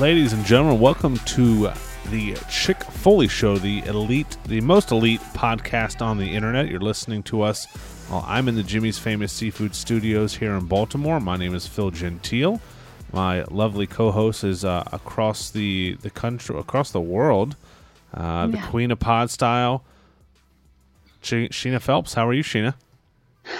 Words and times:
Ladies 0.00 0.32
and 0.32 0.44
gentlemen, 0.46 0.80
welcome 0.80 1.18
to 1.18 1.70
the 2.08 2.34
Chick 2.48 2.82
Foley 2.82 3.28
Show, 3.28 3.58
the 3.58 3.80
elite, 3.80 4.36
the 4.46 4.60
most 4.62 4.90
elite 4.92 5.20
podcast 5.34 6.00
on 6.00 6.16
the 6.16 6.24
internet. 6.34 6.68
You're 6.68 6.80
listening 6.80 7.22
to 7.24 7.42
us 7.42 7.66
while 8.08 8.24
I'm 8.26 8.48
in 8.48 8.54
the 8.54 8.62
Jimmy's 8.62 8.98
Famous 8.98 9.30
Seafood 9.30 9.74
Studios 9.74 10.36
here 10.36 10.52
in 10.54 10.64
Baltimore. 10.64 11.20
My 11.20 11.36
name 11.36 11.54
is 11.54 11.66
Phil 11.66 11.90
Gentile. 11.90 12.60
My 13.12 13.42
lovely 13.44 13.86
co-host 13.86 14.42
is 14.42 14.64
uh, 14.64 14.88
across 14.90 15.50
the 15.50 15.96
the 16.00 16.10
country, 16.10 16.58
across 16.58 16.90
the 16.92 17.00
world, 17.00 17.56
uh, 18.14 18.46
the 18.46 18.56
Yeah. 18.56 18.66
Queen 18.68 18.90
of 18.90 18.98
Pod 19.00 19.30
Style, 19.30 19.84
Sh- 21.20 21.50
Sheena 21.52 21.80
Phelps. 21.80 22.14
How 22.14 22.26
are 22.26 22.32
you, 22.32 22.42
Sheena? 22.42 22.74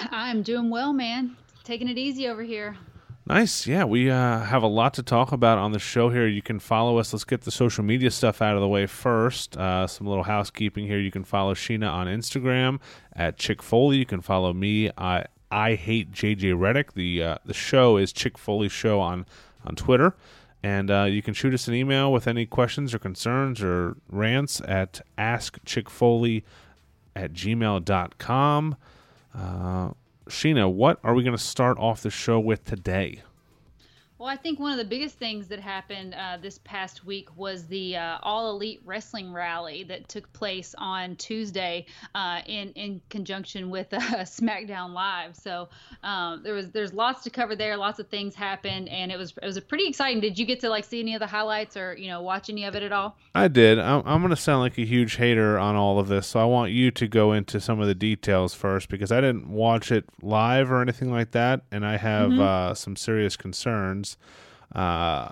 I'm 0.09 0.41
doing 0.41 0.71
well, 0.71 0.91
man. 0.91 1.35
Taking 1.63 1.87
it 1.87 1.97
easy 1.99 2.27
over 2.27 2.41
here. 2.41 2.77
Nice. 3.27 3.67
Yeah, 3.67 3.85
we 3.85 4.09
uh, 4.09 4.39
have 4.39 4.63
a 4.63 4.67
lot 4.67 4.95
to 4.95 5.03
talk 5.03 5.31
about 5.31 5.59
on 5.59 5.71
the 5.71 5.79
show 5.79 6.09
here. 6.09 6.27
You 6.27 6.41
can 6.41 6.59
follow 6.59 6.97
us. 6.97 7.13
Let's 7.13 7.23
get 7.23 7.41
the 7.41 7.51
social 7.51 7.83
media 7.83 8.09
stuff 8.09 8.41
out 8.41 8.55
of 8.55 8.61
the 8.61 8.67
way 8.67 8.87
first. 8.87 9.55
Uh, 9.55 9.85
some 9.85 10.07
little 10.07 10.23
housekeeping 10.23 10.87
here. 10.87 10.99
You 10.99 11.11
can 11.11 11.23
follow 11.23 11.53
Sheena 11.53 11.91
on 11.91 12.07
Instagram 12.07 12.79
at 13.13 13.37
Chick 13.37 13.61
Foley. 13.61 13.97
You 13.97 14.05
can 14.05 14.21
follow 14.21 14.53
me. 14.53 14.89
I 14.97 15.25
I 15.51 15.75
hate 15.75 16.11
JJ 16.11 16.55
Redick. 16.55 16.93
The 16.93 17.23
uh, 17.23 17.37
the 17.45 17.53
show 17.53 17.97
is 17.97 18.11
Chick 18.11 18.37
Foley 18.37 18.69
Show 18.69 18.99
on 18.99 19.27
on 19.65 19.75
Twitter. 19.75 20.15
And 20.63 20.91
uh, 20.91 21.03
you 21.03 21.21
can 21.21 21.33
shoot 21.33 21.53
us 21.53 21.67
an 21.67 21.73
email 21.73 22.11
with 22.11 22.27
any 22.27 22.45
questions 22.45 22.93
or 22.93 22.99
concerns 22.99 23.61
or 23.63 23.97
rants 24.09 24.61
at 24.67 25.01
askchickfoley 25.17 26.43
at 27.15 27.33
gmail.com. 27.33 28.75
Uh, 29.33 29.89
Sheena, 30.29 30.71
what 30.71 30.99
are 31.03 31.13
we 31.13 31.23
going 31.23 31.35
to 31.35 31.43
start 31.43 31.77
off 31.79 32.01
the 32.01 32.09
show 32.09 32.39
with 32.39 32.63
today? 32.63 33.23
Well, 34.21 34.29
I 34.29 34.35
think 34.35 34.59
one 34.59 34.71
of 34.71 34.77
the 34.77 34.85
biggest 34.85 35.17
things 35.17 35.47
that 35.47 35.59
happened 35.59 36.13
uh, 36.13 36.37
this 36.39 36.59
past 36.59 37.03
week 37.03 37.35
was 37.35 37.65
the 37.65 37.97
uh, 37.97 38.19
All 38.21 38.51
Elite 38.51 38.79
Wrestling 38.85 39.33
Rally 39.33 39.83
that 39.85 40.09
took 40.09 40.31
place 40.31 40.75
on 40.77 41.15
Tuesday 41.15 41.87
uh, 42.13 42.41
in 42.45 42.71
in 42.73 43.01
conjunction 43.09 43.71
with 43.71 43.91
uh, 43.91 43.99
SmackDown 43.99 44.93
Live. 44.93 45.35
So 45.35 45.69
um, 46.03 46.43
there 46.43 46.53
was 46.53 46.69
there's 46.69 46.93
lots 46.93 47.23
to 47.23 47.31
cover 47.31 47.55
there. 47.55 47.75
Lots 47.75 47.97
of 47.97 48.09
things 48.09 48.35
happened, 48.35 48.89
and 48.89 49.11
it 49.11 49.17
was 49.17 49.33
it 49.41 49.45
was 49.47 49.57
a 49.57 49.61
pretty 49.61 49.87
exciting. 49.87 50.21
Did 50.21 50.37
you 50.37 50.45
get 50.45 50.59
to 50.59 50.69
like 50.69 50.83
see 50.83 50.99
any 50.99 51.15
of 51.15 51.19
the 51.19 51.25
highlights 51.25 51.75
or 51.75 51.95
you 51.97 52.07
know 52.07 52.21
watch 52.21 52.47
any 52.47 52.65
of 52.65 52.75
it 52.75 52.83
at 52.83 52.91
all? 52.91 53.17
I 53.33 53.47
did. 53.47 53.79
I'm, 53.79 54.03
I'm 54.05 54.21
going 54.21 54.29
to 54.29 54.35
sound 54.35 54.59
like 54.59 54.77
a 54.77 54.85
huge 54.85 55.15
hater 55.15 55.57
on 55.57 55.75
all 55.75 55.97
of 55.97 56.09
this, 56.09 56.27
so 56.27 56.39
I 56.39 56.45
want 56.45 56.71
you 56.71 56.91
to 56.91 57.07
go 57.07 57.33
into 57.33 57.59
some 57.59 57.79
of 57.79 57.87
the 57.87 57.95
details 57.95 58.53
first 58.53 58.87
because 58.87 59.11
I 59.11 59.19
didn't 59.19 59.49
watch 59.49 59.91
it 59.91 60.05
live 60.21 60.71
or 60.71 60.79
anything 60.79 61.11
like 61.11 61.31
that, 61.31 61.61
and 61.71 61.83
I 61.83 61.97
have 61.97 62.33
uh, 62.33 62.75
some 62.75 62.95
serious 62.95 63.35
concerns. 63.35 64.10
Uh, 64.73 65.29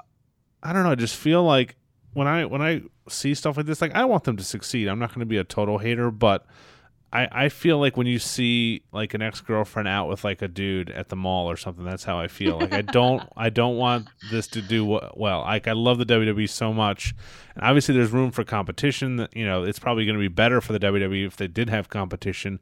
I 0.61 0.73
don't 0.73 0.83
know. 0.83 0.91
I 0.91 0.95
just 0.95 1.15
feel 1.15 1.43
like 1.43 1.75
when 2.13 2.27
I 2.27 2.45
when 2.45 2.61
I 2.61 2.81
see 3.07 3.33
stuff 3.33 3.57
like 3.57 3.65
this, 3.65 3.81
like 3.81 3.93
I 3.95 4.05
want 4.05 4.23
them 4.23 4.37
to 4.37 4.43
succeed. 4.43 4.87
I'm 4.87 4.99
not 4.99 5.09
going 5.09 5.21
to 5.21 5.25
be 5.25 5.37
a 5.37 5.43
total 5.43 5.77
hater, 5.77 6.11
but 6.11 6.45
I, 7.11 7.27
I 7.31 7.49
feel 7.49 7.79
like 7.79 7.97
when 7.97 8.05
you 8.05 8.19
see 8.19 8.83
like 8.91 9.13
an 9.13 9.21
ex 9.21 9.41
girlfriend 9.41 9.87
out 9.87 10.07
with 10.07 10.23
like 10.23 10.41
a 10.41 10.47
dude 10.47 10.91
at 10.91 11.09
the 11.09 11.15
mall 11.15 11.49
or 11.49 11.57
something, 11.57 11.83
that's 11.83 12.03
how 12.03 12.19
I 12.19 12.27
feel. 12.27 12.59
Like 12.59 12.73
I 12.73 12.81
don't 12.81 13.23
I 13.37 13.49
don't 13.49 13.77
want 13.77 14.07
this 14.29 14.47
to 14.49 14.61
do 14.61 14.85
well. 14.85 15.41
Like 15.41 15.67
I 15.67 15.73
love 15.73 15.97
the 15.97 16.05
WWE 16.05 16.47
so 16.49 16.71
much, 16.71 17.15
and 17.55 17.63
obviously 17.63 17.95
there's 17.95 18.11
room 18.11 18.31
for 18.31 18.43
competition. 18.43 19.15
That 19.17 19.35
you 19.35 19.45
know 19.45 19.63
it's 19.63 19.79
probably 19.79 20.05
going 20.05 20.17
to 20.17 20.21
be 20.21 20.27
better 20.27 20.61
for 20.61 20.73
the 20.73 20.79
WWE 20.79 21.25
if 21.25 21.37
they 21.37 21.47
did 21.47 21.69
have 21.69 21.89
competition, 21.89 22.59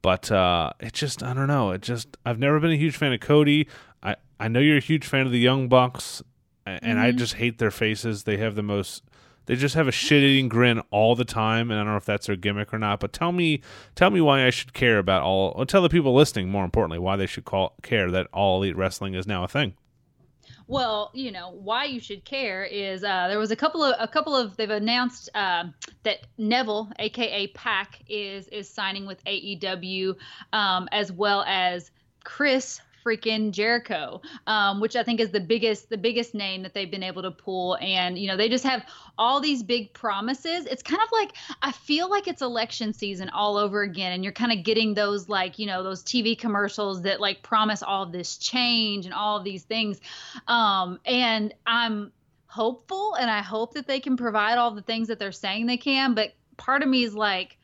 but 0.00 0.30
uh, 0.30 0.72
it 0.78 0.92
just 0.92 1.22
I 1.22 1.34
don't 1.34 1.48
know. 1.48 1.72
It 1.72 1.82
just 1.82 2.16
I've 2.24 2.38
never 2.38 2.60
been 2.60 2.70
a 2.70 2.76
huge 2.76 2.96
fan 2.96 3.12
of 3.12 3.20
Cody. 3.20 3.66
I 4.40 4.48
know 4.48 4.60
you're 4.60 4.78
a 4.78 4.80
huge 4.80 5.06
fan 5.06 5.26
of 5.26 5.32
the 5.32 5.38
Young 5.38 5.68
Bucks, 5.68 6.22
and 6.64 6.98
I 6.98 7.12
just 7.12 7.34
hate 7.34 7.58
their 7.58 7.70
faces. 7.70 8.24
They 8.24 8.36
have 8.36 8.54
the 8.54 8.62
most 8.62 9.02
they 9.48 9.56
just 9.56 9.74
have 9.76 9.88
a 9.88 9.92
shit-eating 9.92 10.50
grin 10.50 10.82
all 10.90 11.14
the 11.14 11.24
time, 11.24 11.70
and 11.70 11.80
I 11.80 11.82
don't 11.82 11.92
know 11.92 11.96
if 11.96 12.04
that's 12.04 12.26
their 12.26 12.36
gimmick 12.36 12.74
or 12.74 12.78
not. 12.78 13.00
But 13.00 13.14
tell 13.14 13.32
me, 13.32 13.62
tell 13.94 14.10
me 14.10 14.20
why 14.20 14.44
I 14.44 14.50
should 14.50 14.74
care 14.74 14.98
about 14.98 15.22
all. 15.22 15.54
Or 15.56 15.64
tell 15.64 15.80
the 15.80 15.88
people 15.88 16.14
listening, 16.14 16.50
more 16.50 16.66
importantly, 16.66 16.98
why 16.98 17.16
they 17.16 17.24
should 17.24 17.46
call 17.46 17.74
care 17.82 18.10
that 18.10 18.26
all 18.30 18.58
elite 18.58 18.76
wrestling 18.76 19.14
is 19.14 19.26
now 19.26 19.44
a 19.44 19.48
thing. 19.48 19.72
Well, 20.66 21.10
you 21.14 21.32
know 21.32 21.52
why 21.52 21.86
you 21.86 21.98
should 21.98 22.26
care 22.26 22.62
is 22.62 23.02
uh, 23.02 23.26
there 23.28 23.38
was 23.38 23.50
a 23.50 23.56
couple 23.56 23.82
of 23.82 23.96
a 23.98 24.06
couple 24.06 24.36
of 24.36 24.54
they've 24.58 24.68
announced 24.68 25.30
um 25.34 25.72
that 26.02 26.26
Neville, 26.36 26.92
aka 26.98 27.46
PAC 27.46 28.02
is 28.06 28.48
is 28.48 28.68
signing 28.68 29.06
with 29.06 29.24
AEW, 29.24 30.14
um, 30.52 30.90
as 30.92 31.10
well 31.10 31.42
as 31.46 31.90
Chris 32.22 32.82
freaking 33.04 33.50
Jericho, 33.50 34.20
um, 34.46 34.80
which 34.80 34.96
I 34.96 35.02
think 35.02 35.20
is 35.20 35.30
the 35.30 35.40
biggest 35.40 35.90
the 35.90 35.98
biggest 35.98 36.34
name 36.34 36.62
that 36.62 36.74
they've 36.74 36.90
been 36.90 37.02
able 37.02 37.22
to 37.22 37.30
pull. 37.30 37.76
And 37.80 38.18
you 38.18 38.28
know 38.28 38.36
they 38.36 38.48
just 38.48 38.64
have 38.64 38.84
all 39.16 39.40
these 39.40 39.62
big 39.62 39.92
promises. 39.92 40.66
It's 40.66 40.82
kind 40.82 41.02
of 41.02 41.08
like 41.12 41.32
I 41.62 41.72
feel 41.72 42.08
like 42.10 42.28
it's 42.28 42.42
election 42.42 42.92
season 42.92 43.28
all 43.30 43.56
over 43.56 43.82
again, 43.82 44.12
and 44.12 44.24
you're 44.24 44.32
kind 44.32 44.52
of 44.52 44.64
getting 44.64 44.94
those 44.94 45.28
like 45.28 45.58
you 45.58 45.66
know 45.66 45.82
those 45.82 46.02
TV 46.02 46.38
commercials 46.38 47.02
that 47.02 47.20
like 47.20 47.42
promise 47.42 47.82
all 47.82 48.06
this 48.06 48.36
change 48.36 49.04
and 49.04 49.14
all 49.14 49.36
of 49.38 49.44
these 49.44 49.64
things. 49.64 50.00
Um, 50.46 51.00
and 51.04 51.54
I'm 51.66 52.12
hopeful, 52.46 53.14
and 53.14 53.30
I 53.30 53.42
hope 53.42 53.74
that 53.74 53.86
they 53.86 54.00
can 54.00 54.16
provide 54.16 54.58
all 54.58 54.70
the 54.72 54.82
things 54.82 55.08
that 55.08 55.18
they're 55.18 55.32
saying 55.32 55.66
they 55.66 55.76
can. 55.76 56.14
But 56.14 56.32
part 56.56 56.82
of 56.82 56.88
me 56.88 57.04
is 57.04 57.14
like, 57.14 57.57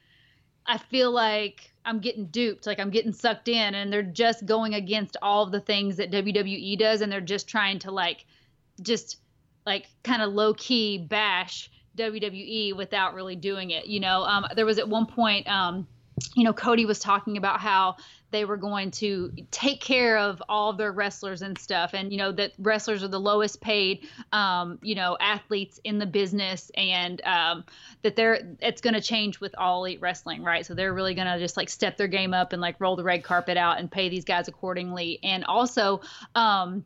I 0.66 0.78
feel 0.78 1.10
like 1.10 1.72
I'm 1.84 2.00
getting 2.00 2.26
duped, 2.26 2.66
like 2.66 2.80
I'm 2.80 2.90
getting 2.90 3.12
sucked 3.12 3.48
in, 3.48 3.74
and 3.74 3.92
they're 3.92 4.02
just 4.02 4.46
going 4.46 4.74
against 4.74 5.16
all 5.20 5.42
of 5.42 5.52
the 5.52 5.60
things 5.60 5.96
that 5.96 6.10
WWE 6.10 6.78
does, 6.78 7.00
and 7.00 7.12
they're 7.12 7.20
just 7.20 7.48
trying 7.48 7.78
to 7.80 7.90
like, 7.90 8.24
just 8.80 9.18
like 9.66 9.86
kind 10.02 10.22
of 10.22 10.32
low 10.32 10.54
key 10.54 10.98
bash 10.98 11.70
WWE 11.96 12.76
without 12.76 13.14
really 13.14 13.36
doing 13.36 13.70
it. 13.70 13.86
You 13.86 14.00
know, 14.00 14.22
um, 14.22 14.46
there 14.56 14.66
was 14.66 14.78
at 14.78 14.88
one 14.88 15.06
point, 15.06 15.46
um, 15.48 15.86
you 16.34 16.44
know, 16.44 16.52
Cody 16.52 16.86
was 16.86 16.98
talking 16.98 17.36
about 17.36 17.60
how 17.60 17.96
they 18.34 18.44
were 18.44 18.56
going 18.56 18.90
to 18.90 19.30
take 19.52 19.80
care 19.80 20.18
of 20.18 20.42
all 20.48 20.72
their 20.72 20.90
wrestlers 20.90 21.40
and 21.40 21.56
stuff, 21.56 21.94
and 21.94 22.10
you 22.10 22.18
know 22.18 22.32
that 22.32 22.52
wrestlers 22.58 23.04
are 23.04 23.08
the 23.08 23.20
lowest 23.20 23.60
paid, 23.60 24.08
um, 24.32 24.80
you 24.82 24.96
know, 24.96 25.16
athletes 25.20 25.78
in 25.84 26.00
the 26.00 26.06
business, 26.06 26.68
and 26.76 27.22
um, 27.24 27.64
that 28.02 28.16
they're 28.16 28.56
it's 28.60 28.80
going 28.80 28.94
to 28.94 29.00
change 29.00 29.38
with 29.38 29.54
all 29.56 29.84
elite 29.84 30.00
wrestling, 30.00 30.42
right? 30.42 30.66
So 30.66 30.74
they're 30.74 30.92
really 30.92 31.14
going 31.14 31.28
to 31.28 31.38
just 31.38 31.56
like 31.56 31.70
step 31.70 31.96
their 31.96 32.08
game 32.08 32.34
up 32.34 32.52
and 32.52 32.60
like 32.60 32.80
roll 32.80 32.96
the 32.96 33.04
red 33.04 33.22
carpet 33.22 33.56
out 33.56 33.78
and 33.78 33.88
pay 33.88 34.08
these 34.08 34.24
guys 34.24 34.48
accordingly, 34.48 35.20
and 35.22 35.44
also. 35.44 36.00
Um, 36.34 36.84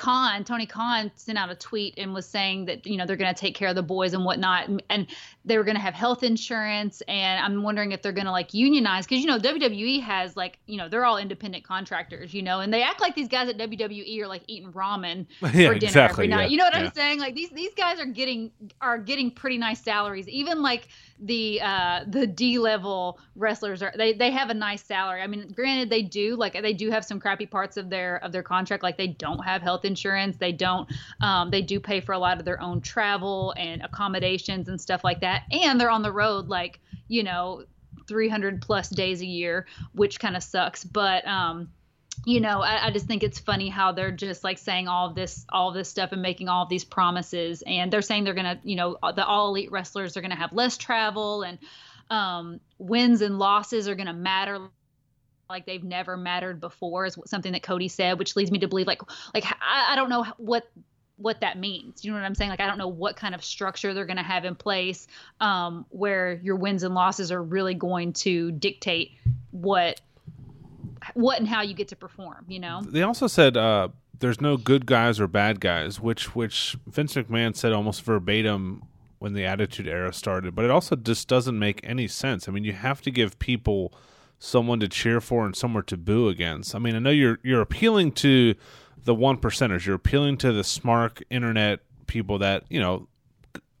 Khan, 0.00 0.44
Tony 0.44 0.64
Khan 0.64 1.10
sent 1.14 1.36
out 1.36 1.50
a 1.50 1.54
tweet 1.54 1.92
and 1.98 2.14
was 2.14 2.26
saying 2.26 2.64
that 2.64 2.86
you 2.86 2.96
know 2.96 3.04
they're 3.04 3.16
going 3.16 3.32
to 3.32 3.38
take 3.38 3.54
care 3.54 3.68
of 3.68 3.74
the 3.74 3.82
boys 3.82 4.14
and 4.14 4.24
whatnot, 4.24 4.66
and, 4.68 4.82
and 4.88 5.06
they 5.44 5.58
were 5.58 5.64
going 5.64 5.76
to 5.76 5.80
have 5.82 5.92
health 5.92 6.22
insurance. 6.22 7.02
And 7.06 7.44
I'm 7.44 7.62
wondering 7.62 7.92
if 7.92 8.00
they're 8.00 8.12
going 8.12 8.24
to 8.24 8.32
like 8.32 8.54
unionize 8.54 9.06
because 9.06 9.20
you 9.22 9.26
know 9.26 9.38
WWE 9.38 10.00
has 10.02 10.36
like 10.36 10.58
you 10.66 10.78
know 10.78 10.88
they're 10.88 11.04
all 11.04 11.18
independent 11.18 11.64
contractors, 11.64 12.32
you 12.32 12.40
know, 12.42 12.60
and 12.60 12.72
they 12.72 12.82
act 12.82 13.02
like 13.02 13.14
these 13.14 13.28
guys 13.28 13.50
at 13.50 13.58
WWE 13.58 14.20
are 14.22 14.26
like 14.26 14.42
eating 14.46 14.72
ramen 14.72 15.26
Yeah, 15.42 15.50
for 15.50 15.74
dinner 15.74 15.74
exactly, 15.74 16.24
every 16.24 16.28
night. 16.28 16.44
yeah, 16.44 16.48
You 16.48 16.56
know 16.56 16.64
what 16.64 16.74
yeah. 16.74 16.84
I'm 16.86 16.92
saying? 16.92 17.20
Like 17.20 17.34
these 17.34 17.50
these 17.50 17.74
guys 17.74 18.00
are 18.00 18.06
getting 18.06 18.50
are 18.80 18.96
getting 18.98 19.30
pretty 19.30 19.58
nice 19.58 19.82
salaries. 19.82 20.26
Even 20.28 20.62
like 20.62 20.88
the 21.22 21.60
uh 21.60 22.04
the 22.06 22.26
D 22.26 22.58
level 22.58 23.18
wrestlers 23.36 23.82
are 23.82 23.92
they 23.96 24.14
they 24.14 24.30
have 24.30 24.50
a 24.50 24.54
nice 24.54 24.82
salary. 24.82 25.20
I 25.22 25.26
mean, 25.26 25.52
granted 25.54 25.90
they 25.90 26.02
do 26.02 26.36
like 26.36 26.54
they 26.54 26.72
do 26.72 26.90
have 26.90 27.04
some 27.04 27.20
crappy 27.20 27.46
parts 27.46 27.76
of 27.76 27.90
their 27.90 28.16
of 28.24 28.32
their 28.32 28.42
contract 28.42 28.82
like 28.82 28.96
they 28.96 29.08
don't 29.08 29.44
have 29.44 29.62
health 29.62 29.84
insurance. 29.84 30.36
They 30.38 30.52
don't 30.52 30.90
um 31.20 31.50
they 31.50 31.62
do 31.62 31.78
pay 31.78 32.00
for 32.00 32.12
a 32.12 32.18
lot 32.18 32.38
of 32.38 32.44
their 32.44 32.60
own 32.60 32.80
travel 32.80 33.54
and 33.56 33.82
accommodations 33.82 34.68
and 34.68 34.80
stuff 34.80 35.04
like 35.04 35.20
that. 35.20 35.42
And 35.50 35.80
they're 35.80 35.90
on 35.90 36.02
the 36.02 36.12
road 36.12 36.48
like, 36.48 36.80
you 37.08 37.22
know, 37.22 37.64
300 38.08 38.62
plus 38.62 38.88
days 38.88 39.20
a 39.20 39.26
year, 39.26 39.66
which 39.92 40.18
kind 40.18 40.36
of 40.36 40.42
sucks, 40.42 40.84
but 40.84 41.26
um 41.26 41.68
you 42.24 42.40
know, 42.40 42.60
I, 42.60 42.86
I 42.86 42.90
just 42.90 43.06
think 43.06 43.22
it's 43.22 43.38
funny 43.38 43.68
how 43.68 43.92
they're 43.92 44.10
just 44.10 44.44
like 44.44 44.58
saying 44.58 44.88
all 44.88 45.12
this, 45.12 45.44
all 45.48 45.72
this 45.72 45.88
stuff, 45.88 46.12
and 46.12 46.22
making 46.22 46.48
all 46.48 46.66
these 46.66 46.84
promises, 46.84 47.62
and 47.66 47.92
they're 47.92 48.02
saying 48.02 48.24
they're 48.24 48.34
gonna, 48.34 48.60
you 48.62 48.76
know, 48.76 48.98
the 49.14 49.24
all 49.24 49.48
elite 49.48 49.70
wrestlers 49.70 50.16
are 50.16 50.20
gonna 50.20 50.36
have 50.36 50.52
less 50.52 50.76
travel, 50.76 51.42
and 51.42 51.58
um, 52.10 52.60
wins 52.78 53.22
and 53.22 53.38
losses 53.38 53.88
are 53.88 53.94
gonna 53.94 54.12
matter 54.12 54.68
like 55.50 55.66
they've 55.66 55.84
never 55.84 56.16
mattered 56.16 56.60
before, 56.60 57.04
is 57.06 57.18
something 57.26 57.52
that 57.52 57.62
Cody 57.62 57.88
said, 57.88 58.18
which 58.18 58.36
leads 58.36 58.50
me 58.50 58.60
to 58.60 58.68
believe 58.68 58.86
like, 58.86 59.02
like 59.34 59.44
I, 59.44 59.92
I 59.92 59.96
don't 59.96 60.08
know 60.08 60.24
what 60.38 60.70
what 61.16 61.40
that 61.42 61.58
means. 61.58 62.02
You 62.02 62.12
know 62.12 62.18
what 62.18 62.24
I'm 62.24 62.34
saying? 62.34 62.50
Like 62.50 62.60
I 62.60 62.66
don't 62.66 62.78
know 62.78 62.88
what 62.88 63.16
kind 63.16 63.34
of 63.34 63.44
structure 63.44 63.92
they're 63.92 64.06
going 64.06 64.16
to 64.16 64.22
have 64.22 64.46
in 64.46 64.54
place 64.54 65.06
um, 65.40 65.84
where 65.90 66.40
your 66.42 66.56
wins 66.56 66.82
and 66.82 66.94
losses 66.94 67.30
are 67.30 67.42
really 67.42 67.74
going 67.74 68.14
to 68.14 68.52
dictate 68.52 69.12
what 69.50 70.00
what 71.14 71.38
and 71.38 71.48
how 71.48 71.62
you 71.62 71.74
get 71.74 71.88
to 71.88 71.96
perform. 71.96 72.44
You 72.48 72.60
know? 72.60 72.82
They 72.82 73.02
also 73.02 73.26
said 73.26 73.56
uh, 73.56 73.88
there's 74.18 74.40
no 74.40 74.56
good 74.56 74.86
guys 74.86 75.20
or 75.20 75.26
bad 75.26 75.60
guys, 75.60 76.00
which 76.00 76.34
which 76.34 76.76
Vince 76.86 77.14
McMahon 77.14 77.56
said 77.56 77.72
almost 77.72 78.02
verbatim 78.02 78.82
when 79.18 79.34
the 79.34 79.44
Attitude 79.44 79.86
Era 79.86 80.12
started. 80.12 80.54
But 80.54 80.64
it 80.64 80.70
also 80.70 80.96
just 80.96 81.28
doesn't 81.28 81.58
make 81.58 81.80
any 81.84 82.08
sense. 82.08 82.48
I 82.48 82.52
mean, 82.52 82.64
you 82.64 82.72
have 82.72 83.02
to 83.02 83.10
give 83.10 83.38
people 83.38 83.92
someone 84.38 84.80
to 84.80 84.88
cheer 84.88 85.20
for 85.20 85.44
and 85.44 85.54
somewhere 85.54 85.82
to 85.84 85.96
boo 85.96 86.28
against. 86.28 86.74
I 86.74 86.78
mean, 86.78 86.96
I 86.96 86.98
know 86.98 87.10
you're 87.10 87.38
you're 87.42 87.60
appealing 87.60 88.12
to 88.12 88.54
the 89.04 89.14
one 89.14 89.36
percenters. 89.36 89.86
You're 89.86 89.96
appealing 89.96 90.38
to 90.38 90.52
the 90.52 90.64
smart 90.64 91.22
internet 91.30 91.80
people 92.06 92.38
that 92.38 92.64
you 92.68 92.80
know 92.80 93.06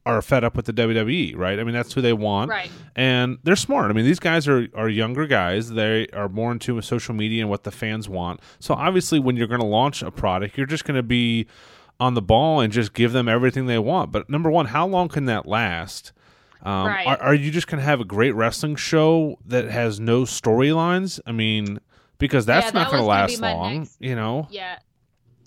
are 0.06 0.22
fed 0.22 0.44
up 0.44 0.56
with 0.56 0.64
the 0.66 0.72
WWE, 0.72 1.36
right? 1.36 1.58
I 1.60 1.64
mean, 1.64 1.74
that's 1.74 1.92
who 1.92 2.00
they 2.00 2.12
want, 2.14 2.50
Right. 2.50 2.70
and 2.96 3.38
they're 3.44 3.54
smart. 3.56 3.90
I 3.90 3.94
mean, 3.94 4.04
these 4.06 4.18
guys 4.20 4.48
are 4.48 4.66
are 4.74 4.88
younger 4.88 5.26
guys. 5.26 5.70
They 5.70 6.06
are 6.14 6.28
more 6.28 6.52
into 6.52 6.80
social 6.80 7.14
media 7.14 7.42
and 7.42 7.50
what 7.50 7.64
the 7.64 7.70
fans 7.70 8.08
want. 8.08 8.40
So 8.60 8.74
obviously, 8.74 9.18
when 9.20 9.36
you're 9.36 9.46
going 9.46 9.60
to 9.60 9.66
launch 9.66 10.02
a 10.02 10.10
product, 10.10 10.56
you're 10.56 10.66
just 10.66 10.84
going 10.84 10.96
to 10.96 11.02
be 11.02 11.46
on 12.00 12.14
the 12.14 12.22
ball 12.22 12.60
and 12.60 12.72
just 12.72 12.94
give 12.94 13.12
them 13.12 13.28
everything 13.28 13.66
they 13.66 13.78
want. 13.78 14.10
But 14.10 14.30
number 14.30 14.50
one, 14.50 14.66
how 14.66 14.86
long 14.86 15.08
can 15.08 15.26
that 15.26 15.46
last? 15.46 16.12
Um, 16.62 16.86
Right. 16.86 17.06
are, 17.06 17.18
are 17.22 17.34
you 17.34 17.50
just 17.50 17.66
going 17.66 17.78
to 17.78 17.84
have 17.84 18.00
a 18.00 18.04
great 18.04 18.34
wrestling 18.34 18.76
show 18.76 19.38
that 19.46 19.70
has 19.70 20.00
no 20.00 20.22
storylines? 20.22 21.20
I 21.26 21.32
mean, 21.32 21.78
because 22.18 22.46
that's 22.46 22.66
Yeah, 22.68 22.72
not 22.72 22.84
that 22.84 22.90
going 22.92 23.02
to 23.02 23.06
last 23.06 23.40
long, 23.40 23.78
next- 23.80 23.96
you 24.00 24.14
know? 24.14 24.46
Yeah. 24.50 24.78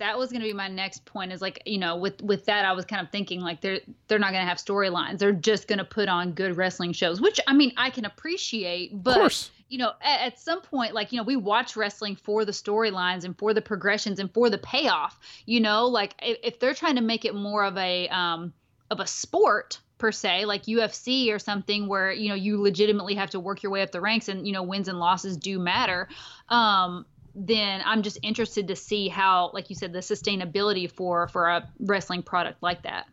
That 0.04 0.18
was 0.18 0.32
going 0.32 0.42
to 0.42 0.48
be 0.48 0.54
my 0.54 0.68
next 0.68 1.06
point 1.06 1.32
is 1.32 1.42
like, 1.42 1.64
you 1.66 1.78
know, 1.78 1.96
with 1.96 2.22
with 2.22 2.44
that 2.46 2.66
I 2.66 2.74
was 2.74 2.84
kind 2.84 3.02
of 3.02 3.10
thinking 3.10 3.40
like 3.40 3.62
they're 3.62 3.80
they're 4.10 4.20
not 4.20 4.32
going 4.32 4.44
to 4.44 4.50
have 4.50 4.58
storylines. 4.58 5.18
They're 5.18 5.32
just 5.32 5.70
going 5.70 5.80
to 5.80 5.86
put 5.86 6.10
on 6.10 6.34
good 6.34 6.58
wrestling 6.58 6.92
shows, 6.92 7.22
which 7.22 7.40
I 7.48 7.54
mean, 7.54 7.72
I 7.78 7.90
can 7.90 8.04
appreciate, 8.04 9.02
but 9.02 9.50
you 9.70 9.80
know, 9.80 9.94
at, 10.02 10.22
at 10.22 10.40
some 10.40 10.62
point, 10.62 10.94
like, 10.94 11.12
you 11.12 11.18
know, 11.18 11.24
we 11.24 11.36
watch 11.36 11.76
wrestling 11.76 12.16
for 12.16 12.46
the 12.46 12.52
storylines 12.52 13.24
and 13.24 13.36
for 13.38 13.56
the 13.56 13.62
progressions 13.62 14.20
and 14.20 14.32
for 14.32 14.50
the 14.50 14.58
payoff, 14.60 15.18
you 15.48 15.60
know, 15.60 15.88
like 15.88 16.14
if, 16.22 16.38
if 16.44 16.60
they're 16.60 16.76
trying 16.76 16.96
to 16.96 17.02
make 17.02 17.26
it 17.26 17.34
more 17.34 17.64
of 17.64 17.76
a, 17.78 18.08
um, 18.10 18.54
of 18.92 19.00
a 19.00 19.08
sport 19.08 19.80
per 19.98 20.12
se, 20.12 20.46
like 20.46 20.66
UFC 20.66 21.34
or 21.34 21.40
something 21.40 21.88
where, 21.88 22.12
you 22.12 22.30
know, 22.30 22.36
you 22.36 22.62
legitimately 22.62 23.16
have 23.16 23.32
to 23.32 23.40
work 23.40 23.64
your 23.64 23.72
way 23.72 23.82
up 23.82 23.92
the 23.92 24.02
ranks 24.02 24.28
and, 24.28 24.46
you 24.46 24.54
know, 24.54 24.62
wins 24.62 24.90
and 24.90 25.00
losses 25.00 25.38
do 25.38 25.58
matter. 25.58 26.08
Um, 26.50 27.06
then 27.36 27.82
I'm 27.86 28.04
just 28.04 28.20
interested 28.22 28.68
to 28.68 28.76
see 28.76 29.08
how, 29.08 29.52
like 29.54 29.70
you 29.70 29.76
said, 29.76 29.94
the 29.94 30.00
sustainability 30.00 30.92
for, 30.92 31.28
for 31.28 31.48
a 31.48 31.68
wrestling 31.80 32.24
product 32.24 32.62
like 32.62 32.84
that. 32.84 33.08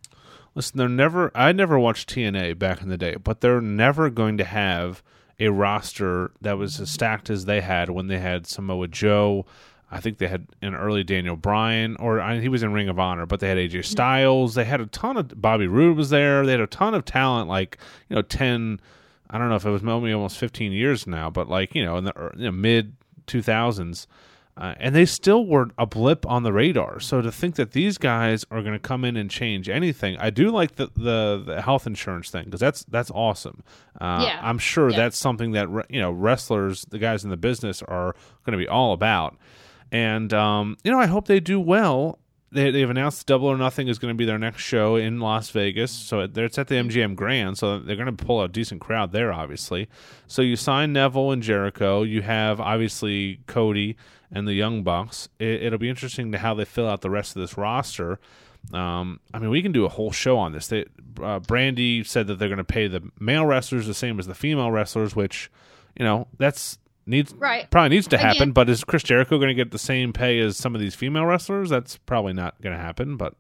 Listen, 0.55 0.79
they're 0.79 0.89
never. 0.89 1.31
I 1.35 1.53
never 1.53 1.79
watched 1.79 2.13
TNA 2.13 2.59
back 2.59 2.83
in 2.83 2.89
the 2.89 2.99
day, 2.99 3.15
but 3.15 3.41
they're 3.41 3.61
never 3.61 4.11
going 4.11 4.37
to 4.39 4.45
have 4.45 5.03
a 5.39 5.49
roster 5.49 6.33
that 6.41 6.59
was 6.59 6.81
as 6.81 6.91
stacked 6.91 7.31
as 7.31 7.45
they 7.45 7.61
had 7.61 7.89
when 7.89 8.09
they 8.09 8.19
had 8.19 8.47
Samoa 8.47 8.89
Joe. 8.89 9.47
I 9.93 10.01
think 10.01 10.19
they 10.19 10.29
had 10.29 10.47
an 10.63 10.75
early 10.75 11.03
Daniel 11.03 11.37
Bryan, 11.37 11.97
or 11.97 12.21
I 12.21 12.41
he 12.41 12.49
was 12.49 12.63
in 12.63 12.73
Ring 12.73 12.89
of 12.89 12.99
Honor, 12.99 13.27
but 13.27 13.41
they 13.41 13.49
had 13.49 13.59
AJ 13.59 13.71
mm-hmm. 13.71 13.83
Styles. 13.83 14.55
They 14.55 14.65
had 14.65 14.81
a 14.81 14.87
ton 14.87 15.17
of 15.17 15.41
Bobby 15.41 15.67
Roode 15.67 15.97
was 15.97 16.11
there. 16.11 16.45
They 16.45 16.53
had 16.53 16.61
a 16.61 16.67
ton 16.67 16.95
of 16.95 17.05
talent, 17.05 17.49
like 17.49 17.79
you 18.09 18.17
know, 18.17 18.23
ten. 18.23 18.81
I 19.29 19.39
don't 19.39 19.49
know 19.49 19.57
if 19.57 19.65
it 19.65 19.71
was 19.71 19.83
maybe 19.83 20.13
almost 20.13 20.39
fifteen 20.39 20.73
years 20.73 21.07
now, 21.07 21.31
but 21.31 21.49
like 21.49 21.75
you 21.75 21.85
know, 21.85 21.97
in 21.97 22.05
the 22.05 22.17
er, 22.17 22.35
you 22.37 22.45
know, 22.45 22.53
mid 22.53 22.95
two 23.31 23.43
thousands. 23.43 24.07
Uh, 24.57 24.75
and 24.79 24.95
they 24.95 25.07
still 25.07 25.47
were 25.47 25.71
a 25.79 25.87
blip 25.87 26.27
on 26.27 26.43
the 26.43 26.53
radar. 26.53 27.01
So 27.01 27.23
to 27.23 27.33
think 27.33 27.55
that 27.55 27.71
these 27.71 27.97
guys 27.97 28.45
are 28.51 28.61
going 28.61 28.75
to 28.75 28.79
come 28.81 29.07
in 29.07 29.17
and 29.17 29.31
change 29.31 29.71
anything, 29.71 30.19
I 30.19 30.29
do 30.31 30.51
like 30.51 30.75
the 30.75 30.89
the, 30.97 31.43
the 31.47 31.63
health 31.63 31.87
insurance 31.87 32.29
thing 32.31 32.45
because 32.45 32.61
that's 32.61 32.85
that's 32.85 33.11
awesome. 33.13 33.63
Uh, 33.99 34.25
Yeah. 34.27 34.39
I'm 34.43 34.59
sure 34.59 34.91
Yeah. 34.91 34.97
that's 34.99 35.17
something 35.17 35.53
that 35.53 35.67
re- 35.71 35.85
you 35.89 36.01
know 36.01 36.11
wrestlers, 36.11 36.85
the 36.91 36.99
guys 36.99 37.25
in 37.25 37.31
the 37.31 37.39
business, 37.39 37.81
are 37.83 38.15
going 38.45 38.53
to 38.59 38.63
be 38.63 38.69
all 38.69 38.93
about. 38.93 39.37
And 39.93 40.33
um, 40.35 40.77
you 40.85 40.91
know, 40.93 41.01
I 41.01 41.07
hope 41.07 41.27
they 41.27 41.41
do 41.41 41.59
well. 41.59 42.19
They, 42.53 42.71
they've 42.71 42.91
announced 42.91 43.27
Double 43.27 43.47
or 43.47 43.57
Nothing 43.57 43.87
is 43.87 43.99
going 43.99 44.13
to 44.13 44.19
be 44.19 44.25
their 44.25 44.39
next 44.39 44.63
show 44.63 44.97
in 44.97 45.21
Las 45.21 45.51
Vegas. 45.51 45.93
So 45.93 46.21
it's 46.21 46.59
at 46.59 46.67
the 46.67 46.75
MGM 46.75 47.15
Grand. 47.15 47.59
So 47.59 47.79
they're 47.79 47.97
going 47.97 48.15
to 48.15 48.25
pull 48.25 48.43
a 48.43 48.49
decent 48.49 48.81
crowd 48.81 49.13
there, 49.13 49.33
obviously. 49.33 49.89
So 50.27 50.43
you 50.43 50.57
sign 50.57 50.93
Neville 50.93 51.31
and 51.31 51.43
Jericho. 51.43 52.03
You 52.03 52.23
have 52.23 52.61
obviously 52.61 53.41
Cody 53.47 53.97
and 54.33 54.49
the 54.49 54.55
Young 54.55 54.83
Bucks. 54.83 55.29
It, 55.39 55.63
it'll 55.63 55.79
be 55.79 55.89
interesting 55.89 56.33
to 56.33 56.39
how 56.39 56.55
they 56.55 56.65
fill 56.65 56.89
out 56.89 57.03
the 57.03 57.11
rest 57.11 57.37
of 57.37 57.41
this 57.41 57.57
roster. 57.57 58.19
Um, 58.73 59.21
I 59.33 59.39
mean, 59.39 59.51
we 59.51 59.63
can 59.63 59.73
do 59.73 59.85
a 59.85 59.89
whole 59.89 60.13
show 60.13 60.37
on 60.37 60.53
this. 60.53 60.69
They, 60.69 60.83
uh, 60.83 61.41
Brandi 61.41 62.07
said 62.07 62.27
that 62.27 62.39
they're 62.39 62.49
going 62.49 62.59
to 62.59 62.65
pay 62.65 62.89
the 62.89 63.11
male 63.19 63.47
wrestlers 63.47 63.87
the 63.87 63.95
same 63.95 64.19
as 64.19 64.27
the 64.27 64.35
female 64.35 64.71
wrestlers, 64.71 65.17
which 65.17 65.51
you 65.97 66.05
know 66.05 66.29
that's 66.39 66.79
needs 67.11 67.35
Right. 67.35 67.71
probably 67.71 67.91
needs 67.97 68.09
to 68.09 68.19
happen. 68.19 68.37
Again- 68.43 68.53
But 68.53 68.71
is 68.71 68.85
Chris 68.85 69.03
Jericho 69.03 69.37
going 69.39 69.49
to 69.49 69.55
get 69.55 69.71
the 69.71 69.79
same 69.79 70.13
pay 70.13 70.39
as 70.41 70.57
some 70.57 70.75
of 70.75 70.81
these 70.81 70.95
female 70.95 71.27
wrestlers? 71.27 71.69
That's 71.71 71.97
probably 71.99 72.33
not 72.33 72.61
going 72.63 72.75
to 72.77 72.81
happen. 72.83 73.17
But 73.17 73.35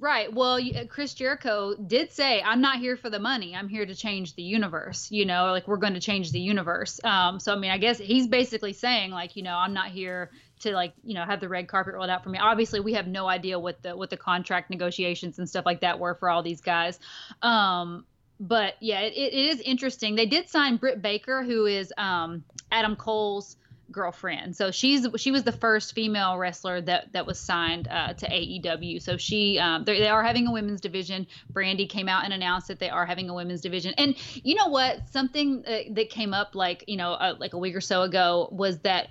Right. 0.00 0.32
Well, 0.32 0.58
uh, 0.58 0.84
Chris 0.88 1.12
Jericho 1.12 1.74
did 1.74 2.12
say, 2.12 2.40
"I'm 2.40 2.60
not 2.60 2.78
here 2.78 2.96
for 2.96 3.10
the 3.10 3.18
money. 3.18 3.56
I'm 3.56 3.68
here 3.68 3.84
to 3.84 3.96
change 3.96 4.36
the 4.36 4.44
universe." 4.44 5.10
You 5.10 5.26
know, 5.26 5.46
like 5.50 5.66
we're 5.66 5.76
going 5.76 5.94
to 5.94 6.00
change 6.00 6.30
the 6.30 6.38
universe. 6.38 7.00
Um, 7.02 7.40
so 7.40 7.52
I 7.52 7.56
mean, 7.58 7.72
I 7.72 7.78
guess 7.78 7.98
he's 7.98 8.28
basically 8.28 8.72
saying, 8.74 9.10
like, 9.10 9.34
you 9.34 9.42
know, 9.42 9.56
I'm 9.56 9.74
not 9.74 9.88
here 9.88 10.30
to 10.60 10.72
like, 10.72 10.92
you 11.02 11.14
know, 11.14 11.24
have 11.24 11.40
the 11.40 11.48
red 11.48 11.66
carpet 11.66 11.94
rolled 11.94 12.10
out 12.10 12.22
for 12.22 12.30
me. 12.30 12.38
Obviously, 12.38 12.78
we 12.78 12.92
have 12.92 13.08
no 13.08 13.26
idea 13.28 13.58
what 13.58 13.82
the 13.82 13.96
what 13.96 14.10
the 14.10 14.16
contract 14.16 14.70
negotiations 14.70 15.40
and 15.40 15.48
stuff 15.48 15.66
like 15.66 15.80
that 15.80 15.98
were 15.98 16.14
for 16.14 16.30
all 16.30 16.44
these 16.44 16.60
guys. 16.60 17.00
Um, 17.42 18.04
but 18.40 18.74
yeah, 18.80 19.00
it, 19.00 19.14
it 19.14 19.34
is 19.34 19.60
interesting. 19.60 20.14
They 20.14 20.26
did 20.26 20.48
sign 20.48 20.76
Britt 20.76 21.02
Baker, 21.02 21.42
who 21.42 21.66
is 21.66 21.92
um, 21.96 22.44
Adam 22.70 22.96
Cole's 22.96 23.56
girlfriend. 23.90 24.54
So 24.54 24.70
she's 24.70 25.06
she 25.16 25.30
was 25.30 25.44
the 25.44 25.52
first 25.52 25.94
female 25.94 26.36
wrestler 26.36 26.80
that 26.82 27.12
that 27.12 27.26
was 27.26 27.38
signed 27.40 27.88
uh, 27.88 28.14
to 28.14 28.28
AEW. 28.28 29.02
So 29.02 29.16
she 29.16 29.58
um, 29.58 29.84
they 29.84 30.08
are 30.08 30.22
having 30.22 30.46
a 30.46 30.52
women's 30.52 30.80
division. 30.80 31.26
Brandi 31.52 31.88
came 31.88 32.08
out 32.08 32.24
and 32.24 32.32
announced 32.32 32.68
that 32.68 32.78
they 32.78 32.90
are 32.90 33.06
having 33.06 33.28
a 33.28 33.34
women's 33.34 33.60
division. 33.60 33.94
And 33.98 34.14
you 34.44 34.54
know 34.54 34.68
what? 34.68 35.08
Something 35.10 35.64
uh, 35.66 35.94
that 35.94 36.10
came 36.10 36.34
up 36.34 36.54
like 36.54 36.84
you 36.86 36.96
know 36.96 37.12
uh, 37.12 37.34
like 37.38 37.54
a 37.54 37.58
week 37.58 37.74
or 37.74 37.80
so 37.80 38.02
ago 38.02 38.48
was 38.52 38.78
that 38.80 39.08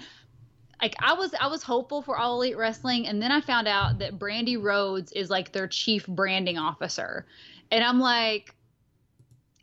like 0.81 0.95
I 0.99 1.13
was 1.13 1.33
I 1.39 1.47
was 1.47 1.63
hopeful 1.63 2.01
for 2.01 2.17
All 2.17 2.35
Elite 2.35 2.57
Wrestling, 2.57 3.07
and 3.07 3.21
then 3.21 3.31
I 3.31 3.41
found 3.41 3.67
out 3.67 3.99
that 3.99 4.19
Brandi 4.19 4.61
Rhodes 4.61 5.11
is 5.11 5.29
like 5.29 5.51
their 5.51 5.67
chief 5.67 6.05
branding 6.05 6.57
officer, 6.57 7.25
and 7.71 7.83
I'm 7.83 7.99
like, 7.99 8.53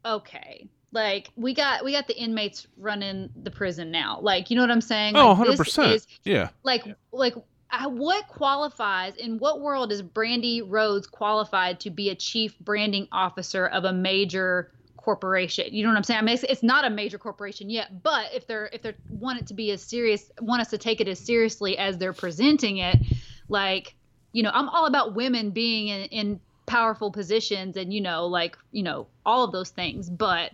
okay, 0.04 0.68
like 0.92 1.30
we 1.36 1.54
got 1.54 1.84
we 1.84 1.92
got 1.92 2.06
the 2.06 2.16
inmates 2.16 2.66
running 2.76 3.30
the 3.42 3.50
prison 3.50 3.90
now, 3.90 4.18
like 4.20 4.50
you 4.50 4.56
know 4.56 4.62
what 4.62 4.70
I'm 4.70 4.80
saying? 4.80 5.16
oh, 5.16 5.20
Like, 5.30 5.38
100 5.38 5.50
this 5.52 5.58
percent. 5.58 5.92
is- 5.92 6.06
Yeah. 6.24 6.50
like 6.62 6.84
like 7.12 7.34
uh, 7.70 7.88
what 7.88 8.28
qualifies 8.28 9.16
in 9.16 9.38
what 9.38 9.60
world 9.60 9.90
is 9.90 10.00
Brandi 10.02 10.62
Rhodes 10.64 11.06
qualified 11.08 11.80
to 11.80 11.90
be 11.90 12.10
a 12.10 12.14
chief 12.14 12.56
branding 12.60 13.08
officer 13.10 13.66
of 13.66 13.84
a 13.84 13.92
major 13.92 14.70
corporation? 14.96 15.66
You 15.72 15.82
know 15.82 15.88
what 15.90 15.96
I'm 15.96 16.04
saying? 16.04 16.20
I 16.20 16.22
mean, 16.22 16.34
it's, 16.34 16.44
it's 16.44 16.62
not 16.62 16.84
a 16.84 16.90
major 16.90 17.18
corporation 17.18 17.68
yet, 17.70 18.02
but 18.04 18.32
if 18.32 18.46
they're 18.46 18.70
if 18.72 18.82
they 18.82 18.94
want 19.10 19.40
it 19.40 19.46
to 19.48 19.54
be 19.54 19.72
as 19.72 19.82
serious, 19.82 20.30
want 20.40 20.60
us 20.62 20.68
to 20.70 20.78
take 20.78 21.00
it 21.00 21.08
as 21.08 21.18
seriously 21.18 21.76
as 21.76 21.98
they're 21.98 22.12
presenting 22.12 22.76
it, 22.78 22.96
like 23.48 23.96
you 24.32 24.42
know, 24.42 24.50
I'm 24.52 24.68
all 24.68 24.86
about 24.86 25.14
women 25.14 25.50
being 25.50 25.88
in, 25.88 26.02
in 26.06 26.40
powerful 26.66 27.10
positions 27.10 27.76
and 27.76 27.92
you 27.92 28.00
know, 28.00 28.26
like 28.26 28.56
you 28.72 28.82
know, 28.82 29.06
all 29.26 29.44
of 29.44 29.52
those 29.52 29.70
things, 29.70 30.08
but. 30.10 30.52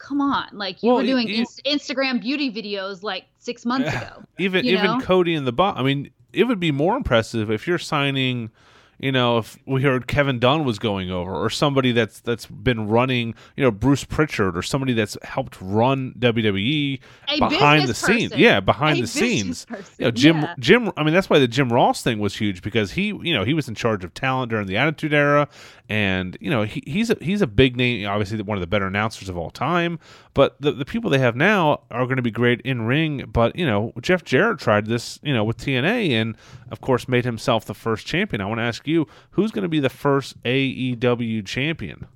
Come 0.00 0.20
on, 0.20 0.46
like 0.52 0.80
you 0.84 0.90
Well, 0.90 0.98
were 0.98 1.02
doing 1.04 1.26
you- 1.26 1.38
ins- 1.38 1.60
Instagram 1.66 2.20
beauty 2.20 2.52
videos 2.52 3.02
like 3.02 3.24
six 3.40 3.66
months 3.66 3.88
ago. 3.92 4.22
even 4.38 4.64
even 4.64 4.84
know? 4.84 5.00
Cody 5.00 5.34
in 5.34 5.44
the 5.44 5.50
bot. 5.50 5.76
I 5.76 5.82
mean, 5.82 6.10
it 6.32 6.44
would 6.44 6.60
be 6.60 6.70
more 6.70 6.96
impressive 6.96 7.50
if 7.50 7.66
you're 7.66 7.78
signing. 7.80 8.52
You 8.98 9.12
know, 9.12 9.38
if 9.38 9.56
we 9.64 9.82
heard 9.82 10.08
Kevin 10.08 10.40
Dunn 10.40 10.64
was 10.64 10.78
going 10.80 11.08
over, 11.10 11.32
or 11.32 11.50
somebody 11.50 11.92
that's 11.92 12.20
that's 12.20 12.46
been 12.46 12.88
running, 12.88 13.34
you 13.56 13.62
know, 13.62 13.70
Bruce 13.70 14.02
Pritchard, 14.04 14.56
or 14.56 14.62
somebody 14.62 14.92
that's 14.92 15.16
helped 15.22 15.56
run 15.60 16.14
WWE 16.18 16.98
A 17.28 17.38
behind 17.38 17.88
the 17.88 17.94
scenes. 17.94 18.34
Yeah, 18.36 18.58
behind 18.58 18.98
A 18.98 19.02
the 19.02 19.06
scenes. 19.06 19.66
person, 19.66 19.94
You 19.98 20.04
know, 20.06 20.10
Jim 20.10 20.36
yeah. 20.40 20.54
Jim. 20.58 20.92
I 20.96 21.04
mean, 21.04 21.14
that's 21.14 21.30
why 21.30 21.38
the 21.38 21.46
Jim 21.46 21.72
Ross 21.72 22.02
thing 22.02 22.18
was 22.18 22.36
huge 22.36 22.60
because 22.60 22.92
he, 22.92 23.06
you 23.06 23.34
know, 23.34 23.44
he 23.44 23.54
was 23.54 23.68
in 23.68 23.76
charge 23.76 24.02
of 24.02 24.14
talent 24.14 24.50
during 24.50 24.66
the 24.66 24.76
Attitude 24.76 25.12
Era, 25.14 25.48
and 25.88 26.36
you 26.40 26.50
know, 26.50 26.62
he, 26.64 26.82
he's 26.86 27.10
a 27.10 27.16
he's 27.20 27.40
a 27.42 27.46
big 27.46 27.76
name. 27.76 28.06
Obviously, 28.06 28.40
one 28.42 28.56
of 28.58 28.60
the 28.60 28.66
better 28.66 28.86
announcers 28.86 29.28
of 29.28 29.36
all 29.38 29.50
time. 29.50 29.98
But 30.34 30.60
the 30.60 30.72
the 30.72 30.84
people 30.84 31.10
they 31.10 31.18
have 31.18 31.34
now 31.36 31.82
are 31.90 32.04
going 32.04 32.16
to 32.16 32.22
be 32.22 32.30
great 32.30 32.60
in 32.62 32.82
ring. 32.82 33.24
But 33.26 33.56
you 33.56 33.66
know, 33.66 33.92
Jeff 34.02 34.22
Jarrett 34.24 34.58
tried 34.58 34.86
this, 34.86 35.18
you 35.22 35.32
know, 35.32 35.44
with 35.44 35.56
TNA, 35.56 36.10
and 36.10 36.36
of 36.70 36.80
course 36.80 37.08
made 37.08 37.24
himself 37.24 37.64
the 37.64 37.74
first 37.74 38.06
champion. 38.06 38.40
I 38.40 38.46
want 38.46 38.58
to 38.58 38.64
ask 38.64 38.86
you, 38.86 39.06
who's 39.30 39.50
going 39.50 39.62
to 39.62 39.68
be 39.68 39.80
the 39.80 39.88
first 39.88 40.42
AEW 40.44 41.46
champion? 41.46 42.06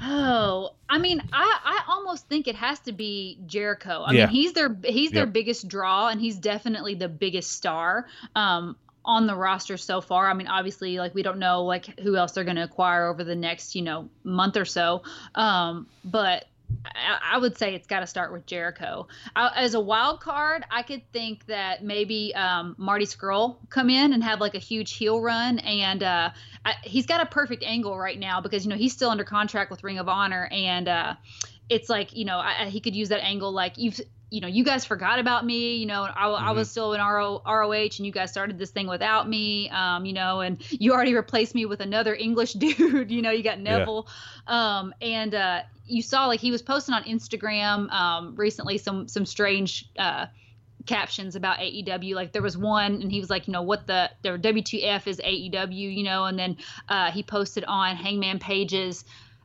Oh, 0.00 0.74
I 0.88 0.98
mean, 0.98 1.22
I, 1.32 1.58
I 1.64 1.80
almost 1.88 2.28
think 2.28 2.48
it 2.48 2.56
has 2.56 2.80
to 2.80 2.92
be 2.92 3.38
Jericho. 3.46 4.02
I 4.02 4.12
Yeah. 4.12 4.26
mean, 4.26 4.34
he's 4.34 4.52
their 4.52 4.76
he's 4.84 5.12
their 5.12 5.24
Yep. 5.24 5.32
biggest 5.32 5.68
draw, 5.68 6.08
and 6.08 6.20
he's 6.20 6.36
definitely 6.36 6.94
the 6.94 7.08
biggest 7.08 7.52
star 7.52 8.06
um, 8.34 8.76
on 9.04 9.26
the 9.26 9.34
roster 9.34 9.76
so 9.76 10.00
far. 10.00 10.28
I 10.28 10.34
mean, 10.34 10.46
obviously, 10.46 10.98
like 10.98 11.14
we 11.14 11.22
don't 11.22 11.38
know 11.38 11.64
like 11.64 11.98
who 12.00 12.16
else 12.16 12.32
they're 12.32 12.44
going 12.44 12.56
to 12.56 12.64
acquire 12.64 13.06
over 13.06 13.24
the 13.24 13.36
next 13.36 13.74
you 13.74 13.82
know 13.82 14.08
month 14.22 14.56
or 14.56 14.64
so, 14.64 15.02
um, 15.34 15.86
but. 16.04 16.46
I, 16.86 17.34
I 17.34 17.38
would 17.38 17.56
say 17.56 17.74
it's 17.74 17.86
got 17.86 18.00
to 18.00 18.06
start 18.06 18.32
with 18.32 18.46
Jericho. 18.46 19.06
I, 19.36 19.52
as 19.56 19.74
a 19.74 19.80
wild 19.80 20.20
card, 20.20 20.64
I 20.70 20.82
could 20.82 21.02
think 21.12 21.46
that 21.46 21.84
maybe 21.84 22.34
um, 22.34 22.74
Marty 22.78 23.04
Scurll 23.04 23.58
come 23.68 23.90
in 23.90 24.12
and 24.12 24.24
have 24.24 24.40
like 24.40 24.54
a 24.54 24.58
huge 24.58 24.94
heel 24.94 25.20
run, 25.20 25.58
and 25.60 26.02
uh, 26.02 26.30
I, 26.64 26.74
he's 26.82 27.06
got 27.06 27.20
a 27.20 27.26
perfect 27.26 27.62
angle 27.62 27.96
right 27.96 28.18
now 28.18 28.40
because 28.40 28.64
you 28.64 28.70
know 28.70 28.76
he's 28.76 28.92
still 28.92 29.10
under 29.10 29.24
contract 29.24 29.70
with 29.70 29.84
Ring 29.84 29.98
of 29.98 30.08
Honor, 30.08 30.48
and 30.50 30.88
uh, 30.88 31.14
it's 31.68 31.88
like 31.88 32.16
you 32.16 32.24
know 32.24 32.38
I, 32.38 32.66
he 32.70 32.80
could 32.80 32.96
use 32.96 33.10
that 33.10 33.22
angle. 33.22 33.52
Like 33.52 33.78
you've 33.78 34.00
you 34.30 34.40
know, 34.40 34.48
you 34.48 34.64
guys 34.64 34.84
forgot 34.84 35.18
about 35.18 35.46
me, 35.46 35.76
you 35.76 35.86
know, 35.86 36.02
I, 36.02 36.26
mm-hmm. 36.26 36.44
I 36.44 36.52
was 36.52 36.70
still 36.70 36.92
in 36.92 37.00
RO, 37.00 37.42
ROH 37.46 37.72
and 37.72 38.00
you 38.00 38.10
guys 38.12 38.30
started 38.30 38.58
this 38.58 38.70
thing 38.70 38.86
without 38.86 39.28
me, 39.28 39.68
um, 39.70 40.04
you 40.04 40.12
know, 40.12 40.40
and 40.40 40.58
you 40.70 40.92
already 40.92 41.14
replaced 41.14 41.54
me 41.54 41.66
with 41.66 41.80
another 41.80 42.14
English 42.14 42.52
dude, 42.54 43.10
you 43.10 43.22
know, 43.22 43.30
you 43.30 43.42
got 43.42 43.60
Neville. 43.60 44.08
Yeah. 44.48 44.78
Um, 44.78 44.94
and 45.00 45.34
uh, 45.34 45.62
you 45.86 46.02
saw 46.02 46.26
like 46.26 46.40
he 46.40 46.50
was 46.50 46.62
posting 46.62 46.94
on 46.94 47.04
Instagram 47.04 47.90
um, 47.92 48.34
recently 48.36 48.78
some 48.78 49.08
some 49.08 49.26
strange 49.26 49.88
uh, 49.98 50.26
captions 50.86 51.36
about 51.36 51.58
AEW. 51.58 52.14
Like 52.14 52.32
there 52.32 52.42
was 52.42 52.56
one, 52.56 53.00
and 53.02 53.10
he 53.10 53.20
was 53.20 53.30
like, 53.30 53.46
you 53.46 53.52
know, 53.52 53.62
what 53.62 53.86
the 53.86 54.10
their 54.22 54.38
WTF 54.38 55.06
is 55.06 55.18
AEW, 55.18 55.94
you 55.94 56.02
know, 56.02 56.24
and 56.24 56.38
then 56.38 56.56
uh, 56.88 57.10
he 57.10 57.22
posted 57.22 57.64
on 57.64 57.96
Hangman 57.96 58.38
Page's 58.38 59.04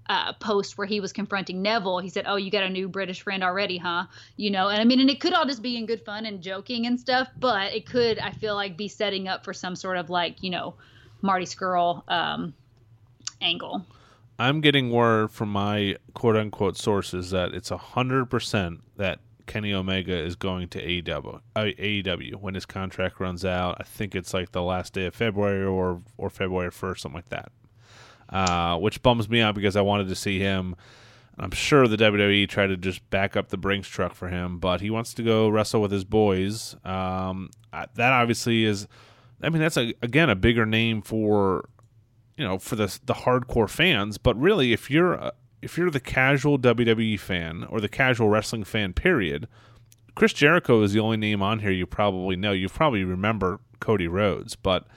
uh, 0.09 0.33
post 0.33 0.77
where 0.77 0.87
he 0.87 0.99
was 0.99 1.13
confronting 1.13 1.61
Neville. 1.61 1.99
He 1.99 2.09
said, 2.09 2.25
"Oh, 2.27 2.35
you 2.35 2.49
got 2.49 2.63
a 2.63 2.69
new 2.69 2.89
British 2.89 3.21
friend 3.21 3.43
already, 3.43 3.77
huh?" 3.77 4.05
You 4.35 4.49
know, 4.49 4.67
and 4.67 4.81
I 4.81 4.83
mean, 4.83 4.99
and 4.99 5.09
it 5.09 5.21
could 5.21 5.33
all 5.33 5.45
just 5.45 5.61
be 5.61 5.77
in 5.77 5.85
good 5.85 6.03
fun 6.03 6.25
and 6.25 6.41
joking 6.41 6.87
and 6.87 6.99
stuff, 6.99 7.29
but 7.37 7.73
it 7.73 7.85
could, 7.85 8.17
I 8.17 8.31
feel 8.31 8.55
like, 8.55 8.75
be 8.75 8.87
setting 8.87 9.27
up 9.27 9.45
for 9.45 9.53
some 9.53 9.75
sort 9.75 9.97
of 9.97 10.09
like, 10.09 10.41
you 10.41 10.49
know, 10.49 10.73
Marty 11.21 11.45
Scurll 11.45 12.03
um, 12.07 12.55
angle. 13.39 13.85
I'm 14.39 14.61
getting 14.61 14.89
word 14.89 15.31
from 15.31 15.51
my 15.51 15.97
quote 16.13 16.35
unquote 16.35 16.75
sources 16.75 17.29
that 17.29 17.53
it's 17.53 17.69
hundred 17.69 18.25
percent 18.31 18.81
that 18.97 19.19
Kenny 19.45 19.73
Omega 19.73 20.17
is 20.17 20.35
going 20.35 20.69
to 20.69 20.83
AEW, 20.83 21.41
uh, 21.55 21.59
AEW 21.59 22.35
when 22.35 22.55
his 22.55 22.65
contract 22.65 23.19
runs 23.19 23.45
out. 23.45 23.77
I 23.79 23.83
think 23.83 24.15
it's 24.15 24.33
like 24.33 24.53
the 24.53 24.63
last 24.63 24.93
day 24.93 25.05
of 25.05 25.13
February 25.13 25.65
or 25.65 26.01
or 26.17 26.31
February 26.31 26.71
first, 26.71 27.03
something 27.03 27.17
like 27.17 27.29
that. 27.29 27.51
Uh, 28.29 28.77
which 28.77 29.01
bums 29.01 29.27
me 29.27 29.41
out 29.41 29.55
because 29.55 29.75
I 29.75 29.81
wanted 29.81 30.07
to 30.09 30.15
see 30.15 30.39
him. 30.39 30.75
I'm 31.39 31.51
sure 31.51 31.87
the 31.87 31.97
WWE 31.97 32.47
tried 32.49 32.67
to 32.67 32.77
just 32.77 33.07
back 33.09 33.37
up 33.37 33.47
the 33.47 33.57
Brinks 33.57 33.87
truck 33.87 34.13
for 34.13 34.27
him, 34.27 34.59
but 34.59 34.81
he 34.81 34.89
wants 34.89 35.13
to 35.15 35.23
go 35.23 35.47
wrestle 35.47 35.81
with 35.81 35.91
his 35.91 36.03
boys. 36.03 36.75
Um, 36.83 37.49
that 37.71 38.11
obviously 38.13 38.65
is, 38.65 38.87
I 39.41 39.49
mean, 39.49 39.61
that's 39.61 39.77
a, 39.77 39.93
again 40.01 40.29
a 40.29 40.35
bigger 40.35 40.65
name 40.65 41.01
for, 41.01 41.69
you 42.37 42.43
know, 42.43 42.59
for 42.59 42.75
the 42.75 42.99
the 43.05 43.13
hardcore 43.13 43.69
fans. 43.69 44.17
But 44.17 44.37
really, 44.37 44.73
if 44.73 44.91
you're 44.91 45.31
if 45.61 45.77
you're 45.77 45.89
the 45.89 45.99
casual 45.99 46.59
WWE 46.59 47.19
fan 47.19 47.65
or 47.69 47.79
the 47.79 47.89
casual 47.89 48.29
wrestling 48.29 48.65
fan, 48.65 48.93
period, 48.93 49.47
Chris 50.15 50.33
Jericho 50.33 50.81
is 50.83 50.91
the 50.93 50.99
only 50.99 51.17
name 51.17 51.41
on 51.41 51.59
here 51.59 51.71
you 51.71 51.85
probably 51.85 52.35
know. 52.35 52.51
You 52.51 52.67
probably 52.67 53.05
remember 53.05 53.59
Cody 53.79 54.07
Rhodes, 54.07 54.55
but 54.57 54.87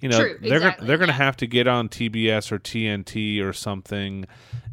you 0.00 0.08
know 0.08 0.18
True, 0.20 0.38
they're 0.40 0.56
exactly, 0.56 0.80
gonna, 0.80 0.86
they're 0.88 0.98
going 0.98 1.08
to 1.08 1.14
have 1.14 1.36
to 1.38 1.46
get 1.46 1.68
on 1.68 1.88
TBS 1.88 2.52
or 2.52 2.58
TNT 2.58 3.42
or 3.42 3.52
something 3.52 4.26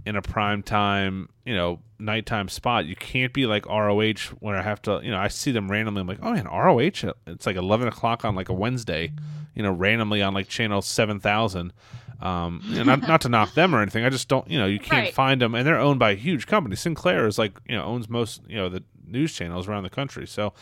in 0.06 0.16
a 0.16 0.22
prime 0.22 0.64
time, 0.64 1.28
you 1.46 1.54
know, 1.56 1.80
nighttime 2.00 2.48
spot. 2.48 2.86
You 2.86 2.96
can't 2.96 3.34
be 3.34 3.46
like 3.46 3.66
ROH 3.66 4.34
when 4.40 4.56
I 4.56 4.62
have 4.62 4.82
to, 4.84 5.02
you 5.04 5.12
know, 5.12 5.18
I 5.18 5.28
see 5.28 5.52
them 5.52 5.70
randomly. 5.70 6.02
I'm 6.02 6.08
like, 6.08 6.20
oh 6.22 6.32
man, 6.34 6.46
ROH. 6.46 7.12
It's 7.28 7.46
like 7.46 7.56
11 7.58 7.88
o'clock 7.90 8.24
on 8.24 8.34
like 8.36 8.48
a 8.50 8.54
Wednesday, 8.54 9.12
you 9.54 9.64
know, 9.64 9.72
randomly 9.72 10.22
on 10.22 10.34
like 10.34 10.48
channel 10.48 10.82
7000. 10.82 11.74
Um, 12.20 12.62
you 12.66 12.78
know, 12.78 12.84
not 12.84 13.02
not 13.02 13.22
to 13.22 13.30
knock 13.30 13.54
them 13.54 13.76
or 13.76 13.82
anything. 13.82 14.04
I 14.06 14.10
just 14.10 14.28
don't, 14.28 14.50
you 14.50 14.58
know, 14.58 14.66
you 14.66 14.80
can't 14.80 15.06
Right. 15.06 15.14
find 15.14 15.40
them, 15.42 15.54
and 15.54 15.68
they're 15.68 15.78
owned 15.78 16.00
by 16.00 16.12
a 16.12 16.16
huge 16.16 16.48
company. 16.48 16.76
Sinclair 16.76 17.28
is 17.28 17.38
like, 17.38 17.60
you 17.68 17.76
know, 17.76 17.84
owns 17.84 18.10
most, 18.10 18.42
you 18.48 18.56
know, 18.56 18.70
the 18.70 18.84
news 19.06 19.34
channels 19.34 19.68
around 19.68 19.84
the 19.84 19.90
country. 19.92 20.26
So 20.26 20.54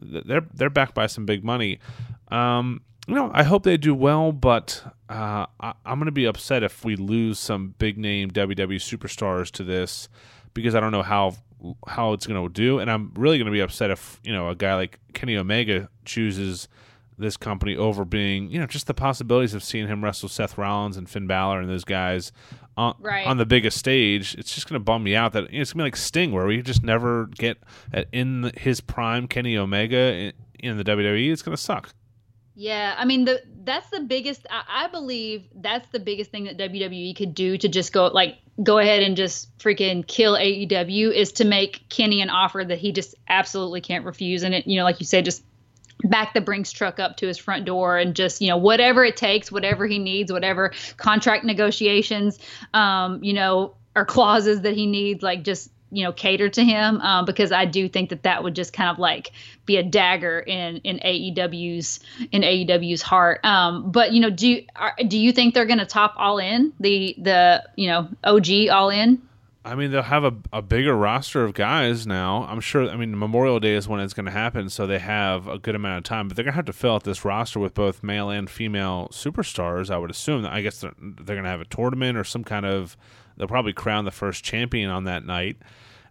they're 0.00 0.44
they're 0.52 0.70
backed 0.70 0.94
by 0.94 1.06
some 1.06 1.24
big 1.24 1.44
money. 1.44 1.78
Um, 2.32 2.80
you 3.06 3.14
know, 3.14 3.30
I 3.34 3.42
hope 3.42 3.62
they 3.64 3.76
do 3.76 3.94
well, 3.94 4.32
but 4.32 4.82
uh, 5.08 5.46
I, 5.60 5.74
I'm 5.84 5.98
going 5.98 6.06
to 6.06 6.12
be 6.12 6.24
upset 6.24 6.62
if 6.62 6.84
we 6.84 6.96
lose 6.96 7.38
some 7.38 7.74
big 7.78 7.98
name 7.98 8.30
WWE 8.30 8.76
superstars 8.76 9.50
to 9.52 9.64
this 9.64 10.08
because 10.54 10.74
I 10.74 10.80
don't 10.80 10.92
know 10.92 11.02
how 11.02 11.36
how 11.88 12.12
it's 12.12 12.26
going 12.26 12.42
to 12.42 12.52
do, 12.52 12.78
and 12.78 12.90
I'm 12.90 13.12
really 13.16 13.38
going 13.38 13.46
to 13.46 13.52
be 13.52 13.60
upset 13.60 13.90
if 13.90 14.20
you 14.22 14.32
know 14.32 14.48
a 14.48 14.54
guy 14.54 14.74
like 14.74 14.98
Kenny 15.14 15.36
Omega 15.36 15.88
chooses 16.04 16.68
this 17.16 17.36
company 17.36 17.76
over 17.76 18.04
being 18.04 18.50
you 18.50 18.58
know 18.58 18.66
just 18.66 18.86
the 18.86 18.94
possibilities 18.94 19.54
of 19.54 19.62
seeing 19.62 19.86
him 19.86 20.02
wrestle 20.02 20.28
Seth 20.28 20.58
Rollins 20.58 20.96
and 20.96 21.08
Finn 21.08 21.26
Balor 21.26 21.60
and 21.60 21.70
those 21.70 21.84
guys 21.84 22.32
on 22.76 22.96
Right. 23.00 23.26
on 23.26 23.36
the 23.38 23.46
biggest 23.46 23.78
stage. 23.78 24.34
It's 24.36 24.54
just 24.54 24.68
going 24.68 24.80
to 24.80 24.84
bum 24.84 25.04
me 25.04 25.14
out 25.14 25.32
that 25.34 25.50
you 25.50 25.58
know, 25.58 25.62
it's 25.62 25.72
going 25.72 25.78
to 25.78 25.84
be 25.84 25.86
like 25.86 25.96
Sting 25.96 26.32
where 26.32 26.46
we 26.46 26.60
just 26.60 26.82
never 26.82 27.26
get 27.26 27.58
at, 27.92 28.08
in 28.12 28.50
his 28.56 28.80
prime 28.80 29.28
Kenny 29.28 29.56
Omega 29.56 30.12
in, 30.14 30.32
in 30.58 30.76
the 30.76 30.84
WWE. 30.84 31.32
It's 31.32 31.42
going 31.42 31.56
to 31.56 31.62
suck. 31.62 31.94
Yeah, 32.54 32.94
I 32.96 33.04
mean 33.04 33.24
the 33.24 33.42
that's 33.64 33.88
the 33.90 34.00
biggest. 34.00 34.46
I, 34.48 34.84
I 34.84 34.88
believe 34.88 35.44
that's 35.54 35.88
the 35.90 35.98
biggest 35.98 36.30
thing 36.30 36.44
that 36.44 36.56
WWE 36.56 37.16
could 37.16 37.34
do 37.34 37.58
to 37.58 37.68
just 37.68 37.92
go 37.92 38.06
like 38.06 38.36
go 38.62 38.78
ahead 38.78 39.02
and 39.02 39.16
just 39.16 39.56
freaking 39.58 40.06
kill 40.06 40.34
AEW 40.34 41.12
is 41.12 41.32
to 41.32 41.44
make 41.44 41.88
Kenny 41.88 42.20
an 42.20 42.30
offer 42.30 42.64
that 42.64 42.78
he 42.78 42.92
just 42.92 43.16
absolutely 43.28 43.80
can't 43.80 44.04
refuse, 44.04 44.44
and 44.44 44.54
it 44.54 44.66
you 44.68 44.78
know 44.78 44.84
like 44.84 45.00
you 45.00 45.06
said 45.06 45.24
just 45.24 45.42
back 46.04 46.34
the 46.34 46.40
Brinks 46.40 46.70
truck 46.70 47.00
up 47.00 47.16
to 47.16 47.26
his 47.26 47.38
front 47.38 47.64
door 47.64 47.98
and 47.98 48.14
just 48.14 48.40
you 48.40 48.48
know 48.48 48.56
whatever 48.56 49.04
it 49.04 49.16
takes, 49.16 49.50
whatever 49.50 49.86
he 49.86 49.98
needs, 49.98 50.32
whatever 50.32 50.72
contract 50.96 51.44
negotiations, 51.44 52.38
um, 52.72 53.24
you 53.24 53.32
know, 53.32 53.74
or 53.96 54.04
clauses 54.04 54.60
that 54.60 54.74
he 54.74 54.86
needs, 54.86 55.24
like 55.24 55.42
just 55.42 55.72
you 55.94 56.02
know 56.02 56.12
cater 56.12 56.48
to 56.48 56.64
him 56.64 57.00
um, 57.00 57.24
because 57.24 57.52
I 57.52 57.64
do 57.64 57.88
think 57.88 58.10
that 58.10 58.24
that 58.24 58.42
would 58.42 58.54
just 58.54 58.72
kind 58.72 58.90
of 58.90 58.98
like 58.98 59.30
be 59.64 59.76
a 59.76 59.82
dagger 59.82 60.40
in 60.40 60.78
in 60.78 60.98
AEW's 60.98 62.00
in 62.32 62.42
AEW's 62.42 63.02
heart. 63.02 63.44
Um, 63.44 63.90
but 63.90 64.12
you 64.12 64.20
know, 64.20 64.30
do 64.30 64.48
you, 64.48 64.64
are, 64.76 64.94
do 65.06 65.18
you 65.18 65.32
think 65.32 65.54
they're 65.54 65.66
going 65.66 65.78
to 65.78 65.86
top 65.86 66.14
All 66.16 66.38
In 66.38 66.72
the 66.80 67.14
the 67.18 67.64
you 67.76 67.86
know 67.86 68.08
OG 68.24 68.68
All 68.70 68.90
In? 68.90 69.22
I 69.66 69.76
mean, 69.76 69.92
they'll 69.92 70.02
have 70.02 70.24
a, 70.24 70.34
a 70.52 70.60
bigger 70.60 70.94
roster 70.94 71.42
of 71.42 71.54
guys 71.54 72.06
now. 72.06 72.44
I'm 72.44 72.60
sure. 72.60 72.90
I 72.90 72.96
mean, 72.96 73.18
Memorial 73.18 73.60
Day 73.60 73.74
is 73.74 73.88
when 73.88 74.00
it's 74.00 74.12
going 74.12 74.26
to 74.26 74.32
happen, 74.32 74.68
so 74.68 74.86
they 74.86 74.98
have 74.98 75.48
a 75.48 75.58
good 75.58 75.74
amount 75.74 75.98
of 75.98 76.04
time. 76.04 76.28
But 76.28 76.36
they're 76.36 76.44
going 76.44 76.52
to 76.52 76.56
have 76.56 76.66
to 76.66 76.72
fill 76.74 76.96
out 76.96 77.04
this 77.04 77.24
roster 77.24 77.58
with 77.58 77.72
both 77.72 78.02
male 78.02 78.28
and 78.28 78.50
female 78.50 79.08
superstars. 79.10 79.90
I 79.90 79.96
would 79.96 80.10
assume. 80.10 80.44
I 80.44 80.60
guess 80.60 80.80
they're, 80.80 80.92
they're 80.98 81.36
going 81.36 81.44
to 81.44 81.50
have 81.50 81.62
a 81.62 81.66
tournament 81.66 82.18
or 82.18 82.24
some 82.24 82.44
kind 82.44 82.66
of. 82.66 82.96
They'll 83.38 83.48
probably 83.48 83.72
crown 83.72 84.04
the 84.04 84.10
first 84.10 84.44
champion 84.44 84.90
on 84.90 85.04
that 85.04 85.24
night. 85.24 85.56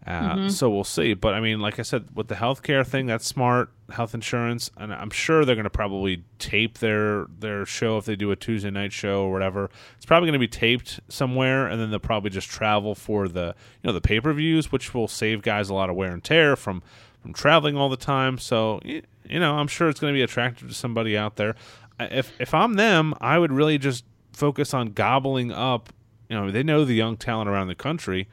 Uh, 0.05 0.50
So 0.50 0.69
we'll 0.69 0.83
see. 0.83 1.13
But 1.13 1.33
I 1.33 1.39
mean, 1.39 1.60
like 1.60 1.79
I 1.79 1.81
said, 1.83 2.07
with 2.13 2.27
the 2.27 2.36
healthcare 2.36 2.86
thing, 2.86 3.05
that's 3.05 3.25
smart. 3.25 3.69
Health 3.91 4.13
insurance, 4.13 4.72
and 4.77 4.93
I'm 4.93 5.12
sure 5.12 5.45
they're 5.45 5.55
going 5.55 5.65
to 5.65 5.69
probably 5.69 6.24
tape 6.39 6.79
their 6.79 7.25
their 7.39 7.65
show 7.65 7.98
if 7.98 8.05
they 8.05 8.15
do 8.15 8.31
a 8.31 8.36
Tuesday 8.36 8.72
night 8.72 8.91
show 8.91 9.24
or 9.24 9.31
whatever. 9.31 9.69
It's 9.98 10.05
probably 10.05 10.27
going 10.27 10.39
to 10.39 10.39
be 10.39 10.48
taped 10.48 11.00
somewhere, 11.10 11.67
and 11.67 11.79
then 11.79 11.89
they'll 11.91 12.00
probably 12.00 12.29
just 12.31 12.50
travel 12.50 12.95
for 12.95 13.27
the 13.27 13.53
you 13.81 13.88
know 13.88 13.93
the 13.93 14.01
pay 14.01 14.19
per 14.19 14.33
views, 14.33 14.72
which 14.72 14.93
will 14.93 15.07
save 15.07 15.41
guys 15.41 15.69
a 15.69 15.74
lot 15.74 15.89
of 15.89 15.95
wear 15.95 16.12
and 16.12 16.24
tear 16.24 16.55
from 16.55 16.81
from 17.22 17.33
traveling 17.33 17.77
all 17.77 17.89
the 17.89 17.98
time. 17.98 18.38
So 18.38 18.79
you 18.83 19.03
know, 19.39 19.55
I'm 19.55 19.67
sure 19.67 19.89
it's 19.89 20.00
going 20.00 20.13
to 20.13 20.17
be 20.17 20.24
attractive 20.24 20.67
to 20.69 20.74
somebody 20.74 21.17
out 21.17 21.36
there. 21.36 21.55
If 22.00 22.31
if 22.39 22.53
I'm 22.53 22.74
them, 22.74 23.13
I 23.22 23.38
would 23.38 23.51
really 23.51 23.77
just 23.77 24.05
focus 24.31 24.74
on 24.74 24.93
gobbling 24.93 25.51
up. 25.51 25.93
You 26.29 26.38
know, 26.38 26.51
they 26.51 26.63
know 26.63 26.83
the 26.83 26.95
young 26.95 27.15
talent 27.17 27.50
around 27.50 27.67
the 27.67 27.75
country 27.75 28.27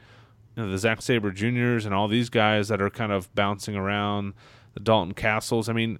you 0.55 0.63
know, 0.63 0.71
the 0.71 0.77
Zack 0.77 1.01
Sabre 1.01 1.31
Juniors 1.31 1.85
and 1.85 1.93
all 1.93 2.07
these 2.07 2.29
guys 2.29 2.67
that 2.67 2.81
are 2.81 2.89
kind 2.89 3.11
of 3.11 3.33
bouncing 3.35 3.75
around, 3.75 4.33
the 4.73 4.79
Dalton 4.79 5.13
Castles. 5.13 5.69
I 5.69 5.73
mean, 5.73 5.99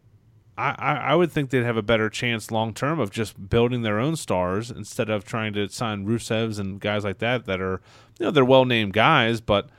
I, 0.57 0.73
I 1.03 1.15
would 1.15 1.31
think 1.31 1.49
they'd 1.49 1.63
have 1.63 1.77
a 1.77 1.81
better 1.81 2.09
chance 2.09 2.51
long 2.51 2.73
term 2.73 2.99
of 2.99 3.09
just 3.09 3.49
building 3.49 3.81
their 3.81 3.99
own 3.99 4.15
stars 4.15 4.69
instead 4.69 5.09
of 5.09 5.25
trying 5.25 5.53
to 5.53 5.67
sign 5.69 6.05
Rusevs 6.05 6.59
and 6.59 6.79
guys 6.79 7.03
like 7.03 7.19
that 7.19 7.45
that 7.45 7.61
are 7.61 7.81
you 8.19 8.25
know 8.25 8.31
they're 8.31 8.45
well 8.45 8.65
named 8.65 8.93
guys, 8.93 9.41
but 9.41 9.69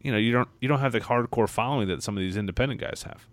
you 0.00 0.10
know 0.10 0.18
you 0.18 0.32
don't 0.32 0.48
you 0.60 0.68
don't 0.68 0.80
have 0.80 0.92
the 0.92 1.00
hardcore 1.00 1.48
following 1.48 1.86
that 1.88 2.02
some 2.02 2.16
of 2.16 2.20
these 2.20 2.36
independent 2.36 2.80
guys 2.80 3.04
have. 3.04 3.26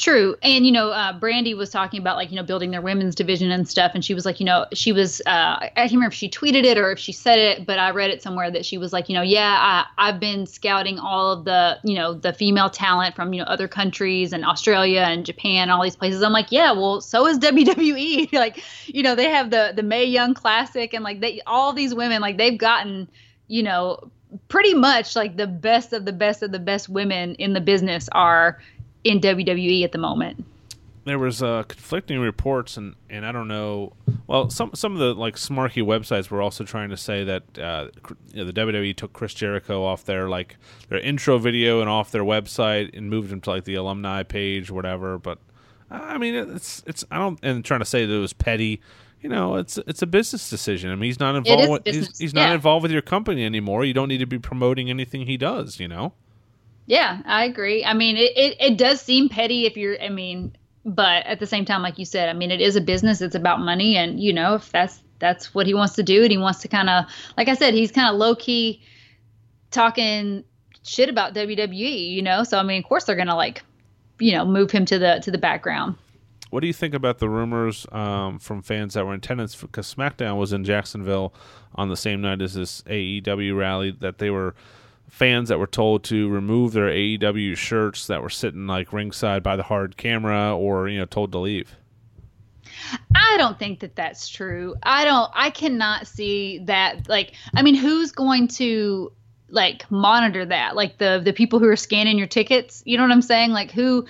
True. 0.00 0.34
And, 0.42 0.64
you 0.64 0.72
know, 0.72 0.92
uh, 0.92 1.12
Brandi 1.20 1.54
was 1.54 1.68
talking 1.68 2.00
about 2.00 2.16
like, 2.16 2.30
you 2.30 2.36
know, 2.36 2.42
building 2.42 2.70
their 2.70 2.80
women's 2.80 3.14
division 3.14 3.50
and 3.50 3.68
stuff. 3.68 3.92
And 3.94 4.02
she 4.02 4.14
was 4.14 4.24
like, 4.24 4.40
you 4.40 4.46
know, 4.46 4.64
she 4.72 4.92
was, 4.92 5.20
uh, 5.26 5.58
I 5.60 5.70
can't 5.76 5.92
remember 5.92 6.06
if 6.06 6.14
she 6.14 6.30
tweeted 6.30 6.64
it 6.64 6.78
or 6.78 6.90
if 6.90 6.98
she 6.98 7.12
said 7.12 7.38
it, 7.38 7.66
but 7.66 7.78
I 7.78 7.90
read 7.90 8.08
it 8.08 8.22
somewhere 8.22 8.50
that 8.50 8.64
she 8.64 8.78
was 8.78 8.94
like, 8.94 9.10
you 9.10 9.14
know, 9.14 9.20
yeah, 9.20 9.58
I, 9.60 10.08
I've 10.08 10.18
been 10.18 10.46
scouting 10.46 10.98
all 10.98 11.32
of 11.32 11.44
the, 11.44 11.78
you 11.84 11.94
know, 11.94 12.14
the 12.14 12.32
female 12.32 12.70
talent 12.70 13.14
from, 13.14 13.34
you 13.34 13.40
know, 13.40 13.46
other 13.46 13.68
countries 13.68 14.32
and 14.32 14.42
Australia 14.42 15.02
and 15.02 15.26
Japan, 15.26 15.68
all 15.68 15.82
these 15.82 15.96
places. 15.96 16.22
I'm 16.22 16.32
like, 16.32 16.50
yeah, 16.50 16.72
well, 16.72 17.02
so 17.02 17.26
is 17.26 17.38
WWE. 17.38 18.32
like, 18.32 18.64
you 18.86 19.02
know, 19.02 19.14
they 19.14 19.28
have 19.28 19.50
the, 19.50 19.74
the 19.76 19.82
Mae 19.82 20.04
Young 20.04 20.32
Classic 20.32 20.94
and 20.94 21.04
like 21.04 21.20
they, 21.20 21.42
all 21.46 21.74
these 21.74 21.94
women, 21.94 22.22
like 22.22 22.38
they've 22.38 22.56
gotten, 22.56 23.06
you 23.48 23.62
know, 23.62 24.10
pretty 24.48 24.72
much 24.72 25.14
like 25.14 25.36
the 25.36 25.46
best 25.46 25.92
of 25.92 26.06
the 26.06 26.12
best 26.12 26.42
of 26.42 26.52
the 26.52 26.58
best 26.58 26.88
women 26.88 27.34
in 27.34 27.52
the 27.52 27.60
business 27.60 28.08
are 28.12 28.58
in 29.04 29.20
WWE 29.20 29.84
at 29.84 29.92
the 29.92 29.98
moment. 29.98 30.44
there 31.04 31.18
was 31.18 31.42
uh, 31.42 31.62
conflicting 31.64 32.20
reports, 32.20 32.76
and, 32.76 32.94
and 33.08 33.24
I 33.24 33.32
don't 33.32 33.48
know. 33.48 33.94
Well, 34.26 34.50
some 34.50 34.70
some 34.74 34.92
of 34.92 34.98
the 34.98 35.14
like 35.14 35.36
smarky 35.36 35.82
websites 35.82 36.30
were 36.30 36.42
also 36.42 36.64
trying 36.64 36.90
to 36.90 36.96
say 36.96 37.24
that 37.24 37.58
uh, 37.58 37.88
you 38.32 38.44
know, 38.44 38.44
the 38.44 38.52
WWE 38.52 38.94
took 38.96 39.12
Chris 39.12 39.34
Jericho 39.34 39.82
off 39.82 40.04
their 40.04 40.28
like 40.28 40.56
their 40.88 41.00
intro 41.00 41.38
video 41.38 41.80
and 41.80 41.88
off 41.88 42.10
their 42.10 42.22
website 42.22 42.96
and 42.96 43.10
moved 43.10 43.32
him 43.32 43.40
to 43.42 43.50
like 43.50 43.64
the 43.64 43.74
alumni 43.74 44.22
page 44.22 44.70
or 44.70 44.74
whatever. 44.74 45.18
But 45.18 45.38
I 45.90 46.18
mean, 46.18 46.34
it's 46.34 46.82
it's 46.86 47.04
I 47.10 47.18
don't 47.18 47.38
and 47.42 47.64
trying 47.64 47.80
to 47.80 47.86
say 47.86 48.06
that 48.06 48.12
it 48.12 48.18
was 48.18 48.32
petty. 48.32 48.80
You 49.20 49.28
know, 49.28 49.56
it's 49.56 49.78
it's 49.78 50.02
a 50.02 50.06
business 50.06 50.48
decision. 50.48 50.90
I 50.90 50.94
mean, 50.94 51.04
he's 51.04 51.20
not 51.20 51.34
involved. 51.34 51.84
With, 51.84 51.94
he's, 51.94 52.18
he's 52.18 52.34
not 52.34 52.52
involved 52.54 52.82
with 52.82 52.92
your 52.92 53.02
company 53.02 53.44
anymore. 53.44 53.84
You 53.84 53.92
don't 53.92 54.08
need 54.08 54.18
to 54.18 54.26
be 54.26 54.38
promoting 54.38 54.88
anything 54.88 55.26
he 55.26 55.36
does. 55.36 55.80
You 55.80 55.88
know. 55.88 56.14
Yeah, 56.90 57.22
I 57.24 57.44
agree. 57.44 57.84
I 57.84 57.94
mean, 57.94 58.16
it, 58.16 58.36
it, 58.36 58.56
it 58.58 58.76
does 58.76 59.00
seem 59.00 59.28
petty 59.28 59.64
if 59.64 59.76
you're, 59.76 60.02
I 60.02 60.08
mean, 60.08 60.56
but 60.84 61.24
at 61.24 61.38
the 61.38 61.46
same 61.46 61.64
time, 61.64 61.82
like 61.82 62.00
you 62.00 62.04
said, 62.04 62.28
I 62.28 62.32
mean, 62.32 62.50
it 62.50 62.60
is 62.60 62.74
a 62.74 62.80
business. 62.80 63.20
It's 63.20 63.36
about 63.36 63.60
money, 63.60 63.96
and 63.96 64.18
you 64.18 64.32
know, 64.32 64.56
if 64.56 64.72
that's 64.72 65.00
that's 65.20 65.54
what 65.54 65.68
he 65.68 65.74
wants 65.74 65.94
to 65.94 66.02
do, 66.02 66.24
and 66.24 66.32
he 66.32 66.36
wants 66.36 66.58
to 66.62 66.68
kind 66.68 66.90
of, 66.90 67.04
like 67.36 67.46
I 67.46 67.54
said, 67.54 67.74
he's 67.74 67.92
kind 67.92 68.08
of 68.12 68.16
low 68.16 68.34
key 68.34 68.82
talking 69.70 70.42
shit 70.82 71.08
about 71.08 71.32
WWE. 71.32 72.10
You 72.10 72.22
know, 72.22 72.42
so 72.42 72.58
I 72.58 72.64
mean, 72.64 72.82
of 72.82 72.88
course 72.88 73.04
they're 73.04 73.14
gonna 73.14 73.36
like, 73.36 73.62
you 74.18 74.32
know, 74.32 74.44
move 74.44 74.72
him 74.72 74.84
to 74.86 74.98
the 74.98 75.20
to 75.22 75.30
the 75.30 75.38
background. 75.38 75.94
What 76.50 76.58
do 76.58 76.66
you 76.66 76.72
think 76.72 76.94
about 76.94 77.18
the 77.18 77.28
rumors 77.28 77.86
um, 77.92 78.40
from 78.40 78.62
fans 78.62 78.94
that 78.94 79.06
were 79.06 79.12
in 79.12 79.18
attendance? 79.18 79.54
Because 79.54 79.94
SmackDown 79.94 80.38
was 80.38 80.52
in 80.52 80.64
Jacksonville 80.64 81.32
on 81.76 81.88
the 81.88 81.96
same 81.96 82.20
night 82.20 82.42
as 82.42 82.54
this 82.54 82.82
AEW 82.82 83.56
rally, 83.56 83.92
that 84.00 84.18
they 84.18 84.30
were 84.30 84.56
fans 85.10 85.48
that 85.48 85.58
were 85.58 85.66
told 85.66 86.04
to 86.04 86.28
remove 86.28 86.72
their 86.72 86.88
AEW 86.88 87.56
shirts 87.56 88.06
that 88.06 88.22
were 88.22 88.30
sitting 88.30 88.66
like 88.66 88.92
ringside 88.92 89.42
by 89.42 89.56
the 89.56 89.64
hard 89.64 89.96
camera, 89.96 90.56
or 90.56 90.88
you 90.88 90.98
know, 90.98 91.04
told 91.04 91.32
to 91.32 91.38
leave. 91.38 91.76
I 93.14 93.36
don't 93.36 93.58
think 93.58 93.80
that 93.80 93.96
that's 93.96 94.28
true. 94.28 94.74
I 94.82 95.04
don't. 95.04 95.30
I 95.34 95.50
cannot 95.50 96.06
see 96.06 96.60
that. 96.64 97.08
Like, 97.08 97.34
I 97.54 97.62
mean, 97.62 97.74
who's 97.74 98.12
going 98.12 98.48
to 98.48 99.12
like 99.48 99.90
monitor 99.90 100.44
that? 100.46 100.76
Like 100.76 100.98
the 100.98 101.20
the 101.22 101.32
people 101.32 101.58
who 101.58 101.68
are 101.68 101.76
scanning 101.76 102.18
your 102.18 102.26
tickets. 102.26 102.82
You 102.86 102.96
know 102.96 103.02
what 103.02 103.12
I'm 103.12 103.22
saying? 103.22 103.50
Like 103.50 103.70
who 103.70 104.06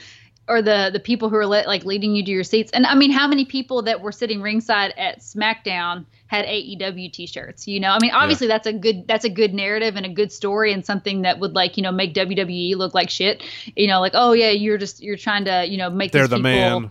or 0.48 0.62
the 0.62 0.90
the 0.92 1.00
people 1.00 1.28
who 1.28 1.36
are 1.36 1.46
let, 1.46 1.66
like 1.66 1.84
leading 1.84 2.14
you 2.14 2.24
to 2.24 2.30
your 2.30 2.44
seats. 2.44 2.70
And 2.72 2.84
I 2.86 2.94
mean, 2.94 3.10
how 3.10 3.28
many 3.28 3.44
people 3.44 3.82
that 3.82 4.00
were 4.00 4.12
sitting 4.12 4.42
ringside 4.42 4.92
at 4.96 5.20
SmackDown 5.20 6.06
had 6.26 6.44
AEW 6.44 7.12
t-shirts? 7.12 7.68
You 7.68 7.80
know, 7.80 7.90
I 7.90 7.98
mean, 8.00 8.10
obviously 8.12 8.48
yeah. 8.48 8.54
that's 8.54 8.66
a 8.66 8.72
good 8.72 9.06
that's 9.06 9.24
a 9.24 9.30
good 9.30 9.54
narrative 9.54 9.96
and 9.96 10.04
a 10.04 10.08
good 10.08 10.32
story 10.32 10.72
and 10.72 10.84
something 10.84 11.22
that 11.22 11.38
would 11.38 11.54
like 11.54 11.76
you 11.76 11.82
know 11.82 11.92
make 11.92 12.14
WWE 12.14 12.76
look 12.76 12.94
like 12.94 13.10
shit. 13.10 13.42
You 13.76 13.86
know, 13.86 14.00
like 14.00 14.12
oh 14.14 14.32
yeah, 14.32 14.50
you're 14.50 14.78
just 14.78 15.02
you're 15.02 15.16
trying 15.16 15.44
to 15.44 15.64
you 15.66 15.78
know 15.78 15.88
make 15.88 16.12
they're 16.12 16.26
the 16.26 16.36
people, 16.36 16.42
man. 16.42 16.90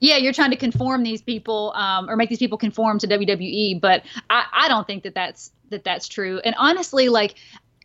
Yeah, 0.00 0.16
you're 0.16 0.32
trying 0.32 0.50
to 0.50 0.56
conform 0.56 1.04
these 1.04 1.22
people 1.22 1.72
um, 1.76 2.10
or 2.10 2.16
make 2.16 2.28
these 2.28 2.40
people 2.40 2.58
conform 2.58 2.98
to 2.98 3.06
WWE, 3.06 3.80
but 3.80 4.02
I, 4.28 4.46
I 4.52 4.68
don't 4.68 4.84
think 4.84 5.04
that 5.04 5.14
that's 5.14 5.52
that 5.70 5.84
that's 5.84 6.08
true. 6.08 6.40
And 6.44 6.56
honestly, 6.58 7.08
like 7.08 7.36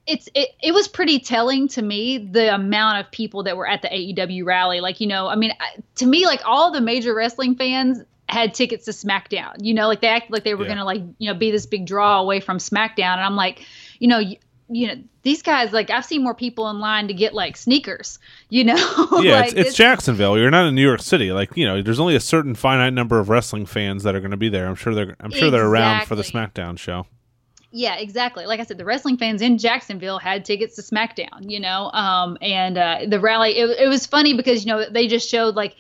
it's 0.08 0.30
it, 0.34 0.50
it 0.64 0.74
was 0.74 0.88
pretty 0.88 1.20
telling 1.20 1.68
to 1.70 1.82
me 1.82 2.18
the 2.18 2.54
amount 2.54 3.00
of 3.00 3.12
people 3.12 3.44
that 3.44 3.58
were 3.58 3.68
at 3.68 3.82
the 3.82 3.90
AEW 3.90 4.46
rally. 4.46 4.80
Like, 4.80 5.02
you 5.02 5.08
know, 5.08 5.28
I 5.28 5.36
mean, 5.36 5.52
to 5.96 6.06
me, 6.06 6.26
like 6.26 6.42
all 6.46 6.72
the 6.72 6.82
major 6.82 7.14
wrestling 7.14 7.56
fans 7.56 8.04
had 8.30 8.54
tickets 8.54 8.86
to 8.86 8.92
SmackDown. 8.92 9.56
You 9.60 9.74
know, 9.74 9.88
like 9.88 10.02
they 10.02 10.08
acted 10.08 10.32
like 10.32 10.44
they 10.44 10.56
were 10.56 10.64
yeah. 10.64 10.70
gonna 10.70 10.86
like 10.86 11.02
you 11.18 11.28
know 11.32 11.38
be 11.38 11.52
this 11.52 11.66
big 11.66 11.86
draw 11.86 12.20
away 12.20 12.40
from 12.40 12.58
SmackDown, 12.58 13.14
and 13.14 13.22
I'm 13.22 13.36
like, 13.36 13.66
you 14.00 14.08
know. 14.08 14.20
You, 14.20 14.38
you 14.70 14.86
know 14.86 15.02
these 15.24 15.42
guys 15.42 15.72
like 15.72 15.90
I've 15.90 16.04
seen 16.04 16.24
more 16.24 16.34
people 16.34 16.70
in 16.70 16.80
line 16.80 17.08
to 17.08 17.14
get 17.14 17.34
like 17.34 17.56
sneakers. 17.56 18.20
You 18.50 18.64
know, 18.64 18.76
yeah, 19.22 19.40
like, 19.40 19.46
it's, 19.46 19.54
it's, 19.54 19.68
it's, 19.70 19.78
Jacksonville. 19.78 20.38
You're 20.38 20.50
not 20.50 20.68
in 20.68 20.76
New 20.76 20.86
York 20.86 21.02
City. 21.02 21.32
Like 21.32 21.56
you 21.56 21.66
know, 21.66 21.82
there's 21.82 22.00
only 22.00 22.16
a 22.16 22.20
certain 22.20 22.56
finite 22.56 22.94
number 22.94 23.20
of 23.20 23.28
wrestling 23.28 23.66
fans 23.66 24.04
that 24.04 24.16
are 24.16 24.20
going 24.20 24.32
to 24.32 24.38
be 24.38 24.48
there. 24.48 24.68
I'm 24.68 24.76
sure 24.76 24.94
they're 24.96 25.16
I'm 25.20 25.32
sure 25.32 25.48
exactly. 25.48 25.50
they're 25.52 25.68
around 25.68 26.06
for 26.06 26.16
the 26.16 26.24
SmackDown 26.24 26.78
show. 26.78 27.08
Yeah, 27.78 27.98
exactly. 27.98 28.48
Like 28.48 28.60
I 28.60 28.64
said, 28.64 28.80
the 28.80 28.86
wrestling 28.86 29.18
fans 29.18 29.40
in 29.40 29.60
Jacksonville 29.60 30.18
had 30.18 30.46
tickets 30.46 30.76
to 30.78 30.82
SmackDown, 30.82 31.48
you 31.48 31.60
know, 31.60 31.92
um, 31.92 32.36
and 32.42 32.76
uh, 32.76 33.02
the 33.08 33.20
rally. 33.20 33.52
It, 33.52 33.70
it 33.80 33.88
was 33.88 34.08
funny 34.08 34.34
because 34.34 34.66
you 34.66 34.72
know 34.74 34.90
they 34.90 35.08
just 35.08 35.30
showed 35.30 35.56
like 35.56 35.76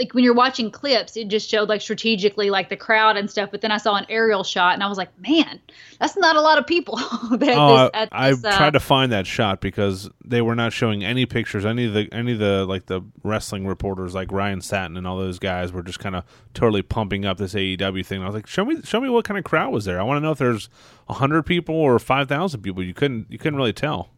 like 0.00 0.14
when 0.14 0.24
you're 0.24 0.34
watching 0.34 0.70
clips, 0.70 1.14
it 1.14 1.28
just 1.28 1.48
showed 1.48 1.68
like 1.68 1.82
strategically 1.82 2.48
like 2.48 2.70
the 2.70 2.76
crowd 2.76 3.18
and 3.18 3.30
stuff. 3.30 3.50
But 3.50 3.60
then 3.60 3.70
I 3.70 3.76
saw 3.76 3.96
an 3.96 4.06
aerial 4.08 4.42
shot 4.42 4.72
and 4.72 4.82
I 4.82 4.88
was 4.88 4.96
like, 4.96 5.10
man, 5.20 5.60
that's 5.98 6.16
not 6.16 6.36
a 6.36 6.40
lot 6.40 6.56
of 6.56 6.66
people. 6.66 6.94
oh, 6.98 7.36
this, 7.38 7.56
I, 7.56 8.08
I 8.10 8.32
uh, 8.32 8.56
tried 8.56 8.72
to 8.72 8.80
find 8.80 9.12
that 9.12 9.26
shot 9.26 9.60
because 9.60 10.08
they 10.24 10.40
were 10.40 10.54
not 10.54 10.72
showing 10.72 11.04
any 11.04 11.26
pictures. 11.26 11.66
Any 11.66 11.84
of 11.84 11.92
the 11.92 12.08
any 12.12 12.32
of 12.32 12.38
the 12.38 12.64
like 12.64 12.86
the 12.86 13.02
wrestling 13.22 13.66
reporters 13.66 14.14
like 14.14 14.32
Ryan 14.32 14.62
Satin 14.62 14.96
and 14.96 15.06
all 15.06 15.18
those 15.18 15.38
guys 15.38 15.70
were 15.70 15.82
just 15.82 15.98
kind 15.98 16.16
of 16.16 16.24
totally 16.54 16.82
pumping 16.82 17.26
up 17.26 17.36
this 17.36 17.52
AEW 17.52 18.04
thing. 18.04 18.22
I 18.22 18.26
was 18.26 18.34
like, 18.34 18.46
show 18.46 18.64
me 18.64 18.80
show 18.82 19.00
me 19.00 19.10
what 19.10 19.26
kind 19.26 19.36
of 19.36 19.44
crowd 19.44 19.70
was 19.70 19.84
there. 19.84 20.00
I 20.00 20.02
want 20.02 20.16
to 20.16 20.22
know 20.22 20.32
if 20.32 20.38
there's 20.38 20.70
hundred 21.10 21.42
people 21.42 21.74
or 21.74 21.98
five 21.98 22.26
thousand 22.26 22.62
people. 22.62 22.82
You 22.82 22.94
couldn't 22.94 23.26
you 23.28 23.36
couldn't 23.36 23.58
really 23.58 23.74
tell. 23.74 24.08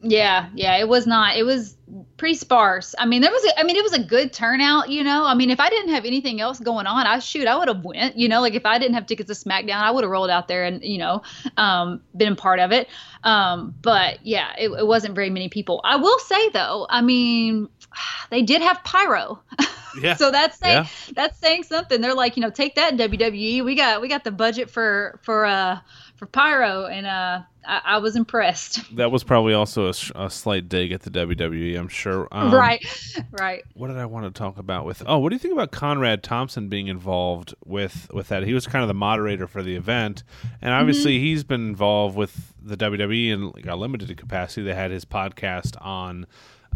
Yeah, 0.00 0.48
yeah, 0.54 0.76
it 0.76 0.88
was 0.88 1.06
not. 1.06 1.36
It 1.36 1.42
was 1.42 1.76
pretty 2.16 2.36
sparse. 2.36 2.94
I 2.98 3.06
mean, 3.06 3.20
there 3.20 3.32
was. 3.32 3.44
A, 3.44 3.60
I 3.60 3.62
mean, 3.64 3.74
it 3.74 3.82
was 3.82 3.94
a 3.94 4.02
good 4.02 4.32
turnout. 4.32 4.90
You 4.90 5.02
know, 5.02 5.24
I 5.24 5.34
mean, 5.34 5.50
if 5.50 5.58
I 5.58 5.70
didn't 5.70 5.92
have 5.92 6.04
anything 6.04 6.40
else 6.40 6.60
going 6.60 6.86
on, 6.86 7.06
I 7.06 7.18
shoot, 7.18 7.48
I 7.48 7.56
would 7.56 7.68
have 7.68 7.84
went. 7.84 8.16
You 8.16 8.28
know, 8.28 8.40
like 8.40 8.54
if 8.54 8.64
I 8.64 8.78
didn't 8.78 8.94
have 8.94 9.06
tickets 9.06 9.28
to 9.28 9.48
SmackDown, 9.48 9.80
I 9.80 9.90
would 9.90 10.04
have 10.04 10.10
rolled 10.10 10.30
out 10.30 10.46
there 10.46 10.64
and 10.64 10.84
you 10.84 10.98
know, 10.98 11.22
um, 11.56 12.00
been 12.16 12.34
a 12.34 12.36
part 12.36 12.60
of 12.60 12.70
it. 12.70 12.88
Um, 13.24 13.74
but 13.82 14.24
yeah, 14.24 14.52
it, 14.56 14.70
it 14.70 14.86
wasn't 14.86 15.16
very 15.16 15.30
many 15.30 15.48
people. 15.48 15.80
I 15.82 15.96
will 15.96 16.18
say 16.20 16.48
though, 16.50 16.86
I 16.88 17.00
mean, 17.00 17.68
they 18.30 18.42
did 18.42 18.62
have 18.62 18.84
pyro. 18.84 19.40
Yeah. 20.00 20.14
so 20.14 20.30
that's 20.30 20.58
saying 20.58 20.84
yeah. 20.84 21.12
that's 21.14 21.38
saying 21.40 21.64
something. 21.64 22.00
They're 22.00 22.14
like, 22.14 22.36
you 22.36 22.42
know, 22.42 22.50
take 22.50 22.76
that 22.76 22.94
WWE. 22.94 23.64
We 23.64 23.74
got 23.74 24.00
we 24.00 24.06
got 24.06 24.22
the 24.22 24.30
budget 24.30 24.70
for 24.70 25.18
for 25.22 25.44
uh 25.44 25.80
for 26.18 26.26
pyro 26.26 26.86
and 26.86 27.06
uh 27.06 27.40
I, 27.68 27.80
I 27.84 27.98
was 27.98 28.16
impressed. 28.16 28.80
That 28.98 29.12
was 29.12 29.22
probably 29.22 29.52
also 29.52 29.86
a, 29.86 29.94
a, 30.16 30.30
slight 30.30 30.68
dig 30.68 30.90
at 30.90 31.02
the 31.02 31.10
WWE, 31.10 31.78
I'm 31.78 31.88
sure. 31.88 32.26
Um, 32.32 32.52
right, 32.52 32.84
right. 33.38 33.62
What 33.74 33.88
did 33.88 33.98
I 33.98 34.06
want 34.06 34.24
to 34.24 34.36
talk 34.36 34.58
about 34.58 34.86
with? 34.86 35.02
Oh, 35.06 35.18
what 35.18 35.28
do 35.28 35.36
you 35.36 35.38
think 35.38 35.52
about 35.52 35.70
Conrad 35.70 36.22
Thompson 36.22 36.68
being 36.68 36.88
involved 36.88 37.54
with 37.64 38.08
with 38.12 38.28
that? 38.28 38.42
He 38.44 38.54
was 38.54 38.66
kind 38.66 38.82
of 38.82 38.88
the 38.88 38.94
moderator 38.94 39.46
for 39.46 39.62
the 39.62 39.76
event, 39.76 40.24
and 40.62 40.72
obviously 40.72 41.16
mm-hmm. 41.16 41.24
he's 41.24 41.44
been 41.44 41.68
involved 41.68 42.16
with 42.16 42.54
the 42.60 42.76
WWE 42.76 43.30
in 43.30 43.50
like 43.50 43.66
a 43.66 43.76
limited 43.76 44.16
capacity. 44.16 44.62
They 44.62 44.74
had 44.74 44.90
his 44.90 45.04
podcast 45.04 45.76
on 45.84 46.26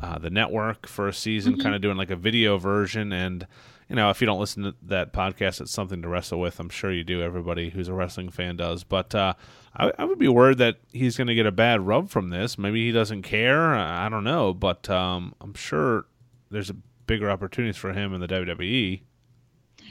uh, 0.01 0.19
the 0.19 0.31
network 0.31 0.87
for 0.87 1.09
a 1.09 1.13
season, 1.13 1.55
mm-hmm. 1.55 1.63
kind 1.63 1.75
of 1.75 1.81
doing 1.81 1.97
like 1.97 2.11
a 2.11 2.17
video 2.17 2.59
version 2.59 3.13
and 3.13 3.47
you 3.93 3.97
know, 3.97 4.09
if 4.09 4.23
you 4.23 4.27
don't 4.27 4.41
listen 4.41 4.63
to 4.63 4.75
that 4.85 5.13
podcast, 5.13 5.61
it's 5.61 5.71
something 5.71 6.01
to 6.01 6.09
wrestle 6.09 6.41
with. 6.41 6.59
I'm 6.59 6.71
sure 6.71 6.91
you 6.91 7.05
do. 7.05 7.21
Everybody 7.21 7.69
who's 7.69 7.89
a 7.89 7.93
wrestling 7.93 8.31
fan 8.31 8.57
does. 8.57 8.85
But 8.85 9.15
uh, 9.15 9.35
I, 9.77 9.93
I, 9.99 10.07
would 10.07 10.19
be 10.19 10.29
worried 10.29 10.57
that 10.59 10.79
he's 10.93 11.19
going 11.19 11.27
to 11.27 11.35
get 11.35 11.45
a 11.45 11.53
bad 11.53 11.83
rub 11.83 12.09
from 12.09 12.31
this. 12.31 12.57
Maybe 12.57 12.87
he 12.87 12.91
doesn't 12.91 13.21
care. 13.21 13.75
I, 13.75 14.09
don't 14.09 14.25
know. 14.25 14.55
But 14.55 14.89
um, 14.89 15.35
I'm 15.43 15.53
sure 15.53 16.07
there's 16.51 16.71
a 16.71 16.77
bigger 17.07 17.31
opportunities 17.31 17.77
for 17.77 17.93
him 17.93 18.15
in 18.15 18.23
the 18.23 18.29
WWE. 18.29 19.03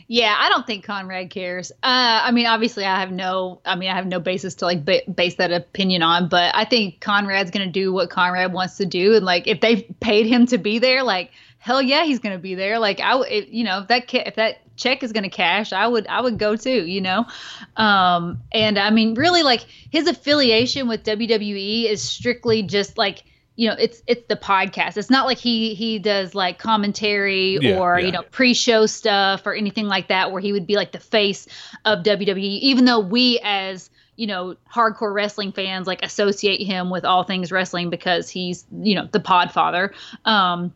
Yeah, 0.08 0.36
I 0.36 0.50
don't 0.50 0.66
think 0.66 0.84
Conrad 0.84 1.30
cares. 1.30 1.72
Uh, 1.72 1.76
I 2.24 2.32
mean, 2.32 2.48
obviously, 2.48 2.86
I 2.86 3.00
have 3.00 3.12
no. 3.12 3.62
I 3.66 3.76
mean, 3.76 3.92
I 3.92 3.96
have 3.96 4.08
no 4.08 4.20
basis 4.20 4.56
to 4.56 4.66
like 4.66 4.84
ba- 4.84 5.04
base 5.14 5.36
that 5.36 5.52
opinion 5.52 6.02
on. 6.02 6.28
But 6.28 6.56
I 6.56 6.66
think 6.66 7.02
Conrad's 7.02 7.52
going 7.52 7.68
to 7.68 7.72
do 7.72 7.94
what 7.94 8.10
Conrad 8.10 8.52
wants 8.52 8.78
to 8.78 8.86
do, 8.88 9.16
and 9.16 9.24
like 9.24 9.48
if 9.48 9.62
they 9.62 9.84
paid 10.00 10.26
him 10.26 10.48
to 10.48 10.58
be 10.58 10.80
there, 10.80 11.04
like 11.04 11.30
hell 11.62 11.80
yeah, 11.80 12.04
he's 12.06 12.18
going 12.20 12.36
to 12.36 12.42
be 12.42 12.56
there. 12.56 12.80
Like 12.80 13.00
I, 13.00 13.22
it, 13.22 13.50
you 13.50 13.64
know, 13.64 13.80
if 13.82 13.88
that 13.88 14.14
if 14.14 14.36
that 14.36 14.58
check 14.76 15.04
is 15.04 15.14
going 15.14 15.24
to 15.24 15.30
cash, 15.30 15.72
I 15.72 15.88
would 15.88 16.08
I 16.08 16.20
would 16.20 16.38
go 16.38 16.56
too. 16.56 16.86
You 16.86 17.02
know, 17.02 17.26
um, 17.78 18.42
and 18.52 18.78
I 18.78 18.90
mean, 18.90 19.14
really, 19.14 19.44
like 19.44 19.62
his 19.90 20.08
affiliation 20.08 20.88
with 20.88 21.04
WWE 21.04 21.86
is 21.90 22.02
strictly 22.02 22.64
just 22.64 22.98
like 22.98 23.24
you 23.56 23.70
know 23.70 23.76
it's 23.78 24.02
it's 24.08 24.26
the 24.28 24.38
podcast 24.38 24.96
it's 24.96 25.10
not 25.10 25.26
like 25.26 25.38
he 25.38 25.76
he 25.76 26.00
does 26.00 26.34
like 26.34 26.58
commentary 26.58 27.60
yeah, 27.62 27.78
or 27.78 28.00
yeah. 28.00 28.06
you 28.06 28.12
know 28.12 28.24
pre-show 28.32 28.86
stuff 28.86 29.46
or 29.46 29.54
anything 29.54 29.88
like 29.88 30.08
that 30.08 30.32
where 30.32 30.42
he 30.42 30.54
would 30.54 30.66
be 30.66 30.76
like 30.76 30.94
the 30.94 31.00
face 31.00 31.48
of 31.84 32.00
WWE 32.00 32.38
even 32.40 32.86
though 32.86 33.02
we 33.02 33.42
as 33.44 33.90
you 34.16 34.26
know 34.26 34.56
hardcore 34.74 35.14
wrestling 35.14 35.52
fans 35.52 35.86
like 35.86 36.02
associate 36.02 36.66
him 36.66 36.90
with 36.90 37.04
all 37.04 37.24
things 37.26 37.52
wrestling 37.52 37.90
because 37.90 38.30
he's 38.30 38.66
you 38.72 38.96
know 38.96 39.08
the 39.12 39.20
podfather 39.20 39.92
um 40.24 40.74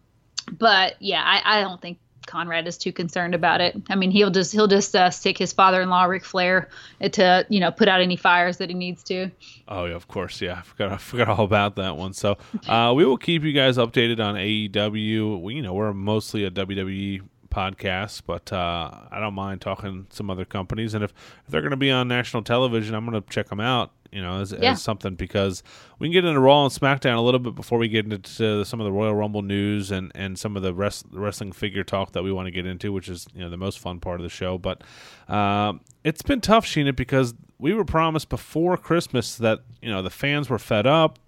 but 0.52 0.96
yeah, 1.00 1.22
I, 1.24 1.60
I 1.60 1.62
don't 1.62 1.82
think 1.82 2.00
Conrad 2.26 2.68
is 2.68 2.78
too 2.78 2.92
concerned 2.92 3.36
about 3.36 3.62
it. 3.62 3.76
I 3.90 3.96
mean, 3.96 4.12
he'll 4.12 4.32
just 4.32 4.52
he'll 4.52 4.68
just 4.68 4.96
uh, 4.96 5.10
stick 5.10 5.38
his 5.38 5.54
father-in-law 5.54 6.06
Ric 6.06 6.26
Flair 6.26 6.70
to 7.12 7.46
you 7.50 7.60
know 7.60 7.72
put 7.72 7.88
out 7.88 8.02
any 8.02 8.16
fires 8.16 8.58
that 8.58 8.70
he 8.70 8.76
needs 8.76 9.04
to. 9.04 9.30
Oh 9.68 9.86
yeah, 9.86 9.96
of 9.96 10.08
course, 10.08 10.42
yeah. 10.42 10.60
I 10.60 10.62
forgot 10.62 10.92
I 10.92 10.98
forgot 10.98 11.30
all 11.30 11.46
about 11.46 11.76
that 11.76 11.98
one. 11.98 12.14
So 12.14 12.38
uh, 12.68 12.94
we 12.96 13.06
will 13.06 13.18
keep 13.18 13.44
you 13.44 13.54
guys 13.54 13.78
updated 13.78 14.20
on 14.20 14.36
AEW. 14.36 15.42
We, 15.42 15.56
you 15.56 15.62
know, 15.62 15.74
we're 15.74 15.94
mostly 15.94 16.44
a 16.46 16.52
WWE 16.52 17.22
podcast, 17.50 18.24
but 18.26 18.52
uh, 18.52 18.92
I 19.12 19.20
don't 19.20 19.34
mind 19.34 19.62
talking 19.62 20.08
some 20.10 20.30
other 20.30 20.46
companies. 20.46 20.94
And 20.94 21.04
if, 21.04 21.14
if 21.46 21.52
they're 21.52 21.62
going 21.62 21.72
to 21.72 21.78
be 21.78 21.90
on 21.90 22.08
national 22.08 22.44
television, 22.44 22.94
I'm 22.96 23.10
going 23.10 23.22
to 23.22 23.30
check 23.30 23.48
them 23.48 23.62
out 23.62 23.92
you 24.16 24.22
know, 24.22 24.40
as, 24.40 24.54
yeah. 24.54 24.72
as, 24.72 24.82
something 24.82 25.16
because 25.16 25.62
we 26.00 26.08
can 26.08 26.14
get 26.14 26.24
into 26.24 26.40
Raw 26.40 26.64
and 26.64 26.74
SmackDown 26.74 27.18
a 27.18 27.22
little 27.22 27.40
bit 27.40 27.54
before 27.54 27.78
we 27.78 27.90
get 27.90 28.06
into 28.06 28.64
some 28.64 28.80
of 28.80 28.86
the 28.86 28.92
Royal 28.92 29.14
Rumble 29.14 29.42
news 29.42 29.92
and, 29.92 30.10
and 30.16 30.40
some 30.40 30.56
of 30.56 30.64
the 30.64 30.74
rest, 30.74 31.06
wrestling 31.12 31.52
figure 31.52 31.84
talk 31.84 32.14
that 32.14 32.24
we 32.24 32.32
want 32.32 32.46
to 32.46 32.52
get 32.52 32.66
into, 32.66 32.94
which 32.94 33.10
is 33.10 33.28
you 33.36 33.42
know 33.42 33.50
the 33.50 33.58
most 33.58 33.78
fun 33.78 34.00
part 34.00 34.22
of 34.22 34.24
the 34.24 34.30
show. 34.30 34.58
But 34.58 34.84
uh, 35.28 35.74
it's 36.06 36.22
been 36.22 36.40
tough, 36.40 36.66
Sheena, 36.66 36.96
because 36.96 37.34
we 37.60 37.74
were 37.74 37.84
promised 37.84 38.30
before 38.30 38.78
Christmas 38.78 39.36
that 39.36 39.60
you 39.82 39.90
know 39.92 40.02
the 40.02 40.10
fans 40.10 40.50
were 40.50 40.60
fed 40.60 40.88
up. 40.88 41.20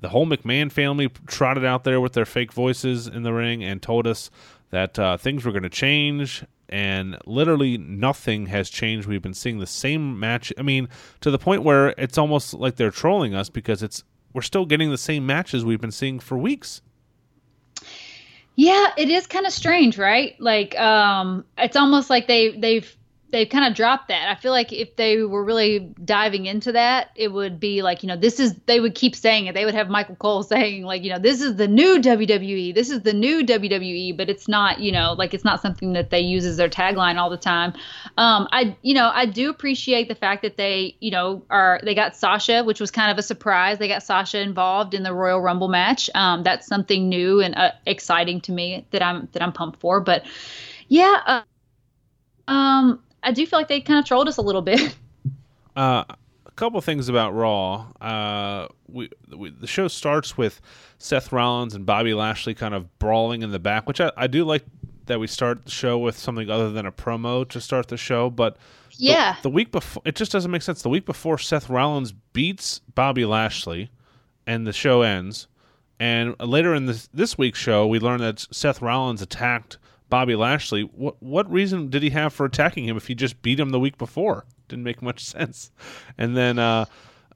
The 0.00 0.10
whole 0.10 0.26
McMahon 0.26 0.70
family 0.70 1.08
trotted 1.26 1.64
out 1.64 1.82
there 1.82 2.00
with 2.00 2.12
their 2.12 2.26
fake 2.26 2.52
voices 2.52 3.08
in 3.08 3.24
the 3.24 3.32
ring 3.32 3.64
and 3.64 3.82
told 3.82 4.06
us 4.06 4.30
that 4.70 4.98
uh, 5.00 5.16
things 5.16 5.44
were 5.44 5.52
going 5.52 5.64
to 5.64 5.68
change 5.68 6.44
and 6.68 7.16
literally 7.26 7.78
nothing 7.78 8.46
has 8.46 8.68
changed. 8.68 9.06
We've 9.06 9.22
been 9.22 9.34
seeing 9.34 9.58
the 9.58 9.66
same 9.66 10.18
match. 10.18 10.52
I 10.58 10.62
mean, 10.62 10.88
to 11.20 11.30
the 11.30 11.38
point 11.38 11.62
where 11.62 11.94
it's 11.98 12.18
almost 12.18 12.54
like 12.54 12.76
they're 12.76 12.90
trolling 12.90 13.34
us 13.34 13.48
because 13.48 13.82
it's 13.82 14.04
we're 14.32 14.42
still 14.42 14.66
getting 14.66 14.90
the 14.90 14.98
same 14.98 15.24
matches 15.24 15.64
we've 15.64 15.80
been 15.80 15.92
seeing 15.92 16.18
for 16.20 16.36
weeks. 16.36 16.82
Yeah, 18.56 18.92
it 18.96 19.10
is 19.10 19.26
kind 19.26 19.46
of 19.46 19.52
strange, 19.52 19.98
right? 19.98 20.34
Like, 20.40 20.78
um, 20.78 21.44
it's 21.58 21.76
almost 21.76 22.10
like 22.10 22.26
they 22.26 22.56
they've 22.56 22.96
they've 23.30 23.48
kind 23.48 23.66
of 23.66 23.74
dropped 23.74 24.08
that. 24.08 24.30
I 24.30 24.34
feel 24.40 24.52
like 24.52 24.72
if 24.72 24.96
they 24.96 25.22
were 25.22 25.44
really 25.44 25.80
diving 26.04 26.46
into 26.46 26.72
that, 26.72 27.10
it 27.16 27.32
would 27.32 27.58
be 27.58 27.82
like, 27.82 28.02
you 28.02 28.08
know, 28.08 28.16
this 28.16 28.38
is 28.38 28.54
they 28.66 28.78
would 28.78 28.94
keep 28.94 29.16
saying 29.16 29.46
it. 29.46 29.54
They 29.54 29.64
would 29.64 29.74
have 29.74 29.88
Michael 29.88 30.16
Cole 30.16 30.42
saying 30.42 30.84
like, 30.84 31.02
you 31.02 31.10
know, 31.10 31.18
this 31.18 31.40
is 31.40 31.56
the 31.56 31.66
new 31.68 31.98
WWE. 31.98 32.74
This 32.74 32.90
is 32.90 33.02
the 33.02 33.12
new 33.12 33.44
WWE, 33.44 34.16
but 34.16 34.28
it's 34.30 34.48
not, 34.48 34.80
you 34.80 34.92
know, 34.92 35.14
like 35.14 35.34
it's 35.34 35.44
not 35.44 35.60
something 35.60 35.92
that 35.94 36.10
they 36.10 36.20
use 36.20 36.44
as 36.44 36.56
their 36.56 36.68
tagline 36.68 37.16
all 37.16 37.30
the 37.30 37.36
time. 37.36 37.72
Um 38.16 38.48
I 38.52 38.76
you 38.82 38.94
know, 38.94 39.10
I 39.12 39.26
do 39.26 39.50
appreciate 39.50 40.08
the 40.08 40.14
fact 40.14 40.42
that 40.42 40.56
they, 40.56 40.96
you 41.00 41.10
know, 41.10 41.44
are 41.50 41.80
they 41.82 41.94
got 41.94 42.16
Sasha, 42.16 42.62
which 42.64 42.80
was 42.80 42.90
kind 42.90 43.10
of 43.10 43.18
a 43.18 43.22
surprise. 43.22 43.78
They 43.78 43.88
got 43.88 44.02
Sasha 44.02 44.40
involved 44.40 44.94
in 44.94 45.02
the 45.02 45.12
Royal 45.12 45.40
Rumble 45.40 45.68
match. 45.68 46.08
Um 46.14 46.42
that's 46.42 46.66
something 46.66 47.08
new 47.08 47.40
and 47.40 47.54
uh, 47.56 47.72
exciting 47.86 48.40
to 48.42 48.52
me 48.52 48.86
that 48.92 49.02
I'm 49.02 49.28
that 49.32 49.42
I'm 49.42 49.52
pumped 49.52 49.80
for, 49.80 50.00
but 50.00 50.24
yeah, 50.88 51.20
uh, 51.26 51.42
um 52.48 53.00
I 53.26 53.32
do 53.32 53.44
feel 53.44 53.58
like 53.58 53.68
they 53.68 53.80
kind 53.80 53.98
of 53.98 54.04
trolled 54.04 54.28
us 54.28 54.36
a 54.36 54.42
little 54.42 54.62
bit. 54.62 54.96
Uh, 55.74 56.04
a 56.46 56.50
couple 56.52 56.80
things 56.80 57.10
about 57.10 57.34
Raw. 57.34 57.88
Uh, 58.00 58.66
we, 58.88 59.10
we, 59.36 59.50
the 59.50 59.66
show 59.66 59.88
starts 59.88 60.38
with 60.38 60.62
Seth 60.96 61.32
Rollins 61.32 61.74
and 61.74 61.84
Bobby 61.84 62.14
Lashley 62.14 62.54
kind 62.54 62.72
of 62.72 62.98
brawling 62.98 63.42
in 63.42 63.50
the 63.50 63.58
back, 63.58 63.86
which 63.86 64.00
I, 64.00 64.10
I 64.16 64.26
do 64.26 64.42
like 64.42 64.64
that 65.04 65.20
we 65.20 65.26
start 65.26 65.66
the 65.66 65.70
show 65.70 65.98
with 65.98 66.16
something 66.18 66.48
other 66.48 66.70
than 66.70 66.86
a 66.86 66.92
promo 66.92 67.46
to 67.50 67.60
start 67.60 67.88
the 67.88 67.98
show. 67.98 68.30
But 68.30 68.56
yeah, 68.92 69.34
the, 69.42 69.50
the 69.50 69.50
week 69.50 69.70
before, 69.70 70.02
it 70.06 70.16
just 70.16 70.32
doesn't 70.32 70.50
make 70.50 70.62
sense. 70.62 70.80
The 70.80 70.88
week 70.88 71.04
before, 71.04 71.36
Seth 71.36 71.68
Rollins 71.68 72.12
beats 72.32 72.80
Bobby 72.94 73.26
Lashley, 73.26 73.90
and 74.46 74.66
the 74.66 74.72
show 74.72 75.02
ends. 75.02 75.46
And 76.00 76.40
later 76.40 76.74
in 76.74 76.86
this 76.86 77.08
this 77.12 77.36
week's 77.36 77.58
show, 77.58 77.86
we 77.86 77.98
learn 77.98 78.20
that 78.20 78.46
Seth 78.50 78.80
Rollins 78.80 79.20
attacked 79.20 79.76
Bobby 80.08 80.36
Lashley. 80.36 80.82
What 80.82 81.20
what 81.22 81.50
reason 81.50 81.88
did 81.90 82.02
he 82.02 82.10
have 82.10 82.32
for 82.32 82.46
attacking 82.46 82.84
him 82.84 82.96
if 82.96 83.06
he 83.06 83.14
just 83.14 83.42
beat 83.42 83.58
him 83.60 83.70
the 83.70 83.80
week 83.80 83.98
before? 83.98 84.44
Didn't 84.68 84.84
make 84.84 85.02
much 85.02 85.24
sense. 85.24 85.70
And 86.18 86.36
then 86.36 86.58
uh, 86.58 86.86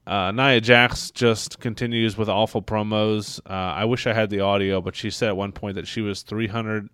uh, 0.07 0.31
Nia 0.31 0.61
Jax 0.61 1.11
just 1.11 1.59
continues 1.59 2.17
with 2.17 2.29
awful 2.29 2.61
promos. 2.61 3.39
Uh, 3.45 3.53
I 3.53 3.85
wish 3.85 4.07
I 4.07 4.13
had 4.13 4.29
the 4.29 4.39
audio, 4.39 4.81
but 4.81 4.95
she 4.95 5.09
said 5.09 5.29
at 5.29 5.37
one 5.37 5.51
point 5.51 5.75
that 5.75 5.87
she 5.87 6.01
was 6.01 6.21
three 6.21 6.47
hundred 6.47 6.89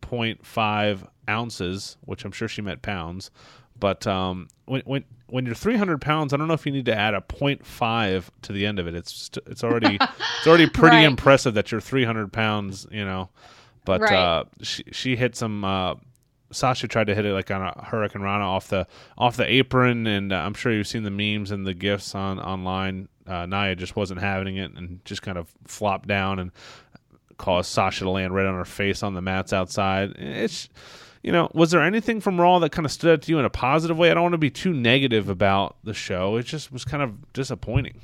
point 0.00 0.44
five 0.44 1.06
ounces, 1.28 1.96
which 2.02 2.24
I'm 2.24 2.32
sure 2.32 2.48
she 2.48 2.62
meant 2.62 2.82
pounds. 2.82 3.30
But 3.78 4.06
um, 4.06 4.48
when 4.66 4.82
when 4.84 5.04
when 5.26 5.46
you're 5.46 5.54
300 5.54 6.00
pounds, 6.00 6.32
I 6.32 6.36
don't 6.36 6.46
know 6.46 6.54
if 6.54 6.64
you 6.64 6.70
need 6.70 6.84
to 6.84 6.94
add 6.94 7.14
a 7.14 7.20
0.5 7.20 8.28
to 8.42 8.52
the 8.52 8.66
end 8.66 8.78
of 8.78 8.86
it. 8.86 8.94
It's 8.94 9.10
just, 9.12 9.38
it's 9.46 9.64
already 9.64 9.96
it's 10.00 10.46
already 10.46 10.68
pretty 10.68 10.96
Right. 10.98 11.04
impressive 11.06 11.54
that 11.54 11.72
you're 11.72 11.80
300 11.80 12.32
pounds. 12.32 12.86
You 12.92 13.04
know, 13.04 13.30
but 13.84 14.00
Right. 14.00 14.12
uh, 14.14 14.44
she 14.62 14.84
she 14.92 15.16
hit 15.16 15.36
some. 15.36 15.64
Uh, 15.64 15.94
Sasha 16.52 16.86
tried 16.86 17.08
to 17.08 17.14
hit 17.16 17.24
it 17.24 17.32
like 17.32 17.50
on 17.50 17.62
a 17.62 17.72
hurricanrana 17.84 18.42
off 18.42 18.68
the 18.68 18.86
off 19.18 19.36
the 19.36 19.46
apron, 19.50 20.06
and 20.06 20.32
uh, 20.32 20.36
I'm 20.36 20.54
sure 20.54 20.72
you've 20.72 20.86
seen 20.86 21.02
the 21.02 21.10
memes 21.10 21.50
and 21.50 21.66
the 21.66 21.74
gifs 21.74 22.14
on 22.14 22.38
online. 22.38 23.08
Uh, 23.26 23.46
Nia 23.46 23.74
just 23.74 23.96
wasn't 23.96 24.20
having 24.20 24.56
it 24.56 24.72
and 24.74 25.04
just 25.04 25.22
kind 25.22 25.38
of 25.38 25.48
flopped 25.66 26.06
down 26.06 26.38
and 26.38 26.52
caused 27.38 27.70
Sasha 27.70 28.04
to 28.04 28.10
land 28.10 28.34
right 28.34 28.46
on 28.46 28.54
her 28.54 28.64
face 28.66 29.02
on 29.02 29.14
the 29.14 29.22
mats 29.22 29.52
outside. 29.52 30.12
It's 30.16 30.68
you 31.22 31.32
know, 31.32 31.50
was 31.54 31.70
there 31.70 31.80
anything 31.82 32.20
from 32.20 32.38
Raw 32.38 32.58
that 32.58 32.70
kind 32.70 32.84
of 32.84 32.92
stood 32.92 33.10
out 33.14 33.22
to 33.22 33.32
you 33.32 33.38
in 33.38 33.46
a 33.46 33.50
positive 33.50 33.96
way? 33.96 34.10
I 34.10 34.14
don't 34.14 34.22
want 34.24 34.34
to 34.34 34.38
be 34.38 34.50
too 34.50 34.74
negative 34.74 35.30
about 35.30 35.76
the 35.82 35.94
show. 35.94 36.36
It 36.36 36.42
just 36.44 36.70
was 36.70 36.84
kind 36.84 37.02
of 37.02 37.32
disappointing. 37.32 38.00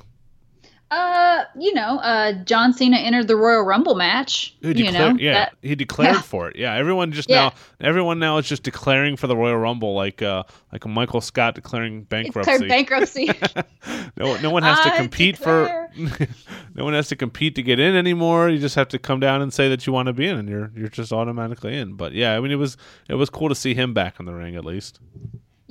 Uh, 0.91 1.45
you 1.57 1.73
know, 1.73 1.97
uh, 1.99 2.33
John 2.43 2.73
Cena 2.73 2.97
entered 2.97 3.27
the 3.27 3.35
Royal 3.37 3.63
Rumble 3.63 3.95
match. 3.95 4.55
He 4.61 4.67
you 4.67 4.73
declared, 4.73 5.15
know, 5.15 5.19
yeah, 5.21 5.33
that- 5.33 5.55
he 5.61 5.73
declared 5.75 6.15
Yeah. 6.15 6.21
for 6.33 6.49
it. 6.49 6.57
Yeah, 6.57 6.75
everyone 6.75 7.11
just 7.13 7.29
Yeah. 7.29 7.49
now, 7.49 7.53
everyone 7.79 8.19
now 8.19 8.37
is 8.37 8.47
just 8.47 8.63
declaring 8.63 9.15
for 9.15 9.27
the 9.27 9.35
Royal 9.35 9.57
Rumble, 9.57 9.95
like 9.95 10.21
uh, 10.21 10.43
like 10.71 10.85
Michael 10.85 11.21
Scott 11.21 11.55
declaring 11.55 12.03
bankruptcy. 12.03 12.51
declared 12.51 12.69
bankruptcy. 12.69 13.29
no, 14.17 14.37
no 14.41 14.49
one 14.51 14.63
has 14.63 14.79
to 14.81 14.91
compete 14.91 15.37
for. 15.37 15.89
no 16.75 16.83
one 16.83 16.93
has 16.93 17.07
to 17.09 17.15
compete 17.15 17.55
to 17.55 17.63
get 17.63 17.79
in 17.79 17.95
anymore. 17.95 18.49
You 18.49 18.59
just 18.59 18.75
have 18.75 18.87
to 18.89 18.99
come 18.99 19.19
down 19.19 19.41
and 19.41 19.53
say 19.53 19.69
that 19.69 19.87
you 19.87 19.93
want 19.93 20.07
to 20.07 20.13
be 20.13 20.27
in, 20.27 20.37
and 20.37 20.49
you're 20.49 20.71
you're 20.75 20.89
just 20.89 21.11
automatically 21.13 21.77
in. 21.77 21.93
But 21.95 22.11
yeah, 22.13 22.35
I 22.35 22.39
mean, 22.41 22.51
it 22.51 22.55
was 22.55 22.75
it 23.09 23.15
was 23.15 23.29
cool 23.29 23.49
to 23.49 23.55
see 23.55 23.73
him 23.73 23.93
back 23.93 24.19
in 24.19 24.25
the 24.25 24.33
ring 24.33 24.55
at 24.55 24.65
least. 24.65 24.99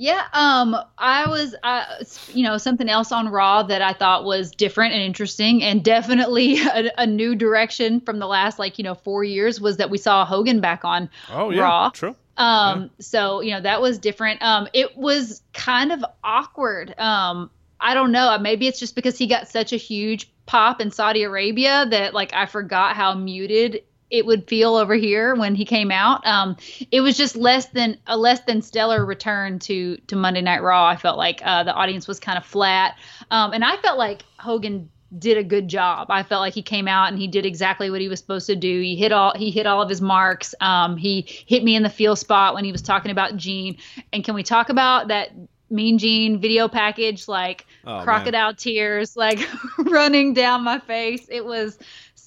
Yeah, 0.01 0.25
um, 0.33 0.75
I 0.97 1.29
was, 1.29 1.53
uh, 1.61 1.85
you 2.33 2.41
know, 2.41 2.57
something 2.57 2.89
else 2.89 3.11
on 3.11 3.29
Raw 3.29 3.61
that 3.61 3.83
I 3.83 3.93
thought 3.93 4.25
was 4.25 4.49
different 4.49 4.95
and 4.95 5.03
interesting, 5.03 5.61
and 5.61 5.83
definitely 5.83 6.59
a, 6.65 6.89
a 6.97 7.05
new 7.05 7.35
direction 7.35 8.01
from 8.01 8.17
the 8.17 8.25
last, 8.25 8.57
like, 8.57 8.79
you 8.79 8.83
know, 8.83 8.95
four 8.95 9.23
years 9.23 9.61
was 9.61 9.77
that 9.77 9.91
we 9.91 9.99
saw 9.99 10.25
Hogan 10.25 10.59
back 10.59 10.83
on 10.83 11.07
Oh 11.29 11.51
yeah, 11.51 11.61
Raw. 11.61 11.89
true. 11.91 12.15
Um, 12.35 12.89
so 12.97 13.41
you 13.41 13.51
know 13.51 13.61
that 13.61 13.79
was 13.79 13.99
different. 13.99 14.41
Um, 14.41 14.67
it 14.73 14.97
was 14.97 15.43
kind 15.53 15.91
of 15.91 16.03
awkward. 16.23 16.99
Um, 16.99 17.51
I 17.79 17.93
don't 17.93 18.11
know. 18.11 18.35
Maybe 18.39 18.67
it's 18.67 18.79
just 18.79 18.95
because 18.95 19.19
he 19.19 19.27
got 19.27 19.49
such 19.49 19.71
a 19.71 19.77
huge 19.77 20.31
pop 20.47 20.81
in 20.81 20.89
Saudi 20.89 21.21
Arabia 21.21 21.85
that 21.91 22.15
like 22.15 22.33
I 22.33 22.47
forgot 22.47 22.95
how 22.95 23.13
muted 23.13 23.83
it 24.11 24.25
would 24.25 24.47
feel 24.47 24.75
over 24.75 24.93
here 24.93 25.33
when 25.35 25.55
he 25.55 25.65
came 25.65 25.89
out. 25.89 26.25
Um, 26.27 26.57
it 26.91 27.01
was 27.01 27.17
just 27.17 27.35
less 27.35 27.67
than 27.67 27.97
a 28.07 28.17
less 28.17 28.41
than 28.41 28.61
stellar 28.61 29.03
return 29.05 29.57
to 29.59 29.97
to 30.07 30.15
Monday 30.15 30.41
Night 30.41 30.61
Raw. 30.61 30.85
I 30.85 30.95
felt 30.97 31.17
like 31.17 31.41
uh, 31.43 31.63
the 31.63 31.73
audience 31.73 32.07
was 32.07 32.19
kind 32.19 32.37
of 32.37 32.45
flat, 32.45 32.97
um, 33.31 33.53
and 33.53 33.63
I 33.63 33.77
felt 33.77 33.97
like 33.97 34.23
Hogan 34.37 34.89
did 35.17 35.37
a 35.37 35.43
good 35.43 35.67
job. 35.67 36.07
I 36.09 36.23
felt 36.23 36.39
like 36.39 36.53
he 36.53 36.61
came 36.61 36.87
out 36.87 37.09
and 37.09 37.19
he 37.19 37.27
did 37.27 37.45
exactly 37.45 37.89
what 37.89 37.99
he 37.99 38.07
was 38.07 38.19
supposed 38.19 38.47
to 38.47 38.55
do. 38.55 38.79
He 38.81 38.95
hit 38.95 39.11
all 39.11 39.33
he 39.35 39.51
hit 39.51 39.65
all 39.65 39.81
of 39.81 39.89
his 39.89 40.01
marks. 40.01 40.55
Um, 40.61 40.95
he 40.95 41.21
hit 41.45 41.63
me 41.65 41.75
in 41.75 41.83
the 41.83 41.89
feel 41.89 42.15
spot 42.15 42.53
when 42.53 42.63
he 42.63 42.71
was 42.71 42.81
talking 42.81 43.11
about 43.11 43.35
Gene. 43.35 43.77
And 44.13 44.23
can 44.23 44.35
we 44.35 44.43
talk 44.43 44.69
about 44.69 45.09
that 45.09 45.31
Mean 45.69 45.97
Gene 45.97 46.39
video 46.39 46.67
package? 46.69 47.27
Like 47.27 47.65
Oh, 47.83 47.95
man. 47.95 48.03
crocodile 48.05 48.53
tears, 48.53 49.17
like 49.17 49.39
running 49.79 50.33
down 50.33 50.63
my 50.63 50.79
face. 50.79 51.27
It 51.29 51.43
was 51.43 51.77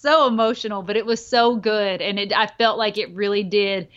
so 0.05 0.27
emotional, 0.27 0.83
but 0.83 0.97
it 0.97 1.07
was 1.07 1.27
so 1.27 1.57
good, 1.57 2.03
and 2.03 2.19
it 2.19 2.33
I 2.33 2.47
felt 2.47 2.77
like 2.77 2.99
it 2.99 3.11
really 3.15 3.43
did 3.43 3.89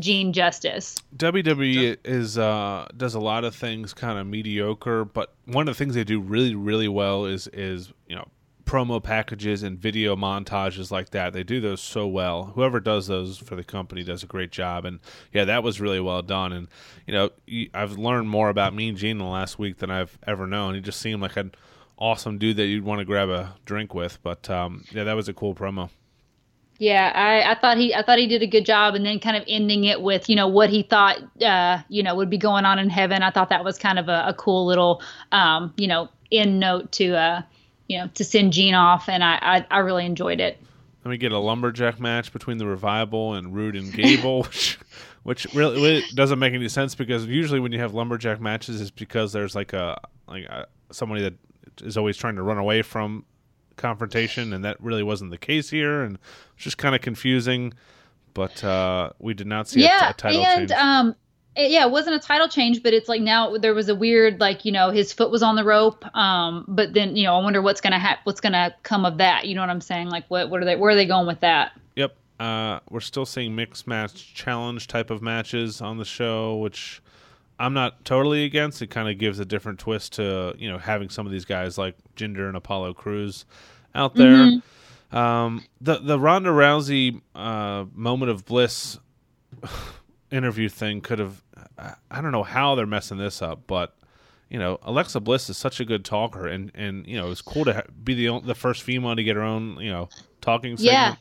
Gene 0.00 0.32
justice. 0.32 0.96
WWE 1.16 1.98
is 2.04 2.36
uh, 2.36 2.88
does 2.96 3.14
a 3.14 3.20
lot 3.20 3.44
of 3.44 3.54
things 3.54 3.94
kind 3.94 4.18
of 4.18 4.26
mediocre, 4.26 5.04
but 5.04 5.32
one 5.44 5.68
of 5.68 5.76
the 5.76 5.78
things 5.78 5.94
they 5.94 6.02
do 6.02 6.20
really 6.20 6.56
really 6.56 6.88
well 6.88 7.24
is 7.26 7.46
is 7.52 7.92
you 8.08 8.16
know 8.16 8.26
promo 8.64 9.00
packages 9.00 9.62
and 9.62 9.78
video 9.78 10.16
montages 10.16 10.90
like 10.90 11.10
that. 11.10 11.32
They 11.32 11.44
do 11.44 11.60
those 11.60 11.80
so 11.80 12.08
well. 12.08 12.46
Whoever 12.56 12.80
does 12.80 13.06
those 13.06 13.38
for 13.38 13.54
the 13.54 13.62
company 13.62 14.02
does 14.02 14.24
a 14.24 14.26
great 14.26 14.50
job, 14.50 14.84
and 14.84 14.98
yeah, 15.32 15.44
that 15.44 15.62
was 15.62 15.80
really 15.80 16.00
well 16.00 16.22
done. 16.22 16.52
And 16.52 16.66
you 17.06 17.14
know, 17.14 17.30
I've 17.72 17.96
learned 17.96 18.28
more 18.28 18.48
about 18.48 18.74
Mean 18.74 18.96
Gene 18.96 19.12
in 19.12 19.18
the 19.18 19.24
last 19.24 19.60
week 19.60 19.78
than 19.78 19.92
I've 19.92 20.18
ever 20.26 20.48
known. 20.48 20.74
He 20.74 20.80
just 20.80 20.98
seemed 20.98 21.22
like 21.22 21.36
an 21.36 21.52
awesome 21.98 22.38
dude 22.38 22.56
that 22.56 22.66
you'd 22.66 22.84
want 22.84 23.00
to 23.00 23.04
grab 23.04 23.28
a 23.28 23.54
drink 23.64 23.94
with. 23.94 24.18
But 24.22 24.48
um, 24.50 24.84
yeah, 24.90 25.04
that 25.04 25.14
was 25.14 25.28
a 25.28 25.34
cool 25.34 25.54
promo. 25.54 25.90
Yeah, 26.78 27.12
I, 27.14 27.52
I 27.52 27.54
thought 27.54 27.76
he 27.76 27.94
I 27.94 28.02
thought 28.02 28.18
he 28.18 28.26
did 28.26 28.42
a 28.42 28.46
good 28.46 28.66
job, 28.66 28.94
and 28.94 29.06
then 29.06 29.20
kind 29.20 29.36
of 29.36 29.44
ending 29.46 29.84
it 29.84 30.02
with 30.02 30.28
you 30.28 30.36
know 30.36 30.48
what 30.48 30.70
he 30.70 30.82
thought 30.82 31.18
uh, 31.42 31.80
you 31.88 32.02
know 32.02 32.14
would 32.14 32.30
be 32.30 32.38
going 32.38 32.64
on 32.64 32.78
in 32.78 32.90
heaven. 32.90 33.22
I 33.22 33.30
thought 33.30 33.48
that 33.50 33.64
was 33.64 33.78
kind 33.78 33.98
of 33.98 34.08
a, 34.08 34.24
a 34.28 34.34
cool 34.34 34.66
little 34.66 35.02
um, 35.30 35.72
you 35.76 35.86
know 35.86 36.08
end 36.32 36.58
note 36.58 36.90
to 36.92 37.14
uh, 37.14 37.42
you 37.88 37.98
know 37.98 38.08
to 38.14 38.24
send 38.24 38.52
Gene 38.52 38.74
off, 38.74 39.08
and 39.08 39.22
I, 39.22 39.38
I 39.40 39.66
I 39.70 39.78
really 39.78 40.04
enjoyed 40.04 40.40
it. 40.40 40.58
Then 41.04 41.10
we 41.10 41.18
get 41.18 41.32
a 41.32 41.38
lumberjack 41.38 42.00
match 42.00 42.32
between 42.32 42.56
the 42.56 42.66
revival 42.66 43.34
and 43.34 43.54
Roode 43.54 43.76
and 43.76 43.92
Gable, 43.92 44.42
which, 44.44 44.78
which 45.22 45.46
really, 45.54 45.74
really 45.74 46.02
doesn't 46.14 46.38
make 46.38 46.54
any 46.54 46.68
sense 46.70 46.94
because 46.94 47.26
usually 47.26 47.60
when 47.60 47.72
you 47.72 47.78
have 47.78 47.92
lumberjack 47.92 48.40
matches, 48.40 48.80
it's 48.80 48.90
because 48.90 49.32
there's 49.32 49.54
like 49.54 49.74
a 49.74 50.00
like 50.26 50.44
a, 50.46 50.66
somebody 50.90 51.22
that 51.22 51.34
is 51.82 51.96
always 51.96 52.16
trying 52.16 52.36
to 52.36 52.42
run 52.42 52.58
away 52.58 52.82
from 52.82 53.24
confrontation, 53.76 54.52
and 54.52 54.64
that 54.64 54.80
really 54.80 55.02
wasn't 55.02 55.30
the 55.30 55.38
case 55.38 55.70
here, 55.70 56.02
and 56.02 56.18
it's 56.54 56.64
just 56.64 56.78
kind 56.78 56.94
of 56.94 57.00
confusing. 57.00 57.72
But 58.32 58.62
uh, 58.64 59.10
we 59.18 59.34
did 59.34 59.46
not 59.46 59.68
see 59.68 59.80
a 59.80 59.82
t- 59.82 59.88
yeah, 59.88 60.10
a 60.10 60.12
title 60.12 60.44
and 60.44 60.68
change. 60.68 60.72
um, 60.72 61.14
it, 61.56 61.70
yeah, 61.70 61.84
it 61.84 61.90
wasn't 61.90 62.16
a 62.16 62.18
title 62.26 62.48
change, 62.48 62.82
but 62.82 62.92
it's 62.92 63.08
like 63.08 63.20
now 63.20 63.56
there 63.56 63.74
was 63.74 63.88
a 63.88 63.94
weird 63.94 64.40
like 64.40 64.64
you 64.64 64.72
know 64.72 64.90
his 64.90 65.12
foot 65.12 65.30
was 65.30 65.42
on 65.42 65.56
the 65.56 65.64
rope, 65.64 66.04
um, 66.16 66.64
but 66.66 66.94
then 66.94 67.16
you 67.16 67.24
know 67.24 67.36
I 67.36 67.42
wonder 67.42 67.62
what's 67.62 67.80
gonna 67.80 67.98
hap- 67.98 68.20
what's 68.24 68.40
gonna 68.40 68.74
come 68.82 69.04
of 69.04 69.18
that. 69.18 69.46
You 69.46 69.54
know 69.54 69.60
what 69.60 69.70
I'm 69.70 69.80
saying? 69.80 70.08
Like 70.08 70.24
what 70.28 70.50
what 70.50 70.60
are 70.60 70.64
they 70.64 70.76
where 70.76 70.90
are 70.90 70.96
they 70.96 71.06
going 71.06 71.26
with 71.26 71.40
that? 71.40 71.72
Yep. 71.96 72.16
Uh, 72.40 72.80
we're 72.90 73.00
still 73.00 73.24
seeing 73.24 73.54
mixed 73.54 73.86
match 73.86 74.34
challenge 74.34 74.88
type 74.88 75.10
of 75.10 75.22
matches 75.22 75.80
on 75.80 75.98
the 75.98 76.04
show, 76.04 76.56
which 76.56 77.00
I'm 77.58 77.72
not 77.74 78.04
totally 78.04 78.44
against. 78.44 78.82
It 78.82 78.88
kind 78.88 79.08
of 79.08 79.18
gives 79.18 79.38
a 79.38 79.44
different 79.44 79.78
twist 79.78 80.14
to 80.14 80.54
you 80.58 80.70
know 80.70 80.78
having 80.78 81.08
some 81.08 81.26
of 81.26 81.32
these 81.32 81.44
guys 81.44 81.78
like 81.78 81.96
Jinder 82.16 82.48
and 82.48 82.56
Apollo 82.56 82.94
Crews 82.94 83.44
out 83.94 84.14
there. 84.14 84.60
Um, 85.12 85.64
the 85.80 85.98
the 85.98 86.18
Ronda 86.18 86.50
Rousey 86.50 87.20
uh, 87.34 87.84
moment 87.94 88.30
of 88.32 88.44
bliss 88.44 88.98
interview 90.30 90.68
thing 90.68 91.00
could 91.00 91.18
have 91.18 91.42
I- 91.78 91.94
I 92.10 92.20
don't 92.20 92.32
know 92.32 92.42
how 92.42 92.74
they're 92.74 92.86
messing 92.86 93.18
this 93.18 93.42
up, 93.42 93.66
but 93.66 93.96
you 94.50 94.58
know, 94.58 94.78
Alexa 94.82 95.18
Bliss 95.20 95.48
is 95.50 95.56
such 95.56 95.80
a 95.80 95.84
good 95.84 96.04
talker, 96.04 96.46
and 96.46 96.70
and 96.74 97.06
you 97.06 97.16
know, 97.16 97.30
it's 97.30 97.40
cool 97.42 97.64
to 97.64 97.74
ha- 97.74 97.82
be 98.02 98.14
the 98.14 98.40
the 98.40 98.54
first 98.54 98.82
female 98.82 99.16
to 99.16 99.22
get 99.24 99.36
her 99.36 99.42
own 99.42 99.78
you 99.80 99.90
know 99.90 100.08
talking 100.40 100.76
segment. 100.76 101.18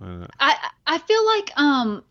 Yeah, 0.00 0.06
uh, 0.06 0.26
I 0.40 0.68
I 0.86 0.98
feel 0.98 1.26
like 1.26 1.50
um 1.56 2.04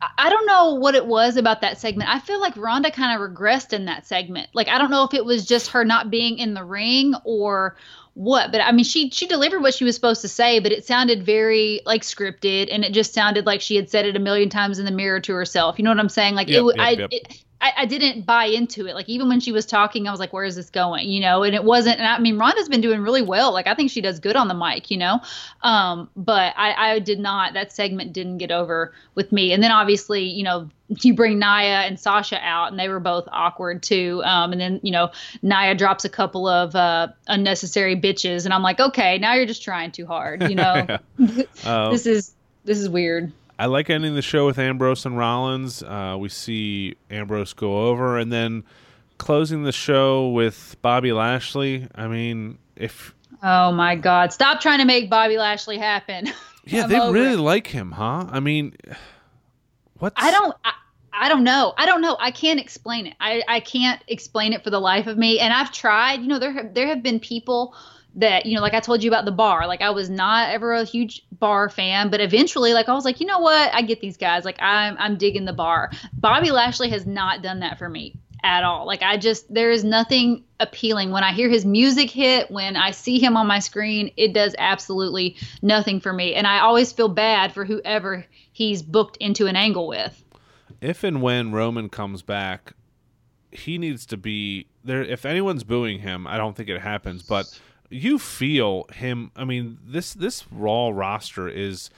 I 0.00 0.30
don't 0.30 0.46
know 0.46 0.74
what 0.74 0.94
it 0.94 1.06
was 1.06 1.36
about 1.36 1.60
that 1.62 1.78
segment. 1.78 2.10
I 2.10 2.20
feel 2.20 2.40
like 2.40 2.56
Ronda 2.56 2.90
kind 2.90 3.20
of 3.20 3.28
regressed 3.28 3.72
in 3.72 3.86
that 3.86 4.06
segment. 4.06 4.48
Like 4.52 4.68
I 4.68 4.78
don't 4.78 4.90
know 4.90 5.04
if 5.04 5.14
it 5.14 5.24
was 5.24 5.44
just 5.44 5.70
her 5.70 5.84
not 5.84 6.10
being 6.10 6.38
in 6.38 6.54
the 6.54 6.64
ring 6.64 7.14
or 7.24 7.76
what, 8.14 8.52
but 8.52 8.60
I 8.60 8.72
mean 8.72 8.84
she 8.84 9.10
she 9.10 9.26
delivered 9.26 9.60
what 9.60 9.74
she 9.74 9.84
was 9.84 9.94
supposed 9.94 10.20
to 10.22 10.28
say, 10.28 10.60
but 10.60 10.72
it 10.72 10.86
sounded 10.86 11.24
very 11.24 11.80
like 11.84 12.02
scripted 12.02 12.68
and 12.70 12.84
it 12.84 12.92
just 12.92 13.14
sounded 13.14 13.46
like 13.46 13.60
she 13.60 13.76
had 13.76 13.90
said 13.90 14.06
it 14.06 14.16
a 14.16 14.20
million 14.20 14.48
times 14.48 14.78
in 14.78 14.84
the 14.84 14.90
mirror 14.90 15.20
to 15.20 15.34
herself. 15.34 15.78
You 15.78 15.84
know 15.84 15.90
what 15.90 16.00
I'm 16.00 16.08
saying? 16.08 16.34
Like 16.34 16.48
yep, 16.48 16.62
it, 16.62 16.66
yep, 16.66 16.74
I 16.78 16.90
yep. 16.90 17.08
It, 17.12 17.44
I, 17.60 17.72
I, 17.78 17.86
didn't 17.86 18.22
buy 18.22 18.44
into 18.44 18.86
it. 18.86 18.94
Like 18.94 19.08
even 19.08 19.28
when 19.28 19.40
she 19.40 19.50
was 19.50 19.66
talking, 19.66 20.06
I 20.06 20.10
was 20.10 20.20
like, 20.20 20.32
"Where 20.32 20.44
is 20.44 20.54
this 20.54 20.70
going?" 20.70 21.08
You 21.08 21.20
know. 21.20 21.42
And 21.42 21.54
it 21.54 21.64
wasn't. 21.64 21.98
And 21.98 22.06
I 22.06 22.18
mean, 22.18 22.38
Ronda's 22.38 22.68
been 22.68 22.80
doing 22.80 23.00
really 23.00 23.22
well. 23.22 23.52
Like 23.52 23.66
I 23.66 23.74
think 23.74 23.90
she 23.90 24.00
does 24.00 24.20
good 24.20 24.36
on 24.36 24.48
the 24.48 24.54
mic. 24.54 24.90
You 24.90 24.98
know. 24.98 25.20
Um, 25.62 26.08
but 26.16 26.54
I, 26.56 26.92
I 26.92 26.98
did 27.00 27.18
not. 27.18 27.54
That 27.54 27.72
segment 27.72 28.12
didn't 28.12 28.38
get 28.38 28.52
over 28.52 28.92
with 29.14 29.32
me. 29.32 29.52
And 29.52 29.62
then 29.62 29.72
obviously, 29.72 30.24
you 30.24 30.44
know, 30.44 30.70
you 31.00 31.14
bring 31.14 31.38
Nia 31.38 31.80
and 31.80 31.98
Sasha 31.98 32.38
out, 32.40 32.70
and 32.70 32.78
they 32.78 32.88
were 32.88 33.00
both 33.00 33.28
awkward 33.32 33.82
too. 33.82 34.22
Um, 34.24 34.52
and 34.52 34.60
then 34.60 34.80
you 34.82 34.92
know, 34.92 35.10
Nia 35.42 35.74
drops 35.74 36.04
a 36.04 36.08
couple 36.08 36.46
of 36.46 36.76
uh, 36.76 37.08
unnecessary 37.26 37.96
bitches, 37.96 38.44
and 38.44 38.54
I'm 38.54 38.62
like, 38.62 38.78
okay, 38.78 39.18
now 39.18 39.34
you're 39.34 39.46
just 39.46 39.62
trying 39.62 39.90
too 39.90 40.06
hard. 40.06 40.48
You 40.48 40.54
know. 40.54 40.98
this 41.18 42.06
is 42.06 42.34
this 42.64 42.78
is 42.78 42.88
weird. 42.88 43.32
I 43.58 43.66
like 43.66 43.90
ending 43.90 44.14
the 44.14 44.22
show 44.22 44.46
with 44.46 44.58
Ambrose 44.58 45.04
and 45.04 45.18
Rollins. 45.18 45.82
Uh, 45.82 46.16
we 46.18 46.28
see 46.28 46.96
Ambrose 47.10 47.52
go 47.52 47.88
over, 47.88 48.16
and 48.16 48.32
then 48.32 48.64
closing 49.18 49.64
the 49.64 49.72
show 49.72 50.28
with 50.28 50.76
Bobby 50.80 51.12
Lashley. 51.12 51.88
I 51.94 52.06
mean, 52.06 52.58
if 52.76 53.14
oh 53.42 53.72
my 53.72 53.96
God, 53.96 54.32
stop 54.32 54.60
trying 54.60 54.78
to 54.78 54.84
make 54.84 55.10
Bobby 55.10 55.38
Lashley 55.38 55.76
happen. 55.76 56.28
yeah, 56.64 56.86
they 56.86 56.98
really 57.10 57.34
it. 57.34 57.38
like 57.38 57.66
him, 57.66 57.90
huh? 57.90 58.26
I 58.30 58.40
mean, 58.40 58.76
what? 59.98 60.12
I 60.16 60.30
don't. 60.30 60.54
I, 60.64 60.72
I 61.20 61.28
don't 61.28 61.42
know. 61.42 61.74
I 61.76 61.84
don't 61.84 62.00
know. 62.00 62.16
I 62.20 62.30
can't 62.30 62.60
explain 62.60 63.08
it. 63.08 63.14
I, 63.20 63.42
I 63.48 63.58
can't 63.58 64.00
explain 64.06 64.52
it 64.52 64.62
for 64.62 64.70
the 64.70 64.78
life 64.78 65.08
of 65.08 65.18
me. 65.18 65.40
And 65.40 65.52
I've 65.52 65.72
tried. 65.72 66.20
You 66.20 66.28
know, 66.28 66.38
there 66.38 66.52
have, 66.52 66.74
there 66.74 66.86
have 66.86 67.02
been 67.02 67.18
people 67.18 67.74
that 68.14 68.46
you 68.46 68.54
know 68.54 68.62
like 68.62 68.74
i 68.74 68.80
told 68.80 69.02
you 69.02 69.10
about 69.10 69.24
the 69.24 69.32
bar 69.32 69.66
like 69.66 69.82
i 69.82 69.90
was 69.90 70.08
not 70.10 70.48
ever 70.50 70.72
a 70.72 70.84
huge 70.84 71.22
bar 71.32 71.68
fan 71.68 72.10
but 72.10 72.20
eventually 72.20 72.72
like 72.72 72.88
i 72.88 72.94
was 72.94 73.04
like 73.04 73.20
you 73.20 73.26
know 73.26 73.38
what? 73.38 73.72
I 73.74 73.82
get 73.82 74.00
these 74.00 74.16
guys. 74.16 74.44
Like 74.44 74.60
i'm 74.60 74.96
i'm 74.98 75.16
digging 75.16 75.44
the 75.44 75.52
bar. 75.52 75.90
Bobby 76.14 76.50
lashley 76.50 76.90
has 76.90 77.06
not 77.06 77.42
done 77.42 77.60
that 77.60 77.78
for 77.78 77.88
me 77.88 78.16
at 78.42 78.64
all. 78.64 78.86
Like 78.86 79.02
i 79.02 79.16
just 79.16 79.52
there 79.52 79.70
is 79.70 79.84
nothing 79.84 80.44
appealing. 80.60 81.10
When 81.10 81.24
i 81.24 81.32
hear 81.32 81.48
his 81.48 81.64
music 81.64 82.10
hit 82.10 82.50
when 82.50 82.76
i 82.76 82.90
see 82.90 83.18
him 83.18 83.36
on 83.36 83.46
my 83.46 83.58
screen 83.58 84.10
it 84.16 84.32
does 84.32 84.54
absolutely 84.58 85.36
nothing 85.62 86.00
for 86.00 86.12
me. 86.12 86.34
And 86.34 86.46
i 86.46 86.60
always 86.60 86.92
feel 86.92 87.08
bad 87.08 87.52
for 87.52 87.64
whoever 87.64 88.24
he's 88.52 88.82
booked 88.82 89.16
into 89.18 89.46
an 89.46 89.56
angle 89.56 89.86
with. 89.86 90.24
If 90.80 91.04
and 91.04 91.22
when 91.22 91.52
roman 91.52 91.88
comes 91.88 92.22
back 92.22 92.72
he 93.50 93.78
needs 93.78 94.04
to 94.04 94.16
be 94.18 94.66
there. 94.84 95.02
If 95.02 95.24
anyone's 95.24 95.64
booing 95.64 96.00
him 96.00 96.26
i 96.26 96.36
don't 96.36 96.56
think 96.56 96.68
it 96.68 96.80
happens 96.80 97.22
but 97.22 97.58
you 97.90 98.18
feel 98.18 98.84
him. 98.92 99.30
I 99.36 99.44
mean, 99.44 99.78
this 99.84 100.14
this 100.14 100.44
Raw 100.50 100.88
roster 100.88 101.48
is 101.48 101.90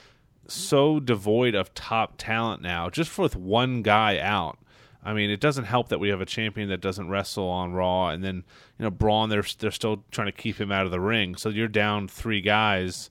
so 0.47 1.01
devoid 1.01 1.55
of 1.55 1.75
top 1.75 2.15
talent 2.17 2.63
now, 2.63 2.91
just 2.91 3.17
with 3.19 3.37
one 3.37 3.83
guy 3.83 4.19
out. 4.19 4.59
I 5.03 5.15
mean, 5.15 5.31
it 5.31 5.41
doesn't 5.41 5.65
help 5.65 5.89
that 5.89 5.99
we 5.99 6.11
have 6.11 6.21
a 6.21 6.27
champion 6.27 6.69
that 6.69 6.81
doesn't 6.81 7.09
wrestle 7.09 7.49
on 7.49 7.73
Raw, 7.73 8.09
and 8.09 8.23
then 8.23 8.45
you 8.79 8.85
know 8.85 8.91
Braun. 8.91 9.31
They're 9.31 9.45
they're 9.59 9.71
still 9.71 10.05
trying 10.11 10.27
to 10.27 10.33
keep 10.33 10.61
him 10.61 10.71
out 10.71 10.85
of 10.85 10.91
the 10.91 11.01
ring, 11.01 11.37
so 11.37 11.49
you're 11.49 11.69
down 11.69 12.07
three 12.07 12.41
guys, 12.41 13.11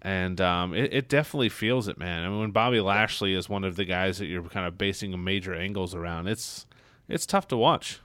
and 0.00 0.40
um, 0.40 0.74
it, 0.74 0.94
it, 0.94 1.08
definitely 1.08 1.48
feels 1.48 1.88
it, 1.88 1.98
man. 1.98 2.24
I 2.24 2.28
mean, 2.28 2.40
when 2.40 2.50
Bobby 2.52 2.80
Lashley 2.80 3.34
is 3.34 3.48
one 3.48 3.64
of 3.64 3.76
the 3.76 3.84
guys 3.84 4.18
that 4.18 4.26
you're 4.26 4.44
kind 4.44 4.66
of 4.66 4.78
basing 4.78 5.22
major 5.22 5.54
angles 5.54 5.94
around, 5.94 6.28
it's 6.28 6.66
it's 7.08 7.26
tough 7.26 7.48
to 7.48 7.56
watch. 7.56 8.00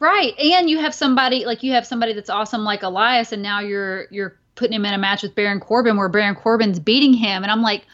Right. 0.00 0.38
And 0.38 0.70
you 0.70 0.78
have 0.78 0.94
somebody 0.94 1.44
like 1.44 1.62
you 1.62 1.72
have 1.72 1.86
somebody 1.86 2.12
that's 2.12 2.30
awesome 2.30 2.62
like 2.62 2.82
Elias 2.82 3.32
and 3.32 3.42
now 3.42 3.60
you're 3.60 4.06
you're 4.10 4.38
putting 4.54 4.74
him 4.74 4.84
in 4.84 4.94
a 4.94 4.98
match 4.98 5.22
with 5.22 5.34
Baron 5.34 5.60
Corbin 5.60 5.96
where 5.96 6.08
Baron 6.08 6.36
Corbin's 6.36 6.78
beating 6.78 7.12
him 7.12 7.42
and 7.42 7.50
I'm 7.50 7.62
like 7.62 7.84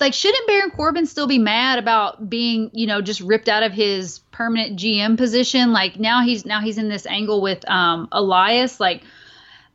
like 0.00 0.14
shouldn't 0.14 0.46
Baron 0.46 0.70
Corbin 0.70 1.06
still 1.06 1.26
be 1.26 1.38
mad 1.38 1.78
about 1.78 2.28
being, 2.28 2.70
you 2.72 2.86
know, 2.86 3.00
just 3.00 3.20
ripped 3.20 3.48
out 3.48 3.62
of 3.62 3.72
his 3.72 4.18
permanent 4.32 4.78
GM 4.78 5.16
position? 5.16 5.72
Like 5.72 5.98
now 5.98 6.22
he's 6.22 6.44
now 6.44 6.60
he's 6.60 6.76
in 6.76 6.88
this 6.88 7.06
angle 7.06 7.40
with 7.40 7.68
um 7.70 8.08
Elias 8.10 8.80
like 8.80 9.02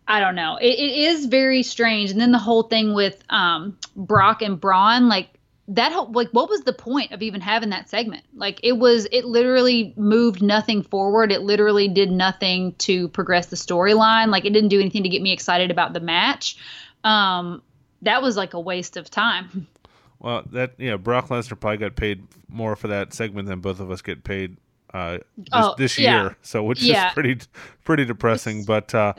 I 0.08 0.20
don't 0.20 0.36
know. 0.36 0.58
It, 0.58 0.78
it 0.78 0.98
is 0.98 1.28
very 1.28 1.64
strange. 1.64 2.12
And 2.12 2.20
then 2.20 2.34
the 2.34 2.40
whole 2.40 2.64
thing 2.64 2.94
with 2.94 3.24
um 3.30 3.78
Brock 3.96 4.42
and 4.42 4.60
Braun 4.60 5.08
like 5.08 5.30
that 5.68 5.92
whole, 5.92 6.12
like 6.12 6.30
what 6.32 6.50
was 6.50 6.62
the 6.62 6.74
point 6.74 7.12
of 7.12 7.22
even 7.22 7.42
having 7.42 7.70
that 7.70 7.90
segment? 7.90 8.24
Like 8.36 8.60
it 8.64 8.74
was 8.74 9.08
it 9.12 9.26
literally 9.26 9.94
moved 9.96 10.42
nothing 10.42 10.84
forward. 10.84 11.32
It 11.32 11.42
literally 11.42 11.88
did 11.88 12.12
nothing 12.12 12.74
to 12.80 13.08
progress 13.10 13.48
the 13.48 13.56
storyline. 13.56 14.28
Like 14.30 14.46
it 14.46 14.52
didn't 14.52 14.70
do 14.70 14.80
anything 14.80 15.04
to 15.04 15.10
get 15.10 15.22
me 15.22 15.32
excited 15.32 15.72
about 15.72 15.94
the 15.94 16.00
match. 16.00 16.58
Um 17.04 17.62
that 18.02 18.22
was 18.22 18.36
like 18.36 18.54
a 18.54 18.60
waste 18.60 18.98
of 18.98 19.10
time. 19.10 19.68
Well 20.24 20.44
that 20.52 20.74
yeah 20.78 20.98
brock 20.98 21.30
lesnar 21.30 21.60
probably 21.60 21.78
got 21.78 21.96
paid 21.96 22.22
more 22.48 22.76
for 22.76 22.90
that 22.90 23.12
segment 23.12 23.48
than 23.48 23.60
both 23.60 23.80
of 23.80 23.90
us 23.90 24.04
get 24.04 24.24
paid 24.24 24.56
uh 24.94 25.18
this, 25.36 25.50
oh, 25.52 25.74
this 25.80 25.98
year 25.98 26.08
yeah. 26.08 26.34
so 26.44 26.64
which 26.64 26.84
yeah. 26.84 27.08
is 27.08 27.14
pretty 27.16 27.40
pretty 27.84 28.06
depressing 28.06 28.64
but 28.64 28.94
uh 28.94 29.14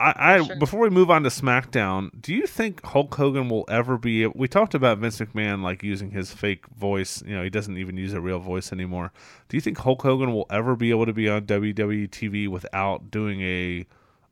I, 0.00 0.34
I 0.34 0.44
sure. 0.44 0.56
before 0.56 0.80
we 0.80 0.90
move 0.90 1.10
on 1.10 1.24
to 1.24 1.28
SmackDown, 1.28 2.10
do 2.20 2.32
you 2.32 2.46
think 2.46 2.84
Hulk 2.84 3.14
Hogan 3.14 3.48
will 3.48 3.64
ever 3.68 3.98
be? 3.98 4.26
We 4.26 4.46
talked 4.46 4.74
about 4.74 4.98
Vince 4.98 5.18
McMahon 5.18 5.62
like 5.62 5.82
using 5.82 6.12
his 6.12 6.32
fake 6.32 6.66
voice. 6.68 7.22
You 7.26 7.34
know, 7.34 7.42
he 7.42 7.50
doesn't 7.50 7.76
even 7.76 7.96
use 7.96 8.12
a 8.12 8.20
real 8.20 8.38
voice 8.38 8.72
anymore. 8.72 9.12
Do 9.48 9.56
you 9.56 9.60
think 9.60 9.78
Hulk 9.78 10.02
Hogan 10.02 10.32
will 10.32 10.46
ever 10.50 10.76
be 10.76 10.90
able 10.90 11.06
to 11.06 11.12
be 11.12 11.28
on 11.28 11.46
WWE 11.46 12.08
TV 12.10 12.48
without 12.48 13.10
doing 13.10 13.40
a 13.42 13.86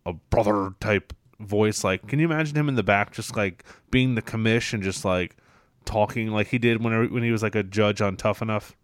a 0.05 0.13
brother 0.13 0.71
type 0.79 1.13
voice? 1.41 1.83
Like, 1.83 2.07
can 2.07 2.21
you 2.21 2.27
imagine 2.27 2.57
him 2.57 2.69
in 2.69 2.77
the 2.77 2.85
back 2.85 3.13
just 3.13 3.37
like 3.37 3.65
being 3.91 4.15
the 4.15 4.23
commish 4.23 4.73
and 4.73 4.85
just 4.85 5.05
like 5.05 5.37
talking 5.85 6.31
like 6.31 6.47
he 6.47 6.59
did 6.59 6.83
when 6.83 7.13
when 7.13 7.25
he 7.25 7.33
was 7.33 7.43
like 7.43 7.57
a 7.57 7.65
judge 7.65 8.01
on 8.01 8.17
Tough 8.17 8.41
Enough? 8.41 8.77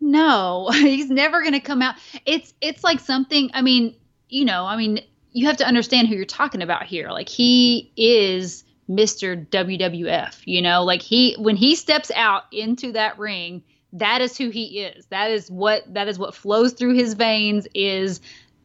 No, 0.00 0.70
he's 0.72 1.10
never 1.10 1.40
going 1.40 1.54
to 1.54 1.60
come 1.60 1.82
out. 1.82 1.96
It's 2.24 2.54
it's 2.60 2.84
like 2.84 3.00
something. 3.00 3.50
I 3.52 3.62
mean, 3.62 3.96
you 4.28 4.44
know, 4.44 4.64
I 4.64 4.76
mean 4.76 5.00
you 5.32 5.46
have 5.46 5.56
to 5.58 5.66
understand 5.66 6.08
who 6.08 6.14
you're 6.14 6.24
talking 6.24 6.62
about 6.62 6.84
here. 6.84 7.10
Like 7.10 7.28
he 7.28 7.90
is 7.96 8.64
Mr. 8.88 9.46
WWF, 9.48 10.42
you 10.44 10.60
know, 10.60 10.84
like 10.84 11.02
he 11.02 11.34
when 11.38 11.56
he 11.56 11.74
steps 11.74 12.10
out 12.14 12.44
into 12.52 12.92
that 12.92 13.18
ring, 13.18 13.62
that 13.92 14.20
is 14.20 14.36
who 14.36 14.50
he 14.50 14.80
is. 14.80 15.06
That 15.06 15.30
is 15.30 15.50
what 15.50 15.82
that 15.94 16.08
is 16.08 16.18
what 16.18 16.34
flows 16.34 16.72
through 16.72 16.94
his 16.94 17.14
veins 17.14 17.66
is 17.74 18.20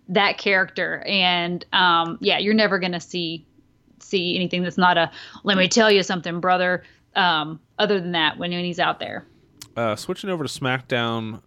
that 0.09 0.37
character. 0.37 1.03
And 1.07 1.65
um 1.73 2.17
yeah, 2.21 2.39
you're 2.39 2.53
never 2.53 2.79
going 2.79 2.93
to 2.93 2.99
see 2.99 3.45
see 3.99 4.35
anything 4.35 4.63
that's 4.63 4.77
not 4.77 4.97
a 4.97 5.11
let 5.43 5.57
me 5.57 5.67
tell 5.67 5.91
you 5.91 6.03
something, 6.03 6.39
brother. 6.39 6.83
Um 7.15 7.59
other 7.79 7.99
than 7.99 8.11
that 8.11 8.37
when, 8.37 8.51
when 8.51 8.65
he's 8.65 8.79
out 8.79 8.99
there. 8.99 9.25
Uh 9.75 9.95
switching 9.95 10.29
over 10.29 10.43
to 10.43 10.49
SmackDown, 10.49 11.41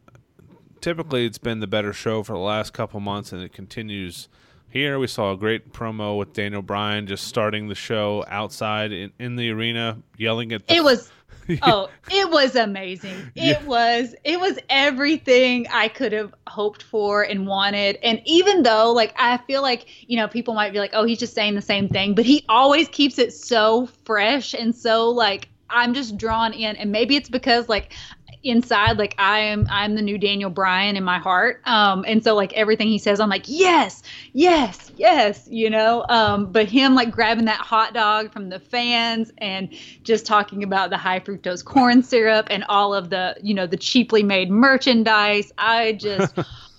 typically 0.81 1.27
it's 1.27 1.39
been 1.39 1.61
the 1.61 1.67
better 1.67 1.93
show 1.93 2.23
for 2.23 2.33
the 2.33 2.39
last 2.39 2.73
couple 2.73 3.01
months 3.01 3.33
and 3.33 3.43
it 3.43 3.53
continues 3.53 4.29
here 4.71 4.99
we 4.99 5.09
saw 5.09 5.33
a 5.33 5.37
great 5.37 5.73
promo 5.73 6.17
with 6.17 6.33
Daniel 6.33 6.63
Bryan 6.63 7.07
just 7.07 7.25
starting 7.27 7.69
the 7.69 7.75
show 7.75 8.25
outside 8.29 8.93
in, 8.93 9.13
in 9.19 9.37
the 9.37 9.51
arena, 9.51 9.99
yelling 10.17 10.53
at. 10.53 10.67
The, 10.67 10.77
it 10.77 10.85
was, 10.85 11.11
oh, 11.63 11.91
it 12.11 12.31
was 12.31 12.55
amazing. 12.55 13.17
It 13.35 13.61
yeah. 13.61 13.65
was, 13.65 14.15
it 14.25 14.39
was 14.39 14.59
everything 14.69 15.67
I 15.73 15.89
could 15.89 16.13
have 16.13 16.33
hoped 16.47 16.85
for 16.85 17.23
and 17.23 17.47
wanted. 17.47 17.99
And 18.03 18.23
even 18.25 18.63
though, 18.63 18.93
like, 18.93 19.13
I 19.19 19.39
feel 19.39 19.63
like 19.63 19.87
you 20.09 20.17
know 20.17 20.29
people 20.29 20.55
might 20.55 20.73
be 20.73 20.79
like, 20.79 20.93
oh, 20.95 21.05
he's 21.05 21.19
just 21.19 21.35
saying 21.35 21.57
the 21.57 21.63
same 21.63 21.89
thing, 21.89 22.15
but 22.15 22.25
he 22.25 22.45
always 22.49 22.89
keeps 22.89 23.19
it 23.19 23.33
so 23.33 23.89
fresh 24.05 24.55
and 24.55 24.75
so 24.75 25.11
like 25.11 25.49
I'm 25.71 25.95
just 25.95 26.17
drawn 26.17 26.53
in. 26.53 26.77
And 26.77 26.93
maybe 26.93 27.17
it's 27.17 27.29
because 27.29 27.69
like 27.69 27.95
inside 28.43 28.97
like 28.99 29.15
i 29.19 29.39
am 29.39 29.67
i'm 29.71 29.95
the 29.95 30.03
new 30.03 30.17
daniel 30.17 30.49
bryan 30.49 30.97
in 30.97 31.05
my 31.05 31.19
heart. 31.19 31.61
Um 31.65 32.05
and 32.09 32.25
so 32.25 32.35
like 32.35 32.53
everything 32.55 32.89
he 32.89 32.99
says 32.99 33.21
i'm 33.21 33.29
like 33.29 33.45
yes 33.47 34.03
yes 34.33 34.91
yes 34.97 35.47
you 35.51 35.69
know? 35.69 36.05
Um 36.09 36.51
but 36.51 36.69
him 36.69 36.95
like 36.95 37.11
grabbing 37.11 37.45
that 37.47 37.61
hot 37.61 37.93
dog 37.93 38.33
from 38.33 38.49
the 38.49 38.59
fans 38.59 39.33
and 39.39 39.69
just 40.05 40.25
talking 40.25 40.63
about 40.63 40.91
the 40.91 40.97
high 40.97 41.21
fructose 41.21 41.65
corn 41.65 42.03
syrup 42.03 42.47
and 42.51 42.65
all 42.69 42.95
of 42.95 43.11
the 43.11 43.37
you 43.43 43.53
know 43.53 43.67
the 43.67 43.77
cheaply 43.77 44.23
made 44.23 44.51
merchandise 44.51 45.53
i 45.59 45.93
just 45.93 46.35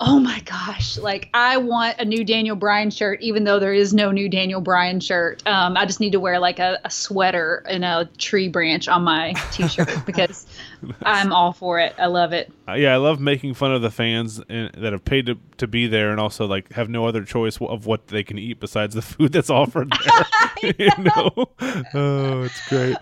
oh 0.00 0.18
my 0.18 0.40
gosh, 0.40 0.98
like 0.98 1.28
I 1.34 1.56
want 1.56 1.96
a 1.98 2.04
new 2.04 2.24
Daniel 2.24 2.56
Bryan 2.56 2.90
shirt, 2.90 3.20
even 3.20 3.44
though 3.44 3.58
there 3.58 3.72
is 3.72 3.92
no 3.92 4.10
new 4.10 4.28
Daniel 4.28 4.60
Bryan 4.60 5.00
shirt. 5.00 5.46
Um, 5.46 5.76
I 5.76 5.86
just 5.86 6.00
need 6.00 6.12
to 6.12 6.20
wear 6.20 6.38
like 6.38 6.58
a, 6.58 6.78
a 6.84 6.90
sweater 6.90 7.64
and 7.68 7.84
a 7.84 8.08
tree 8.18 8.48
branch 8.48 8.88
on 8.88 9.02
my 9.02 9.32
t-shirt 9.52 9.90
because 10.06 10.46
I'm 11.02 11.32
all 11.32 11.52
for 11.52 11.78
it. 11.78 11.94
I 11.98 12.06
love 12.06 12.32
it. 12.32 12.52
Uh, 12.68 12.74
yeah, 12.74 12.94
I 12.94 12.96
love 12.96 13.20
making 13.20 13.54
fun 13.54 13.72
of 13.72 13.82
the 13.82 13.90
fans 13.90 14.36
that 14.48 14.92
have 14.92 15.04
paid 15.04 15.26
to, 15.26 15.38
to 15.58 15.66
be 15.66 15.86
there 15.86 16.10
and 16.10 16.20
also 16.20 16.46
like 16.46 16.72
have 16.72 16.88
no 16.88 17.06
other 17.06 17.24
choice 17.24 17.58
of 17.60 17.86
what 17.86 18.08
they 18.08 18.22
can 18.22 18.38
eat 18.38 18.60
besides 18.60 18.94
the 18.94 19.02
food 19.02 19.32
that's 19.32 19.50
offered 19.50 19.92
there. 19.92 20.74
you 20.78 20.90
know, 20.98 21.48
oh, 21.94 22.42
it's 22.42 22.68
great. 22.68 22.96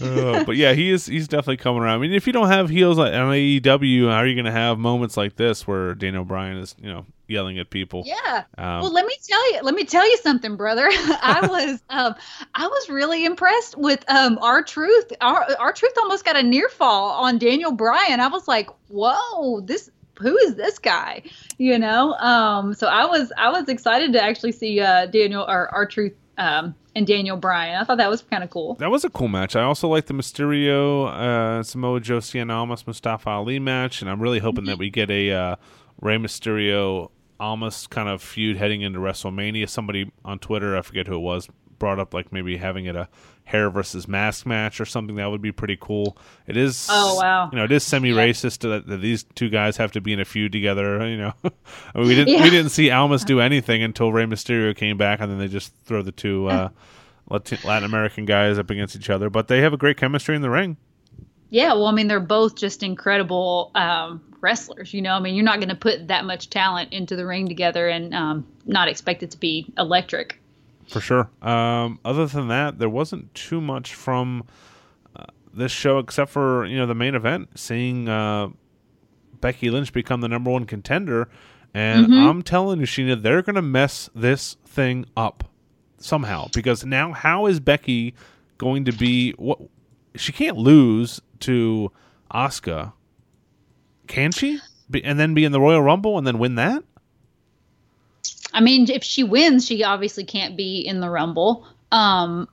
Uh, 0.00 0.44
but 0.44 0.56
yeah, 0.56 0.72
he 0.72 0.90
is 0.90 1.06
he's 1.06 1.28
definitely 1.28 1.58
coming 1.58 1.82
around. 1.82 1.96
I 1.96 1.98
mean, 1.98 2.12
if 2.12 2.26
you 2.26 2.32
don't 2.32 2.48
have 2.48 2.68
heels 2.68 2.98
like 2.98 3.12
on 3.12 3.32
AEW, 3.32 4.08
how 4.08 4.16
are 4.16 4.26
you 4.26 4.34
going 4.34 4.46
to 4.46 4.52
have 4.52 4.78
moments 4.78 5.16
like 5.16 5.36
this 5.36 5.66
where 5.66 5.94
Daniel 5.94 6.24
Bryan 6.24 6.58
is 6.58 6.74
you 6.80 6.92
know 6.92 7.06
yelling 7.26 7.58
at 7.58 7.70
people? 7.70 8.04
Yeah. 8.06 8.44
Um, 8.58 8.82
well, 8.82 8.92
let 8.92 9.06
me 9.06 9.16
tell 9.22 9.52
you. 9.52 9.60
Let 9.62 9.74
me 9.74 9.84
tell 9.84 10.08
you 10.08 10.16
something, 10.18 10.56
brother. 10.56 10.88
I 10.90 11.46
was 11.50 11.82
um, 11.90 12.14
I 12.54 12.66
was 12.66 12.88
really 12.88 13.24
impressed 13.24 13.76
with 13.76 14.04
um, 14.10 14.38
R-Truth. 14.40 15.12
Our 15.20 15.46
R-Truth 15.58 15.92
almost 15.98 16.24
got 16.24 16.36
a 16.36 16.42
near 16.42 16.68
fall 16.68 17.24
on 17.24 17.38
Daniel 17.38 17.72
Bryan. 17.72 18.20
I 18.20 18.28
was 18.28 18.46
like, 18.48 18.68
whoa, 18.88 19.60
this 19.60 19.90
who 20.18 20.36
is 20.38 20.54
this 20.56 20.78
guy? 20.78 21.22
You 21.58 21.78
know. 21.78 22.12
Um, 22.14 22.74
so 22.74 22.86
I 22.86 23.06
was 23.06 23.32
I 23.36 23.50
was 23.50 23.68
excited 23.68 24.12
to 24.12 24.22
actually 24.22 24.52
see 24.52 24.80
uh, 24.80 25.06
Daniel 25.06 25.42
or 25.42 25.74
R-Truth 25.74 26.14
um, 26.38 26.74
and 26.94 27.06
Daniel 27.06 27.36
Bryan. 27.36 27.80
I 27.80 27.84
thought 27.84 27.98
that 27.98 28.10
was 28.10 28.22
kind 28.22 28.44
of 28.44 28.50
cool. 28.50 28.74
That 28.74 28.90
was 28.90 29.04
a 29.04 29.10
cool 29.10 29.28
match. 29.28 29.56
I 29.56 29.62
also 29.62 29.88
like 29.88 30.06
the 30.06 30.14
Mysterio, 30.14 31.08
uh, 31.08 31.62
Samoa 31.62 32.00
Joe, 32.00 32.18
Cien 32.18 32.50
Almas, 32.50 32.86
Mustafa 32.86 33.30
Ali 33.30 33.58
match, 33.58 34.02
and 34.02 34.10
I'm 34.10 34.20
really 34.20 34.38
hoping 34.38 34.64
that 34.64 34.78
we 34.78 34.90
get 34.90 35.10
a 35.10 35.30
uh, 35.32 35.56
Rey 36.02 36.16
Mysterio 36.16 37.10
Almas 37.40 37.86
kind 37.86 38.08
of 38.08 38.20
feud 38.20 38.56
heading 38.56 38.82
into 38.82 38.98
WrestleMania. 38.98 39.68
Somebody 39.68 40.12
on 40.24 40.38
Twitter, 40.38 40.76
I 40.76 40.82
forget 40.82 41.06
who 41.06 41.14
it 41.14 41.20
was, 41.20 41.48
brought 41.78 41.98
up 41.98 42.12
like 42.12 42.32
maybe 42.32 42.56
having 42.58 42.84
it 42.84 42.94
a 42.94 43.08
hair 43.44 43.70
versus 43.70 44.06
mask 44.06 44.46
match 44.46 44.80
or 44.80 44.84
something 44.84 45.16
that 45.16 45.30
would 45.30 45.42
be 45.42 45.52
pretty 45.52 45.76
cool. 45.80 46.16
It 46.46 46.56
is 46.56 46.88
oh 46.90 47.18
wow, 47.20 47.48
you 47.50 47.58
know 47.58 47.64
it 47.64 47.72
is 47.72 47.82
semi-racist 47.84 48.62
yeah. 48.62 48.70
that, 48.70 48.86
that, 48.86 48.96
these 48.98 49.24
two 49.34 49.48
guys 49.48 49.76
have 49.78 49.92
to 49.92 50.00
be 50.00 50.12
in 50.12 50.20
a 50.20 50.24
feud 50.24 50.52
together. 50.52 50.92
You 51.12 51.18
know, 51.18 51.32
I 51.44 51.98
mean, 51.98 52.08
we 52.08 52.14
didn't 52.14 52.28
yeah. 52.28 52.44
we 52.44 52.50
didn't 52.50 52.70
see 52.70 52.90
Almas 52.90 53.24
do 53.24 53.40
anything 53.40 53.82
until 53.82 54.12
Rey 54.12 54.24
Mysterio 54.24 54.74
came 54.76 54.96
back, 54.96 55.20
and 55.20 55.30
then 55.30 55.38
they 55.38 55.48
just 55.48 55.74
throw 55.84 56.02
the 56.02 56.12
two 56.12 56.48
uh, 56.48 56.68
Latin 57.28 57.84
American 57.84 58.24
guys 58.24 58.58
up 58.58 58.70
against 58.70 58.96
each 58.96 59.10
other. 59.10 59.30
But 59.30 59.48
they 59.48 59.60
have 59.60 59.72
a 59.72 59.76
great 59.76 59.96
chemistry 59.96 60.36
in 60.36 60.42
the 60.42 60.50
ring. 60.50 60.76
Yeah, 61.50 61.74
well, 61.74 61.86
I 61.86 61.92
mean, 61.92 62.08
they're 62.08 62.20
both 62.20 62.56
just 62.56 62.82
incredible 62.82 63.72
um, 63.74 64.31
wrestlers. 64.42 64.92
You 64.92 65.00
know, 65.00 65.14
I 65.14 65.20
mean, 65.20 65.34
you're 65.34 65.44
not 65.44 65.60
going 65.60 65.70
to 65.70 65.74
put 65.74 66.08
that 66.08 66.24
much 66.24 66.50
talent 66.50 66.92
into 66.92 67.16
the 67.16 67.24
ring 67.24 67.48
together 67.48 67.88
and 67.88 68.14
um, 68.14 68.46
not 68.66 68.88
expect 68.88 69.22
it 69.22 69.30
to 69.30 69.38
be 69.38 69.72
electric 69.78 70.42
for 70.92 71.00
sure. 71.00 71.30
Um, 71.40 71.98
other 72.04 72.26
than 72.26 72.48
that, 72.48 72.78
there 72.78 72.88
wasn't 72.88 73.34
too 73.34 73.60
much 73.60 73.94
from 73.94 74.44
uh, 75.16 75.24
this 75.52 75.72
show 75.72 75.98
except 75.98 76.30
for 76.30 76.64
you 76.66 76.76
know 76.76 76.86
the 76.86 76.94
main 76.94 77.14
event, 77.14 77.58
seeing 77.58 78.08
uh, 78.08 78.48
Becky 79.40 79.70
Lynch 79.70 79.92
become 79.92 80.20
the 80.20 80.28
number 80.28 80.50
one 80.50 80.66
contender, 80.66 81.28
and 81.74 82.06
mm-hmm. 82.06 82.28
I'm 82.28 82.42
telling 82.42 82.80
you, 82.80 82.86
Sheena, 82.86 83.20
they're 83.20 83.42
gonna 83.42 83.62
mess 83.62 84.10
this 84.14 84.56
thing 84.64 85.06
up 85.16 85.44
somehow 85.98 86.48
because 86.52 86.84
now 86.84 87.12
how 87.12 87.46
is 87.46 87.60
Becky 87.60 88.14
going 88.58 88.84
to 88.84 88.92
be 88.92 89.32
what? 89.32 89.58
She 90.14 90.32
can't 90.32 90.58
lose 90.58 91.22
to 91.40 91.90
Asuka, 92.30 92.92
can 94.12 94.30
she? 94.30 94.60
Be, 94.90 95.02
and 95.02 95.18
then 95.18 95.32
be 95.32 95.44
in 95.44 95.52
the 95.52 95.60
Royal 95.60 95.80
Rumble 95.80 96.18
and 96.18 96.26
then 96.26 96.38
win 96.38 96.56
that? 96.56 96.84
I 98.52 98.60
mean, 98.60 98.90
if 98.90 99.02
she 99.02 99.24
wins, 99.24 99.66
she 99.66 99.82
obviously 99.82 100.24
can't 100.24 100.54
be 100.54 100.80
in 100.80 101.00
the 101.00 101.08
Rumble. 101.08 101.66
Um, 101.90 102.46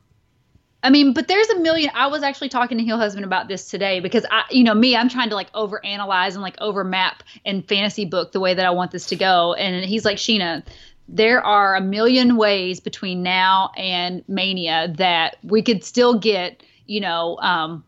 I 0.81 0.89
mean, 0.89 1.13
but 1.13 1.27
there's 1.27 1.49
a 1.49 1.59
million. 1.59 1.91
I 1.93 2.07
was 2.07 2.23
actually 2.23 2.47
talking 2.47 2.77
to 2.77 2.83
Heel 2.85 2.97
Husband 2.97 3.25
about 3.25 3.49
this 3.49 3.69
today 3.69 3.99
because 3.99 4.25
I, 4.31 4.43
you 4.49 4.63
know, 4.63 4.73
me, 4.73 4.95
I'm 4.95 5.09
trying 5.09 5.29
to 5.29 5.35
like 5.35 5.49
over 5.53 5.83
analyze 5.85 6.35
and 6.35 6.41
like 6.41 6.55
over 6.61 6.85
map 6.85 7.23
and 7.45 7.67
fantasy 7.67 8.05
book 8.05 8.31
the 8.31 8.39
way 8.39 8.53
that 8.53 8.65
I 8.65 8.69
want 8.69 8.91
this 8.91 9.07
to 9.07 9.17
go. 9.17 9.53
And 9.53 9.83
he's 9.83 10.05
like, 10.05 10.15
Sheena, 10.15 10.65
there 11.09 11.43
are 11.43 11.75
a 11.75 11.81
million 11.81 12.37
ways 12.37 12.79
between 12.79 13.21
now 13.21 13.71
and 13.75 14.23
Mania 14.29 14.93
that 14.95 15.35
we 15.43 15.61
could 15.61 15.83
still 15.83 16.17
get, 16.17 16.63
you 16.85 17.01
know, 17.01 17.37
um, 17.41 17.83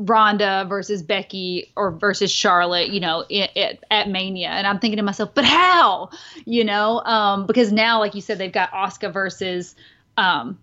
Ronda 0.00 0.64
versus 0.66 1.02
Becky 1.02 1.72
or 1.76 1.90
versus 1.90 2.32
Charlotte, 2.32 2.88
you 2.88 3.00
know, 3.00 3.24
it, 3.28 3.84
at 3.90 4.08
Mania. 4.08 4.48
And 4.48 4.66
I'm 4.66 4.78
thinking 4.78 4.96
to 4.96 5.02
myself, 5.02 5.34
but 5.34 5.44
how? 5.44 6.10
You 6.46 6.64
know, 6.64 7.00
um, 7.00 7.46
because 7.46 7.70
now, 7.70 7.98
like 7.98 8.14
you 8.14 8.22
said, 8.22 8.38
they've 8.38 8.50
got 8.50 8.72
Oscar 8.72 9.10
versus 9.10 9.74
um, 10.16 10.58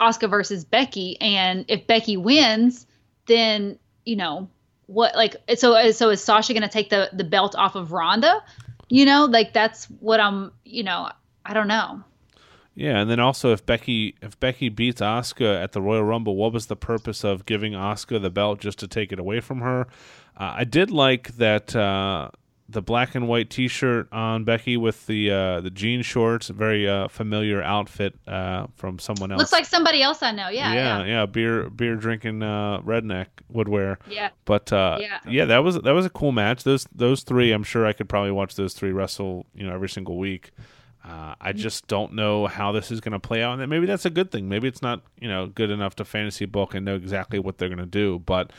Asuka 0.00 0.28
versus 0.28 0.64
Becky, 0.64 1.20
and 1.20 1.64
if 1.68 1.86
Becky 1.86 2.16
wins, 2.16 2.86
then 3.26 3.78
you 4.04 4.16
know 4.16 4.48
what? 4.86 5.14
Like, 5.14 5.36
so 5.56 5.90
so 5.92 6.10
is 6.10 6.22
Sasha 6.22 6.52
going 6.52 6.62
to 6.62 6.68
take 6.68 6.90
the 6.90 7.10
the 7.12 7.24
belt 7.24 7.54
off 7.54 7.76
of 7.76 7.92
Ronda? 7.92 8.42
You 8.88 9.04
know, 9.04 9.26
like 9.26 9.52
that's 9.52 9.84
what 10.00 10.18
I'm. 10.18 10.52
You 10.64 10.82
know, 10.82 11.10
I 11.44 11.54
don't 11.54 11.68
know. 11.68 12.02
Yeah, 12.80 12.98
and 12.98 13.10
then 13.10 13.20
also 13.20 13.52
if 13.52 13.66
Becky 13.66 14.14
if 14.22 14.40
Becky 14.40 14.70
beats 14.70 15.02
Oscar 15.02 15.52
at 15.52 15.72
the 15.72 15.82
Royal 15.82 16.02
Rumble, 16.02 16.34
what 16.34 16.54
was 16.54 16.68
the 16.68 16.76
purpose 16.76 17.24
of 17.24 17.44
giving 17.44 17.74
Oscar 17.74 18.18
the 18.18 18.30
belt 18.30 18.58
just 18.58 18.78
to 18.78 18.88
take 18.88 19.12
it 19.12 19.18
away 19.18 19.40
from 19.40 19.60
her? 19.60 19.82
Uh, 20.34 20.54
I 20.56 20.64
did 20.64 20.90
like 20.90 21.36
that 21.36 21.76
uh, 21.76 22.30
the 22.70 22.80
black 22.80 23.14
and 23.14 23.28
white 23.28 23.50
T-shirt 23.50 24.08
on 24.10 24.44
Becky 24.44 24.78
with 24.78 25.06
the 25.06 25.30
uh, 25.30 25.60
the 25.60 25.68
jean 25.68 26.00
shorts, 26.00 26.48
very 26.48 26.88
uh, 26.88 27.08
familiar 27.08 27.62
outfit 27.62 28.14
uh, 28.26 28.68
from 28.76 28.98
someone 28.98 29.30
else. 29.30 29.40
Looks 29.40 29.52
like 29.52 29.66
somebody 29.66 30.02
else 30.02 30.22
I 30.22 30.32
know. 30.32 30.48
Yeah, 30.48 30.72
yeah, 30.72 31.00
yeah. 31.00 31.04
yeah 31.04 31.26
beer 31.26 31.68
beer 31.68 31.96
drinking 31.96 32.42
uh, 32.42 32.80
redneck 32.80 33.26
would 33.50 33.68
wear. 33.68 33.98
Yeah, 34.08 34.30
but 34.46 34.70
yeah. 34.72 35.18
yeah, 35.28 35.44
that 35.44 35.58
was 35.58 35.78
that 35.82 35.92
was 35.92 36.06
a 36.06 36.10
cool 36.10 36.32
match. 36.32 36.64
Those 36.64 36.88
those 36.94 37.24
three, 37.24 37.52
I'm 37.52 37.62
sure 37.62 37.84
I 37.84 37.92
could 37.92 38.08
probably 38.08 38.30
watch 38.30 38.54
those 38.54 38.72
three 38.72 38.92
wrestle, 38.92 39.44
you 39.54 39.66
know, 39.66 39.74
every 39.74 39.90
single 39.90 40.16
week. 40.16 40.52
Uh, 41.02 41.34
I 41.40 41.52
just 41.52 41.86
don't 41.86 42.12
know 42.12 42.46
how 42.46 42.72
this 42.72 42.90
is 42.90 43.00
going 43.00 43.12
to 43.12 43.18
play 43.18 43.42
out, 43.42 43.58
and 43.58 43.70
maybe 43.70 43.86
that's 43.86 44.04
a 44.04 44.10
good 44.10 44.30
thing. 44.30 44.48
Maybe 44.48 44.68
it's 44.68 44.82
not, 44.82 45.02
you 45.18 45.28
know, 45.28 45.46
good 45.46 45.70
enough 45.70 45.96
to 45.96 46.04
fantasy 46.04 46.44
book 46.44 46.74
and 46.74 46.84
know 46.84 46.94
exactly 46.94 47.38
what 47.38 47.56
they're 47.56 47.70
going 47.70 47.78
to 47.78 47.86
do, 47.86 48.18
but 48.18 48.52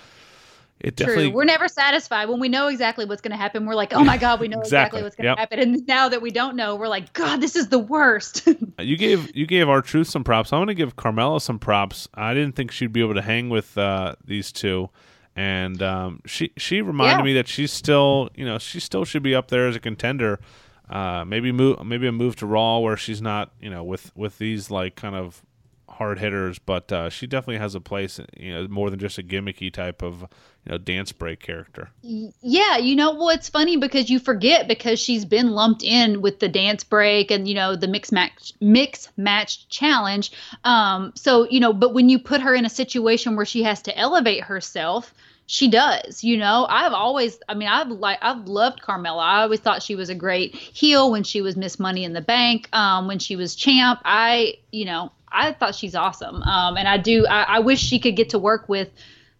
it 0.79 0.95
definitely. 0.95 1.25
True. 1.25 1.35
We're 1.35 1.43
never 1.43 1.67
satisfied 1.67 2.29
when 2.29 2.39
we 2.39 2.49
know 2.49 2.67
exactly 2.67 3.05
what's 3.05 3.21
going 3.21 3.31
to 3.31 3.37
happen. 3.37 3.67
We're 3.67 3.75
like, 3.75 3.93
oh 3.93 4.03
my 4.03 4.17
god, 4.17 4.39
we 4.39 4.47
know 4.47 4.59
exactly, 4.59 5.01
exactly 5.01 5.03
what's 5.03 5.15
going 5.15 5.25
to 5.25 5.29
yep. 5.29 5.37
happen, 5.37 5.59
and 5.59 5.87
now 5.87 6.09
that 6.09 6.23
we 6.23 6.31
don't 6.31 6.55
know, 6.55 6.75
we're 6.75 6.87
like, 6.87 7.13
God, 7.13 7.41
this 7.41 7.55
is 7.55 7.69
the 7.69 7.79
worst. 7.79 8.47
you 8.79 8.97
gave 8.97 9.35
you 9.35 9.45
gave 9.45 9.69
R-Truth 9.69 10.07
some 10.07 10.23
props. 10.23 10.51
I'm 10.51 10.57
going 10.57 10.67
to 10.67 10.73
give 10.73 10.95
Carmella 10.95 11.41
some 11.41 11.59
props. 11.59 12.07
I 12.15 12.33
didn't 12.33 12.55
think 12.55 12.71
she'd 12.71 12.91
be 12.91 13.01
able 13.01 13.13
to 13.13 13.21
hang 13.21 13.49
with 13.49 13.77
uh, 13.77 14.15
these 14.25 14.51
two 14.51 14.89
and 15.35 15.81
um, 15.81 16.21
she 16.25 16.51
she 16.57 16.81
reminded 16.81 17.19
yeah. 17.19 17.23
me 17.23 17.33
that 17.35 17.47
she's 17.47 17.71
still 17.71 18.29
you 18.35 18.43
know 18.43 18.57
she 18.57 18.79
still 18.79 19.05
should 19.05 19.23
be 19.23 19.33
up 19.33 19.47
there 19.47 19.67
as 19.67 19.75
a 19.75 19.79
contender 19.79 20.39
uh, 20.91 21.23
maybe 21.25 21.51
move 21.51 21.83
maybe 21.85 22.05
a 22.07 22.11
move 22.11 22.35
to 22.37 22.45
Raw 22.45 22.79
where 22.79 22.97
she's 22.97 23.21
not 23.21 23.51
you 23.59 23.69
know 23.69 23.83
with 23.83 24.11
with 24.15 24.37
these 24.37 24.69
like 24.69 24.95
kind 24.95 25.15
of 25.15 25.41
hard 26.01 26.19
hitters, 26.19 26.57
but 26.57 26.91
uh, 26.91 27.09
she 27.09 27.27
definitely 27.27 27.59
has 27.59 27.75
a 27.75 27.81
place. 27.81 28.19
You 28.35 28.53
know, 28.53 28.67
more 28.67 28.89
than 28.89 28.99
just 28.99 29.17
a 29.17 29.23
gimmicky 29.23 29.71
type 29.71 30.01
of 30.01 30.21
you 30.65 30.71
know 30.71 30.77
dance 30.77 31.11
break 31.11 31.39
character. 31.39 31.89
Yeah, 32.01 32.77
you 32.77 32.95
know, 32.95 33.13
well, 33.13 33.29
it's 33.29 33.49
funny 33.49 33.77
because 33.77 34.09
you 34.09 34.19
forget 34.19 34.67
because 34.67 34.99
she's 34.99 35.25
been 35.25 35.51
lumped 35.51 35.83
in 35.83 36.21
with 36.21 36.39
the 36.39 36.49
dance 36.49 36.83
break 36.83 37.31
and 37.31 37.47
you 37.47 37.53
know 37.53 37.75
the 37.75 37.87
mix 37.87 38.11
match 38.11 38.53
mix 38.59 39.09
match 39.15 39.69
challenge. 39.69 40.31
Um, 40.63 41.13
so 41.15 41.47
you 41.49 41.59
know, 41.59 41.71
but 41.73 41.93
when 41.93 42.09
you 42.09 42.19
put 42.19 42.41
her 42.41 42.55
in 42.55 42.65
a 42.65 42.69
situation 42.69 43.35
where 43.35 43.45
she 43.45 43.63
has 43.63 43.81
to 43.83 43.97
elevate 43.97 44.43
herself 44.43 45.13
she 45.45 45.69
does. 45.69 46.23
You 46.23 46.37
know, 46.37 46.65
I've 46.69 46.93
always, 46.93 47.39
I 47.49 47.53
mean, 47.53 47.67
I've 47.67 47.89
like, 47.89 48.19
I've 48.21 48.47
loved 48.47 48.81
Carmella. 48.81 49.21
I 49.21 49.41
always 49.41 49.59
thought 49.59 49.83
she 49.83 49.95
was 49.95 50.09
a 50.09 50.15
great 50.15 50.55
heel 50.55 51.11
when 51.11 51.23
she 51.23 51.41
was 51.41 51.57
Miss 51.57 51.79
Money 51.79 52.03
in 52.03 52.13
the 52.13 52.21
Bank, 52.21 52.69
um, 52.73 53.07
when 53.07 53.19
she 53.19 53.35
was 53.35 53.55
champ. 53.55 53.99
I, 54.05 54.55
you 54.71 54.85
know, 54.85 55.11
I 55.29 55.53
thought 55.53 55.75
she's 55.75 55.95
awesome. 55.95 56.41
Um, 56.43 56.77
and 56.77 56.87
I 56.87 56.97
do, 56.97 57.25
I, 57.25 57.43
I 57.43 57.59
wish 57.59 57.79
she 57.79 57.99
could 57.99 58.15
get 58.15 58.29
to 58.29 58.39
work 58.39 58.69
with 58.69 58.89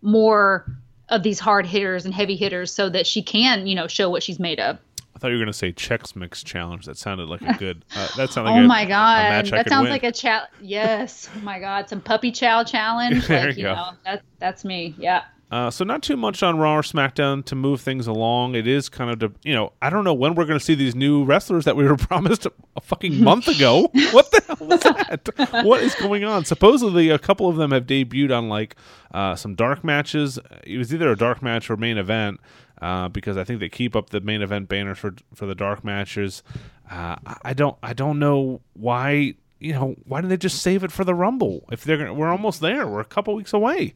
more 0.02 0.66
of 1.10 1.24
these 1.24 1.39
hard 1.39 1.66
hitters 1.66 2.06
and 2.06 2.14
heavy 2.14 2.36
hitters 2.36 2.74
so 2.74 2.89
that 2.89 3.06
she 3.06 3.22
can, 3.22 3.68
you 3.68 3.76
know, 3.76 3.88
show 3.88 4.10
what 4.10 4.24
she's 4.24 4.39
made 4.39 4.60
of. 4.60 4.80
I 5.16 5.20
thought 5.20 5.28
you 5.28 5.36
were 5.36 5.43
going 5.43 5.52
to 5.52 5.58
say 5.58 5.72
Chex 5.72 6.16
Mix 6.16 6.41
challenge. 6.41 6.86
That 6.86 6.97
sounded 6.97 7.30
like 7.30 7.41
a 7.41 7.54
good. 7.60 7.86
Uh, 7.95 8.08
that 8.18 8.32
sounded. 8.32 8.52
Like 8.52 8.62
oh 8.62 8.66
a, 8.66 8.68
my 8.68 8.86
god, 8.86 9.45
that 9.45 9.70
sounds 9.70 9.84
win. 9.84 9.91
like 9.91 10.04
a 10.04 10.12
chat. 10.12 10.49
Yes. 10.62 11.30
oh 11.36 11.41
my 11.41 11.60
god, 11.60 11.89
some 11.89 12.02
puppy 12.02 12.32
chow 12.32 12.64
challenge. 12.64 13.28
there 13.28 13.47
like, 13.47 13.58
you, 13.58 13.64
go. 13.64 13.76
Know, 13.76 13.89
that's 14.04 14.24
that's 14.39 14.66
me. 14.66 14.95
Yeah. 14.97 15.24
Uh, 15.52 15.70
so 15.70 15.84
not 15.84 16.02
too 16.02 16.16
much 16.16 16.41
on 16.41 16.58
Raw 16.58 16.78
or 16.78 16.82
SmackDown 16.82 17.43
to 17.45 17.56
move 17.56 17.82
things 17.82 18.08
along. 18.08 18.56
It 18.56 18.68
is 18.68 18.88
kind 18.88 19.12
of, 19.12 19.20
to, 19.20 19.38
you 19.43 19.54
know, 19.54 19.74
I 19.82 19.89
don't 19.89 20.06
know 20.06 20.14
when 20.14 20.34
we're 20.34 20.45
going 20.45 20.58
to 20.58 20.64
see 20.64 20.76
these 20.76 20.95
new 20.95 21.26
wrestlers 21.26 21.66
that 21.66 21.76
we 21.76 21.84
were 21.84 21.97
promised 21.97 22.45
a, 22.45 22.54
a 22.78 22.82
fucking 22.82 23.22
month 23.22 23.49
ago. 23.49 23.82
what 24.12 24.32
the 24.32 24.41
hell 24.47 24.66
was 24.66 24.80
that? 24.80 25.66
what 25.66 25.84
is 25.84 25.93
going 25.95 26.24
on? 26.24 26.45
Supposedly, 26.45 27.10
a 27.10 27.20
couple 27.20 27.49
of 27.49 27.58
them 27.58 27.72
have 27.72 27.86
debuted 27.86 28.36
on 28.36 28.47
like 28.47 28.78
uh, 29.14 29.36
some 29.36 29.54
dark 29.54 29.84
matches. 29.84 30.39
It 30.64 30.78
was 30.78 30.93
either 30.93 31.12
a 31.12 31.18
dark 31.18 31.41
match 31.41 31.70
or 31.70 31.76
main 31.76 31.97
event 31.97 32.39
uh, 32.82 33.10
because 33.10 33.36
I 33.36 33.43
think 33.43 33.60
they 33.60 33.70
keep 33.70 33.93
up 33.93 34.12
the 34.12 34.22
main 34.22 34.41
event 34.41 34.70
banners 34.70 34.99
for 34.99 35.16
for 35.36 35.45
the 35.45 35.56
dark 35.56 35.84
matches. 35.84 36.43
Uh, 36.89 37.18
I 37.43 37.54
don't, 37.54 37.78
I 37.84 37.91
don't 37.91 38.20
know 38.20 38.62
why. 38.74 39.36
You 39.60 39.74
know, 39.74 39.95
why 40.06 40.22
didn't 40.22 40.30
they 40.30 40.38
just 40.38 40.64
save 40.64 40.84
it 40.84 40.91
for 40.91 41.04
the 41.04 41.14
Rumble? 41.14 41.66
If 41.72 41.84
they're 41.84 41.97
gonna, 41.97 42.14
we're 42.14 42.32
almost 42.32 42.62
there. 42.62 42.88
We're 42.88 43.02
a 43.02 43.06
couple 43.06 43.36
weeks 43.36 43.54
away 43.54 43.95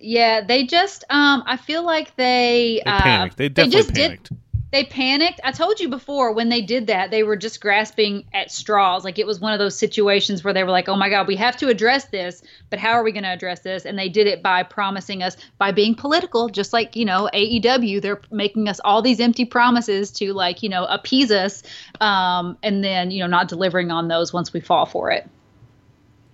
Yeah, 0.00 0.40
they 0.40 0.64
just 0.64 1.04
um 1.10 1.42
I 1.46 1.56
feel 1.56 1.84
like 1.84 2.16
they 2.16 2.80
They 2.84 2.90
uh, 2.90 3.00
panicked. 3.00 3.36
They 3.36 3.48
definitely 3.48 3.78
just 3.80 3.92
did- 3.94 4.02
panicked. 4.08 4.32
they 4.72 4.84
panicked. 4.84 5.40
I 5.44 5.50
told 5.52 5.78
you 5.80 5.88
before 5.88 6.32
when 6.32 6.48
they 6.48 6.62
did 6.62 6.86
that, 6.86 7.10
they 7.10 7.22
were 7.24 7.36
just 7.36 7.60
grasping 7.60 8.24
at 8.32 8.50
straws. 8.50 9.04
Like 9.04 9.18
it 9.18 9.26
was 9.26 9.40
one 9.40 9.52
of 9.52 9.58
those 9.58 9.76
situations 9.76 10.42
where 10.44 10.54
they 10.54 10.62
were 10.64 10.70
like, 10.70 10.88
"Oh 10.88 10.96
my 10.96 11.10
god, 11.10 11.26
we 11.26 11.36
have 11.36 11.56
to 11.58 11.68
address 11.68 12.06
this, 12.06 12.42
but 12.70 12.78
how 12.78 12.92
are 12.92 13.02
we 13.02 13.12
going 13.12 13.24
to 13.24 13.30
address 13.30 13.60
this?" 13.60 13.84
And 13.84 13.98
they 13.98 14.08
did 14.08 14.26
it 14.26 14.42
by 14.42 14.62
promising 14.62 15.22
us 15.22 15.36
by 15.58 15.70
being 15.72 15.94
political, 15.94 16.48
just 16.48 16.72
like, 16.72 16.94
you 16.96 17.04
know, 17.04 17.28
AEW, 17.34 18.00
they're 18.00 18.20
making 18.30 18.68
us 18.68 18.80
all 18.84 19.02
these 19.02 19.20
empty 19.20 19.44
promises 19.44 20.10
to 20.12 20.32
like, 20.32 20.62
you 20.62 20.68
know, 20.68 20.84
appease 20.86 21.30
us 21.30 21.62
um 22.00 22.56
and 22.62 22.82
then, 22.84 23.10
you 23.10 23.20
know, 23.20 23.26
not 23.26 23.48
delivering 23.48 23.90
on 23.90 24.08
those 24.08 24.32
once 24.32 24.52
we 24.52 24.60
fall 24.60 24.86
for 24.86 25.10
it. 25.10 25.28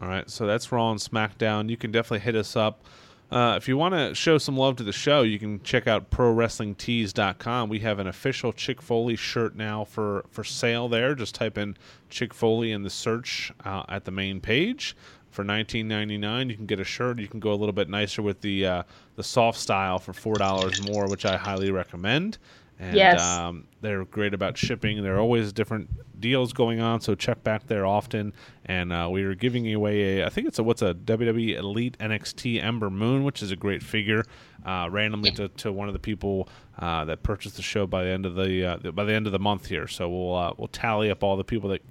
All 0.01 0.09
right, 0.09 0.29
so 0.31 0.47
that's 0.47 0.71
Raw 0.71 0.91
and 0.91 1.01
SmackDown. 1.01 1.71
You 1.71 1.79
can 1.79 1.91
definitely 1.91 2.21
hit 2.21 2.37
us 2.37 2.55
up. 2.55 2.85
Uh, 3.31 3.55
if 3.57 3.67
you 3.67 3.77
want 3.77 3.93
to 3.93 4.15
show 4.15 4.39
some 4.39 4.57
love 4.57 4.77
to 4.77 4.85
the 4.85 4.93
show, 4.93 5.23
you 5.23 5.39
can 5.39 5.61
check 5.63 5.89
out 5.89 6.11
ProWrestlingTees.com. 6.11 7.69
We 7.69 7.81
have 7.81 7.99
an 7.99 8.07
official 8.07 8.53
Chick 8.53 8.81
Foley 8.81 9.17
shirt 9.17 9.57
now 9.57 9.85
for, 9.85 10.25
for 10.31 10.45
sale 10.45 10.89
there. 10.89 11.15
Just 11.15 11.35
type 11.35 11.59
in 11.59 11.77
Chick 12.09 12.33
Foley 12.33 12.71
in 12.71 12.83
the 12.83 12.91
search 12.91 13.53
uh, 13.65 13.83
at 13.89 14.05
the 14.05 14.13
main 14.13 14.41
page. 14.41 14.97
For 15.33 15.45
nineteen 15.45 15.87
ninety 15.87 16.17
nine, 16.17 16.49
you 16.49 16.57
can 16.57 16.65
get 16.65 16.81
a 16.81 16.85
shirt. 16.85 17.19
You 17.19 17.29
can 17.29 17.41
go 17.41 17.53
a 17.53 17.57
little 17.57 17.75
bit 17.75 17.91
nicer 17.91 18.23
with 18.23 18.41
the 18.41 18.65
uh, 18.65 18.83
the 19.17 19.23
soft 19.23 19.59
style 19.59 19.99
for 19.99 20.15
four 20.15 20.37
dollars 20.37 20.89
more, 20.89 21.09
which 21.09 21.27
I 21.27 21.37
highly 21.37 21.71
recommend. 21.71 22.39
And 22.79 22.95
Yes. 22.95 23.23
um, 23.23 23.67
they're 23.81 24.05
great 24.05 24.35
about 24.35 24.59
shipping. 24.59 25.03
There 25.03 25.17
are 25.17 25.21
always 25.21 25.53
different 25.53 25.89
deals 26.21 26.53
going 26.53 26.81
on, 26.81 27.01
so 27.01 27.15
check 27.15 27.43
back 27.43 27.67
there 27.69 27.87
often. 27.87 28.33
And 28.67 28.93
uh, 28.93 29.09
we 29.11 29.23
are 29.23 29.35
giving 29.35 29.73
away 29.73 30.19
a, 30.21 30.27
I 30.27 30.29
think 30.29 30.47
it's 30.47 30.59
a 30.59 30.63
what's 30.63 30.83
a 30.83 30.93
WWE 30.95 31.57
Elite 31.57 31.97
NXT 31.99 32.63
Ember 32.63 32.91
Moon, 32.91 33.25
which 33.25 33.43
is 33.43 33.51
a 33.51 33.57
great 33.57 33.83
figure, 33.83 34.25
uh, 34.65 34.89
randomly 34.91 35.31
to, 35.33 35.49
to 35.49 35.73
one 35.73 35.89
of 35.89 35.95
the 35.95 35.99
people 36.01 36.49
uh, 36.79 37.05
that 37.07 37.23
purchased 37.23 37.57
the 37.57 37.63
show 37.63 37.87
by 37.87 38.05
the 38.05 38.11
end 38.11 38.27
of 38.27 38.35
the 38.35 38.65
uh, 38.65 38.91
by 38.93 39.05
the 39.05 39.13
end 39.15 39.27
of 39.27 39.33
the 39.33 39.39
month 39.39 39.67
here. 39.67 39.87
So 39.89 40.09
we'll 40.09 40.35
uh, 40.35 40.53
we'll 40.59 40.69
tally 40.69 41.11
up 41.11 41.23
all 41.25 41.37
the 41.39 41.45
people 41.45 41.71
that 41.71 41.83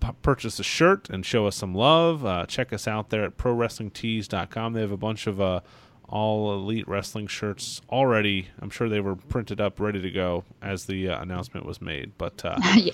p- 0.00 0.08
purchase 0.22 0.60
a 0.60 0.64
shirt 0.64 1.10
and 1.10 1.26
show 1.26 1.46
us 1.46 1.56
some 1.56 1.74
love. 1.74 2.24
Uh, 2.24 2.46
check 2.46 2.72
us 2.72 2.86
out 2.86 3.10
there 3.10 3.24
at 3.24 3.36
ProWrestlingTees.com. 3.36 4.72
They 4.74 4.80
have 4.80 4.92
a 4.92 4.96
bunch 4.96 5.26
of 5.26 5.40
uh, 5.40 5.60
all 6.10 6.52
elite 6.52 6.86
wrestling 6.88 7.26
shirts 7.28 7.80
already. 7.88 8.48
I'm 8.60 8.70
sure 8.70 8.88
they 8.88 9.00
were 9.00 9.16
printed 9.16 9.60
up, 9.60 9.80
ready 9.80 10.02
to 10.02 10.10
go 10.10 10.44
as 10.60 10.86
the 10.86 11.08
uh, 11.08 11.22
announcement 11.22 11.64
was 11.64 11.80
made. 11.80 12.12
But 12.18 12.44
uh, 12.44 12.58
yeah. 12.76 12.92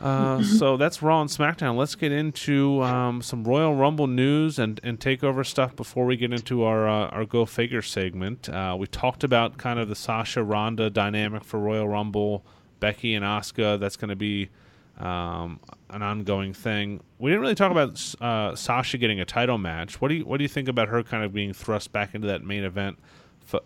uh, 0.00 0.42
so 0.42 0.76
that's 0.76 1.02
Raw 1.02 1.22
and 1.22 1.30
SmackDown. 1.30 1.76
Let's 1.76 1.94
get 1.94 2.12
into 2.12 2.82
um, 2.82 3.22
some 3.22 3.42
Royal 3.42 3.74
Rumble 3.74 4.06
news 4.06 4.58
and, 4.58 4.78
and 4.84 5.00
takeover 5.00 5.44
stuff 5.44 5.74
before 5.74 6.04
we 6.04 6.16
get 6.16 6.32
into 6.32 6.62
our 6.62 6.86
uh, 6.86 7.08
our 7.08 7.24
Go 7.24 7.46
Figure 7.46 7.82
segment. 7.82 8.48
Uh, 8.48 8.76
we 8.78 8.86
talked 8.86 9.24
about 9.24 9.56
kind 9.56 9.78
of 9.78 9.88
the 9.88 9.96
Sasha 9.96 10.44
Ronda 10.44 10.90
dynamic 10.90 11.42
for 11.42 11.58
Royal 11.58 11.88
Rumble, 11.88 12.44
Becky 12.80 13.14
and 13.14 13.24
Asuka. 13.24 13.80
That's 13.80 13.96
going 13.96 14.10
to 14.10 14.16
be 14.16 14.50
um, 14.98 15.60
an 15.90 16.02
ongoing 16.02 16.52
thing. 16.52 17.00
We 17.18 17.30
didn't 17.30 17.42
really 17.42 17.54
talk 17.54 17.70
about 17.70 18.14
uh, 18.20 18.54
Sasha 18.54 18.98
getting 18.98 19.20
a 19.20 19.24
title 19.24 19.58
match. 19.58 20.00
What 20.00 20.08
do 20.08 20.14
you 20.14 20.24
what 20.24 20.38
do 20.38 20.44
you 20.44 20.48
think 20.48 20.68
about 20.68 20.88
her 20.88 21.02
kind 21.02 21.24
of 21.24 21.32
being 21.32 21.52
thrust 21.52 21.92
back 21.92 22.14
into 22.14 22.26
that 22.28 22.42
main 22.42 22.64
event? 22.64 22.98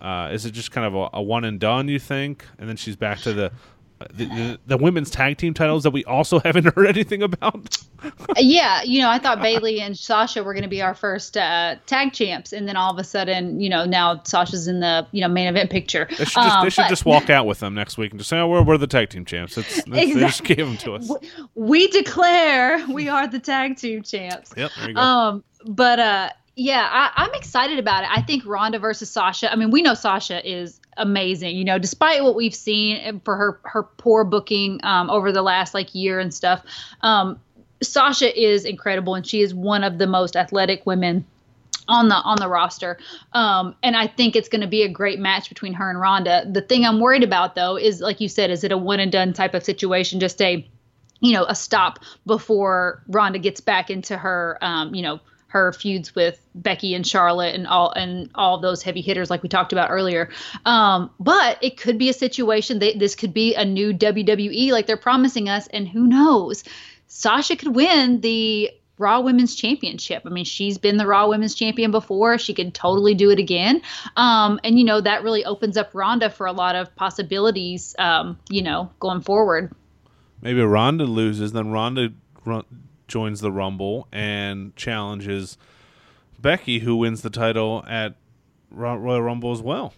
Uh, 0.01 0.29
is 0.31 0.45
it 0.45 0.51
just 0.51 0.73
kind 0.73 0.87
of 0.87 0.95
a, 0.95 1.09
a 1.15 1.23
one 1.23 1.45
and 1.45 1.59
done? 1.59 1.89
You 1.89 1.99
think, 1.99 2.45
and 2.59 2.69
then 2.69 2.77
she's 2.77 2.97
back 2.97 3.21
to 3.21 3.33
the 3.33 3.53
the, 4.15 4.25
the, 4.25 4.61
the 4.67 4.77
women's 4.79 5.11
tag 5.11 5.37
team 5.37 5.53
titles 5.53 5.83
that 5.83 5.91
we 5.91 6.05
also 6.05 6.39
haven't 6.45 6.75
heard 6.75 6.87
anything 6.87 7.23
about. 7.23 7.77
yeah, 8.39 8.83
you 8.83 9.01
know, 9.01 9.11
I 9.11 9.19
thought 9.19 9.41
Bayley 9.43 9.81
and 9.81 9.97
Sasha 9.97 10.43
were 10.43 10.55
going 10.55 10.63
to 10.63 10.69
be 10.69 10.81
our 10.81 10.95
first 10.95 11.37
uh, 11.37 11.77
tag 11.87 12.13
champs, 12.13 12.53
and 12.53 12.67
then 12.67 12.77
all 12.77 12.91
of 12.93 12.99
a 12.99 13.05
sudden, 13.05 13.61
you 13.61 13.69
know, 13.69 13.85
now 13.85 14.23
Sasha's 14.25 14.67
in 14.69 14.81
the 14.81 15.07
you 15.13 15.21
know 15.21 15.29
main 15.29 15.49
event 15.49 15.71
picture. 15.71 16.07
They 16.11 16.17
should 16.17 16.27
just, 16.27 16.37
Um, 16.39 16.65
they 16.65 16.71
should 16.71 16.83
but 16.83 16.89
just 16.89 17.05
walk 17.05 17.29
out 17.31 17.47
with 17.47 17.61
them 17.61 17.75
next 17.75 17.99
week 17.99 18.13
and 18.13 18.19
just 18.21 18.31
say, 18.31 18.39
"Oh, 18.39 18.49
we're, 18.49 18.63
we're 18.63 18.79
the 18.79 18.87
tag 18.87 19.11
team 19.11 19.25
champs." 19.25 19.59
It's, 19.59 19.79
it's- 19.79 19.85
They 19.87 20.13
just 20.15 20.45
gave 20.45 20.59
them 20.59 20.77
to 20.79 20.95
us. 20.95 21.11
We 21.55 21.89
declare 21.89 22.87
we 22.89 23.09
are 23.09 23.27
the 23.27 23.39
tag 23.39 23.77
team 23.77 24.03
champs. 24.03 24.53
Yep, 24.57 24.71
there 24.79 24.89
you 24.89 24.95
go. 24.95 25.01
Um, 25.01 25.45
but 25.67 25.99
uh, 25.99 26.31
yeah, 26.57 26.89
I, 26.91 27.25
I'm 27.25 27.35
excited 27.35 27.79
about 27.79 28.05
it. 28.05 28.11
I 28.13 28.23
think 28.23 28.45
Ronda 28.47 28.79
versus 28.79 29.11
Sasha. 29.11 29.53
I 29.53 29.57
mean, 29.57 29.71
we 29.71 29.83
know 29.83 29.95
Sasha 29.95 30.47
is 30.49 30.81
amazing. 31.01 31.57
You 31.57 31.65
know, 31.65 31.79
despite 31.79 32.23
what 32.23 32.37
we've 32.37 32.55
seen 32.55 33.21
for 33.25 33.37
her 33.37 33.61
her 33.65 33.83
poor 33.83 34.25
booking 34.25 34.81
um, 34.85 35.11
over 35.11 35.33
the 35.33 35.43
last 35.43 35.75
like 35.75 35.95
year 35.95 36.21
and 36.21 36.33
stuff, 36.33 36.63
um, 37.03 37.41
Sasha 37.83 38.41
is 38.41 38.65
incredible, 38.65 39.15
and 39.15 39.27
she 39.27 39.41
is 39.41 39.55
one 39.55 39.83
of 39.83 39.99
the 39.99 40.07
most 40.07 40.37
athletic 40.37 40.87
women 40.87 41.25
on 41.89 42.09
the 42.09 42.17
on 42.17 42.39
the 42.39 42.49
roster. 42.49 42.99
Um, 43.33 43.75
and 43.83 43.97
I 43.97 44.07
think 44.07 44.37
it's 44.37 44.49
going 44.49 44.61
to 44.61 44.69
be 44.69 44.83
a 44.83 44.89
great 44.89 45.19
match 45.19 45.49
between 45.49 45.73
her 45.75 45.91
and 45.91 46.01
Ronda. 46.01 46.47
The 46.51 46.63
thing 46.63 46.85
I'm 46.85 47.01
worried 47.01 47.25
about 47.25 47.55
though 47.55 47.77
is, 47.77 48.01
like 48.01 48.21
you 48.21 48.29
said, 48.29 48.51
is 48.51 48.65
it 48.65 48.73
a 48.73 48.79
one 48.79 49.01
and 49.01 49.11
done 49.11 49.33
type 49.33 49.55
of 49.55 49.65
situation? 49.65 50.21
Just 50.21 50.41
a 50.41 50.67
you 51.21 51.33
know 51.33 51.45
a 51.45 51.55
stop 51.55 51.99
before 52.27 53.03
Ronda 53.09 53.39
gets 53.39 53.61
back 53.61 53.91
into 53.91 54.17
her 54.17 54.59
um, 54.63 54.95
you 54.95 55.03
know 55.03 55.21
her 55.51 55.73
feuds 55.73 56.15
with 56.15 56.41
Becky 56.55 56.95
and 56.95 57.05
Charlotte 57.07 57.57
and 57.57 57.67
all 57.67 57.91
and 57.91 58.31
all 58.37 58.61
those 58.61 58.83
heavy 58.83 59.01
hitters 59.01 59.31
like 59.31 59.43
we 59.43 59.49
talked 59.49 59.73
about 59.73 59.91
earlier. 59.91 60.31
Um, 60.65 61.11
but 61.19 61.59
it 61.61 61.77
could 61.77 61.99
be 61.99 62.09
a 62.09 62.13
situation 62.13 62.79
that 62.79 62.99
this 62.99 63.17
could 63.17 63.35
be 63.35 63.55
a 63.55 63.65
new 63.65 63.93
WWE 63.93 64.71
like 64.71 64.87
they're 64.87 64.97
promising 64.97 65.49
us, 65.49 65.67
and 65.69 65.89
who 65.89 66.07
knows? 66.07 66.65
Sasha 67.09 67.57
could 67.57 67.75
win 67.75 68.21
the 68.21 68.71
Raw 68.97 69.21
Women's 69.21 69.57
Championship. 69.57 70.23
I 70.25 70.29
mean, 70.29 70.45
she's 70.45 70.79
been 70.79 70.99
the 70.99 71.07
Raw 71.07 71.29
Women's 71.29 71.55
Champion 71.55 71.91
before. 71.91 72.39
She 72.39 72.55
could 72.55 72.75
totally 72.75 73.15
do 73.15 73.31
it 73.31 73.39
again. 73.39 73.83
Um, 74.15 74.61
and, 74.63 74.79
you 74.79 74.85
know, 74.85 75.01
that 75.01 75.25
really 75.25 75.45
opens 75.45 75.77
up 75.77 75.91
Ronda 75.95 76.29
for 76.29 76.47
a 76.47 76.53
lot 76.53 76.77
of 76.77 76.95
possibilities, 76.95 77.97
um, 77.99 78.39
you 78.51 78.63
know, 78.63 78.91
going 79.01 79.23
forward. 79.23 79.75
Maybe 80.43 80.61
Ronda 80.61 81.05
loses, 81.05 81.53
then 81.53 81.71
Ronda 81.71 82.11
joins 83.11 83.41
the 83.41 83.53
Rumble 83.53 84.09
and 84.13 84.75
challenges 84.77 85.59
Becky, 86.39 86.79
who 86.79 86.97
wins 86.97 87.21
the 87.21 87.29
title 87.29 87.85
at 87.87 88.15
Royal 88.71 89.21
Rumble 89.21 89.53
as 89.53 89.61
well. 89.61 89.93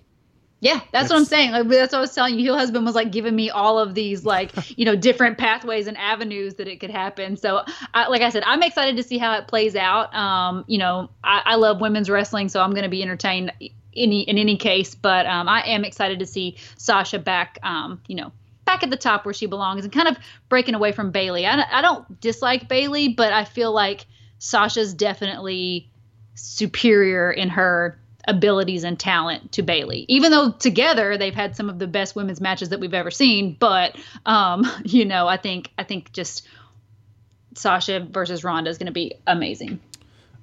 Yeah, 0.61 0.81
that's 0.93 1.11
what 1.11 1.17
I'm 1.17 1.25
saying. 1.25 1.51
Like 1.51 1.67
that's 1.67 1.93
what 1.93 1.99
I 1.99 2.01
was 2.03 2.15
telling 2.15 2.37
you. 2.39 2.45
Your 2.45 2.57
husband 2.57 2.87
was 2.87 2.95
like 2.95 3.11
giving 3.11 3.35
me 3.35 3.51
all 3.51 3.81
of 3.81 3.95
these 3.95 4.25
like 4.25 4.53
you 4.79 4.85
know 4.85 4.95
different 4.95 5.37
pathways 5.37 5.89
and 5.89 5.99
avenues 5.99 6.55
that 6.55 6.69
it 6.69 6.79
could 6.79 6.91
happen. 6.91 7.37
So, 7.37 7.65
I, 7.93 8.07
like 8.07 8.23
I 8.23 8.31
said, 8.31 8.45
I'm 8.47 8.63
excited 8.63 8.97
to 8.97 9.03
see 9.03 9.19
how 9.19 9.37
it 9.39 9.49
plays 9.49 9.75
out. 9.75 10.15
Um, 10.15 10.65
you 10.69 10.79
know, 10.79 11.11
I, 11.25 11.43
I 11.45 11.55
love 11.57 11.81
women's 11.81 12.09
wrestling, 12.09 12.49
so 12.49 12.63
I'm 12.63 12.71
going 12.71 12.85
to 12.85 12.89
be 12.89 13.03
entertained 13.03 13.53
any 13.97 14.23
in 14.23 14.39
any 14.39 14.57
case. 14.57 14.95
But 14.95 15.27
um, 15.27 15.49
I 15.49 15.63
am 15.63 15.85
excited 15.85 16.21
to 16.21 16.27
see 16.27 16.57
Sasha 16.79 17.19
back. 17.19 17.59
Um, 17.65 18.01
you 18.07 18.15
know, 18.15 18.33
back 18.73 18.83
at 18.83 18.91
the 18.91 18.97
top 18.97 19.25
where 19.25 19.35
she 19.35 19.47
belongs 19.47 19.85
and 19.85 19.93
kind 19.93 20.09
of 20.09 20.17
breaking 20.49 20.75
away 20.75 20.93
from 20.93 21.11
Bayley. 21.11 21.47
I, 21.47 21.63
I 21.71 21.83
don't 21.83 22.21
dislike 22.21 22.69
Bayley, 22.69 23.09
but 23.09 23.33
I 23.33 23.45
feel 23.45 23.73
like 23.73 24.07
Sasha's 24.39 24.95
definitely 24.95 25.91
superior 26.35 27.31
in 27.31 27.51
her 27.51 27.99
abilities 28.27 28.85
and 28.85 28.99
talent 28.99 29.53
to 29.53 29.63
Bayley. 29.63 30.07
Even 30.09 30.31
though 30.31 30.53
together 30.53 31.19
they've 31.19 31.35
had 31.35 31.55
some 31.55 31.69
of 31.69 31.79
the 31.79 31.87
best 31.87 32.17
women's 32.17 32.41
matches 32.41 32.71
that 32.71 32.81
we've 32.81 32.95
ever 32.95 33.11
seen, 33.11 33.57
but 33.59 33.97
um, 34.25 34.65
you 34.85 35.05
know, 35.05 35.29
I 35.29 35.37
think 35.37 35.71
I 35.77 35.85
think 35.85 36.13
just 36.13 36.47
Sasha 37.55 38.01
versus 38.01 38.45
Ronda 38.45 38.71
is 38.71 38.79
going 38.79 38.87
to 38.87 38.93
be 38.93 39.15
amazing. 39.27 39.81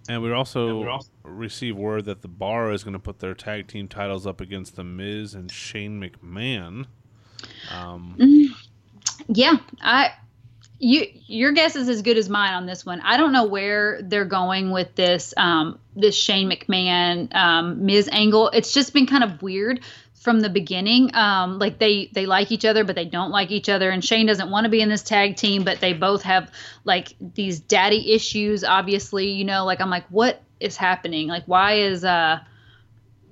And 0.07 0.23
we 0.23 0.31
also 0.31 0.99
receive 1.23 1.75
word 1.75 2.05
that 2.05 2.21
the 2.21 2.27
Bar 2.27 2.71
is 2.71 2.83
going 2.83 2.93
to 2.93 2.99
put 2.99 3.19
their 3.19 3.33
tag 3.33 3.67
team 3.67 3.87
titles 3.87 4.25
up 4.25 4.41
against 4.41 4.75
the 4.75 4.83
Miz 4.83 5.35
and 5.35 5.51
Shane 5.51 6.01
McMahon. 6.01 6.87
Um, 7.71 8.15
Yeah, 9.27 9.57
I 9.81 10.11
you 10.79 11.05
your 11.27 11.51
guess 11.51 11.75
is 11.75 11.89
as 11.89 12.01
good 12.01 12.17
as 12.17 12.29
mine 12.29 12.53
on 12.53 12.65
this 12.65 12.85
one. 12.85 13.01
I 13.01 13.17
don't 13.17 13.33
know 13.33 13.45
where 13.45 14.01
they're 14.01 14.25
going 14.25 14.71
with 14.71 14.95
this 14.95 15.33
um 15.37 15.79
this 15.95 16.15
Shane 16.15 16.49
McMahon 16.49 17.33
um 17.35 17.85
Miz 17.85 18.09
angle. 18.11 18.49
It's 18.49 18.73
just 18.73 18.93
been 18.93 19.05
kind 19.05 19.23
of 19.23 19.41
weird 19.41 19.81
from 20.13 20.39
the 20.39 20.49
beginning. 20.49 21.13
Um 21.15 21.59
like 21.59 21.79
they 21.79 22.09
they 22.13 22.25
like 22.25 22.51
each 22.51 22.65
other 22.65 22.83
but 22.83 22.95
they 22.95 23.05
don't 23.05 23.31
like 23.31 23.51
each 23.51 23.69
other 23.69 23.89
and 23.89 24.03
Shane 24.03 24.25
doesn't 24.25 24.49
want 24.49 24.65
to 24.65 24.69
be 24.69 24.81
in 24.81 24.89
this 24.89 25.03
tag 25.03 25.35
team 25.35 25.63
but 25.63 25.79
they 25.79 25.93
both 25.93 26.23
have 26.23 26.51
like 26.85 27.13
these 27.19 27.59
daddy 27.59 28.13
issues 28.13 28.63
obviously, 28.63 29.31
you 29.31 29.43
know, 29.45 29.65
like 29.65 29.81
I'm 29.81 29.89
like 29.89 30.05
what 30.09 30.41
is 30.59 30.77
happening? 30.77 31.27
Like 31.27 31.43
why 31.45 31.73
is 31.73 32.03
uh 32.05 32.39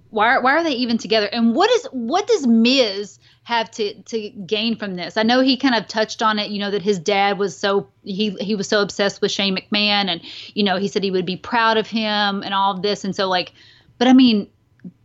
why 0.10 0.40
why 0.40 0.52
are 0.54 0.64
they 0.64 0.74
even 0.74 0.98
together? 0.98 1.28
And 1.28 1.56
what 1.56 1.72
is 1.72 1.86
what 1.92 2.28
does 2.28 2.46
Miz 2.46 3.20
have 3.48 3.72
to 3.72 3.94
to 3.94 4.30
gain 4.46 4.76
from 4.76 4.96
this? 4.96 5.16
I 5.16 5.24
know 5.24 5.40
he 5.40 5.56
kind 5.56 5.74
of 5.74 5.88
touched 5.88 6.22
on 6.22 6.38
it, 6.38 6.52
you 6.52 6.60
know, 6.60 6.70
that 6.70 6.82
his 6.82 7.00
dad 7.00 7.40
was 7.40 7.58
so 7.58 7.88
he 8.04 8.32
he 8.42 8.56
was 8.56 8.68
so 8.68 8.82
obsessed 8.82 9.22
with 9.22 9.32
Shane 9.32 9.56
McMahon 9.56 10.10
and 10.10 10.20
you 10.54 10.66
know, 10.66 10.76
he 10.76 10.90
said 10.90 11.02
he 11.02 11.12
would 11.12 11.26
be 11.26 11.38
proud 11.38 11.78
of 11.78 11.88
him 11.88 12.44
and 12.44 12.54
all 12.54 12.74
of 12.74 12.82
this 12.82 13.06
and 13.06 13.16
so 13.16 13.30
like 13.30 13.54
but 14.00 14.10
I 14.10 14.12
mean 14.12 14.50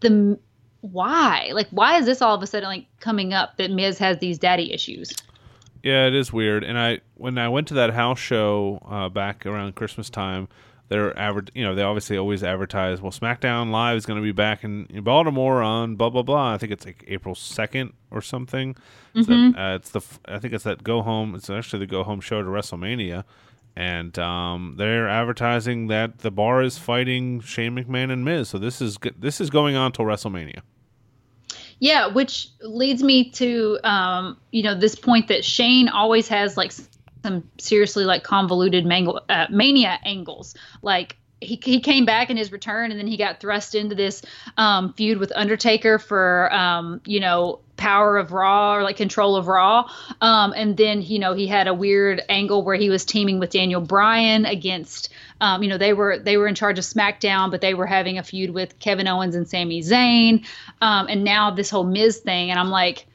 the 0.00 0.36
why? 0.80 1.52
Like 1.54 1.68
why 1.70 1.98
is 1.98 2.06
this 2.06 2.20
all 2.20 2.34
of 2.34 2.42
a 2.42 2.48
sudden 2.48 2.68
like 2.68 2.86
coming 2.98 3.32
up 3.32 3.58
that 3.58 3.70
Miz 3.70 3.96
has 3.98 4.18
these 4.18 4.40
daddy 4.40 4.72
issues? 4.72 5.12
Yeah, 5.84 6.08
it 6.08 6.14
is 6.16 6.32
weird. 6.32 6.64
And 6.64 6.76
I 6.76 6.98
when 7.14 7.38
I 7.38 7.48
went 7.48 7.68
to 7.68 7.74
that 7.74 7.90
house 7.90 8.18
show 8.18 8.84
uh, 8.90 9.08
back 9.08 9.46
around 9.46 9.76
Christmas 9.76 10.10
time, 10.10 10.48
they're 10.88 11.12
aver- 11.18 11.46
you 11.54 11.64
know 11.64 11.74
they 11.74 11.82
obviously 11.82 12.16
always 12.16 12.42
advertise 12.42 13.00
well 13.00 13.12
SmackDown 13.12 13.70
Live 13.70 13.96
is 13.96 14.06
going 14.06 14.18
to 14.18 14.22
be 14.22 14.32
back 14.32 14.64
in, 14.64 14.86
in, 14.90 15.02
Baltimore 15.04 15.62
on 15.62 15.96
blah 15.96 16.10
blah 16.10 16.22
blah. 16.22 16.52
I 16.52 16.58
think 16.58 16.72
it's 16.72 16.84
like 16.84 17.04
April 17.08 17.34
second 17.34 17.92
or 18.10 18.20
something. 18.20 18.76
Mm-hmm. 19.14 19.58
uh, 19.58 19.76
it's 19.76 19.90
the 19.90 20.02
I 20.26 20.38
think 20.38 20.54
it's 20.54 20.64
that 20.64 20.84
go 20.84 21.02
home. 21.02 21.34
It's 21.34 21.48
actually 21.48 21.80
the 21.80 21.86
go 21.86 22.02
home 22.02 22.20
show 22.20 22.42
to 22.42 22.48
WrestleMania, 22.48 23.24
and 23.76 24.18
um, 24.18 24.74
they're 24.76 25.08
advertising 25.08 25.86
that 25.88 26.18
the 26.18 26.30
bar 26.30 26.62
is 26.62 26.78
fighting 26.78 27.40
Shane 27.40 27.76
McMahon 27.76 28.12
and 28.12 28.24
Miz. 28.24 28.48
So 28.48 28.58
this 28.58 28.80
is 28.80 28.98
this 29.18 29.40
is 29.40 29.50
going 29.50 29.76
on 29.76 29.92
till 29.92 30.04
WrestleMania. 30.04 30.60
Yeah, 31.78 32.06
which 32.06 32.48
leads 32.60 33.02
me 33.02 33.30
to 33.30 33.78
um, 33.82 34.36
you 34.50 34.62
know 34.62 34.74
this 34.74 34.94
point 34.94 35.28
that 35.28 35.44
Shane 35.44 35.88
always 35.88 36.28
has 36.28 36.56
like 36.56 36.72
some 37.22 37.48
seriously 37.58 38.04
like 38.04 38.24
convoluted 38.24 38.84
mango, 38.84 39.18
uh, 39.28 39.46
mania 39.50 39.98
angles. 40.04 40.54
Like 40.82 41.16
he, 41.42 41.60
he 41.62 41.80
came 41.80 42.04
back 42.04 42.30
in 42.30 42.36
his 42.36 42.52
return 42.52 42.90
and 42.90 42.98
then 42.98 43.06
he 43.06 43.16
got 43.16 43.40
thrust 43.40 43.74
into 43.74 43.94
this 43.94 44.22
um, 44.56 44.92
feud 44.94 45.18
with 45.18 45.32
Undertaker 45.34 45.98
for 45.98 46.52
um, 46.54 47.00
you 47.04 47.20
know 47.20 47.60
power 47.76 48.16
of 48.16 48.30
Raw 48.30 48.76
or 48.76 48.82
like 48.82 48.96
control 48.96 49.34
of 49.34 49.48
Raw. 49.48 49.90
Um, 50.20 50.52
and 50.54 50.76
then 50.76 51.02
you 51.02 51.18
know 51.18 51.34
he 51.34 51.46
had 51.46 51.66
a 51.66 51.74
weird 51.74 52.22
angle 52.28 52.62
where 52.62 52.76
he 52.76 52.90
was 52.90 53.04
teaming 53.04 53.38
with 53.38 53.50
Daniel 53.50 53.80
Bryan 53.80 54.44
against 54.46 55.08
um, 55.40 55.62
you 55.62 55.68
know 55.68 55.78
they 55.78 55.92
were 55.92 56.18
they 56.18 56.36
were 56.36 56.46
in 56.46 56.54
charge 56.54 56.78
of 56.78 56.84
SmackDown, 56.84 57.50
but 57.50 57.60
they 57.60 57.74
were 57.74 57.86
having 57.86 58.18
a 58.18 58.22
feud 58.22 58.50
with 58.50 58.78
Kevin 58.78 59.08
Owens 59.08 59.34
and 59.34 59.48
Sami 59.48 59.82
Zayn. 59.82 60.46
Um, 60.80 61.06
and 61.08 61.24
now 61.24 61.50
this 61.50 61.70
whole 61.70 61.84
Miz 61.84 62.18
thing, 62.18 62.50
and 62.50 62.58
I'm 62.58 62.70
like. 62.70 63.06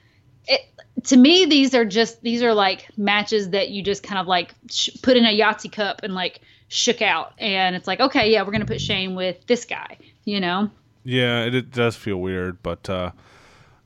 It, 0.50 0.62
to 1.04 1.18
me, 1.18 1.46
these 1.46 1.76
are 1.76 1.86
just 1.86 2.22
these 2.22 2.42
are 2.42 2.54
like 2.54 2.88
matches 2.98 3.52
that 3.52 3.70
you 3.70 3.84
just 3.84 4.04
kind 4.04 4.20
of 4.20 4.28
like 4.28 4.54
sh- 4.70 4.90
put 5.02 5.18
in 5.18 5.26
a 5.26 5.40
Yahtzee 5.40 5.72
cup 5.72 6.02
and 6.04 6.16
like 6.16 6.42
shook 6.68 7.02
out, 7.02 7.34
and 7.38 7.76
it's 7.76 7.88
like, 7.88 8.00
okay, 8.00 8.32
yeah, 8.32 8.42
we're 8.44 8.52
gonna 8.52 8.66
put 8.66 8.82
Shane 8.82 9.16
with 9.16 9.46
this 9.48 9.66
guy, 9.66 9.98
you 10.26 10.40
know? 10.40 10.70
Yeah, 11.04 11.46
it, 11.46 11.56
it 11.56 11.72
does 11.72 11.96
feel 11.96 12.18
weird, 12.18 12.62
but 12.62 12.90
uh, 12.90 13.12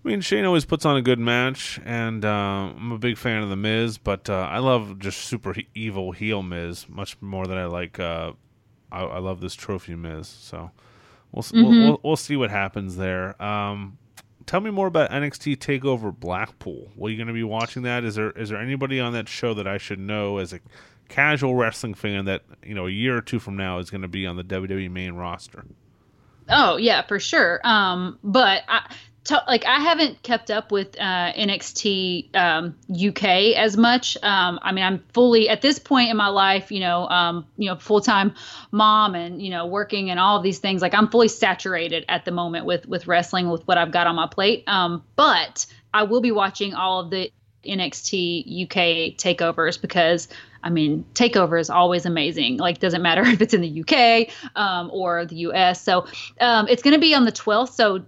I 0.04 0.08
mean, 0.08 0.22
Shane 0.22 0.46
always 0.46 0.66
puts 0.66 0.86
on 0.86 0.98
a 0.98 1.02
good 1.02 1.20
match, 1.20 1.80
and 1.86 2.26
uh, 2.26 2.74
I'm 2.76 2.92
a 2.92 2.98
big 2.98 3.18
fan 3.18 3.44
of 3.44 3.50
the 3.50 3.56
Miz, 3.56 3.98
but 3.98 4.30
uh, 4.30 4.48
I 4.50 4.58
love 4.58 4.98
just 4.98 5.20
super 5.20 5.54
he- 5.54 5.68
evil 5.76 6.12
heel 6.14 6.42
Miz 6.42 6.90
much 6.90 7.22
more 7.22 7.46
than 7.46 7.58
I 7.58 7.66
like. 7.66 8.00
Uh, 8.00 8.32
I, 8.92 9.04
I, 9.04 9.20
love 9.20 9.42
this 9.42 9.54
trophy 9.54 9.96
Miz, 9.96 10.28
so 10.28 10.72
we'll, 11.32 11.44
mm-hmm. 11.44 11.62
we'll, 11.62 11.72
we'll, 11.72 12.00
we'll 12.04 12.16
see 12.16 12.36
what 12.36 12.50
happens 12.50 12.96
there. 12.98 13.40
Um, 13.42 14.00
tell 14.52 14.60
me 14.60 14.70
more 14.70 14.88
about 14.88 15.10
NXT 15.12 15.60
Takeover 15.60 16.14
Blackpool. 16.14 16.92
Are 17.02 17.10
you 17.10 17.16
going 17.16 17.28
to 17.28 17.34
be 17.34 17.44
watching 17.44 17.84
that? 17.84 18.04
Is 18.04 18.16
there 18.16 18.32
is 18.32 18.50
there 18.50 18.60
anybody 18.60 19.00
on 19.00 19.14
that 19.14 19.30
show 19.30 19.54
that 19.54 19.66
I 19.66 19.78
should 19.78 20.00
know 20.00 20.40
as 20.40 20.52
a 20.52 20.60
casual 21.08 21.56
wrestling 21.56 21.94
fan 21.94 22.26
that 22.26 22.44
you 22.62 22.76
know 22.76 22.86
a 22.86 22.92
year 22.92 23.16
or 23.16 23.22
two 23.22 23.40
from 23.40 23.56
now 23.56 23.80
is 23.80 23.90
going 23.90 24.02
to 24.02 24.10
be 24.10 24.28
on 24.28 24.36
the 24.36 24.44
WWE 24.44 24.92
main 24.92 25.14
roster? 25.14 25.64
Oh 26.50 26.76
yeah, 26.76 27.02
for 27.04 27.18
sure. 27.18 27.62
Um, 27.64 28.20
but 28.26 28.64
I, 28.68 28.94
to, 29.26 29.44
like 29.48 29.66
I 29.66 29.80
haven't 29.80 30.24
kept 30.24 30.50
up 30.50 30.72
with 30.72 31.00
uh, 31.00 31.32
NXT 31.34 32.36
um, 32.36 32.76
UK 32.90 33.56
as 33.56 33.78
much. 33.78 34.18
Um, 34.24 34.60
I 34.62 34.72
mean, 34.72 34.84
I'm 34.84 35.04
fully 35.14 35.48
at 35.48 35.62
this 35.62 35.78
point 35.78 36.10
in 36.10 36.18
my 36.18 36.28
life, 36.28 36.72
you 36.72 36.80
know, 36.80 37.08
um, 37.08 37.46
you 37.58 37.70
know, 37.70 37.76
full 37.76 38.02
time 38.02 38.34
mom 38.72 39.14
and 39.16 39.42
you 39.42 39.52
know, 39.52 39.68
working 39.68 40.10
and 40.10 40.20
all 40.20 40.38
of 40.38 40.44
these 40.44 40.60
things. 40.60 40.82
Like 40.82 40.96
I'm 40.96 41.08
fully 41.10 41.28
saturated 41.28 42.06
at 42.10 42.26
the 42.26 42.32
moment 42.32 42.66
with 42.66 42.88
with 42.88 43.08
wrestling 43.08 43.50
with 43.50 43.68
what 43.68 43.78
I've 43.78 43.92
got 43.92 44.08
on 44.08 44.16
my 44.16 44.28
plate. 44.28 44.64
Um, 44.68 45.04
but 45.16 45.66
I 45.94 46.04
will 46.04 46.22
be 46.22 46.32
watching 46.32 46.74
all 46.74 47.02
of 47.02 47.12
the 47.12 47.32
NXT 47.64 48.64
UK 48.64 49.16
takeovers 49.18 49.80
because 49.80 50.28
I 50.64 50.70
mean, 50.70 51.06
takeover 51.14 51.60
is 51.60 51.70
always 51.70 52.06
amazing. 52.06 52.58
Like, 52.58 52.80
doesn't 52.80 53.02
matter 53.02 53.22
if 53.26 53.42
it's 53.42 53.54
in 53.54 53.62
the 53.62 53.82
UK 53.82 54.34
um, 54.56 54.90
or 54.92 55.26
the 55.26 55.36
US. 55.48 55.82
So 55.82 56.06
um, 56.40 56.68
it's 56.68 56.84
going 56.84 56.94
to 56.94 57.00
be 57.00 57.16
on 57.16 57.26
the 57.26 57.32
12th. 57.32 57.74
So 57.74 58.04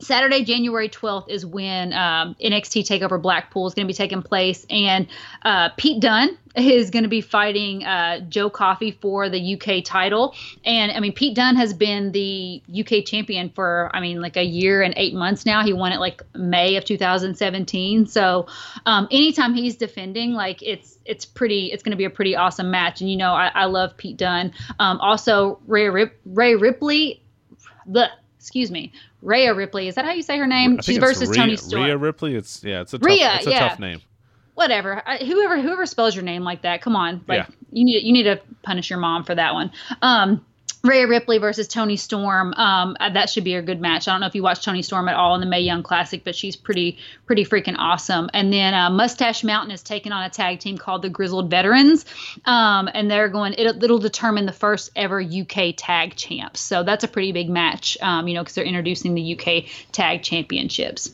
Saturday, 0.00 0.44
January 0.44 0.88
12th 0.88 1.28
is 1.28 1.44
when 1.44 1.92
um, 1.92 2.36
NXT 2.42 2.84
Takeover 2.86 3.20
Blackpool 3.20 3.66
is 3.66 3.74
going 3.74 3.86
to 3.86 3.92
be 3.92 3.96
taking 3.96 4.22
place, 4.22 4.64
and 4.70 5.08
uh, 5.42 5.70
Pete 5.76 6.00
Dunne 6.00 6.38
is 6.56 6.90
going 6.90 7.02
to 7.02 7.08
be 7.08 7.20
fighting 7.20 7.84
uh, 7.84 8.20
Joe 8.20 8.50
Coffey 8.50 8.92
for 8.92 9.28
the 9.28 9.54
UK 9.54 9.84
title. 9.84 10.34
And 10.64 10.92
I 10.92 11.00
mean, 11.00 11.12
Pete 11.12 11.34
Dunne 11.34 11.56
has 11.56 11.74
been 11.74 12.12
the 12.12 12.62
UK 12.68 13.04
champion 13.04 13.50
for 13.50 13.90
I 13.92 14.00
mean, 14.00 14.20
like 14.20 14.36
a 14.36 14.44
year 14.44 14.82
and 14.82 14.94
eight 14.96 15.14
months 15.14 15.44
now. 15.44 15.64
He 15.64 15.72
won 15.72 15.92
it 15.92 15.98
like 15.98 16.22
May 16.34 16.76
of 16.76 16.84
2017. 16.84 18.06
So 18.06 18.46
um, 18.86 19.08
anytime 19.10 19.54
he's 19.54 19.76
defending, 19.76 20.32
like 20.32 20.62
it's 20.62 20.98
it's 21.04 21.24
pretty 21.24 21.72
it's 21.72 21.82
going 21.82 21.92
to 21.92 21.96
be 21.96 22.04
a 22.04 22.10
pretty 22.10 22.36
awesome 22.36 22.70
match. 22.70 23.00
And 23.00 23.10
you 23.10 23.16
know, 23.16 23.32
I, 23.32 23.50
I 23.54 23.64
love 23.64 23.96
Pete 23.96 24.16
Dunne. 24.16 24.52
Um, 24.78 24.98
also, 25.00 25.58
Ray 25.66 25.88
Rip, 25.88 26.18
Ray 26.24 26.54
Ripley. 26.54 27.22
The 27.86 28.10
excuse 28.38 28.70
me, 28.70 28.92
Rhea 29.22 29.54
Ripley. 29.54 29.88
Is 29.88 29.94
that 29.96 30.04
how 30.04 30.12
you 30.12 30.22
say 30.22 30.38
her 30.38 30.46
name? 30.46 30.80
She's 30.80 30.98
versus 30.98 31.28
Rhea, 31.30 31.38
Toni 31.38 31.56
Storm. 31.56 31.84
Rhea 31.84 31.96
Ripley. 31.96 32.34
It's 32.34 32.62
yeah, 32.62 32.82
it's 32.82 32.94
a 32.94 32.98
tough, 32.98 33.06
Rhea, 33.06 33.36
it's 33.36 33.46
a 33.46 33.50
yeah. 33.50 33.68
tough 33.68 33.78
name. 33.78 34.00
Whatever. 34.54 35.02
I, 35.06 35.18
whoever 35.18 35.60
whoever 35.60 35.86
spells 35.86 36.14
your 36.14 36.24
name 36.24 36.42
like 36.42 36.62
that, 36.62 36.82
come 36.82 36.96
on. 36.96 37.24
Like 37.26 37.48
yeah. 37.48 37.54
you 37.72 37.84
need 37.84 38.02
you 38.04 38.12
need 38.12 38.24
to 38.24 38.40
punish 38.62 38.90
your 38.90 38.98
mom 38.98 39.24
for 39.24 39.34
that 39.34 39.54
one. 39.54 39.70
Um, 40.02 40.44
Rhea 40.84 41.08
Ripley 41.08 41.38
versus 41.38 41.66
Toni 41.66 41.96
Storm. 41.96 42.54
Um, 42.54 42.96
uh, 43.00 43.10
that 43.10 43.30
should 43.30 43.44
be 43.44 43.54
a 43.54 43.62
good 43.62 43.80
match. 43.80 44.06
I 44.06 44.12
don't 44.12 44.20
know 44.20 44.26
if 44.26 44.34
you 44.34 44.42
watched 44.42 44.64
Toni 44.64 44.82
Storm 44.82 45.08
at 45.08 45.16
all 45.16 45.34
in 45.34 45.40
the 45.40 45.46
Mae 45.46 45.60
Young 45.60 45.82
Classic, 45.82 46.22
but 46.22 46.36
she's 46.36 46.54
pretty 46.54 46.98
pretty 47.26 47.44
freaking 47.44 47.74
awesome. 47.78 48.30
And 48.32 48.52
then 48.52 48.74
uh, 48.74 48.88
Mustache 48.90 49.42
Mountain 49.42 49.72
is 49.72 49.82
taking 49.82 50.12
on 50.12 50.22
a 50.24 50.30
tag 50.30 50.60
team 50.60 50.78
called 50.78 51.02
the 51.02 51.10
Grizzled 51.10 51.50
Veterans, 51.50 52.04
um, 52.44 52.88
and 52.92 53.10
they're 53.10 53.28
going. 53.28 53.54
It, 53.58 53.80
will 53.80 53.98
determine 53.98 54.46
the 54.46 54.52
first 54.52 54.90
ever 54.94 55.20
UK 55.20 55.74
Tag 55.76 56.14
Champs. 56.14 56.60
So 56.60 56.84
that's 56.84 57.02
a 57.02 57.08
pretty 57.08 57.32
big 57.32 57.48
match. 57.48 57.98
Um, 58.00 58.28
you 58.28 58.34
know, 58.34 58.42
because 58.42 58.54
they're 58.54 58.64
introducing 58.64 59.14
the 59.14 59.38
UK 59.38 59.64
Tag 59.90 60.22
Championships. 60.22 61.10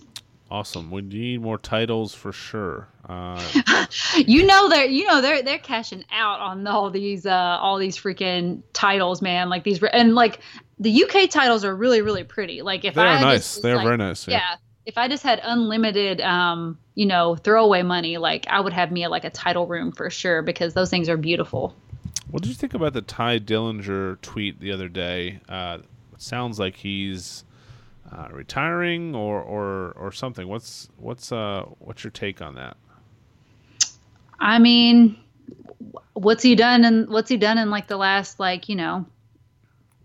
Awesome. 0.51 0.91
We 0.91 1.03
need 1.03 1.41
more 1.41 1.59
titles 1.59 2.15
for 2.15 2.33
sure. 2.33 2.89
Uh, 3.09 3.43
you 4.17 4.47
know 4.47 4.69
they're 4.69 4.87
you 4.87 5.07
know 5.07 5.21
they're 5.21 5.43
they're 5.43 5.59
cashing 5.59 6.05
out 6.13 6.41
on 6.41 6.67
all 6.67 6.91
these 6.91 7.27
uh 7.27 7.59
all 7.61 7.79
these 7.79 7.97
freaking 7.97 8.63
titles, 8.73 9.23
man. 9.23 9.49
Like 9.49 9.65
these 9.65 9.83
and 9.83 10.15
like 10.15 10.41
the 10.79 11.05
UK 11.05 11.31
titles 11.31 11.65
are 11.65 11.75
really 11.75 12.03
really 12.03 12.25
pretty. 12.25 12.63
Like 12.63 12.85
if 12.85 12.95
they're 12.95 13.07
I 13.07 13.21
nice, 13.21 13.57
they're 13.57 13.77
like, 13.77 13.85
very 13.85 13.97
nice. 13.97 14.29
Yeah. 14.29 14.37
yeah. 14.37 14.57
If 14.87 14.99
I 14.99 15.09
just 15.09 15.23
had 15.23 15.41
unlimited, 15.43 16.21
um, 16.21 16.79
you 16.95 17.07
know, 17.07 17.37
throwaway 17.37 17.83
money, 17.83 18.19
like 18.19 18.47
I 18.49 18.61
would 18.61 18.75
have 18.75 18.93
me 18.93 19.07
like 19.09 19.25
a 19.25 19.31
title 19.31 19.67
room 19.67 19.93
for 19.93 20.11
sure 20.11 20.43
because 20.43 20.75
those 20.75 20.91
things 20.91 21.09
are 21.09 21.17
beautiful. 21.17 21.75
What 22.31 22.43
did 22.43 22.51
you 22.51 22.55
think 22.55 22.75
about 22.75 22.93
the 22.93 23.01
Tye 23.01 23.39
Dillinger 23.39 24.21
tweet 24.21 24.61
the 24.61 24.73
other 24.73 24.89
day? 24.89 25.41
Uh, 25.49 25.79
sounds 26.19 26.59
like 26.59 26.77
he's 26.77 27.45
uh, 28.15 28.29
retiring 28.31 29.15
or, 29.15 29.41
or 29.41 29.93
or 29.97 30.13
something. 30.13 30.47
What's 30.47 30.89
what's 30.99 31.33
uh 31.33 31.65
what's 31.79 32.05
your 32.05 32.11
take 32.11 32.41
on 32.41 32.55
that? 32.55 32.77
I 34.39 34.59
mean, 34.59 35.17
what's 36.13 36.43
he 36.43 36.55
done 36.55 36.85
and 36.85 37.09
what's 37.09 37.29
he 37.29 37.37
done 37.37 37.59
in 37.59 37.71
like 37.71 37.89
the 37.89 37.97
last 37.97 38.39
like 38.39 38.69
you 38.69 38.77
know, 38.77 39.07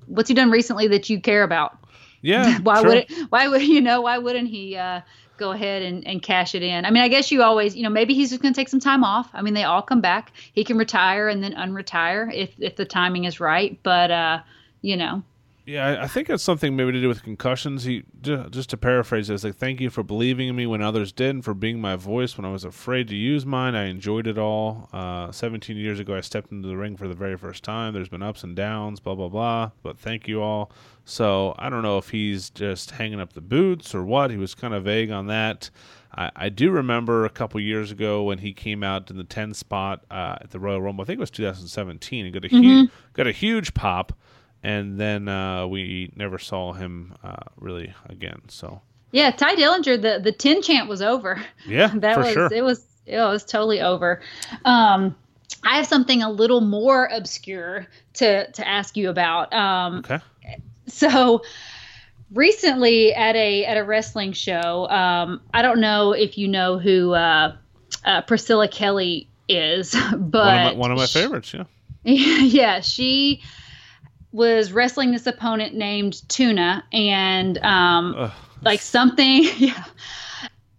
what's 0.07 0.27
he 0.27 0.33
done 0.33 0.49
recently 0.49 0.87
that 0.89 1.09
you 1.09 1.21
care 1.21 1.43
about? 1.43 1.77
Yeah. 2.21 2.59
why 2.63 2.81
sure. 2.81 2.87
would 2.87 2.97
it, 2.97 3.11
why 3.29 3.47
would 3.47 3.61
you 3.67 3.81
know 3.81 4.01
why 4.01 4.17
wouldn't 4.17 4.49
he 4.49 4.75
uh, 4.75 5.01
go 5.37 5.51
ahead 5.51 5.83
and, 5.83 6.07
and 6.07 6.21
cash 6.21 6.55
it 6.55 6.63
in? 6.63 6.85
I 6.85 6.91
mean, 6.91 7.03
I 7.03 7.09
guess 7.09 7.31
you 7.31 7.43
always 7.43 7.75
you 7.75 7.83
know 7.83 7.89
maybe 7.89 8.15
he's 8.15 8.29
just 8.29 8.41
going 8.41 8.53
to 8.53 8.59
take 8.59 8.69
some 8.69 8.79
time 8.79 9.03
off. 9.03 9.29
I 9.33 9.41
mean, 9.43 9.53
they 9.53 9.63
all 9.63 9.83
come 9.83 10.01
back. 10.01 10.31
He 10.53 10.63
can 10.63 10.77
retire 10.77 11.27
and 11.27 11.43
then 11.43 11.53
unretire 11.53 12.33
if 12.33 12.53
if 12.59 12.75
the 12.75 12.85
timing 12.85 13.25
is 13.25 13.39
right. 13.39 13.77
But 13.83 14.09
uh, 14.09 14.39
you 14.81 14.97
know, 14.97 15.23
yeah, 15.69 15.99
I 16.01 16.07
think 16.07 16.31
it's 16.31 16.43
something 16.43 16.75
maybe 16.75 16.93
to 16.93 17.01
do 17.01 17.07
with 17.07 17.21
concussions. 17.21 17.83
He 17.83 18.03
just 18.21 18.71
to 18.71 18.77
paraphrase, 18.77 19.29
it's 19.29 19.43
like 19.43 19.55
thank 19.55 19.79
you 19.79 19.91
for 19.91 20.01
believing 20.01 20.47
in 20.47 20.55
me 20.55 20.65
when 20.65 20.81
others 20.81 21.11
didn't, 21.11 21.43
for 21.43 21.53
being 21.53 21.79
my 21.79 21.95
voice 21.95 22.37
when 22.37 22.45
I 22.45 22.51
was 22.51 22.63
afraid 22.63 23.07
to 23.09 23.15
use 23.15 23.45
mine. 23.45 23.75
I 23.75 23.85
enjoyed 23.85 24.25
it 24.25 24.39
all. 24.39 24.89
Uh, 24.91 25.31
17 25.31 25.77
years 25.77 25.99
ago, 25.99 26.15
I 26.15 26.21
stepped 26.21 26.51
into 26.51 26.67
the 26.67 26.75
ring 26.75 26.97
for 26.97 27.07
the 27.07 27.13
very 27.13 27.37
first 27.37 27.63
time. 27.63 27.93
There's 27.93 28.09
been 28.09 28.23
ups 28.23 28.43
and 28.43 28.55
downs, 28.55 28.99
blah 28.99 29.13
blah 29.13 29.29
blah. 29.29 29.69
But 29.83 29.99
thank 29.99 30.27
you 30.27 30.41
all. 30.41 30.71
So 31.05 31.53
I 31.59 31.69
don't 31.69 31.83
know 31.83 31.99
if 31.99 32.09
he's 32.09 32.49
just 32.49 32.91
hanging 32.91 33.19
up 33.19 33.33
the 33.33 33.41
boots 33.41 33.93
or 33.93 34.03
what. 34.03 34.31
He 34.31 34.37
was 34.37 34.55
kind 34.55 34.73
of 34.73 34.85
vague 34.85 35.11
on 35.11 35.27
that. 35.27 35.69
I, 36.15 36.31
I 36.35 36.49
do 36.49 36.71
remember 36.71 37.25
a 37.25 37.29
couple 37.29 37.59
years 37.61 37.91
ago 37.91 38.23
when 38.23 38.39
he 38.39 38.53
came 38.53 38.83
out 38.83 39.11
in 39.11 39.17
the 39.17 39.23
10 39.23 39.53
spot 39.53 40.03
uh, 40.09 40.37
at 40.41 40.49
the 40.49 40.59
Royal 40.59 40.81
Rumble. 40.81 41.03
I 41.03 41.05
think 41.05 41.17
it 41.17 41.21
was 41.21 41.29
2017. 41.29 42.25
He 42.25 42.31
got 42.31 42.43
a 42.43 42.47
mm-hmm. 42.47 42.61
huge 42.63 42.89
got 43.13 43.27
a 43.27 43.31
huge 43.31 43.75
pop 43.75 44.13
and 44.63 44.99
then 44.99 45.27
uh, 45.27 45.67
we 45.67 46.11
never 46.15 46.37
saw 46.37 46.73
him 46.73 47.15
uh, 47.23 47.35
really 47.57 47.93
again. 48.07 48.41
So 48.47 48.81
yeah, 49.11 49.31
Tye 49.31 49.55
Dillinger, 49.55 50.01
the 50.01 50.19
the 50.23 50.31
tin 50.31 50.61
chant 50.61 50.89
was 50.89 51.01
over. 51.01 51.41
Yeah, 51.65 51.91
that 51.95 52.17
was 52.17 52.33
sure. 52.33 52.53
it 52.53 52.63
was 52.63 52.83
it 53.05 53.17
was 53.17 53.43
totally 53.43 53.81
over. 53.81 54.21
Um, 54.65 55.15
I 55.63 55.77
have 55.77 55.87
something 55.87 56.21
a 56.21 56.29
little 56.29 56.61
more 56.61 57.09
obscure 57.11 57.87
to 58.15 58.51
to 58.51 58.67
ask 58.67 58.95
you 58.95 59.09
about. 59.09 59.53
Um, 59.53 59.99
okay. 59.99 60.19
So 60.87 61.43
recently 62.31 63.13
at 63.13 63.35
a 63.35 63.65
at 63.65 63.77
a 63.77 63.83
wrestling 63.83 64.33
show, 64.33 64.87
um, 64.89 65.41
I 65.53 65.61
don't 65.61 65.79
know 65.79 66.11
if 66.11 66.37
you 66.37 66.47
know 66.47 66.77
who 66.77 67.13
uh, 67.13 67.55
uh, 68.05 68.21
Priscilla 68.21 68.67
Kelly 68.67 69.27
is, 69.47 69.95
but 70.17 70.45
one 70.45 70.57
of 70.57 70.73
my, 70.73 70.73
one 70.73 70.91
of 70.91 70.97
my 70.97 71.07
favorites. 71.07 71.53
Yeah. 71.53 71.63
yeah, 72.03 72.79
she 72.81 73.41
was 74.31 74.71
wrestling 74.71 75.11
this 75.11 75.25
opponent 75.27 75.75
named 75.75 76.27
Tuna, 76.29 76.83
and 76.91 77.57
um, 77.59 78.15
Ugh. 78.17 78.31
like 78.61 78.81
something, 78.81 79.43
yeah. 79.57 79.83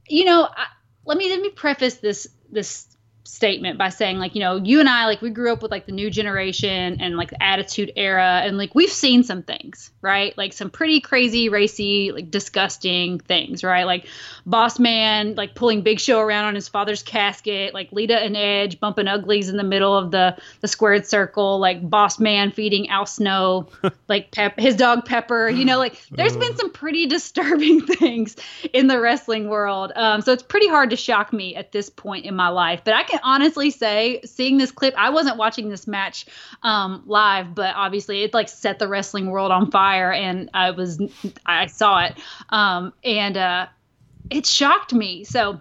You 0.09 0.24
know, 0.24 0.48
I, 0.57 0.66
let 1.05 1.18
me 1.18 1.30
let 1.30 1.40
me 1.40 1.51
preface 1.51 1.96
this 1.96 2.28
this 2.51 2.86
statement 3.31 3.78
by 3.78 3.89
saying 3.89 4.18
like 4.18 4.35
you 4.35 4.41
know 4.41 4.57
you 4.57 4.81
and 4.81 4.89
i 4.89 5.07
like 5.07 5.22
we 5.22 5.31
grew 5.31 5.53
up 5.53 5.62
with 5.62 5.70
like 5.70 5.87
the 5.87 5.93
new 5.93 6.11
generation 6.11 7.01
and 7.01 7.16
like 7.16 7.31
the 7.31 7.43
attitude 7.43 7.93
era 7.97 8.43
and 8.45 8.59
like 8.59 8.74
we've 8.74 8.91
seen 8.91 9.22
some 9.22 9.43
things 9.43 9.91
right? 10.03 10.37
Like 10.39 10.53
some 10.53 10.70
pretty 10.70 11.01
crazy 11.01 11.49
racy 11.49 12.12
like 12.12 12.31
disgusting 12.31 13.18
things 13.18 13.62
right? 13.62 13.85
Like 13.85 14.07
boss 14.47 14.78
man 14.78 15.35
like 15.35 15.55
pulling 15.55 15.83
big 15.83 16.01
show 16.01 16.20
around 16.20 16.47
on 16.47 16.55
his 16.55 16.68
father's 16.68 17.03
casket 17.03 17.74
like 17.74 17.93
lita 17.93 18.18
and 18.18 18.37
edge 18.37 18.81
bumping 18.81 19.07
uglies 19.07 19.49
in 19.49 19.57
the 19.57 19.64
middle 19.64 19.97
of 19.97 20.11
the 20.11 20.37
the 20.61 20.68
squared 20.68 21.07
circle 21.07 21.59
like 21.59 21.89
boss 21.89 22.18
man 22.18 22.51
feeding 22.51 22.89
al 22.89 23.05
snow 23.05 23.68
like 24.09 24.31
pep 24.31 24.59
his 24.59 24.74
dog 24.74 25.05
pepper 25.05 25.49
you 25.49 25.64
know 25.64 25.78
like 25.78 26.01
there's 26.11 26.37
been 26.37 26.57
some 26.57 26.70
pretty 26.70 27.07
disturbing 27.07 27.81
things 27.87 28.37
in 28.72 28.87
the 28.87 29.01
wrestling 29.01 29.49
world. 29.49 29.93
Um, 29.95 30.22
so 30.22 30.33
it's 30.33 30.43
pretty 30.43 30.68
hard 30.68 30.91
to 30.91 30.97
shock 30.97 31.33
me 31.33 31.55
at 31.55 31.72
this 31.72 31.91
point 31.91 32.24
in 32.24 32.35
my 32.35 32.49
life 32.49 32.81
but 32.85 32.95
i 32.95 33.03
can 33.03 33.19
honestly 33.22 33.70
say, 33.70 34.20
seeing 34.24 34.58
this 34.58 34.70
clip, 34.70 34.94
I 34.96 35.10
wasn't 35.10 35.36
watching 35.36 35.68
this 35.68 35.86
match 35.86 36.26
um, 36.62 37.02
live, 37.06 37.54
but 37.54 37.74
obviously 37.76 38.22
it 38.22 38.34
like 38.34 38.48
set 38.48 38.78
the 38.78 38.88
wrestling 38.88 39.30
world 39.30 39.50
on 39.52 39.70
fire, 39.70 40.12
and 40.12 40.50
I 40.54 40.70
was 40.70 41.00
I 41.46 41.66
saw 41.66 42.04
it, 42.04 42.18
um, 42.50 42.92
and 43.04 43.36
uh, 43.36 43.66
it 44.30 44.46
shocked 44.46 44.92
me. 44.92 45.24
So, 45.24 45.60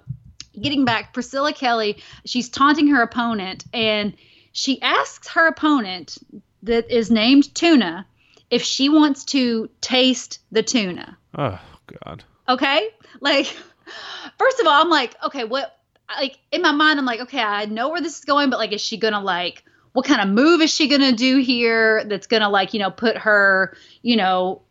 getting 0.59 0.85
back, 0.85 1.13
Priscilla 1.13 1.53
Kelly, 1.53 2.01
she's 2.25 2.49
taunting 2.49 2.87
her 2.87 3.01
opponent, 3.01 3.65
and 3.73 4.13
she 4.51 4.81
asks 4.81 5.27
her 5.29 5.47
opponent 5.47 6.17
that 6.63 6.89
is 6.91 7.09
named 7.09 7.53
Tuna 7.55 8.05
if 8.49 8.63
she 8.63 8.89
wants 8.89 9.25
to 9.25 9.69
taste 9.81 10.39
the 10.51 10.63
tuna. 10.63 11.17
Oh 11.37 11.59
God. 12.03 12.23
Okay, 12.47 12.89
like 13.19 13.45
first 14.37 14.59
of 14.59 14.67
all, 14.67 14.81
I'm 14.81 14.89
like, 14.89 15.15
okay, 15.25 15.43
what 15.43 15.78
like 16.17 16.39
in 16.51 16.61
my 16.61 16.71
mind, 16.71 16.99
I'm 16.99 17.05
like, 17.05 17.21
okay, 17.21 17.41
I 17.41 17.65
know 17.65 17.89
where 17.89 18.01
this 18.01 18.17
is 18.17 18.25
going, 18.25 18.49
but 18.49 18.59
like, 18.59 18.71
is 18.71 18.81
she 18.81 18.97
gonna 18.97 19.21
like, 19.21 19.63
what 19.93 20.05
kind 20.05 20.21
of 20.21 20.29
move 20.29 20.61
is 20.61 20.71
she 20.71 20.87
gonna 20.87 21.11
do 21.11 21.37
here 21.37 22.03
that's 22.05 22.27
gonna 22.27 22.49
like, 22.49 22.73
you 22.73 22.79
know, 22.79 22.91
put 22.91 23.17
her, 23.17 23.75
you 24.01 24.15
know, 24.15 24.61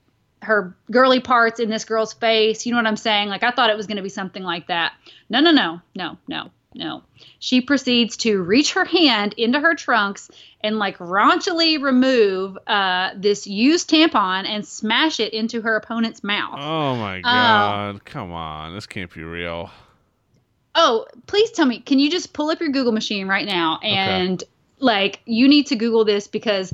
her 0.43 0.77
girly 0.91 1.21
parts 1.21 1.61
in 1.61 1.71
this 1.71 1.85
girl's 1.85 2.13
face? 2.13 2.67
You 2.67 2.73
know 2.73 2.79
what 2.79 2.87
I'm 2.87 2.97
saying? 2.97 3.29
Like, 3.29 3.43
I 3.43 3.51
thought 3.51 3.71
it 3.71 3.77
was 3.77 3.87
gonna 3.87 4.03
be 4.03 4.09
something 4.09 4.43
like 4.43 4.69
that. 4.69 4.93
No, 5.29 5.41
no, 5.41 5.51
no, 5.51 5.81
no, 5.95 6.19
no, 6.27 6.51
no. 6.75 7.03
She 7.39 7.61
proceeds 7.61 8.17
to 8.19 8.43
reach 8.43 8.73
her 8.73 8.85
hand 8.85 9.35
into 9.37 9.61
her 9.61 9.75
trunks 9.75 10.31
and 10.61 10.79
like 10.79 10.99
raunchily 10.99 11.81
remove 11.81 12.59
uh, 12.67 13.11
this 13.17 13.47
used 13.47 13.91
tampon 13.91 14.47
and 14.47 14.67
smash 14.67 15.21
it 15.21 15.33
into 15.33 15.61
her 15.63 15.77
opponent's 15.77 16.25
mouth. 16.25 16.59
Oh 16.59 16.97
my 16.97 17.17
um, 17.17 17.23
god! 17.23 17.91
Um, 17.91 18.01
Come 18.05 18.33
on, 18.33 18.75
this 18.75 18.87
can't 18.87 19.13
be 19.13 19.23
real. 19.23 19.71
Oh, 20.81 21.07
please 21.27 21.51
tell 21.51 21.67
me. 21.67 21.81
Can 21.81 21.99
you 21.99 22.09
just 22.09 22.33
pull 22.33 22.51
up 22.51 22.61
your 22.61 22.71
Google 22.71 22.93
machine 22.93 23.27
right 23.27 23.45
now 23.45 23.81
and 23.83 24.41
okay. 24.41 24.51
like 24.79 25.21
you 25.25 25.49
need 25.49 25.67
to 25.67 25.77
Google 25.77 26.05
this 26.05 26.29
because 26.29 26.73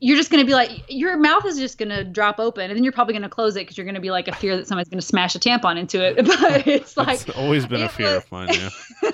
you're 0.00 0.16
just 0.16 0.30
going 0.30 0.42
to 0.42 0.46
be 0.46 0.54
like 0.54 0.70
your 0.88 1.18
mouth 1.18 1.44
is 1.44 1.58
just 1.58 1.76
going 1.76 1.90
to 1.90 2.04
drop 2.04 2.38
open 2.38 2.70
and 2.70 2.76
then 2.76 2.84
you're 2.84 2.92
probably 2.92 3.12
going 3.12 3.22
to 3.22 3.28
close 3.28 3.54
it 3.54 3.60
because 3.60 3.76
you're 3.76 3.84
going 3.84 3.96
to 3.96 4.00
be 4.00 4.10
like 4.10 4.28
a 4.28 4.34
fear 4.34 4.56
that 4.56 4.66
somebody's 4.66 4.88
going 4.88 5.00
to 5.00 5.06
smash 5.06 5.34
a 5.34 5.38
tampon 5.38 5.78
into 5.78 6.02
it. 6.02 6.16
But 6.40 6.66
it's 6.66 6.96
like 6.96 7.28
it's 7.28 7.36
always 7.36 7.66
been 7.66 7.82
a 7.82 7.88
fear 7.90 8.14
was, 8.14 8.24
of 8.24 8.32
mine. 8.32 8.48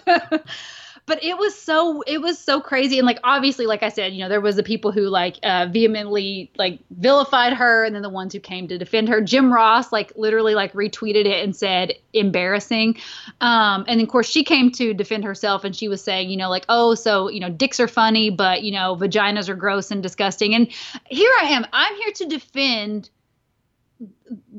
Yeah. 0.06 0.38
but 1.07 1.22
it 1.22 1.36
was 1.36 1.55
so 1.59 2.02
it 2.02 2.20
was 2.20 2.38
so 2.38 2.61
crazy. 2.61 2.98
And 2.98 3.07
like 3.07 3.18
obviously 3.24 3.66
like 3.66 3.82
i 3.82 3.88
said 3.88 4.12
you 4.12 4.20
know 4.20 4.28
there 4.28 4.40
was 4.40 4.57
the 4.57 4.62
people 4.62 4.92
who 4.92 5.09
like 5.09 5.38
uh, 5.42 5.66
vehemently 5.70 6.50
like 6.57 6.80
vilified 6.90 7.52
her 7.52 7.84
and 7.84 7.94
then 7.94 8.02
the 8.02 8.09
ones 8.09 8.32
who 8.32 8.40
came 8.40 8.68
to 8.68 8.78
defend 8.78 9.09
her. 9.09 9.20
Jim 9.20 9.52
ross 9.52 9.92
like 9.92 10.12
literally 10.16 10.55
like 10.55 10.72
retweeted 10.72 11.26
it 11.26 11.44
and 11.44 11.55
said 11.55 11.92
embarrassing. 12.12 12.96
Um, 13.40 13.84
and 13.88 14.00
of 14.00 14.09
course 14.09 14.28
she 14.28 14.44
came 14.44 14.70
to 14.72 14.94
defend 14.94 15.24
herself 15.24 15.64
and 15.64 15.74
she 15.74 15.88
was 15.88 16.02
saying 16.02 16.30
you 16.30 16.36
know 16.36 16.50
like 16.50 16.64
oh 16.68 16.94
so 16.94 17.28
you 17.28 17.40
know 17.40 17.50
dicks 17.50 17.80
are 17.80 17.88
funny 17.88 18.30
but 18.30 18.62
you 18.62 18.72
know 18.72 18.96
vaginas 18.96 19.48
are 19.48 19.57
gross 19.57 19.90
and 19.90 20.02
disgusting. 20.02 20.55
And 20.55 20.68
here 21.07 21.30
i 21.42 21.48
am 21.48 21.66
i'm 21.72 21.94
here 21.96 22.12
to 22.14 22.26
defend 22.26 23.11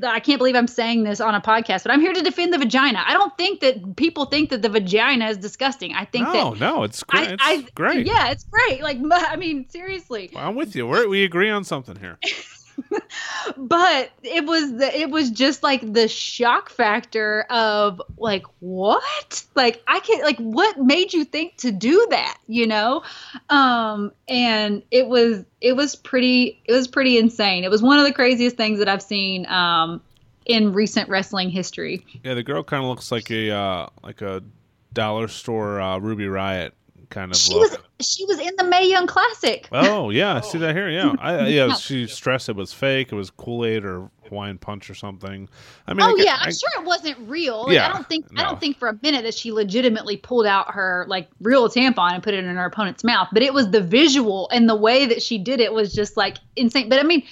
I 0.04 0.20
can't 0.20 0.38
believe 0.38 0.56
I'm 0.56 0.68
saying 0.68 1.04
this 1.04 1.20
on 1.20 1.36
a 1.36 1.42
podcast, 1.42 1.84
but 1.84 1.92
I'm 1.92 2.02
here 2.02 2.14
to 2.14 2.22
defend 2.22 2.54
the 2.54 2.58
vagina. 2.58 3.04
I 3.06 3.14
don't 3.14 3.36
think 3.38 3.60
that 3.62 3.96
people 3.96 4.26
think 4.26 4.50
that 4.50 4.62
the 4.62 4.70
vagina 4.70 5.28
is 5.28 5.38
disgusting. 5.38 5.94
I 5.94 6.06
think 6.06 6.28
no, 6.28 6.54
that 6.54 6.60
no, 6.60 6.84
it's 6.84 7.04
great. 7.04 7.30
I, 7.30 7.34
it's 7.34 7.44
I, 7.44 7.68
great. 7.76 8.06
Yeah, 8.06 8.30
it's 8.30 8.46
great. 8.46 8.82
Like, 8.82 8.98
I 9.12 9.36
mean, 9.36 9.68
seriously. 9.70 10.32
Well, 10.34 10.48
I'm 10.48 10.56
with 10.56 10.76
you. 10.76 10.88
We're, 10.88 11.08
we 11.08 11.24
agree 11.24 11.50
on 11.50 11.64
something 11.64 11.96
here. 11.96 12.18
but 13.58 14.12
it 14.24 14.46
was 14.46 14.74
the, 14.74 14.98
it 14.98 15.10
was 15.10 15.30
just 15.32 15.64
like 15.64 15.94
the 15.94 16.08
shock 16.08 16.70
factor 16.70 17.46
of 17.50 18.02
like 18.18 18.46
what? 18.60 19.44
Like 19.56 19.82
i 19.88 20.00
can't 20.00 20.24
like 20.24 20.38
what 20.38 20.80
made 20.80 21.14
you 21.14 21.24
think 21.26 21.58
to 21.58 21.72
do 21.72 22.08
that 22.10 22.38
you 22.48 22.68
know? 22.68 23.04
Um 23.50 24.12
and 24.28 24.84
it 24.92 25.08
was 25.08 25.44
it 25.62 25.74
was 25.76 25.96
pretty 25.96 26.62
it 26.66 26.72
was 26.74 26.88
pretty 26.88 27.18
insane. 27.18 27.64
It 27.64 27.70
was 27.72 27.82
one 27.82 28.00
of 28.00 28.06
the 28.06 28.14
craziest 28.14 28.58
things 28.58 28.80
that 28.80 28.90
i've 28.90 29.04
seen 29.04 29.46
um 29.48 30.02
in 30.46 30.74
recent 30.74 31.10
wrestling 31.10 31.50
history. 31.50 32.06
Yeah 32.24 32.34
the 32.34 32.44
girl 32.44 32.64
kind 32.64 32.84
of 32.84 32.90
looks 32.90 33.12
like 33.12 33.32
a 33.32 33.52
uh 33.52 33.88
like 34.04 34.22
a 34.22 34.44
dollar 34.94 35.28
store 35.28 35.82
uh, 35.82 35.98
ruby 35.98 36.26
riott 36.26 36.72
kind 37.10 37.32
of 37.32 37.38
she 37.38 37.54
look. 37.54 37.72
was 37.72 38.08
she 38.08 38.26
was 38.26 38.40
in 38.40 38.54
the 38.58 38.64
Mae 38.64 38.88
Young 38.88 39.08
Classic. 39.08 39.68
Oh 39.72 40.10
yeah, 40.10 40.36
I 40.36 40.42
see 40.42 40.58
that 40.58 40.76
here. 40.76 40.90
Yeah, 40.90 41.14
I, 41.20 41.48
yeah. 41.48 41.74
She 41.76 42.08
stressed 42.08 42.50
it 42.50 42.56
was 42.56 42.74
fake. 42.74 43.12
It 43.12 43.16
was 43.16 43.30
Kool 43.30 43.66
Aid 43.66 43.86
or 43.86 44.10
Hawaiian 44.30 44.58
Punch 44.58 44.90
or 44.90 44.96
something. 44.96 45.48
I 45.88 45.94
mean, 45.94 46.02
oh 46.02 46.18
I, 46.18 46.24
yeah, 46.24 46.38
I'm 46.40 46.52
sure 46.52 46.70
it 46.78 46.86
wasn't 46.86 47.18
real. 47.30 47.64
Like, 47.66 47.76
yeah, 47.76 47.90
I 47.90 47.94
don't 47.94 48.08
think 48.08 48.32
no. 48.32 48.42
I 48.42 48.46
don't 48.46 48.60
think 48.60 48.78
for 48.78 48.90
a 48.90 49.00
minute 49.02 49.24
that 49.24 49.34
she 49.34 49.52
legitimately 49.52 50.18
pulled 50.18 50.46
out 50.46 50.72
her 50.72 51.06
like 51.08 51.30
real 51.42 51.70
tampon 51.70 52.14
and 52.14 52.24
put 52.24 52.34
it 52.34 52.44
in 52.44 52.56
her 52.56 52.66
opponent's 52.66 53.04
mouth. 53.04 53.28
But 53.32 53.44
it 53.44 53.54
was 53.54 53.72
the 53.72 53.82
visual 53.82 54.50
and 54.50 54.70
the 54.70 54.76
way 54.76 55.06
that 55.06 55.22
she 55.22 55.38
did 55.38 55.60
it 55.60 55.74
was 55.74 55.94
just 55.94 56.18
like 56.18 56.38
insane. 56.56 56.90
But 56.90 57.00
I 57.00 57.04
mean, 57.04 57.24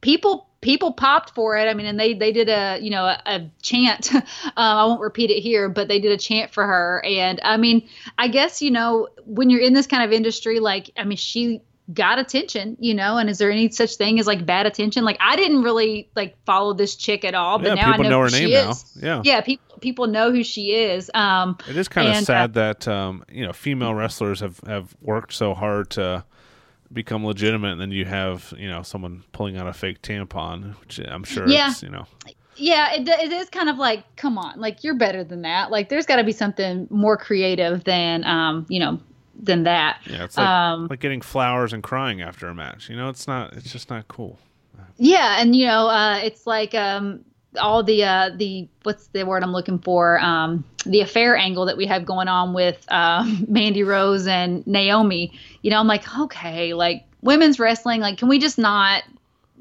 people 0.00 0.45
people 0.60 0.92
popped 0.92 1.34
for 1.34 1.56
it. 1.56 1.68
I 1.68 1.74
mean, 1.74 1.86
and 1.86 1.98
they 1.98 2.14
they 2.14 2.32
did 2.32 2.48
a 2.48 2.78
you 2.80 2.90
know 2.90 3.04
a, 3.04 3.20
a 3.26 3.50
chant. 3.62 4.14
um, 4.14 4.22
I 4.56 4.84
won't 4.84 5.00
repeat 5.00 5.30
it 5.30 5.40
here, 5.40 5.68
but 5.68 5.88
they 5.88 5.98
did 5.98 6.12
a 6.12 6.18
chant 6.18 6.52
for 6.52 6.66
her. 6.66 7.02
And 7.04 7.40
I 7.42 7.56
mean, 7.56 7.88
I 8.18 8.28
guess 8.28 8.62
you 8.62 8.70
know 8.70 9.08
when 9.24 9.50
you're 9.50 9.60
in 9.60 9.72
this 9.72 9.86
kind 9.86 10.02
of 10.02 10.12
industry, 10.12 10.60
like 10.60 10.90
I 10.96 11.04
mean, 11.04 11.18
she 11.18 11.62
got 11.92 12.18
attention, 12.18 12.76
you 12.80 12.94
know. 12.94 13.16
And 13.18 13.30
is 13.30 13.38
there 13.38 13.50
any 13.50 13.70
such 13.70 13.96
thing 13.96 14.18
as 14.18 14.26
like 14.26 14.44
bad 14.44 14.66
attention? 14.66 15.04
Like 15.04 15.18
I 15.20 15.36
didn't 15.36 15.62
really 15.62 16.10
like 16.16 16.36
follow 16.44 16.72
this 16.72 16.96
chick 16.96 17.24
at 17.24 17.34
all, 17.34 17.58
but 17.58 17.68
yeah, 17.68 17.74
now 17.74 17.92
I 17.92 17.96
know, 17.98 18.08
know 18.08 18.20
her 18.22 18.30
name 18.30 18.50
now. 18.50 18.72
Yeah, 18.96 19.22
yeah, 19.24 19.40
people 19.40 19.78
people 19.80 20.06
know 20.06 20.32
who 20.32 20.42
she 20.42 20.74
is. 20.74 21.10
Um, 21.14 21.58
it 21.68 21.76
is 21.76 21.88
kind 21.88 22.08
of 22.08 22.24
sad 22.24 22.50
uh, 22.50 22.60
that 22.60 22.88
um, 22.88 23.24
you 23.30 23.46
know 23.46 23.52
female 23.52 23.94
wrestlers 23.94 24.40
have 24.40 24.60
have 24.66 24.96
worked 25.00 25.32
so 25.32 25.54
hard 25.54 25.90
to 25.90 26.24
become 26.92 27.24
legitimate 27.24 27.72
and 27.72 27.80
then 27.80 27.90
you 27.90 28.04
have 28.04 28.52
you 28.56 28.68
know 28.68 28.82
someone 28.82 29.24
pulling 29.32 29.56
out 29.56 29.66
a 29.66 29.72
fake 29.72 30.02
tampon 30.02 30.78
which 30.80 30.98
i'm 30.98 31.24
sure 31.24 31.48
yeah. 31.48 31.72
you 31.82 31.88
know. 31.88 32.06
Yeah 32.56 32.94
it, 32.94 33.06
it 33.06 33.32
is 33.32 33.50
kind 33.50 33.68
of 33.68 33.76
like 33.76 34.04
come 34.16 34.38
on 34.38 34.58
like 34.58 34.82
you're 34.82 34.94
better 34.94 35.22
than 35.22 35.42
that. 35.42 35.70
Like 35.70 35.88
there's 35.88 36.06
got 36.06 36.16
to 36.16 36.24
be 36.24 36.32
something 36.32 36.86
more 36.90 37.16
creative 37.16 37.84
than 37.84 38.24
um 38.24 38.66
you 38.68 38.80
know 38.80 38.98
than 39.38 39.64
that. 39.64 40.00
Yeah 40.06 40.24
it's 40.24 40.36
like, 40.36 40.46
um, 40.46 40.86
like 40.88 41.00
getting 41.00 41.20
flowers 41.20 41.72
and 41.72 41.82
crying 41.82 42.22
after 42.22 42.48
a 42.48 42.54
match 42.54 42.88
you 42.88 42.96
know 42.96 43.08
it's 43.08 43.26
not 43.26 43.52
it's 43.54 43.70
just 43.70 43.90
not 43.90 44.08
cool. 44.08 44.38
Yeah 44.96 45.40
and 45.40 45.54
you 45.54 45.66
know 45.66 45.88
uh 45.88 46.18
it's 46.22 46.46
like 46.46 46.74
um 46.74 47.24
all 47.56 47.82
the 47.82 48.04
uh, 48.04 48.30
the 48.36 48.68
what's 48.82 49.08
the 49.08 49.24
word 49.24 49.42
I'm 49.42 49.52
looking 49.52 49.78
for 49.78 50.18
um, 50.20 50.64
the 50.84 51.00
affair 51.00 51.36
angle 51.36 51.66
that 51.66 51.76
we 51.76 51.86
have 51.86 52.04
going 52.04 52.28
on 52.28 52.54
with 52.54 52.84
uh, 52.88 53.24
Mandy 53.48 53.82
Rose 53.82 54.26
and 54.26 54.66
Naomi. 54.66 55.32
You 55.62 55.70
know, 55.70 55.80
I'm 55.80 55.86
like, 55.86 56.04
okay, 56.18 56.74
like 56.74 57.04
women's 57.22 57.58
wrestling, 57.58 58.00
like 58.00 58.18
can 58.18 58.28
we 58.28 58.38
just 58.38 58.58
not, 58.58 59.02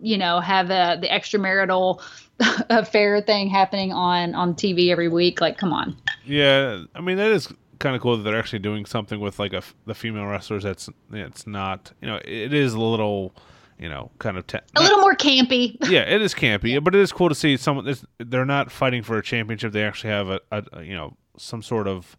you 0.02 0.18
know, 0.18 0.40
have 0.40 0.70
a, 0.70 0.98
the 1.00 1.08
extramarital 1.08 2.02
affair 2.70 3.22
thing 3.22 3.50
happening 3.50 3.92
on 3.92 4.36
on 4.36 4.56
TV 4.56 4.92
every 4.92 5.08
week? 5.08 5.42
Like, 5.42 5.58
come 5.58 5.74
on. 5.74 5.98
Yeah, 6.26 6.84
I 6.94 7.02
mean 7.02 7.18
that 7.18 7.32
is 7.32 7.52
kind 7.80 7.96
of 7.96 8.02
cool 8.02 8.18
that 8.18 8.24
they're 8.24 8.40
actually 8.40 8.60
doing 8.60 8.86
something 8.86 9.20
with 9.20 9.40
like 9.40 9.54
a, 9.54 9.62
the 9.86 9.94
female 9.94 10.26
wrestlers. 10.26 10.64
That's 10.64 10.90
it's 11.12 11.46
not, 11.46 11.92
you 12.02 12.08
know, 12.08 12.20
it 12.24 12.54
is 12.54 12.74
a 12.74 12.80
little 12.80 13.34
you 13.80 13.90
know, 13.90 14.12
kind 14.20 14.38
of 14.38 14.48
te- 14.48 14.60
a 14.76 14.82
little 14.82 15.00
more 15.00 15.16
campy. 15.16 15.78
yeah, 15.90 16.02
it 16.02 16.22
is 16.22 16.34
campy, 16.34 16.82
but 16.84 16.96
it 16.96 17.02
is 17.02 17.12
cool 17.12 17.30
to 17.30 17.36
see 17.36 17.58
someone. 17.58 17.96
They're 18.20 18.46
not 18.46 18.72
fighting 18.72 19.04
for 19.04 19.18
a 19.18 19.24
championship. 19.24 19.74
They 19.74 19.84
actually 19.84 20.12
have 20.12 20.30
a, 20.30 20.40
a 20.52 20.84
you 20.84 20.96
know 20.96 21.16
some 21.38 21.62
sort 21.62 21.88
of 21.88 22.18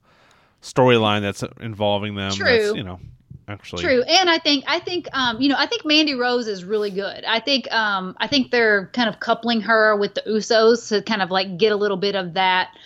storyline 0.62 1.22
that's 1.22 1.42
involving 1.60 2.14
them. 2.14 2.32
True. 2.32 2.74
you 2.76 2.82
know, 2.82 3.00
actually 3.48 3.82
true. 3.82 4.02
And 4.02 4.28
I 4.28 4.38
think 4.38 4.64
I 4.66 4.80
think 4.80 5.08
um 5.12 5.40
you 5.40 5.48
know 5.48 5.56
I 5.58 5.66
think 5.66 5.84
Mandy 5.84 6.14
Rose 6.14 6.46
is 6.46 6.64
really 6.64 6.90
good. 6.90 7.24
I 7.24 7.40
think 7.40 7.70
um 7.72 8.16
I 8.18 8.26
think 8.26 8.50
they're 8.50 8.88
kind 8.92 9.08
of 9.08 9.20
coupling 9.20 9.60
her 9.62 9.96
with 9.96 10.14
the 10.14 10.22
Usos 10.26 10.88
to 10.88 11.02
kind 11.02 11.22
of 11.22 11.30
like 11.30 11.56
get 11.56 11.72
a 11.72 11.76
little 11.76 11.96
bit 11.96 12.14
of 12.14 12.34
that 12.34 12.76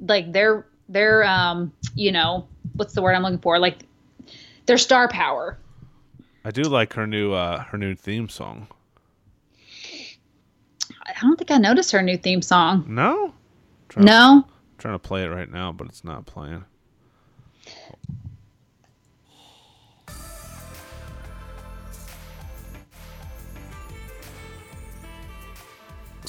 like 0.00 0.32
their 0.32 0.66
their 0.88 1.24
um 1.24 1.72
you 1.94 2.12
know 2.12 2.46
what's 2.74 2.94
the 2.94 3.02
word 3.02 3.14
I'm 3.14 3.22
looking 3.22 3.38
for 3.38 3.58
like 3.58 3.78
their 4.66 4.78
star 4.78 5.08
power 5.08 5.58
I 6.44 6.50
do 6.50 6.62
like 6.62 6.94
her 6.94 7.06
new 7.06 7.32
uh 7.32 7.64
her 7.64 7.78
new 7.78 7.94
theme 7.94 8.28
song. 8.28 8.68
I 11.02 11.12
don't 11.20 11.36
think 11.36 11.50
I 11.50 11.58
noticed 11.58 11.92
her 11.92 12.02
new 12.02 12.16
theme 12.16 12.42
song. 12.42 12.84
No. 12.88 13.34
Trying 13.88 14.06
no. 14.06 14.44
To, 14.46 14.52
trying 14.78 14.94
to 14.94 14.98
play 14.98 15.24
it 15.24 15.28
right 15.28 15.50
now, 15.50 15.72
but 15.72 15.88
it's 15.88 16.04
not 16.04 16.26
playing. 16.26 16.64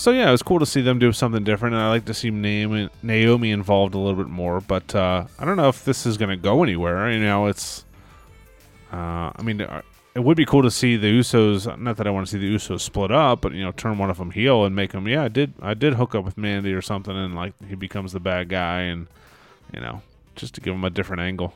so 0.01 0.09
yeah, 0.09 0.29
it 0.29 0.31
was 0.31 0.41
cool 0.41 0.57
to 0.57 0.65
see 0.65 0.81
them 0.81 0.97
do 0.97 1.11
something 1.11 1.43
different, 1.43 1.75
and 1.75 1.83
I 1.83 1.89
like 1.89 2.05
to 2.05 2.13
see 2.15 2.31
Naomi, 2.31 2.89
Naomi 3.03 3.51
involved 3.51 3.93
a 3.93 3.99
little 3.99 4.15
bit 4.15 4.31
more. 4.31 4.59
But 4.59 4.95
uh, 4.95 5.27
I 5.37 5.45
don't 5.45 5.57
know 5.57 5.69
if 5.69 5.85
this 5.85 6.07
is 6.07 6.17
going 6.17 6.29
to 6.29 6.37
go 6.37 6.63
anywhere. 6.63 7.11
You 7.11 7.19
know, 7.19 7.45
it's. 7.45 7.85
Uh, 8.91 9.31
I 9.35 9.41
mean, 9.43 9.61
uh, 9.61 9.83
it 10.13 10.19
would 10.19 10.35
be 10.35 10.45
cool 10.45 10.61
to 10.61 10.71
see 10.71 10.97
the 10.97 11.07
Usos. 11.07 11.77
Not 11.79 11.97
that 11.97 12.07
I 12.07 12.09
want 12.09 12.27
to 12.27 12.31
see 12.31 12.37
the 12.37 12.53
Usos 12.53 12.81
split 12.81 13.11
up, 13.11 13.41
but 13.41 13.53
you 13.53 13.63
know, 13.63 13.71
turn 13.71 13.97
one 13.97 14.09
of 14.09 14.17
them 14.17 14.31
heel 14.31 14.65
and 14.65 14.75
make 14.75 14.91
them. 14.91 15.07
Yeah, 15.07 15.23
I 15.23 15.27
did. 15.29 15.53
I 15.61 15.73
did 15.73 15.93
hook 15.93 16.15
up 16.15 16.25
with 16.25 16.37
Mandy 16.37 16.73
or 16.73 16.81
something, 16.81 17.15
and 17.15 17.35
like 17.35 17.53
he 17.67 17.75
becomes 17.75 18.11
the 18.11 18.19
bad 18.19 18.49
guy, 18.49 18.81
and 18.81 19.07
you 19.73 19.79
know, 19.79 20.01
just 20.35 20.53
to 20.55 20.61
give 20.61 20.73
him 20.73 20.83
a 20.83 20.89
different 20.89 21.21
angle. 21.21 21.53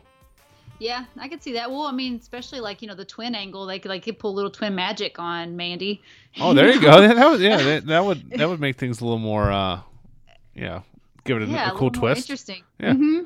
Yeah, 0.80 1.06
I 1.18 1.28
could 1.28 1.42
see 1.42 1.54
that. 1.54 1.72
Well, 1.72 1.84
I 1.84 1.92
mean, 1.92 2.16
especially 2.16 2.60
like 2.60 2.82
you 2.82 2.88
know 2.88 2.96
the 2.96 3.06
twin 3.06 3.36
angle, 3.36 3.66
they 3.66 3.80
could 3.80 3.90
like 3.90 4.20
pull 4.20 4.32
a 4.32 4.36
little 4.36 4.52
twin 4.52 4.76
magic 4.76 5.20
on 5.20 5.56
Mandy. 5.56 6.02
Oh, 6.40 6.54
there 6.54 6.72
you 6.72 6.82
go. 6.82 7.08
That 7.16 7.30
would 7.30 7.42
yeah, 7.42 7.58
that, 7.58 7.86
that, 7.88 8.06
would 8.06 8.30
that 8.32 8.48
would 8.48 8.60
make 8.60 8.78
things 8.78 9.02
a 9.02 9.06
little 9.06 9.20
more, 9.20 9.52
uh 9.52 9.82
yeah, 10.54 10.82
give 11.24 11.42
it 11.42 11.50
a, 11.50 11.52
yeah, 11.52 11.72
a 11.72 11.76
cool 11.76 11.92
twist. 11.92 12.22
Interesting. 12.22 12.64
Yeah, 12.80 12.94
mm-hmm. 12.94 13.26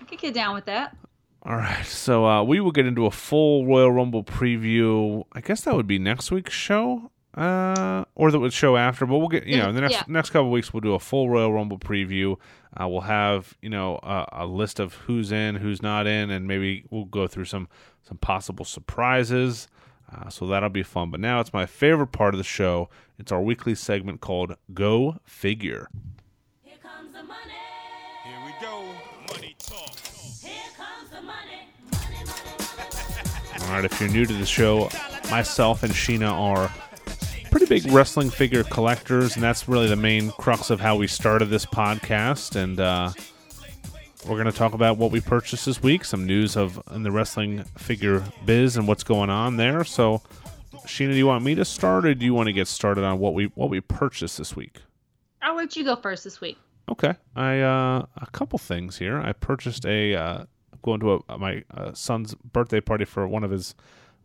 I 0.00 0.04
could 0.04 0.18
get 0.18 0.34
down 0.34 0.54
with 0.54 0.66
that. 0.66 0.96
All 1.44 1.56
right, 1.56 1.84
so 1.84 2.24
uh, 2.24 2.44
we 2.44 2.60
will 2.60 2.70
get 2.70 2.86
into 2.86 3.06
a 3.06 3.10
full 3.10 3.66
Royal 3.66 3.90
Rumble 3.90 4.22
preview. 4.22 5.24
I 5.32 5.40
guess 5.40 5.62
that 5.62 5.74
would 5.74 5.88
be 5.88 5.98
next 5.98 6.30
week's 6.30 6.52
show, 6.52 7.10
uh, 7.34 8.04
or 8.14 8.30
that 8.30 8.38
would 8.38 8.52
show 8.52 8.76
after. 8.76 9.06
But 9.06 9.18
we'll 9.18 9.26
get 9.26 9.46
you 9.46 9.56
know 9.56 9.68
in 9.68 9.74
the 9.74 9.80
next 9.80 9.94
yeah. 9.94 10.04
next 10.06 10.30
couple 10.30 10.52
weeks 10.52 10.72
we'll 10.72 10.82
do 10.82 10.94
a 10.94 11.00
full 11.00 11.28
Royal 11.28 11.52
Rumble 11.52 11.80
preview. 11.80 12.36
Uh, 12.80 12.86
we'll 12.86 13.00
have 13.00 13.56
you 13.60 13.70
know 13.70 13.98
a, 14.04 14.26
a, 14.32 14.46
list 14.46 14.78
of 14.78 14.94
who's 14.94 15.32
in, 15.32 15.56
who's 15.56 15.82
not 15.82 16.06
in, 16.06 16.30
and 16.30 16.46
maybe 16.46 16.84
we'll 16.90 17.06
go 17.06 17.26
through 17.26 17.46
some 17.46 17.66
some 18.04 18.18
possible 18.18 18.64
surprises. 18.64 19.66
Uh, 20.14 20.28
so 20.28 20.46
that'll 20.46 20.68
be 20.68 20.84
fun. 20.84 21.10
But 21.10 21.18
now 21.18 21.40
it's 21.40 21.52
my 21.52 21.66
favorite 21.66 22.12
part 22.12 22.34
of 22.34 22.38
the 22.38 22.44
show. 22.44 22.88
It's 23.18 23.32
our 23.32 23.42
weekly 23.42 23.74
segment 23.74 24.20
called 24.20 24.54
Go 24.72 25.18
Figure. 25.24 25.88
All 33.72 33.78
right, 33.78 33.90
if 33.90 33.98
you're 34.02 34.10
new 34.10 34.26
to 34.26 34.32
the 34.34 34.44
show, 34.44 34.90
myself 35.30 35.82
and 35.82 35.90
Sheena 35.94 36.30
are 36.30 36.70
pretty 37.50 37.64
big 37.64 37.90
wrestling 37.90 38.28
figure 38.28 38.64
collectors, 38.64 39.34
and 39.34 39.42
that's 39.42 39.66
really 39.66 39.88
the 39.88 39.96
main 39.96 40.30
crux 40.32 40.68
of 40.68 40.78
how 40.78 40.94
we 40.94 41.06
started 41.06 41.46
this 41.46 41.64
podcast. 41.64 42.54
And 42.54 42.78
uh, 42.78 43.12
we're 44.26 44.36
going 44.36 44.44
to 44.44 44.52
talk 44.52 44.74
about 44.74 44.98
what 44.98 45.10
we 45.10 45.22
purchased 45.22 45.64
this 45.64 45.82
week, 45.82 46.04
some 46.04 46.26
news 46.26 46.54
of 46.54 46.82
in 46.94 47.02
the 47.02 47.10
wrestling 47.10 47.64
figure 47.78 48.22
biz 48.44 48.76
and 48.76 48.86
what's 48.86 49.04
going 49.04 49.30
on 49.30 49.56
there. 49.56 49.84
So, 49.84 50.20
Sheena, 50.84 51.12
do 51.12 51.16
you 51.16 51.26
want 51.26 51.42
me 51.42 51.54
to 51.54 51.64
start, 51.64 52.04
or 52.04 52.14
do 52.14 52.26
you 52.26 52.34
want 52.34 52.48
to 52.48 52.52
get 52.52 52.68
started 52.68 53.04
on 53.04 53.20
what 53.20 53.32
we 53.32 53.46
what 53.54 53.70
we 53.70 53.80
purchased 53.80 54.36
this 54.36 54.54
week? 54.54 54.82
I'll 55.40 55.56
let 55.56 55.76
you 55.76 55.84
go 55.84 55.96
first 55.96 56.24
this 56.24 56.42
week. 56.42 56.58
Okay, 56.90 57.14
I 57.34 57.60
uh, 57.60 58.04
a 58.16 58.26
couple 58.32 58.58
things 58.58 58.98
here. 58.98 59.18
I 59.18 59.32
purchased 59.32 59.86
a 59.86 60.14
uh, 60.14 60.44
going 60.82 61.00
to 61.00 61.24
a, 61.28 61.38
my 61.38 61.64
uh, 61.72 61.92
son's 61.92 62.34
birthday 62.34 62.80
party 62.80 63.04
for 63.04 63.26
one 63.26 63.44
of 63.44 63.50
his 63.50 63.74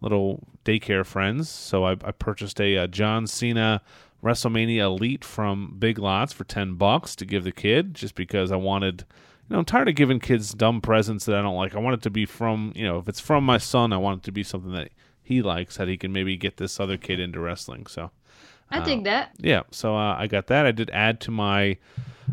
little 0.02 0.44
daycare 0.66 1.06
friends. 1.06 1.50
So 1.50 1.86
I, 1.86 1.92
I 1.92 2.12
purchased 2.12 2.60
a, 2.60 2.76
a, 2.76 2.84
uh, 2.84 2.88
John 2.88 3.28
Cena 3.28 3.82
WrestleMania 4.24 4.82
Elite 4.82 5.24
from 5.24 5.76
Big 5.80 6.00
Lots 6.00 6.34
for 6.34 6.44
ten 6.44 6.76
bucks 6.76 7.16
to 7.18 7.26
give 7.26 7.44
the 7.44 7.52
kid, 7.52 7.94
just 7.94 8.16
because 8.16 8.52
I 8.52 8.58
wanted. 8.58 9.06
You 9.50 9.54
know, 9.54 9.60
I'm 9.60 9.66
tired 9.66 9.88
of 9.88 9.96
giving 9.96 10.20
kids 10.20 10.54
dumb 10.54 10.82
presents 10.82 11.24
that 11.26 11.36
I 11.36 11.42
don't 11.42 11.56
like. 11.56 11.74
I 11.74 11.80
want 11.80 11.94
it 11.94 12.02
to 12.02 12.10
be 12.10 12.26
from, 12.26 12.74
you 12.76 12.86
know, 12.86 12.98
if 12.98 13.08
it's 13.08 13.22
from 13.22 13.46
my 13.46 13.58
son, 13.58 13.94
I 13.94 13.98
want 13.98 14.20
it 14.20 14.26
to 14.26 14.34
be 14.34 14.44
something 14.44 14.74
that 14.74 14.90
he 15.24 15.42
likes, 15.42 15.78
that 15.78 15.88
he 15.88 15.96
can 15.96 16.12
maybe 16.12 16.36
get 16.36 16.58
this 16.58 16.82
other 16.82 16.98
kid 16.98 17.22
into 17.22 17.40
wrestling. 17.40 17.86
So, 17.86 18.12
I 18.70 18.80
uh, 18.80 19.04
that. 19.06 19.32
Yeah, 19.38 19.62
so 19.72 19.96
uh, 19.96 20.16
I 20.18 20.28
got 20.28 20.48
that. 20.48 20.66
I 20.66 20.74
did 20.74 20.90
add 20.90 21.22
to 21.22 21.32
my 21.32 21.78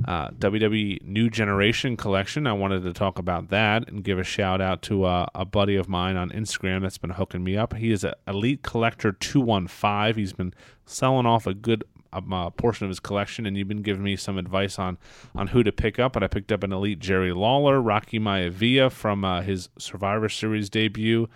uh, 0.07 0.29
WWE 0.31 1.03
New 1.03 1.31
Generation 1.31 1.97
collection. 1.97 2.47
I 2.47 2.53
wanted 2.53 2.83
to 2.83 2.93
talk 2.93 3.19
about 3.19 3.49
that 3.49 3.89
and 3.89 4.03
give 4.03 4.19
a 4.19 4.25
shout 4.25 4.61
out 4.61 4.83
to 4.83 5.05
uh, 5.05 5.27
a 5.35 5.45
buddy 5.45 5.77
of 5.77 5.89
mine 5.89 6.17
on 6.17 6.31
Instagram 6.31 6.83
that's 6.83 6.99
been 6.99 7.11
hooking 7.11 7.45
me 7.45 7.57
up. 7.57 7.75
He 7.75 7.91
is 7.91 8.05
an 8.05 8.15
Elite 8.27 8.63
Collector 8.63 9.13
215. 9.13 10.15
He's 10.15 10.33
been 10.33 10.53
selling 10.85 11.27
off 11.27 11.47
a 11.47 11.55
good 11.55 11.85
um, 12.13 12.33
uh, 12.33 12.51
portion 12.51 12.85
of 12.85 12.91
his 12.91 13.01
collection, 13.01 13.47
and 13.47 13.57
you've 13.57 13.69
been 13.69 13.83
giving 13.83 14.03
me 14.03 14.17
some 14.17 14.39
advice 14.39 14.79
on 14.79 14.99
on 15.35 15.49
who 15.49 15.63
to 15.63 15.73
pick 15.73 15.99
up. 15.99 16.17
And 16.17 16.25
I 16.25 16.29
picked 16.29 16.53
up 16.53 16.63
an 16.63 16.73
Elite 16.73 16.99
Jerry 16.99 17.33
Lawler, 17.33 17.81
Rocky 17.81 18.19
Maivia 18.19 18.91
from 18.91 19.25
uh, 19.25 19.43
his 19.43 19.69
Survivor 19.79 20.29
Series 20.29 20.71
debut. 20.71 21.29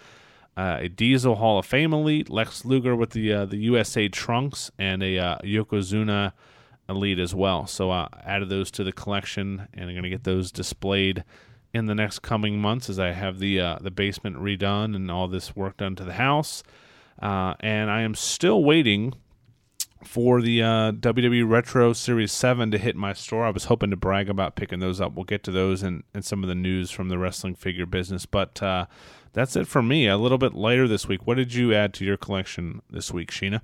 Uh, 0.57 0.79
a 0.81 0.89
Diesel 0.89 1.37
Hall 1.37 1.61
of 1.61 1.67
Fame 1.67 1.93
elite, 1.93 2.29
Lex 2.29 2.65
Luger 2.65 2.97
with 2.97 3.11
the 3.11 3.33
uh, 3.33 3.45
the 3.45 3.59
USA 3.59 4.09
trunks, 4.09 4.73
and 4.79 5.03
a 5.03 5.17
uh, 5.17 5.39
Yokozuna 5.39 6.33
Elite 6.89 7.19
as 7.19 7.35
well. 7.35 7.67
So 7.67 7.91
I 7.91 8.09
added 8.25 8.49
those 8.49 8.71
to 8.73 8.85
the 8.85 8.93
collection, 8.93 9.69
and 9.75 9.85
I'm 9.85 9.95
going 9.95 10.03
to 10.05 10.09
get 10.09 10.25
those 10.25 10.51
displayed 10.51 11.25
in 11.75 11.87
the 11.87 11.95
next 11.95 12.21
coming 12.21 12.61
months 12.61 12.89
as 12.89 12.99
I 12.99 13.13
have 13.13 13.39
the 13.39 13.61
uh, 13.61 13.79
the 13.81 13.91
basement 13.91 14.37
redone 14.37 14.97
and 14.97 15.11
all 15.11 15.29
this 15.29 15.55
work 15.55 15.77
done 15.77 15.97
to 15.97 16.05
the 16.05 16.15
house. 16.15 16.63
Uh, 17.21 17.55
and 17.61 17.91
I 17.91 18.03
am 18.03 18.15
still 18.15 18.63
waiting 18.63 19.15
for 20.05 20.41
the 20.41 20.63
uh, 20.63 20.93
WWE 20.93 21.49
Retro 21.49 21.93
Series 21.93 22.31
7 22.31 22.71
to 22.71 22.79
hit 22.79 22.95
my 22.95 23.13
store. 23.13 23.45
I 23.45 23.51
was 23.51 23.65
hoping 23.65 23.91
to 23.91 23.97
brag 23.97 24.31
about 24.31 24.55
picking 24.55 24.79
those 24.79 25.01
up. 25.01 25.15
We'll 25.15 25.25
get 25.25 25.43
to 25.45 25.51
those 25.51 25.83
and, 25.83 26.05
and 26.15 26.25
some 26.25 26.45
of 26.45 26.49
the 26.49 26.55
news 26.55 26.93
from 26.93 27.09
the 27.09 27.19
wrestling 27.19 27.57
figure 27.57 27.87
business. 27.87 28.25
But 28.25 28.63
uh, 28.63 28.87
that's 29.33 29.57
it 29.57 29.67
for 29.67 29.83
me. 29.83 30.07
A 30.07 30.17
little 30.17 30.39
bit 30.39 30.55
later 30.55 30.87
this 30.87 31.09
week. 31.09 31.27
What 31.27 31.37
did 31.37 31.53
you 31.53 31.75
add 31.75 31.93
to 31.95 32.05
your 32.05 32.17
collection 32.17 32.81
this 32.89 33.13
week, 33.13 33.33
Sheena? 33.33 33.61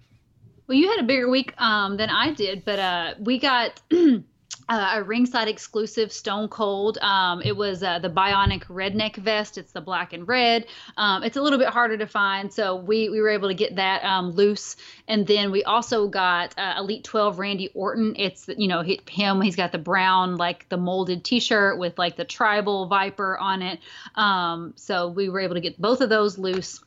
Well, 0.66 0.78
you 0.78 0.88
had 0.88 1.00
a 1.00 1.04
bigger 1.04 1.28
week 1.28 1.52
um, 1.58 1.98
than 1.98 2.08
I 2.08 2.32
did, 2.32 2.64
but 2.64 2.78
uh, 2.78 3.14
we 3.18 3.38
got 3.38 3.82
uh, 3.92 4.92
a 4.94 5.02
ringside 5.02 5.46
exclusive 5.46 6.10
Stone 6.10 6.48
Cold. 6.48 6.96
Um, 6.98 7.42
it 7.42 7.54
was 7.54 7.82
uh, 7.82 7.98
the 7.98 8.08
Bionic 8.08 8.64
Redneck 8.64 9.16
vest. 9.16 9.58
It's 9.58 9.72
the 9.72 9.82
black 9.82 10.14
and 10.14 10.26
red. 10.26 10.66
Um, 10.96 11.22
it's 11.22 11.36
a 11.36 11.42
little 11.42 11.58
bit 11.58 11.68
harder 11.68 11.98
to 11.98 12.06
find, 12.06 12.50
so 12.50 12.76
we, 12.76 13.10
we 13.10 13.20
were 13.20 13.28
able 13.28 13.48
to 13.48 13.54
get 13.54 13.76
that 13.76 14.04
um, 14.04 14.30
loose. 14.30 14.76
And 15.06 15.26
then 15.26 15.50
we 15.50 15.64
also 15.64 16.08
got 16.08 16.58
uh, 16.58 16.76
Elite 16.78 17.04
12 17.04 17.38
Randy 17.38 17.68
Orton. 17.74 18.14
It's 18.16 18.48
you 18.48 18.68
know 18.68 18.82
him. 18.82 19.42
He's 19.42 19.56
got 19.56 19.70
the 19.70 19.78
brown 19.78 20.36
like 20.36 20.66
the 20.70 20.78
molded 20.78 21.24
T-shirt 21.24 21.78
with 21.78 21.98
like 21.98 22.16
the 22.16 22.24
tribal 22.24 22.86
viper 22.86 23.36
on 23.36 23.60
it. 23.60 23.80
Um, 24.14 24.72
so 24.76 25.08
we 25.08 25.28
were 25.28 25.40
able 25.40 25.56
to 25.56 25.60
get 25.60 25.78
both 25.78 26.00
of 26.00 26.08
those 26.08 26.38
loose 26.38 26.82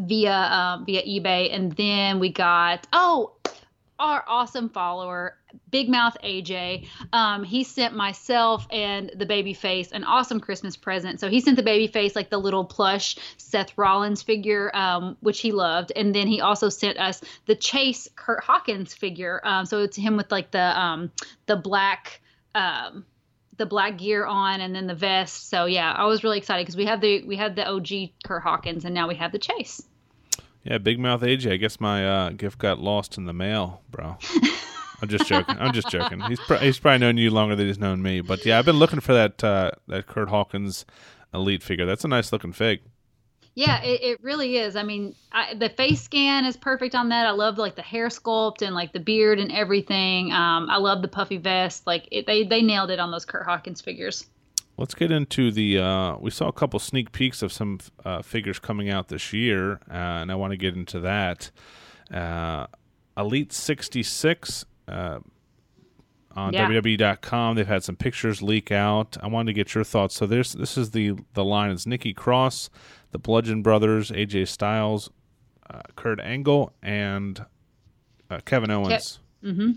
via 0.00 0.32
um, 0.32 0.84
via 0.86 1.02
eBay, 1.02 1.54
and 1.54 1.72
then 1.72 2.18
we 2.18 2.30
got 2.30 2.86
oh 2.92 3.34
our 3.98 4.24
awesome 4.26 4.70
follower 4.70 5.36
Big 5.70 5.88
Mouth 5.88 6.16
AJ. 6.24 6.86
Um, 7.12 7.44
he 7.44 7.64
sent 7.64 7.94
myself 7.94 8.66
and 8.70 9.12
the 9.14 9.26
baby 9.26 9.52
face 9.52 9.92
an 9.92 10.04
awesome 10.04 10.40
Christmas 10.40 10.76
present. 10.76 11.20
So 11.20 11.28
he 11.28 11.40
sent 11.40 11.56
the 11.56 11.62
baby 11.62 11.86
face 11.86 12.16
like 12.16 12.30
the 12.30 12.38
little 12.38 12.64
plush 12.64 13.16
Seth 13.36 13.76
Rollins 13.76 14.22
figure, 14.22 14.74
um, 14.74 15.16
which 15.20 15.40
he 15.40 15.52
loved, 15.52 15.92
and 15.94 16.14
then 16.14 16.26
he 16.26 16.40
also 16.40 16.68
sent 16.68 16.98
us 16.98 17.20
the 17.46 17.54
Chase 17.54 18.08
Kurt 18.16 18.42
Hawkins 18.42 18.94
figure. 18.94 19.40
Um, 19.44 19.66
so 19.66 19.82
it's 19.82 19.96
him 19.96 20.16
with 20.16 20.32
like 20.32 20.50
the 20.50 20.80
um, 20.80 21.12
the 21.46 21.56
black 21.56 22.20
um, 22.54 23.04
the 23.58 23.66
black 23.66 23.98
gear 23.98 24.24
on 24.24 24.60
and 24.60 24.74
then 24.74 24.86
the 24.86 24.94
vest. 24.94 25.50
So 25.50 25.66
yeah, 25.66 25.92
I 25.92 26.06
was 26.06 26.24
really 26.24 26.38
excited 26.38 26.62
because 26.62 26.76
we 26.76 26.86
have 26.86 27.00
the 27.00 27.22
we 27.24 27.36
had 27.36 27.56
the 27.56 27.68
OG 27.68 27.88
Kurt 28.24 28.42
Hawkins 28.42 28.84
and 28.84 28.94
now 28.94 29.06
we 29.06 29.16
have 29.16 29.32
the 29.32 29.38
Chase. 29.38 29.82
Yeah, 30.62 30.78
Big 30.78 30.98
Mouth 30.98 31.22
AJ. 31.22 31.52
I 31.52 31.56
guess 31.56 31.80
my 31.80 32.06
uh, 32.06 32.30
gift 32.30 32.58
got 32.58 32.78
lost 32.78 33.16
in 33.16 33.24
the 33.24 33.32
mail, 33.32 33.82
bro. 33.90 34.18
I'm 35.02 35.08
just 35.08 35.26
joking. 35.26 35.56
I'm 35.58 35.72
just 35.72 35.88
joking. 35.88 36.20
He's 36.20 36.40
pr- 36.40 36.56
he's 36.56 36.78
probably 36.78 36.98
known 36.98 37.16
you 37.16 37.30
longer 37.30 37.56
than 37.56 37.66
he's 37.66 37.78
known 37.78 38.02
me. 38.02 38.20
But 38.20 38.44
yeah, 38.44 38.58
I've 38.58 38.66
been 38.66 38.78
looking 38.78 39.00
for 39.00 39.14
that 39.14 39.42
uh, 39.42 39.70
that 39.88 40.06
Kurt 40.06 40.28
Hawkins 40.28 40.84
elite 41.32 41.62
figure. 41.62 41.86
That's 41.86 42.04
a 42.04 42.08
nice 42.08 42.32
looking 42.32 42.52
fig. 42.52 42.80
Yeah, 43.54 43.82
it, 43.82 44.02
it 44.02 44.22
really 44.22 44.58
is. 44.58 44.76
I 44.76 44.84
mean, 44.84 45.14
I, 45.32 45.54
the 45.54 45.70
face 45.70 46.02
scan 46.02 46.44
is 46.44 46.56
perfect 46.56 46.94
on 46.94 47.08
that. 47.08 47.26
I 47.26 47.32
love 47.32 47.58
like 47.58 47.74
the 47.74 47.82
hair 47.82 48.08
sculpt 48.08 48.62
and 48.62 48.74
like 48.74 48.92
the 48.92 49.00
beard 49.00 49.40
and 49.40 49.50
everything. 49.50 50.32
Um, 50.32 50.70
I 50.70 50.76
love 50.76 51.02
the 51.02 51.08
puffy 51.08 51.38
vest. 51.38 51.86
Like 51.86 52.06
it, 52.12 52.26
they 52.26 52.44
they 52.44 52.62
nailed 52.62 52.90
it 52.90 53.00
on 53.00 53.10
those 53.10 53.24
Kurt 53.24 53.46
Hawkins 53.46 53.80
figures. 53.80 54.26
Let's 54.76 54.94
get 54.94 55.10
into 55.10 55.50
the. 55.50 55.78
Uh, 55.78 56.16
we 56.18 56.30
saw 56.30 56.48
a 56.48 56.52
couple 56.52 56.78
sneak 56.80 57.12
peeks 57.12 57.42
of 57.42 57.52
some 57.52 57.80
uh, 58.04 58.22
figures 58.22 58.58
coming 58.58 58.88
out 58.88 59.08
this 59.08 59.32
year, 59.32 59.74
uh, 59.90 60.22
and 60.22 60.32
I 60.32 60.34
want 60.36 60.52
to 60.52 60.56
get 60.56 60.74
into 60.74 61.00
that. 61.00 61.50
Uh, 62.10 62.66
Elite 63.16 63.52
66 63.52 64.64
uh, 64.88 65.18
on 66.34 66.52
yeah. 66.54 66.66
WWE.com, 66.66 67.56
they've 67.56 67.66
had 67.66 67.84
some 67.84 67.96
pictures 67.96 68.40
leak 68.40 68.72
out. 68.72 69.18
I 69.20 69.26
wanted 69.26 69.50
to 69.50 69.52
get 69.52 69.74
your 69.74 69.84
thoughts. 69.84 70.14
So 70.14 70.26
there's 70.26 70.54
this 70.54 70.78
is 70.78 70.92
the 70.92 71.16
the 71.34 71.44
line. 71.44 71.70
It's 71.70 71.86
Nikki 71.86 72.14
Cross, 72.14 72.70
the 73.10 73.18
Bludgeon 73.18 73.62
Brothers, 73.62 74.10
AJ 74.10 74.48
Styles, 74.48 75.10
uh, 75.68 75.82
Kurt 75.94 76.20
Angle, 76.20 76.72
and 76.82 77.44
Kevin 78.46 78.70
Owens. 78.70 79.18
Ke- 79.42 79.46
mm-hmm. 79.46 79.72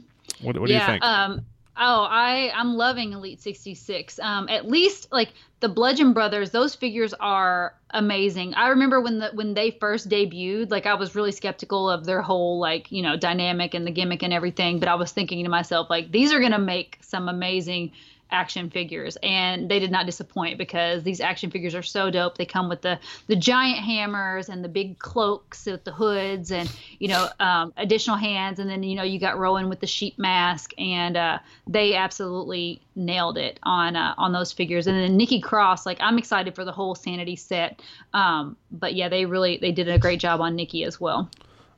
What, 0.45 0.59
what 0.59 0.67
do 0.67 0.73
you 0.73 0.79
think? 0.79 1.03
Um, 1.03 1.45
oh, 1.77 2.07
I 2.09 2.51
I'm 2.55 2.75
loving 2.75 3.13
Elite 3.13 3.41
66. 3.41 4.19
Um, 4.19 4.47
at 4.49 4.67
least 4.67 5.11
like 5.11 5.33
the 5.59 5.69
Bludgeon 5.69 6.13
Brothers, 6.13 6.51
those 6.51 6.75
figures 6.75 7.13
are 7.13 7.75
amazing. 7.91 8.53
I 8.53 8.69
remember 8.69 8.99
when 9.01 9.19
the 9.19 9.31
when 9.33 9.53
they 9.53 9.71
first 9.71 10.09
debuted, 10.09 10.71
like 10.71 10.85
I 10.85 10.95
was 10.95 11.15
really 11.15 11.31
skeptical 11.31 11.89
of 11.89 12.05
their 12.05 12.21
whole 12.21 12.59
like 12.59 12.91
you 12.91 13.01
know 13.01 13.15
dynamic 13.15 13.73
and 13.73 13.87
the 13.87 13.91
gimmick 13.91 14.23
and 14.23 14.33
everything. 14.33 14.79
But 14.79 14.89
I 14.89 14.95
was 14.95 15.11
thinking 15.11 15.43
to 15.43 15.49
myself 15.49 15.89
like 15.89 16.11
these 16.11 16.33
are 16.33 16.39
gonna 16.39 16.59
make 16.59 16.97
some 17.01 17.29
amazing 17.29 17.91
action 18.31 18.69
figures. 18.69 19.17
And 19.21 19.69
they 19.69 19.79
did 19.79 19.91
not 19.91 20.05
disappoint 20.05 20.57
because 20.57 21.03
these 21.03 21.21
action 21.21 21.51
figures 21.51 21.75
are 21.75 21.83
so 21.83 22.09
dope. 22.09 22.37
They 22.37 22.45
come 22.45 22.69
with 22.69 22.81
the 22.81 22.99
the 23.27 23.35
giant 23.35 23.79
hammers 23.79 24.49
and 24.49 24.63
the 24.63 24.69
big 24.69 24.99
cloaks 24.99 25.65
with 25.65 25.83
the 25.83 25.91
hoods 25.91 26.51
and 26.51 26.69
you 26.99 27.07
know 27.07 27.29
um, 27.39 27.73
additional 27.77 28.17
hands. 28.17 28.59
And 28.59 28.69
then 28.69 28.83
you 28.83 28.95
know 28.95 29.03
you 29.03 29.19
got 29.19 29.37
rowan 29.37 29.69
with 29.69 29.79
the 29.79 29.87
sheep 29.87 30.17
mask 30.17 30.73
and 30.77 31.15
uh, 31.15 31.39
they 31.67 31.95
absolutely 31.95 32.81
nailed 32.95 33.37
it 33.37 33.59
on 33.63 33.95
uh, 33.95 34.15
on 34.17 34.33
those 34.33 34.51
figures. 34.51 34.87
And 34.87 34.97
then 34.97 35.17
nikki 35.17 35.39
cross 35.39 35.85
like 35.85 35.97
i'm 35.99 36.17
excited 36.17 36.55
for 36.55 36.65
the 36.65 36.71
whole 36.71 36.95
sanity 36.95 37.35
set. 37.35 37.81
Um, 38.13 38.57
but 38.71 38.95
yeah 38.95 39.09
they 39.09 39.25
really 39.25 39.57
they 39.57 39.71
did 39.71 39.87
a 39.87 39.99
great 39.99 40.19
job 40.19 40.41
on 40.41 40.55
nikki 40.55 40.83
as 40.83 40.99
well 40.99 41.29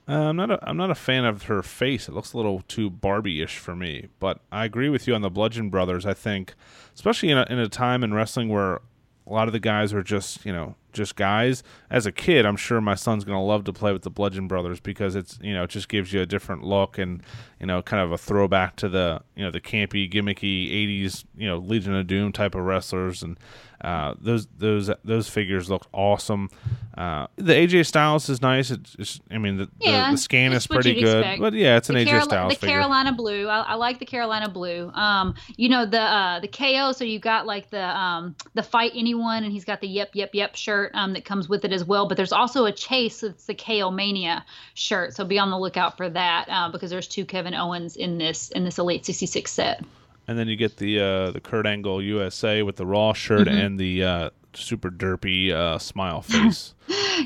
uh, 0.08 0.14
I'm 0.14 0.36
not 0.36 0.51
a 0.51 0.60
I'm 0.68 0.78
not 0.78 0.91
a 0.91 0.95
fan 0.95 1.26
of 1.26 1.43
her 1.43 1.64
face. 1.64 2.08
It 2.08 2.14
looks 2.14 2.34
a 2.34 2.38
little 2.38 2.64
too 2.68 2.89
Barbie-ish 2.89 3.58
for 3.58 3.76
me. 3.76 4.08
But 4.20 4.39
I 4.51 4.66
agree 4.66 4.89
with 4.89 5.08
you 5.08 5.16
on 5.16 5.22
the 5.22 5.30
Bludgeon 5.30 5.70
Brothers. 5.70 6.06
I 6.06 6.14
think, 6.14 6.53
especially 6.93 7.30
in 7.30 7.38
a, 7.38 7.45
in 7.49 7.58
a 7.58 7.68
time 7.68 8.03
in 8.03 8.14
wrestling 8.14 8.49
where 8.49 8.82
a 9.28 9.34
lot 9.34 9.47
of 9.47 9.53
the 9.53 9.60
guys 9.60 9.93
are 9.93 10.03
just 10.03 10.45
you 10.45 10.53
know 10.53 10.76
just 10.93 11.16
guys. 11.16 11.64
As 11.89 12.06
a 12.06 12.12
kid, 12.12 12.45
I'm 12.45 12.56
sure 12.56 12.80
my 12.82 12.95
son's 12.95 13.24
gonna 13.24 13.43
love 13.43 13.64
to 13.64 13.74
play 13.74 13.91
with 13.93 14.03
the 14.03 14.12
Bludgeon 14.12 14.47
Brothers 14.47 14.80
because 14.80 15.16
it's 15.16 15.39
you 15.41 15.53
know 15.53 15.64
it 15.64 15.72
just 15.72 15.89
gives 15.89 16.14
you 16.14 16.22
a 16.22 16.26
different 16.26 16.64
look 16.64 16.97
and 16.99 17.24
you 17.60 17.66
know 17.66 17.82
kind 17.82 18.03
of 18.03 18.12
a 18.12 18.18
throwback 18.18 18.76
to 18.78 18.89
the 18.89 19.22
you 19.36 19.43
know 19.43 19.51
the 19.51 19.62
campy 19.62 20.12
gimmicky 20.12 20.72
'80s 20.72 21.26
you 21.36 21.47
know 21.47 21.58
Legion 21.58 21.95
of 21.95 22.06
Doom 22.06 22.32
type 22.32 22.53
of 22.53 22.64
wrestlers 22.64 23.24
and 23.24 23.39
uh, 23.82 24.15
those 24.19 24.47
those 24.57 24.89
those 25.03 25.30
figures 25.30 25.69
look 25.69 25.86
awesome. 25.91 26.49
Uh, 26.97 27.28
the 27.36 27.53
AJ 27.53 27.86
Styles 27.86 28.30
is 28.30 28.41
nice. 28.41 28.71
It's, 28.71 28.95
it's 28.97 29.19
I 29.30 29.38
mean 29.38 29.57
the, 29.57 29.69
yeah, 29.80 30.07
the, 30.07 30.11
the 30.13 30.17
scan 30.17 30.53
is 30.53 30.65
pretty 30.65 30.93
good, 30.93 31.19
expect. 31.19 31.41
but 31.41 31.53
yeah, 31.53 31.78
it's 31.78 31.89
an 31.89 31.95
the 31.95 32.05
AJ 32.05 32.23
Styles 32.23 32.53
the 32.53 32.59
figure. 32.59 32.76
Carolina 32.76 33.11
blue. 33.11 33.47
I, 33.47 33.61
I, 33.61 33.73
like 33.76 33.99
the 33.99 34.05
Carolina 34.05 34.49
blue. 34.49 34.89
Um, 34.93 35.36
you 35.57 35.69
know 35.69 35.86
the 35.86 35.99
uh, 35.99 36.39
the 36.39 36.47
KO. 36.47 36.93
So 36.93 37.03
you 37.03 37.19
got 37.19 37.45
like 37.45 37.69
the 37.69 37.86
um 37.86 38.36
the 38.53 38.63
fight 38.63 38.93
anyone, 38.95 39.43
and 39.43 39.51
he's 39.51 39.65
got 39.65 39.82
the 39.82 39.88
yep 39.88 40.11
yep 40.13 40.30
yep 40.34 40.55
shirt 40.55 40.91
um 40.93 41.13
that 41.13 41.26
comes 41.26 41.49
with 41.49 41.65
it 41.65 41.73
as 41.73 41.84
well. 41.84 42.07
But 42.07 42.17
there's 42.17 42.32
also 42.32 42.65
a 42.65 42.71
chase. 42.71 43.23
It's 43.23 43.45
the 43.45 43.55
KO 43.55 43.91
Mania 43.91 44.45
shirt. 44.73 45.13
So 45.15 45.26
be 45.26 45.38
on 45.38 45.49
the 45.49 45.59
lookout 45.59 45.97
for 45.97 46.09
that 46.09 46.47
uh, 46.49 46.71
because 46.71 46.89
there's 46.89 47.07
two 47.07 47.26
Kevin 47.26 47.53
Owens 47.53 47.95
in 47.97 48.17
this 48.17 48.49
in 48.51 48.63
this 48.63 48.78
Elite 48.78 49.05
66 49.05 49.51
set 49.51 49.84
and 50.28 50.38
then 50.38 50.47
you 50.47 50.55
get 50.55 50.78
the 50.78 50.99
uh, 50.99 51.32
the 51.32 51.41
Kurt 51.41 51.65
Angle 51.65 52.01
USA 52.01 52.63
with 52.63 52.76
the 52.76 52.86
Raw 52.86 53.13
shirt 53.13 53.47
mm-hmm. 53.47 53.57
and 53.57 53.80
the 53.80 54.03
uh, 54.03 54.30
super 54.53 54.89
derpy 54.89 55.51
uh, 55.51 55.78
smile 55.80 56.21
face. 56.23 56.73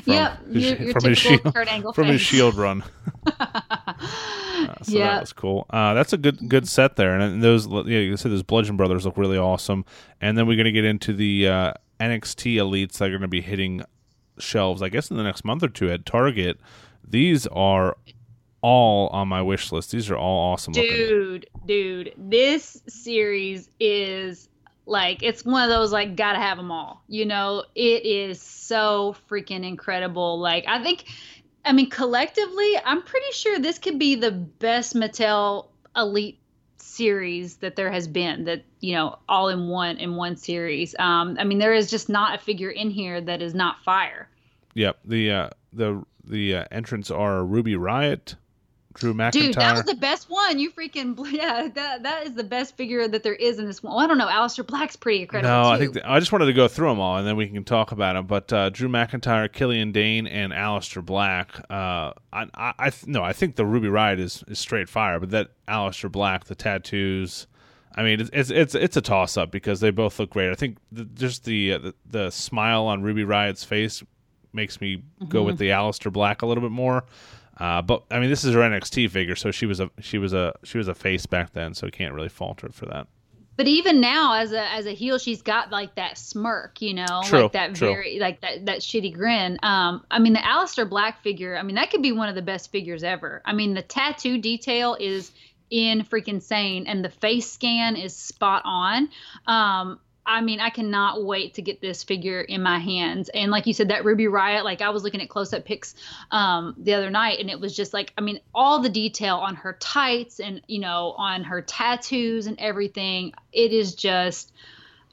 Yeah, 0.04 0.36
from 0.92 1.04
his 1.04 1.18
shield, 1.18 1.42
from 1.42 1.54
face. 1.94 2.06
his 2.06 2.20
shield 2.20 2.54
run. 2.56 2.84
Uh, 4.60 4.74
so 4.82 4.92
yeah. 4.92 5.14
that 5.14 5.20
was 5.20 5.32
cool. 5.32 5.64
Uh, 5.70 5.94
that's 5.94 6.12
a 6.12 6.18
good 6.18 6.46
good 6.46 6.68
set 6.68 6.96
there, 6.96 7.18
and 7.18 7.42
those 7.42 7.66
yeah, 7.66 7.98
you 8.00 8.14
said 8.18 8.30
those 8.30 8.42
Bludgeon 8.42 8.76
Brothers 8.76 9.06
look 9.06 9.16
really 9.16 9.38
awesome. 9.38 9.86
And 10.20 10.36
then 10.36 10.46
we're 10.46 10.58
gonna 10.58 10.70
get 10.70 10.84
into 10.84 11.14
the 11.14 11.48
uh, 11.48 11.72
NXT 11.98 12.56
elites 12.56 12.98
that 12.98 13.08
are 13.08 13.12
gonna 13.12 13.26
be 13.26 13.40
hitting 13.40 13.82
shelves, 14.38 14.82
I 14.82 14.90
guess, 14.90 15.10
in 15.10 15.16
the 15.16 15.22
next 15.22 15.46
month 15.46 15.62
or 15.62 15.68
two 15.68 15.90
at 15.90 16.04
Target. 16.04 16.60
These 17.02 17.46
are 17.46 17.96
all 18.62 19.08
on 19.08 19.28
my 19.28 19.42
wish 19.42 19.72
list. 19.72 19.92
These 19.92 20.10
are 20.10 20.16
all 20.16 20.52
awesome. 20.52 20.72
Dude, 20.72 21.46
looking. 21.54 21.66
dude, 21.66 22.14
this 22.16 22.82
series 22.88 23.70
is 23.78 24.48
like 24.86 25.22
it's 25.22 25.44
one 25.44 25.62
of 25.62 25.70
those 25.70 25.92
like 25.92 26.16
gotta 26.16 26.38
have 26.38 26.56
them 26.56 26.70
all. 26.70 27.02
You 27.08 27.26
know, 27.26 27.64
it 27.74 28.04
is 28.04 28.40
so 28.40 29.16
freaking 29.30 29.66
incredible. 29.66 30.38
Like 30.38 30.64
I 30.66 30.82
think, 30.82 31.04
I 31.64 31.72
mean, 31.72 31.90
collectively, 31.90 32.78
I'm 32.84 33.02
pretty 33.02 33.32
sure 33.32 33.58
this 33.58 33.78
could 33.78 33.98
be 33.98 34.16
the 34.16 34.32
best 34.32 34.94
Mattel 34.94 35.68
Elite 35.96 36.40
series 36.82 37.56
that 37.56 37.76
there 37.76 37.90
has 37.90 38.08
been 38.08 38.44
that 38.44 38.64
you 38.80 38.94
know 38.94 39.18
all 39.28 39.48
in 39.48 39.68
one 39.68 39.96
in 39.98 40.16
one 40.16 40.36
series 40.36 40.94
um 40.98 41.36
i 41.38 41.44
mean 41.44 41.58
there 41.58 41.72
is 41.72 41.90
just 41.90 42.08
not 42.08 42.34
a 42.34 42.38
figure 42.38 42.70
in 42.70 42.90
here 42.90 43.20
that 43.20 43.42
is 43.42 43.54
not 43.54 43.82
fire 43.84 44.28
yep 44.74 44.98
the 45.04 45.30
uh 45.30 45.48
the 45.72 46.02
the 46.24 46.56
uh, 46.56 46.64
entrants 46.70 47.10
are 47.10 47.44
ruby 47.44 47.74
riott 47.74 48.34
Drew 48.94 49.14
McIntyre. 49.14 49.32
Dude, 49.32 49.54
that 49.54 49.76
was 49.76 49.84
the 49.84 49.94
best 49.94 50.28
one. 50.28 50.58
You 50.58 50.70
freaking 50.70 51.16
yeah, 51.32 51.68
that 51.74 52.02
that 52.02 52.26
is 52.26 52.34
the 52.34 52.44
best 52.44 52.76
figure 52.76 53.06
that 53.06 53.22
there 53.22 53.34
is 53.34 53.58
in 53.58 53.66
this 53.66 53.82
one. 53.82 53.94
Well, 53.94 54.04
I 54.04 54.06
don't 54.06 54.18
know. 54.18 54.26
Aleister 54.26 54.66
Black's 54.66 54.96
pretty 54.96 55.22
incredible. 55.22 55.50
No, 55.50 55.62
too. 55.62 55.68
I 55.68 55.78
think 55.78 55.92
the, 55.94 56.10
I 56.10 56.18
just 56.18 56.32
wanted 56.32 56.46
to 56.46 56.52
go 56.52 56.66
through 56.66 56.88
them 56.88 56.98
all, 56.98 57.16
and 57.16 57.26
then 57.26 57.36
we 57.36 57.46
can 57.46 57.62
talk 57.62 57.92
about 57.92 58.14
them. 58.14 58.26
But 58.26 58.52
uh, 58.52 58.70
Drew 58.70 58.88
McIntyre, 58.88 59.50
Killian 59.52 59.92
Dain, 59.92 60.26
and 60.26 60.52
Aleister 60.52 61.04
Black. 61.04 61.58
Uh, 61.70 62.12
I, 62.32 62.46
I, 62.54 62.74
I 62.78 62.92
no, 63.06 63.22
I 63.22 63.32
think 63.32 63.56
the 63.56 63.66
Ruby 63.66 63.88
Riott 63.88 64.18
is 64.18 64.42
is 64.48 64.58
straight 64.58 64.88
fire, 64.88 65.20
but 65.20 65.30
that 65.30 65.50
Aleister 65.68 66.10
Black, 66.10 66.44
the 66.44 66.56
tattoos. 66.56 67.46
I 67.94 68.02
mean, 68.02 68.20
it's 68.20 68.30
it's 68.32 68.50
it's, 68.50 68.74
it's 68.74 68.96
a 68.96 69.00
toss 69.00 69.36
up 69.36 69.52
because 69.52 69.80
they 69.80 69.90
both 69.90 70.18
look 70.18 70.30
great. 70.30 70.50
I 70.50 70.54
think 70.54 70.78
the, 70.90 71.04
just 71.04 71.44
the, 71.44 71.74
uh, 71.74 71.78
the 71.78 71.94
the 72.06 72.30
smile 72.30 72.86
on 72.86 73.02
Ruby 73.02 73.24
Riott's 73.24 73.64
face 73.64 74.02
makes 74.52 74.80
me 74.80 74.96
mm-hmm. 74.96 75.26
go 75.26 75.44
with 75.44 75.58
the 75.58 75.68
Aleister 75.68 76.12
Black 76.12 76.42
a 76.42 76.46
little 76.46 76.62
bit 76.62 76.72
more. 76.72 77.04
Uh, 77.60 77.82
but 77.82 78.04
I 78.10 78.18
mean, 78.18 78.30
this 78.30 78.42
is 78.42 78.54
her 78.54 78.60
NXT 78.60 79.10
figure, 79.10 79.36
so 79.36 79.50
she 79.50 79.66
was 79.66 79.80
a 79.80 79.90
she 80.00 80.16
was 80.16 80.32
a 80.32 80.54
she 80.64 80.78
was 80.78 80.88
a 80.88 80.94
face 80.94 81.26
back 81.26 81.52
then, 81.52 81.74
so 81.74 81.88
can't 81.90 82.14
really 82.14 82.30
fault 82.30 82.62
her 82.62 82.70
for 82.70 82.86
that. 82.86 83.06
But 83.56 83.68
even 83.68 84.00
now, 84.00 84.32
as 84.32 84.52
a 84.52 84.62
as 84.72 84.86
a 84.86 84.92
heel, 84.92 85.18
she's 85.18 85.42
got 85.42 85.70
like 85.70 85.94
that 85.96 86.16
smirk, 86.16 86.80
you 86.80 86.94
know, 86.94 87.20
true, 87.24 87.42
like 87.42 87.52
that 87.52 87.74
true. 87.74 87.88
very 87.88 88.18
like 88.18 88.40
that 88.40 88.64
that 88.64 88.78
shitty 88.78 89.12
grin. 89.12 89.58
Um, 89.62 90.06
I 90.10 90.18
mean, 90.18 90.32
the 90.32 90.38
Aleister 90.38 90.88
Black 90.88 91.22
figure, 91.22 91.58
I 91.58 91.62
mean, 91.62 91.76
that 91.76 91.90
could 91.90 92.00
be 92.00 92.12
one 92.12 92.30
of 92.30 92.34
the 92.34 92.42
best 92.42 92.72
figures 92.72 93.04
ever. 93.04 93.42
I 93.44 93.52
mean, 93.52 93.74
the 93.74 93.82
tattoo 93.82 94.38
detail 94.38 94.96
is 94.98 95.30
in 95.68 96.02
freaking 96.04 96.40
sane, 96.40 96.86
and 96.86 97.04
the 97.04 97.10
face 97.10 97.52
scan 97.52 97.96
is 97.96 98.16
spot 98.16 98.62
on. 98.64 99.10
Um, 99.46 100.00
I 100.30 100.42
mean, 100.42 100.60
I 100.60 100.70
cannot 100.70 101.24
wait 101.24 101.54
to 101.54 101.62
get 101.62 101.80
this 101.80 102.04
figure 102.04 102.40
in 102.40 102.62
my 102.62 102.78
hands. 102.78 103.28
And 103.30 103.50
like 103.50 103.66
you 103.66 103.72
said, 103.72 103.88
that 103.88 104.04
Ruby 104.04 104.26
Riott, 104.26 104.62
like 104.62 104.80
I 104.80 104.90
was 104.90 105.02
looking 105.02 105.20
at 105.20 105.28
close 105.28 105.52
up 105.52 105.64
pics 105.64 105.96
um, 106.30 106.76
the 106.78 106.94
other 106.94 107.10
night, 107.10 107.40
and 107.40 107.50
it 107.50 107.58
was 107.58 107.74
just 107.74 107.92
like, 107.92 108.12
I 108.16 108.20
mean, 108.20 108.38
all 108.54 108.80
the 108.80 108.88
detail 108.88 109.38
on 109.38 109.56
her 109.56 109.76
tights 109.80 110.38
and, 110.38 110.62
you 110.68 110.78
know, 110.78 111.14
on 111.18 111.42
her 111.42 111.62
tattoos 111.62 112.46
and 112.46 112.60
everything. 112.60 113.32
It 113.52 113.72
is 113.72 113.96
just, 113.96 114.52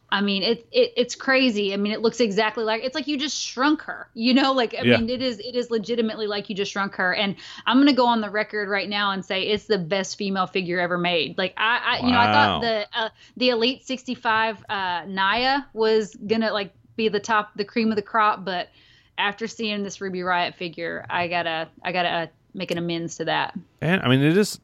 I 0.10 0.22
mean, 0.22 0.42
it, 0.42 0.66
it 0.72 0.94
it's 0.96 1.16
crazy. 1.16 1.74
I 1.74 1.78
mean, 1.78 1.92
it 1.92 2.02
looks 2.02 2.22
exactly 2.22 2.64
like 2.64 2.82
it's 2.84 2.96
like 2.96 3.08
you 3.08 3.18
just 3.18 3.38
shrunk 3.38 3.82
her. 3.82 4.10
You 4.14 4.34
know, 4.34 4.54
like 4.54 4.74
I 4.74 4.84
yeah. 4.84 4.98
mean, 4.98 5.10
it 5.10 5.22
is 5.22 5.40
it 5.40 5.56
is 5.56 5.70
legitimately 5.70 6.28
like 6.28 6.50
you 6.50 6.56
just 6.56 6.72
shrunk 6.72 6.96
her. 6.96 7.14
And 7.14 7.36
I'm 7.66 7.78
gonna 7.78 7.94
go 7.94 8.06
on 8.06 8.22
the 8.22 8.30
record 8.30 8.70
right 8.70 8.88
now 8.88 9.12
and 9.12 9.24
say 9.24 9.44
it's 9.44 9.66
the 9.66 9.78
best 9.78 10.18
female 10.18 10.48
figure 10.48 10.80
ever 10.80 10.98
made. 10.98 11.38
Like 11.38 11.54
I, 11.58 11.82
I 11.84 12.02
wow. 12.02 12.08
you 12.08 12.14
know, 12.14 12.20
I 12.20 12.26
thought 12.26 12.62
the 12.62 12.88
uh, 12.94 13.10
the 13.36 13.50
Elite 13.50 13.86
65 13.86 14.64
uh, 14.70 15.04
Nia 15.08 15.68
was 15.74 16.16
gonna 16.16 16.54
like 16.54 16.74
be 16.96 17.10
the 17.10 17.20
top, 17.20 17.52
the 17.56 17.66
cream 17.66 17.90
of 17.90 17.96
the 17.96 18.02
crop, 18.02 18.46
but 18.46 18.70
after 19.18 19.48
seeing 19.48 19.84
this 19.84 20.00
Ruby 20.00 20.20
Riott 20.20 20.56
figure, 20.56 21.06
I 21.10 21.28
gotta 21.28 21.70
I 21.84 21.92
gotta 21.92 22.10
uh, 22.10 22.28
make 22.54 22.72
an 22.72 22.78
amends 22.78 23.18
to 23.18 23.26
that. 23.26 23.58
And 23.82 24.02
I 24.02 24.08
mean, 24.08 24.22
it 24.22 24.38
is. 24.38 24.60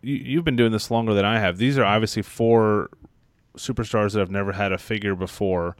You, 0.00 0.14
you've 0.14 0.44
been 0.44 0.56
doing 0.56 0.72
this 0.72 0.90
longer 0.90 1.12
than 1.12 1.24
I 1.24 1.40
have. 1.40 1.58
These 1.58 1.76
are 1.76 1.84
obviously 1.84 2.22
four 2.22 2.88
superstars 3.58 4.12
that 4.12 4.20
have 4.20 4.30
never 4.30 4.52
had 4.52 4.72
a 4.72 4.78
figure 4.78 5.14
before 5.14 5.76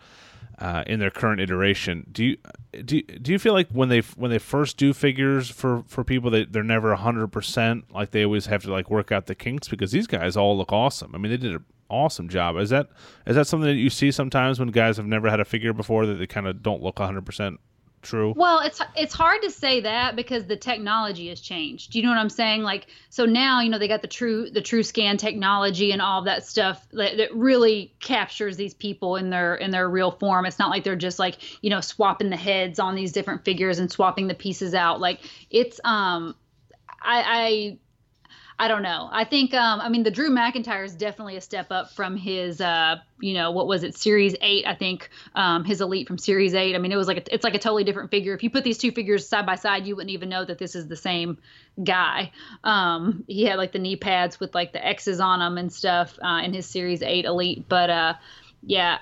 uh, 0.58 0.82
in 0.86 0.98
their 0.98 1.10
current 1.10 1.40
iteration. 1.40 2.06
Do 2.10 2.24
you 2.24 2.36
do 2.84 3.00
do 3.02 3.32
you 3.32 3.38
feel 3.38 3.52
like 3.52 3.68
when 3.70 3.88
they 3.88 4.00
when 4.16 4.30
they 4.30 4.38
first 4.38 4.76
do 4.76 4.92
figures 4.92 5.48
for 5.48 5.84
for 5.86 6.04
people 6.04 6.30
that 6.32 6.52
they're 6.52 6.62
never 6.62 6.94
hundred 6.96 7.28
percent 7.28 7.92
like 7.92 8.10
they 8.10 8.24
always 8.24 8.46
have 8.46 8.62
to 8.64 8.72
like 8.72 8.90
work 8.90 9.12
out 9.12 9.26
the 9.26 9.34
kinks 9.34 9.68
because 9.68 9.92
these 9.92 10.06
guys 10.06 10.36
all 10.36 10.56
look 10.56 10.72
awesome. 10.72 11.14
I 11.14 11.18
mean, 11.18 11.30
they 11.30 11.36
did 11.36 11.54
an 11.54 11.64
awesome 11.88 12.28
job. 12.28 12.56
Is 12.56 12.70
that 12.70 12.88
is 13.26 13.36
that 13.36 13.46
something 13.46 13.68
that 13.68 13.76
you 13.76 13.90
see 13.90 14.10
sometimes 14.10 14.58
when 14.58 14.68
guys 14.68 14.96
have 14.96 15.06
never 15.06 15.30
had 15.30 15.40
a 15.40 15.44
figure 15.44 15.72
before 15.72 16.06
that 16.06 16.14
they 16.14 16.26
kind 16.26 16.46
of 16.46 16.62
don't 16.62 16.82
look 16.82 16.98
hundred 16.98 17.24
percent 17.24 17.60
true. 18.02 18.32
Well 18.36 18.60
it's 18.60 18.80
it's 18.96 19.14
hard 19.14 19.42
to 19.42 19.50
say 19.50 19.80
that 19.80 20.16
because 20.16 20.46
the 20.46 20.56
technology 20.56 21.28
has 21.28 21.40
changed. 21.40 21.92
Do 21.92 21.98
you 21.98 22.04
know 22.04 22.10
what 22.10 22.18
i'm 22.18 22.30
saying? 22.30 22.62
Like 22.62 22.86
so 23.10 23.24
now 23.24 23.60
you 23.60 23.70
know 23.70 23.78
they 23.78 23.88
got 23.88 24.02
the 24.02 24.08
true 24.08 24.50
the 24.50 24.62
true 24.62 24.82
scan 24.82 25.16
technology 25.16 25.92
and 25.92 26.00
all 26.00 26.22
that 26.22 26.46
stuff 26.46 26.86
that, 26.92 27.16
that 27.16 27.34
really 27.34 27.94
captures 28.00 28.56
these 28.56 28.74
people 28.74 29.16
in 29.16 29.30
their 29.30 29.54
in 29.54 29.70
their 29.70 29.88
real 29.88 30.10
form. 30.10 30.46
It's 30.46 30.58
not 30.58 30.70
like 30.70 30.84
they're 30.84 30.96
just 30.96 31.18
like 31.18 31.62
you 31.62 31.70
know 31.70 31.80
swapping 31.80 32.30
the 32.30 32.36
heads 32.36 32.78
on 32.78 32.94
these 32.94 33.12
different 33.12 33.44
figures 33.44 33.78
and 33.78 33.90
swapping 33.90 34.28
the 34.28 34.34
pieces 34.34 34.74
out. 34.74 35.00
Like 35.00 35.20
it's 35.50 35.80
um 35.84 36.34
i 37.00 37.22
i 37.26 37.78
I 38.60 38.66
don't 38.66 38.82
know. 38.82 39.08
I 39.12 39.22
think 39.22 39.54
um, 39.54 39.80
I 39.80 39.88
mean 39.88 40.02
the 40.02 40.10
Drew 40.10 40.30
McIntyre 40.30 40.84
is 40.84 40.94
definitely 40.94 41.36
a 41.36 41.40
step 41.40 41.70
up 41.70 41.92
from 41.92 42.16
his 42.16 42.60
uh, 42.60 42.96
you 43.20 43.34
know 43.34 43.52
what 43.52 43.68
was 43.68 43.84
it 43.84 43.96
Series 43.96 44.34
Eight? 44.40 44.66
I 44.66 44.74
think 44.74 45.10
um, 45.36 45.64
his 45.64 45.80
Elite 45.80 46.08
from 46.08 46.18
Series 46.18 46.54
Eight. 46.54 46.74
I 46.74 46.78
mean 46.78 46.90
it 46.90 46.96
was 46.96 47.06
like 47.06 47.18
a, 47.18 47.34
it's 47.34 47.44
like 47.44 47.54
a 47.54 47.58
totally 47.60 47.84
different 47.84 48.10
figure. 48.10 48.34
If 48.34 48.42
you 48.42 48.50
put 48.50 48.64
these 48.64 48.78
two 48.78 48.90
figures 48.90 49.28
side 49.28 49.46
by 49.46 49.54
side, 49.54 49.86
you 49.86 49.94
wouldn't 49.94 50.10
even 50.10 50.28
know 50.28 50.44
that 50.44 50.58
this 50.58 50.74
is 50.74 50.88
the 50.88 50.96
same 50.96 51.38
guy. 51.82 52.32
Um, 52.64 53.24
he 53.28 53.44
had 53.44 53.58
like 53.58 53.70
the 53.70 53.78
knee 53.78 53.96
pads 53.96 54.40
with 54.40 54.56
like 54.56 54.72
the 54.72 54.84
X's 54.84 55.20
on 55.20 55.38
them 55.38 55.56
and 55.56 55.72
stuff 55.72 56.18
uh, 56.20 56.40
in 56.42 56.52
his 56.52 56.66
Series 56.66 57.02
Eight 57.02 57.26
Elite, 57.26 57.64
but 57.68 57.90
uh, 57.90 58.14
yeah, 58.62 58.98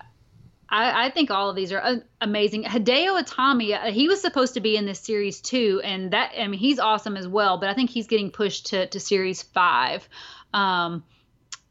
I, 0.69 1.07
I, 1.07 1.11
think 1.11 1.31
all 1.31 1.49
of 1.49 1.57
these 1.57 1.73
are 1.73 1.81
uh, 1.81 1.97
amazing. 2.21 2.64
Hideo 2.64 3.23
Itami, 3.23 3.75
uh, 3.75 3.91
he 3.91 4.09
was 4.09 4.21
supposed 4.21 4.55
to 4.55 4.61
be 4.61 4.77
in 4.77 4.85
this 4.85 4.99
series 4.99 5.41
too, 5.41 5.81
and 5.85 6.12
that 6.12 6.33
I 6.39 6.47
mean 6.49 6.59
he's 6.59 6.79
awesome 6.79 7.17
as 7.17 7.29
well. 7.29 7.59
But 7.59 7.69
I 7.69 7.75
think 7.75 7.91
he's 7.91 8.07
getting 8.07 8.31
pushed 8.31 8.67
to 8.67 8.87
to 8.89 9.01
series 9.01 9.43
five, 9.43 10.09
um, 10.53 11.05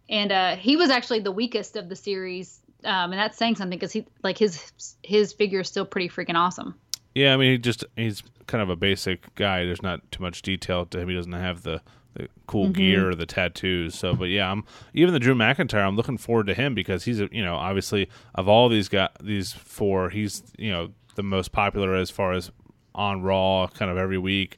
and 0.10 0.32
uh, 0.32 0.56
he 0.56 0.78
was 0.78 0.90
actually 0.90 1.20
the 1.20 1.32
weakest 1.32 1.76
of 1.76 1.90
the 1.90 1.96
series, 1.96 2.62
um, 2.84 3.12
and 3.12 3.20
that's 3.20 3.38
saying 3.38 3.56
something 3.56 3.78
because 3.78 3.92
he 3.92 4.06
like 4.24 4.38
his 4.38 4.96
his 5.04 5.34
figure 5.34 5.62
is 5.62 5.68
still 5.68 5.86
pretty 5.86 6.10
freaking 6.10 6.36
awesome. 6.36 6.76
Yeah, 7.14 7.34
I 7.34 7.38
mean 7.38 7.52
he 7.52 7.58
just 7.58 7.84
he's 7.96 8.24
kind 8.48 8.62
of 8.62 8.70
a 8.70 8.76
basic 8.76 9.34
guy. 9.36 9.66
There's 9.66 9.82
not 9.82 10.10
too 10.12 10.22
much 10.22 10.42
detail 10.42 10.86
to 10.86 11.00
him. 11.00 11.10
He 11.10 11.16
doesn't 11.16 11.34
have 11.34 11.64
the 11.64 11.82
the 12.16 12.28
cool 12.48 12.66
mm-hmm. 12.66 12.74
gear 12.74 13.16
the 13.16 13.26
tattoos. 13.26 13.96
So, 13.96 14.16
but 14.16 14.26
yeah, 14.26 14.52
I'm 14.52 14.64
even 14.94 15.14
the 15.14 15.20
Drew 15.20 15.36
McIntyre. 15.36 15.86
I'm 15.86 15.96
looking 15.96 16.18
forward 16.18 16.48
to 16.48 16.54
him 16.54 16.74
because 16.74 17.04
he's 17.04 17.20
a, 17.20 17.30
you 17.32 17.44
know 17.44 17.56
obviously 17.56 18.10
of 18.36 18.48
all 18.48 18.70
these 18.70 18.90
guys, 18.90 19.10
these 19.22 19.54
four, 19.54 20.10
he's 20.10 20.44
you 20.58 20.72
know 20.72 20.90
the 21.16 21.24
most 21.24 21.52
popular 21.52 21.96
as 21.96 22.10
far 22.10 22.34
as 22.34 22.52
on 22.94 23.22
Raw, 23.22 23.68
kind 23.68 23.92
of 23.92 23.98
every 23.98 24.18
week. 24.18 24.58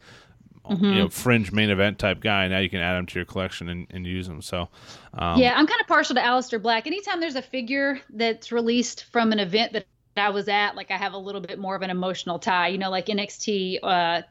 Mm-hmm. 0.70 0.84
You 0.84 0.96
know, 0.96 1.10
fringe 1.10 1.54
main 1.54 1.70
event 1.70 1.98
type 1.98 2.20
guy. 2.20 2.48
Now 2.50 2.60
you 2.60 2.70
can 2.70 2.82
add 2.82 2.98
him 2.98 3.06
to 3.06 3.16
your 3.16 3.26
collection 3.26 3.70
and, 3.70 3.88
and 3.90 4.06
use 4.06 4.28
him. 4.28 4.42
So, 4.42 4.68
um, 5.14 5.40
yeah, 5.40 5.54
I'm 5.56 5.66
kind 5.66 5.80
of 5.80 5.88
partial 5.88 6.14
to 6.16 6.22
Aleister 6.22 6.62
Black. 6.62 6.88
Anytime 6.88 7.22
there's 7.22 7.38
a 7.38 7.42
figure 7.42 8.02
that's 8.10 8.52
released 8.52 9.06
from 9.06 9.32
an 9.32 9.40
event 9.40 9.72
that 9.72 9.86
I 10.18 10.30
was 10.30 10.50
at, 10.50 10.76
like 10.76 10.92
I 10.92 10.98
have 10.98 11.14
a 11.14 11.18
little 11.18 11.40
bit 11.40 11.58
more 11.58 11.76
of 11.76 11.84
an 11.84 11.90
emotional 11.90 12.38
tie. 12.38 12.68
You 12.68 12.78
know, 12.78 12.90
like 12.90 13.06
NXT 13.06 13.80
uh, 13.82 14.24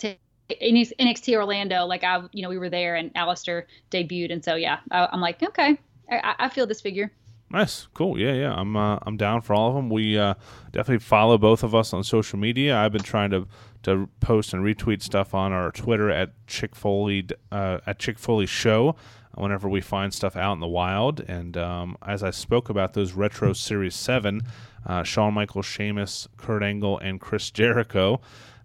NXT 0.51 1.35
Orlando, 1.35 1.87
like 1.87 2.05
I, 2.05 2.23
you 2.33 2.43
know, 2.43 2.49
we 2.49 2.59
were 2.59 2.71
there 2.71 2.97
and 2.97 3.13
Aleister 3.15 3.65
debuted, 3.91 4.33
and 4.33 4.45
so 4.45 4.55
yeah, 4.55 4.79
I, 4.91 5.09
am 5.13 5.21
like, 5.21 5.43
okay, 5.43 5.79
I, 6.11 6.35
I, 6.39 6.49
feel 6.49 6.67
this 6.67 6.81
figure. 6.81 7.11
Nice, 7.51 7.89
cool, 7.95 8.19
yeah, 8.19 8.33
yeah. 8.33 8.55
I'm 8.55 8.77
uh, 8.77 8.99
I'm 9.03 9.17
down 9.17 9.41
for 9.41 9.55
all 9.55 9.71
of 9.71 9.75
them. 9.75 9.91
We 9.91 10.19
uh, 10.19 10.35
definitely 10.73 11.05
follow 11.05 11.39
both 11.39 11.63
of 11.63 11.75
us 11.75 11.93
on 11.93 12.05
social 12.05 12.39
media. 12.39 12.77
I've 12.77 12.93
been 12.93 13.03
trying 13.03 13.31
to 13.31 13.47
to 13.85 14.09
post 14.21 14.53
and 14.53 14.65
retweet 14.65 15.03
stuff 15.03 15.33
on 15.35 15.53
our 15.53 15.71
Twitter 15.71 16.11
at 16.11 16.33
Chick 16.47 16.75
Foley 16.75 17.29
uh, 17.53 17.79
at 17.87 17.99
Chick 17.99 18.19
Foley 18.19 18.47
Show 18.47 18.97
whenever 19.37 19.69
we 19.69 19.81
find 19.81 20.13
stuff 20.13 20.35
out 20.35 20.55
in 20.55 20.61
the 20.61 20.67
wild. 20.67 21.21
And 21.21 21.57
um, 21.57 21.97
as 22.05 22.23
I 22.23 22.31
spoke 22.31 22.69
about 22.69 22.95
those 22.95 23.13
retro 23.13 23.53
Series 23.53 23.95
Seven, 23.95 24.43
uh, 24.85 25.03
Shawn 25.03 25.35
Michaels, 25.35 25.67
Sheamus, 25.67 26.29
Kurt 26.37 26.63
Angle, 26.63 26.99
and 26.99 27.21
Chris 27.21 27.51
Jericho. 27.51 28.21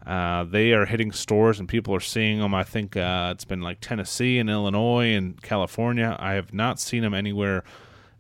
Uh, 0.05 0.43
they 0.43 0.71
are 0.73 0.85
hitting 0.85 1.11
stores 1.11 1.59
and 1.59 1.69
people 1.69 1.93
are 1.93 1.99
seeing 1.99 2.39
them. 2.39 2.55
I 2.55 2.63
think 2.63 2.97
uh, 2.97 3.29
it's 3.33 3.45
been 3.45 3.61
like 3.61 3.79
Tennessee 3.81 4.39
and 4.39 4.49
Illinois 4.49 5.13
and 5.13 5.39
California. 5.41 6.15
I 6.19 6.33
have 6.33 6.53
not 6.53 6.79
seen 6.79 7.03
them 7.03 7.13
anywhere 7.13 7.63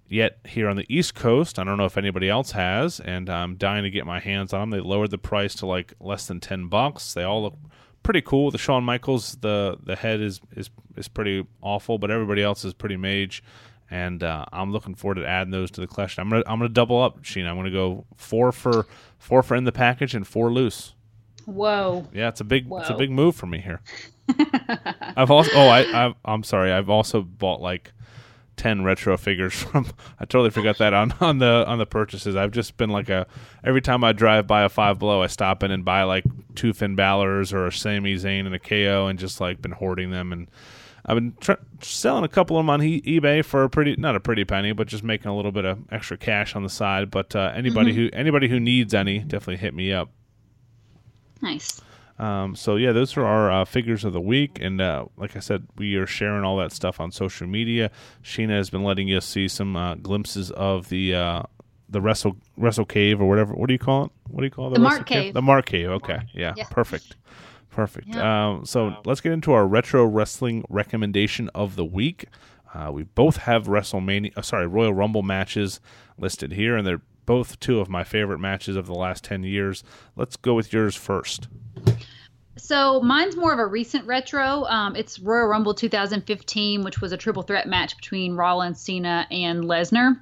yet 0.07 0.39
here 0.45 0.67
on 0.69 0.75
the 0.75 0.85
East 0.89 1.15
Coast. 1.15 1.57
I 1.57 1.63
don't 1.63 1.77
know 1.77 1.85
if 1.85 1.97
anybody 1.97 2.29
else 2.29 2.51
has, 2.51 2.99
and 2.99 3.29
I'm 3.29 3.55
dying 3.55 3.83
to 3.83 3.89
get 3.89 4.05
my 4.05 4.19
hands 4.19 4.53
on 4.53 4.69
them. 4.69 4.79
They 4.79 4.85
lowered 4.85 5.09
the 5.09 5.17
price 5.17 5.55
to 5.55 5.65
like 5.65 5.93
less 5.99 6.27
than 6.27 6.39
ten 6.39 6.67
bucks. 6.67 7.13
They 7.13 7.23
all 7.23 7.43
look 7.43 7.57
pretty 8.03 8.21
cool. 8.21 8.51
The 8.51 8.57
Shawn 8.57 8.83
Michaels, 8.83 9.37
the 9.41 9.77
the 9.81 9.95
head 9.95 10.21
is 10.21 10.41
is 10.55 10.69
is 10.95 11.07
pretty 11.07 11.47
awful, 11.61 11.97
but 11.97 12.11
everybody 12.11 12.43
else 12.43 12.65
is 12.65 12.73
pretty 12.73 12.97
mage. 12.97 13.43
And 13.89 14.23
uh, 14.23 14.45
I'm 14.53 14.71
looking 14.71 14.95
forward 14.95 15.15
to 15.15 15.27
adding 15.27 15.51
those 15.51 15.71
to 15.71 15.81
the 15.81 15.87
collection. 15.87 16.21
I'm 16.21 16.29
gonna 16.29 16.43
I'm 16.45 16.59
gonna 16.59 16.69
double 16.69 17.01
up, 17.01 17.23
Sheena. 17.23 17.49
I'm 17.49 17.55
gonna 17.55 17.71
go 17.71 18.05
four 18.15 18.51
for 18.51 18.85
four 19.17 19.41
for 19.43 19.55
in 19.55 19.63
the 19.63 19.71
package 19.71 20.13
and 20.13 20.27
four 20.27 20.51
loose. 20.51 20.93
Whoa. 21.45 22.07
Yeah, 22.13 22.29
it's 22.29 22.41
a 22.41 22.45
big 22.45 22.67
Whoa. 22.67 22.79
it's 22.79 22.89
a 22.89 22.95
big 22.95 23.11
move 23.11 23.35
for 23.35 23.45
me 23.45 23.59
here. 23.59 23.81
I've 25.17 25.31
also 25.31 25.51
oh 25.55 25.67
I 25.67 26.05
I've, 26.05 26.15
I'm 26.23 26.43
sorry 26.43 26.71
I've 26.71 26.89
also 26.89 27.21
bought 27.21 27.61
like 27.61 27.91
ten 28.61 28.83
retro 28.83 29.17
figures 29.17 29.53
from. 29.63 29.87
I 30.19 30.25
totally 30.25 30.51
forgot 30.51 30.77
that 30.77 30.93
on 30.93 31.13
on 31.19 31.39
the 31.39 31.65
on 31.67 31.79
the 31.79 31.85
purchases. 31.85 32.35
I've 32.35 32.51
just 32.51 32.77
been 32.77 32.89
like 32.89 33.09
a 33.09 33.25
every 33.63 33.81
time 33.81 34.03
I 34.03 34.11
drive 34.11 34.47
by 34.47 34.63
a 34.63 34.69
Five 34.69 34.99
Below, 34.99 35.21
I 35.21 35.27
stop 35.27 35.63
in 35.63 35.71
and 35.71 35.83
buy 35.83 36.03
like 36.03 36.25
two 36.55 36.73
Finn 36.73 36.95
Balor's 36.95 37.53
or 37.53 37.67
a 37.67 37.71
Sami 37.71 38.15
Zayn 38.15 38.45
and 38.45 38.53
a 38.53 38.59
KO, 38.59 39.07
and 39.07 39.17
just 39.17 39.41
like 39.41 39.61
been 39.61 39.71
hoarding 39.71 40.11
them. 40.11 40.31
And 40.31 40.49
I've 41.05 41.15
been 41.15 41.33
tr- 41.39 41.53
selling 41.81 42.23
a 42.23 42.29
couple 42.29 42.57
of 42.57 42.63
them 42.63 42.69
on 42.69 42.83
e- 42.83 43.01
eBay 43.01 43.43
for 43.43 43.63
a 43.63 43.69
pretty 43.69 43.95
not 43.95 44.15
a 44.15 44.19
pretty 44.19 44.45
penny, 44.45 44.71
but 44.73 44.87
just 44.87 45.03
making 45.03 45.27
a 45.27 45.35
little 45.35 45.51
bit 45.51 45.65
of 45.65 45.79
extra 45.91 46.17
cash 46.17 46.55
on 46.55 46.63
the 46.63 46.69
side. 46.69 47.09
But 47.09 47.35
uh, 47.35 47.51
anybody 47.55 47.91
mm-hmm. 47.91 48.01
who 48.01 48.09
anybody 48.13 48.47
who 48.47 48.59
needs 48.59 48.93
any, 48.93 49.19
definitely 49.19 49.57
hit 49.57 49.73
me 49.73 49.91
up. 49.91 50.09
Nice. 51.41 51.81
Um, 52.19 52.55
so 52.55 52.75
yeah, 52.75 52.91
those 52.91 53.17
are 53.17 53.25
our 53.25 53.51
uh, 53.51 53.65
figures 53.65 54.05
of 54.05 54.13
the 54.13 54.21
week, 54.21 54.59
and 54.61 54.79
uh, 54.79 55.05
like 55.17 55.35
I 55.35 55.39
said, 55.39 55.67
we 55.77 55.95
are 55.95 56.05
sharing 56.05 56.43
all 56.43 56.57
that 56.57 56.71
stuff 56.71 56.99
on 56.99 57.11
social 57.11 57.47
media. 57.47 57.89
Sheena 58.23 58.51
has 58.51 58.69
been 58.69 58.83
letting 58.83 59.07
us 59.09 59.25
see 59.25 59.47
some 59.47 59.75
uh, 59.75 59.95
glimpses 59.95 60.51
of 60.51 60.89
the 60.89 61.15
uh, 61.15 61.43
the 61.89 61.99
wrestle 61.99 62.37
wrestle 62.57 62.85
cave 62.85 63.19
or 63.19 63.27
whatever. 63.27 63.53
What 63.53 63.67
do 63.67 63.73
you 63.73 63.79
call 63.79 64.05
it? 64.05 64.11
What 64.27 64.41
do 64.41 64.45
you 64.45 64.51
call? 64.51 64.69
The, 64.69 64.75
the 64.75 64.81
Mark 64.81 65.07
cave? 65.07 65.23
cave? 65.23 65.33
The 65.33 65.41
Mark 65.41 65.65
cave. 65.65 65.89
Okay, 65.89 66.19
yeah, 66.33 66.53
yeah. 66.55 66.67
perfect, 66.69 67.15
perfect. 67.71 68.09
Yeah. 68.09 68.49
Um, 68.49 68.65
so 68.65 68.95
let's 69.05 69.21
get 69.21 69.31
into 69.31 69.51
our 69.53 69.65
retro 69.65 70.05
wrestling 70.05 70.63
recommendation 70.69 71.49
of 71.55 71.75
the 71.75 71.85
week. 71.85 72.25
Uh, 72.73 72.91
we 72.91 73.03
both 73.03 73.37
have 73.37 73.65
WrestleMania, 73.65 74.37
uh, 74.37 74.41
sorry, 74.41 74.67
Royal 74.67 74.93
Rumble 74.93 75.23
matches 75.23 75.81
listed 76.17 76.53
here, 76.53 76.77
and 76.77 76.87
they're 76.87 77.01
both 77.25 77.59
two 77.59 77.79
of 77.79 77.89
my 77.89 78.03
favorite 78.03 78.39
matches 78.39 78.75
of 78.75 78.85
the 78.85 78.93
last 78.93 79.23
10 79.23 79.43
years. 79.43 79.83
Let's 80.15 80.35
go 80.35 80.53
with 80.53 80.73
yours 80.73 80.95
first. 80.95 81.47
So 82.57 83.01
mine's 83.01 83.35
more 83.35 83.53
of 83.53 83.59
a 83.59 83.65
recent 83.65 84.05
retro. 84.05 84.65
Um, 84.65 84.95
it's 84.95 85.19
Royal 85.19 85.47
Rumble 85.47 85.73
2015, 85.73 86.83
which 86.83 87.01
was 87.01 87.11
a 87.11 87.17
triple 87.17 87.43
threat 87.43 87.67
match 87.67 87.95
between 87.95 88.35
Rollins, 88.35 88.79
Cena, 88.79 89.27
and 89.31 89.63
Lesnar. 89.63 90.19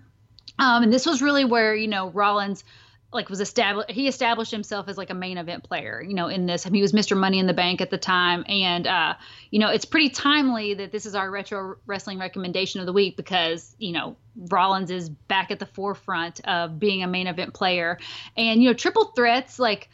Um, 0.58 0.84
and 0.84 0.93
this 0.93 1.06
was 1.06 1.22
really 1.22 1.45
where 1.45 1.76
you 1.76 1.88
know 1.88 2.10
Rollins 2.10 2.64
like 3.12 3.30
was 3.30 3.39
established 3.39 3.89
he 3.89 4.07
established 4.07 4.51
himself 4.51 4.88
as 4.88 4.97
like 4.97 5.10
a 5.10 5.14
main 5.14 5.38
event 5.38 5.64
player 5.64 6.01
you 6.01 6.14
know 6.14 6.28
in 6.28 6.45
this 6.45 6.64
he 6.64 6.82
was 6.82 6.91
mr 6.91 7.18
money 7.18 7.39
in 7.39 7.47
the 7.47 7.53
bank 7.53 7.82
at 7.82 7.89
the 7.89 7.97
time 7.97 8.43
and 8.47 8.86
uh 8.86 9.14
you 9.49 9.60
know 9.60 9.70
it's 9.70 9.86
pretty 9.86 10.10
timely 10.10 10.76
that 10.76 10.91
this 10.91 11.05
is 11.05 11.16
our 11.16 11.30
retro 11.30 11.76
wrestling 11.86 12.20
recommendation 12.20 12.80
of 12.80 12.86
the 12.86 12.93
week 12.93 13.18
because 13.18 13.76
you 13.80 13.91
know 13.91 14.16
rollins 14.51 14.91
is 14.91 15.10
back 15.10 15.49
at 15.51 15.60
the 15.60 15.66
forefront 15.66 16.39
of 16.47 16.78
being 16.80 17.03
a 17.03 17.07
main 17.07 17.28
event 17.28 17.53
player 17.53 17.97
and 18.38 18.62
you 18.62 18.70
know 18.70 18.74
triple 18.74 19.05
threats 19.16 19.57
like 19.57 19.89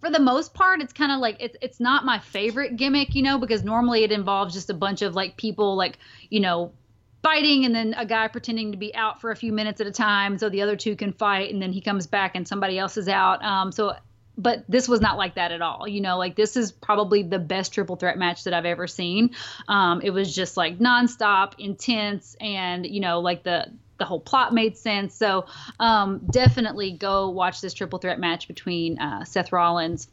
for 0.00 0.10
the 0.10 0.20
most 0.20 0.52
part 0.52 0.82
it's 0.82 0.92
kind 0.92 1.12
of 1.12 1.20
like 1.20 1.36
it's 1.40 1.56
it's 1.62 1.80
not 1.80 2.04
my 2.04 2.18
favorite 2.18 2.76
gimmick 2.76 3.14
you 3.14 3.22
know 3.22 3.38
because 3.38 3.64
normally 3.64 4.04
it 4.04 4.12
involves 4.12 4.52
just 4.52 4.68
a 4.68 4.74
bunch 4.74 5.00
of 5.00 5.14
like 5.14 5.36
people 5.36 5.76
like 5.76 5.98
you 6.28 6.40
know 6.40 6.72
fighting 7.24 7.64
and 7.64 7.74
then 7.74 7.94
a 7.96 8.04
guy 8.04 8.28
pretending 8.28 8.70
to 8.72 8.78
be 8.78 8.94
out 8.94 9.18
for 9.18 9.30
a 9.30 9.36
few 9.36 9.50
minutes 9.50 9.80
at 9.80 9.86
a 9.86 9.90
time 9.90 10.36
so 10.36 10.50
the 10.50 10.60
other 10.60 10.76
two 10.76 10.94
can 10.94 11.12
fight 11.12 11.52
and 11.52 11.60
then 11.60 11.72
he 11.72 11.80
comes 11.80 12.06
back 12.06 12.36
and 12.36 12.46
somebody 12.46 12.78
else 12.78 12.98
is 12.98 13.08
out. 13.08 13.42
Um, 13.42 13.72
so 13.72 13.96
but 14.36 14.64
this 14.68 14.88
was 14.88 15.00
not 15.00 15.16
like 15.16 15.36
that 15.36 15.50
at 15.52 15.62
all. 15.62 15.88
You 15.88 16.02
know 16.02 16.18
like 16.18 16.36
this 16.36 16.56
is 16.56 16.70
probably 16.70 17.22
the 17.22 17.38
best 17.38 17.72
triple 17.72 17.96
threat 17.96 18.18
match 18.18 18.44
that 18.44 18.52
i've 18.52 18.66
ever 18.66 18.86
seen. 18.86 19.30
Um, 19.68 20.02
it 20.02 20.10
was 20.10 20.34
just 20.34 20.56
like 20.56 20.78
nonstop 20.78 21.54
intense 21.58 22.36
and 22.40 22.86
you 22.86 23.00
know 23.00 23.20
like 23.20 23.42
the 23.42 23.72
the 23.96 24.04
whole 24.04 24.20
plot 24.20 24.52
made 24.52 24.76
sense. 24.76 25.14
So 25.14 25.46
um, 25.80 26.20
definitely 26.30 26.92
go 26.92 27.30
watch 27.30 27.60
this 27.60 27.72
triple 27.72 28.00
threat 28.00 28.18
match 28.18 28.48
between 28.48 28.98
uh, 28.98 29.24
seth 29.24 29.50
rollins 29.50 30.08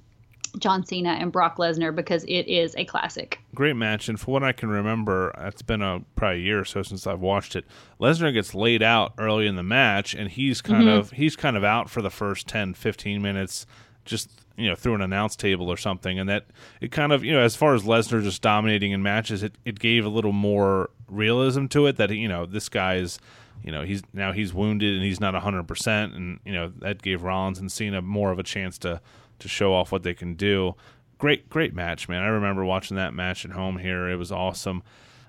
John 0.58 0.86
Cena 0.86 1.12
and 1.12 1.32
Brock 1.32 1.58
Lesnar 1.58 1.96
because 1.96 2.24
it 2.26 2.48
is 2.48 2.76
a 2.76 2.86
classic. 2.86 3.40
Great 3.56 3.76
match, 3.76 4.10
and 4.10 4.20
for 4.20 4.32
what 4.32 4.44
I 4.44 4.52
can 4.52 4.70
remember, 4.70 5.34
it's 5.38 5.62
been 5.62 5.82
a 5.82 6.02
probably 6.16 6.40
a 6.40 6.44
year 6.44 6.60
or 6.60 6.66
so 6.66 6.84
since 6.84 7.08
I've 7.08 7.20
watched 7.20 7.56
it. 7.56 7.66
Lesnar 8.00 8.34
gets 8.34 8.54
laid 8.54 8.84
out 8.84 9.14
early 9.18 9.48
in 9.48 9.56
the 9.56 9.64
match, 9.64 10.14
and 10.14 10.30
he's 10.30 10.62
kind 10.62 10.86
mm-hmm. 10.86 10.98
of 10.98 11.12
he's 11.12 11.36
kind 11.36 11.58
of 11.58 11.64
out 11.64 11.90
for 11.90 12.02
the 12.02 12.10
first 12.10 12.48
10, 12.48 12.74
15 12.74 13.22
minutes, 13.22 13.66
just 14.06 14.30
you 14.58 14.70
know 14.70 14.76
through 14.76 14.96
an 14.96 15.02
announce 15.02 15.36
table 15.36 15.70
or 15.70 15.78
something, 15.78 16.20
and 16.20 16.30
that 16.30 16.48
it 16.82 16.92
kind 16.92 17.12
of 17.12 17.24
you 17.24 17.34
know 17.34 17.42
as 17.42 17.56
far 17.56 17.74
as 17.74 17.84
Lesnar 17.84 18.24
just 18.24 18.42
dominating 18.42 18.92
in 18.92 19.02
matches, 19.02 19.44
it 19.44 19.58
it 19.66 19.80
gave 19.80 20.06
a 20.06 20.10
little 20.10 20.34
more 20.34 20.90
realism 21.08 21.66
to 21.68 21.88
it 21.88 21.98
that 21.98 22.10
you 22.12 22.28
know 22.28 22.46
this 22.46 22.70
guy's 22.70 23.20
you 23.64 23.72
know 23.72 23.84
he's 23.84 24.02
now 24.14 24.32
he's 24.32 24.54
wounded 24.54 24.96
and 24.96 25.04
he's 25.04 25.20
not 25.20 25.34
100% 25.34 26.16
and 26.16 26.40
you 26.46 26.54
know 26.54 26.72
that 26.80 27.02
gave 27.02 27.24
Rollins 27.24 27.60
and 27.60 27.72
Cena 27.72 28.02
more 28.02 28.32
of 28.32 28.40
a 28.40 28.44
chance 28.44 28.78
to 28.80 29.02
to 29.42 29.48
show 29.48 29.74
off 29.74 29.92
what 29.92 30.04
they 30.04 30.14
can 30.14 30.36
do. 30.36 30.76
Great, 31.18 31.50
great 31.50 31.76
match, 31.76 32.10
man. 32.10 32.24
I 32.24 32.28
remember 32.28 32.66
watching 32.66 32.98
that 32.98 33.14
match 33.14 33.46
at 33.46 33.52
home 33.52 33.78
here. 33.78 34.10
It 34.10 34.16
was 34.16 34.32
awesome. 34.32 34.82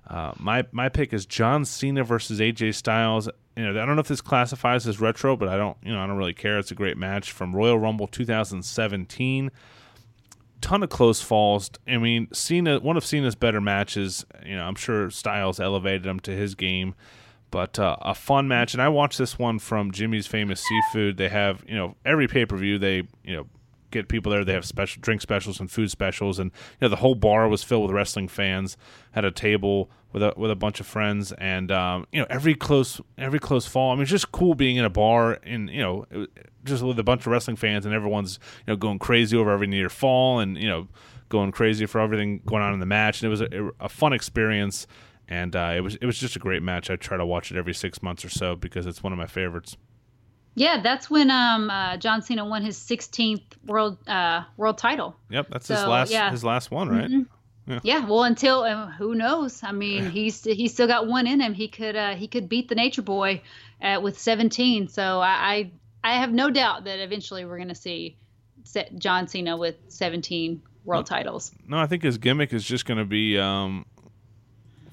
Uh, 0.08 0.32
my 0.38 0.64
my 0.72 0.88
pick 0.88 1.12
is 1.12 1.26
John 1.26 1.64
Cena 1.64 2.04
versus 2.04 2.40
AJ 2.40 2.74
Styles. 2.74 3.28
You 3.56 3.64
know, 3.64 3.82
I 3.82 3.86
don't 3.86 3.96
know 3.96 4.00
if 4.00 4.08
this 4.08 4.20
classifies 4.20 4.86
as 4.86 5.00
retro, 5.00 5.36
but 5.36 5.48
I 5.48 5.56
don't, 5.56 5.76
you 5.84 5.92
know, 5.92 6.00
I 6.02 6.06
don't 6.06 6.16
really 6.16 6.32
care. 6.34 6.58
It's 6.58 6.70
a 6.70 6.74
great 6.74 6.96
match 6.96 7.30
from 7.30 7.54
Royal 7.54 7.78
Rumble 7.78 8.06
2017. 8.06 9.50
ton 10.60 10.82
of 10.82 10.88
close 10.88 11.20
falls. 11.20 11.70
I 11.86 11.98
mean, 11.98 12.28
Cena, 12.32 12.80
one 12.80 12.96
of 12.96 13.04
Cena's 13.04 13.34
better 13.34 13.60
matches. 13.60 14.24
You 14.44 14.56
know, 14.56 14.64
I'm 14.64 14.74
sure 14.74 15.10
Styles 15.10 15.60
elevated 15.60 16.06
him 16.06 16.20
to 16.20 16.32
his 16.32 16.54
game, 16.54 16.94
but 17.50 17.78
uh, 17.78 17.96
a 18.00 18.14
fun 18.14 18.48
match. 18.48 18.72
And 18.72 18.82
I 18.82 18.88
watched 18.88 19.18
this 19.18 19.38
one 19.38 19.58
from 19.58 19.92
Jimmy's 19.92 20.26
Famous 20.26 20.64
Seafood. 20.66 21.16
They 21.16 21.28
have, 21.28 21.62
you 21.68 21.76
know, 21.76 21.96
every 22.04 22.26
pay 22.26 22.46
per 22.46 22.56
view 22.56 22.78
they, 22.78 23.02
you 23.22 23.36
know, 23.36 23.46
get 23.92 24.08
people 24.08 24.32
there. 24.32 24.44
They 24.44 24.52
have 24.54 24.64
special 24.64 25.00
drink 25.00 25.20
specials 25.20 25.60
and 25.60 25.70
food 25.70 25.90
specials, 25.90 26.38
and 26.38 26.50
you 26.80 26.86
know 26.86 26.88
the 26.88 26.96
whole 26.96 27.14
bar 27.14 27.48
was 27.48 27.62
filled 27.62 27.82
with 27.82 27.92
wrestling 27.92 28.28
fans. 28.28 28.76
Had 29.12 29.24
a 29.24 29.30
table 29.30 29.90
with 30.12 30.22
a 30.22 30.34
with 30.36 30.50
a 30.50 30.56
bunch 30.56 30.80
of 30.80 30.86
friends, 30.86 31.32
and 31.32 31.70
um, 31.70 32.06
you 32.12 32.20
know 32.20 32.26
every 32.28 32.54
close 32.54 33.00
every 33.16 33.38
close 33.38 33.66
fall. 33.66 33.92
I 33.92 33.94
mean, 33.94 34.02
it's 34.02 34.10
just 34.10 34.32
cool 34.32 34.54
being 34.54 34.76
in 34.76 34.84
a 34.84 34.90
bar 34.90 35.38
and 35.44 35.70
you 35.70 35.80
know 35.80 36.06
just 36.64 36.82
with 36.82 36.98
a 36.98 37.04
bunch 37.04 37.22
of 37.22 37.28
wrestling 37.28 37.56
fans, 37.56 37.86
and 37.86 37.94
everyone's 37.94 38.38
you 38.66 38.72
know 38.72 38.76
going 38.76 38.98
crazy 38.98 39.36
over 39.36 39.50
every 39.50 39.66
near 39.66 39.88
fall, 39.88 40.40
and 40.40 40.56
you 40.56 40.68
know 40.68 40.88
going 41.28 41.50
crazy 41.50 41.86
for 41.86 42.00
everything 42.00 42.42
going 42.44 42.62
on 42.62 42.74
in 42.74 42.80
the 42.80 42.86
match. 42.86 43.22
And 43.22 43.26
it 43.26 43.30
was 43.30 43.40
a, 43.40 43.70
a 43.80 43.88
fun 43.88 44.12
experience. 44.12 44.86
And 45.28 45.56
uh, 45.56 45.72
it 45.74 45.80
was 45.80 45.94
it 45.96 46.04
was 46.04 46.18
just 46.18 46.36
a 46.36 46.38
great 46.38 46.62
match. 46.62 46.90
I 46.90 46.96
try 46.96 47.16
to 47.16 47.24
watch 47.24 47.50
it 47.50 47.56
every 47.56 47.72
six 47.72 48.02
months 48.02 48.24
or 48.24 48.28
so 48.28 48.54
because 48.54 48.86
it's 48.86 49.02
one 49.02 49.12
of 49.12 49.18
my 49.18 49.26
favorites. 49.26 49.76
Yeah, 50.54 50.80
that's 50.82 51.08
when 51.08 51.30
um 51.30 51.70
uh, 51.70 51.96
John 51.96 52.22
Cena 52.22 52.44
won 52.44 52.62
his 52.62 52.76
16th 52.78 53.42
world 53.66 53.98
uh 54.06 54.44
world 54.56 54.78
title. 54.78 55.16
Yep, 55.30 55.48
that's 55.50 55.66
so, 55.66 55.74
his 55.74 55.84
last 55.84 56.12
yeah. 56.12 56.30
his 56.30 56.44
last 56.44 56.70
one, 56.70 56.88
right? 56.88 57.10
Mm-hmm. 57.10 57.22
Yeah. 57.66 57.80
yeah. 57.84 58.06
well, 58.06 58.24
until 58.24 58.64
uh, 58.64 58.90
who 58.90 59.14
knows? 59.14 59.62
I 59.62 59.72
mean, 59.72 60.10
he's 60.10 60.42
he's 60.44 60.72
still 60.72 60.88
got 60.88 61.06
one 61.06 61.26
in 61.26 61.40
him. 61.40 61.54
He 61.54 61.68
could 61.68 61.96
uh, 61.96 62.14
he 62.14 62.26
could 62.26 62.48
beat 62.48 62.68
the 62.68 62.74
Nature 62.74 63.02
Boy 63.02 63.42
uh, 63.82 64.00
with 64.02 64.18
17. 64.18 64.88
So 64.88 65.20
I, 65.20 65.70
I, 66.04 66.12
I 66.12 66.20
have 66.20 66.32
no 66.32 66.50
doubt 66.50 66.84
that 66.84 67.00
eventually 67.00 67.44
we're 67.44 67.56
going 67.56 67.68
to 67.68 67.74
see 67.74 68.16
John 68.96 69.28
Cena 69.28 69.56
with 69.56 69.76
17 69.88 70.62
world 70.84 71.10
no, 71.10 71.16
titles. 71.16 71.52
No, 71.66 71.78
I 71.78 71.86
think 71.86 72.02
his 72.02 72.18
gimmick 72.18 72.52
is 72.52 72.64
just 72.64 72.86
going 72.86 72.98
to 72.98 73.04
be 73.04 73.38
um, 73.38 73.86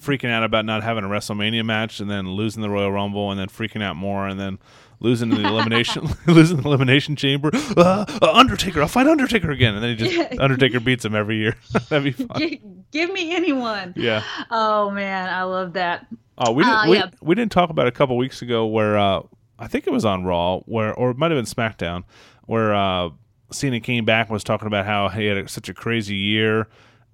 freaking 0.01 0.29
out 0.29 0.43
about 0.43 0.65
not 0.65 0.83
having 0.83 1.03
a 1.03 1.07
WrestleMania 1.07 1.65
match 1.65 1.99
and 1.99 2.09
then 2.09 2.29
losing 2.29 2.61
the 2.61 2.69
Royal 2.69 2.91
Rumble 2.91 3.31
and 3.31 3.39
then 3.39 3.47
freaking 3.47 3.83
out 3.83 3.95
more 3.95 4.27
and 4.27 4.39
then 4.39 4.59
losing 4.99 5.29
the 5.29 5.45
elimination, 5.45 6.07
losing 6.27 6.57
the 6.57 6.67
elimination 6.67 7.15
chamber. 7.15 7.51
Uh, 7.53 8.05
uh, 8.21 8.31
Undertaker, 8.33 8.81
I'll 8.81 8.87
fight 8.87 9.07
Undertaker 9.07 9.51
again, 9.51 9.75
and 9.75 9.83
then 9.83 9.97
he 9.97 10.05
just 10.07 10.39
Undertaker 10.39 10.79
beats 10.79 11.05
him 11.05 11.15
every 11.15 11.37
year. 11.37 11.55
That'd 11.89 12.03
be 12.03 12.11
fun. 12.11 12.37
Give, 12.37 12.59
give, 12.91 13.13
me 13.13 13.35
anyone. 13.35 13.93
Yeah. 13.95 14.23
Oh 14.49 14.91
man, 14.91 15.29
I 15.29 15.43
love 15.43 15.73
that. 15.73 16.07
Oh, 16.37 16.51
we 16.51 16.63
didn't. 16.63 16.75
Uh, 16.75 16.89
we, 16.89 16.97
yeah. 16.97 17.09
we 17.21 17.35
didn't 17.35 17.51
talk 17.51 17.69
about 17.69 17.87
a 17.87 17.91
couple 17.91 18.17
weeks 18.17 18.41
ago 18.41 18.65
where 18.65 18.97
uh, 18.97 19.21
I 19.57 19.67
think 19.67 19.87
it 19.87 19.91
was 19.91 20.05
on 20.05 20.23
Raw, 20.23 20.59
where 20.59 20.93
or 20.93 21.11
it 21.11 21.17
might 21.17 21.31
have 21.31 21.37
been 21.37 21.45
SmackDown, 21.45 22.03
where 22.45 22.73
uh, 22.73 23.09
Cena 23.51 23.79
came 23.79 24.05
back 24.05 24.27
and 24.27 24.33
was 24.33 24.43
talking 24.43 24.67
about 24.67 24.85
how 24.85 25.09
he 25.09 25.25
had 25.25 25.37
a, 25.37 25.47
such 25.47 25.69
a 25.69 25.73
crazy 25.73 26.15
year 26.15 26.67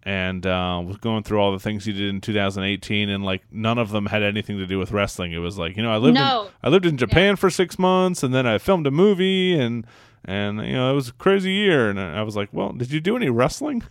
and 0.06 0.46
uh, 0.46 0.82
was 0.86 0.98
going 0.98 1.24
through 1.24 1.40
all 1.40 1.52
the 1.52 1.60
things 1.60 1.84
he 1.84 1.92
did 1.92 2.10
in 2.10 2.22
2018, 2.22 3.10
and 3.10 3.26
like 3.26 3.42
none 3.52 3.80
of 3.80 3.90
them 3.90 4.06
had 4.06 4.22
anything 4.22 4.58
to 4.58 4.68
do 4.68 4.78
with 4.78 4.92
wrestling. 4.92 5.34
It 5.34 5.40
was 5.40 5.58
like 5.58 5.76
you 5.76 5.84
know 5.84 5.92
I 5.92 5.98
lived 5.98 6.16
no. 6.16 6.46
in, 6.46 6.52
I 6.64 6.70
lived 6.70 6.86
in 6.86 6.98
Japan 6.98 7.32
yeah. 7.32 7.36
for 7.36 7.50
six 7.50 7.80
months, 7.80 8.22
and 8.22 8.34
then 8.34 8.46
I 8.46 8.60
filmed 8.60 8.86
a 8.86 8.92
movie, 8.92 9.60
and 9.60 9.86
and 10.24 10.60
you 10.60 10.74
know 10.74 10.92
it 10.92 10.96
was 10.96 11.10
a 11.10 11.14
crazy 11.14 11.52
year, 11.52 11.90
and 11.90 12.00
I 12.00 12.22
was 12.22 12.36
like, 12.36 12.50
well, 12.52 12.72
did 12.72 12.92
you 12.92 13.02
do 13.02 13.16
any 13.16 13.30
wrestling? 13.30 13.84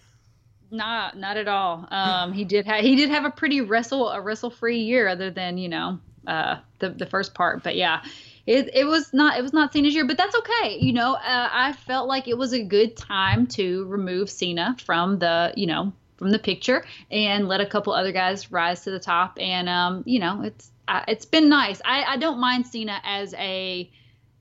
Not 0.71 1.19
not 1.19 1.37
at 1.37 1.49
all. 1.49 1.87
Um, 1.91 2.33
he 2.33 2.45
did 2.45 2.67
have 2.67 2.81
he 2.83 2.95
did 2.95 3.11
have 3.11 3.25
a 3.25 3.31
pretty 3.31 3.61
wrestle 3.61 4.09
a 4.11 4.21
wrestle 4.21 4.51
free 4.51 4.81
year, 4.81 5.09
other 5.09 5.33
than 5.33 5.59
you 5.59 5.69
know 5.69 5.99
uh, 6.29 6.59
the 6.79 6.91
the 6.91 7.07
first 7.07 7.35
part, 7.35 7.63
but 7.63 7.77
yeah. 7.77 8.03
It, 8.47 8.69
it 8.75 8.85
was 8.85 9.15
not 9.15 9.39
it 9.39 9.43
was 9.43 9.55
not 9.55 9.73
Cena's 9.73 9.95
year, 9.95 10.07
but 10.07 10.19
that's 10.19 10.37
okay. 10.37 10.77
You 10.79 10.93
know, 10.93 11.15
uh, 11.15 11.49
I 11.51 11.73
felt 11.73 12.09
like 12.09 12.29
it 12.29 12.37
was 12.37 12.53
a 12.53 12.63
good 12.63 12.95
time 12.95 13.47
to 13.47 13.87
remove 13.87 14.29
Cena 14.29 14.77
from 14.85 15.19
the 15.19 15.55
you 15.57 15.67
know 15.67 15.95
from 16.17 16.31
the 16.31 16.39
picture 16.39 16.85
and 17.11 17.49
let 17.49 17.61
a 17.61 17.67
couple 17.67 17.93
other 17.93 18.13
guys 18.13 18.51
rise 18.51 18.83
to 18.83 18.91
the 18.91 19.01
top. 19.01 19.39
And 19.41 19.69
um, 19.69 20.03
you 20.07 20.19
know, 20.19 20.43
it's 20.43 20.71
uh, 20.89 21.03
it's 21.09 21.25
been 21.25 21.49
nice. 21.49 21.81
I, 21.85 22.05
I 22.05 22.17
don't 22.17 22.41
mind 22.41 22.67
Cena 22.67 23.01
as 23.05 23.35
a 23.35 23.91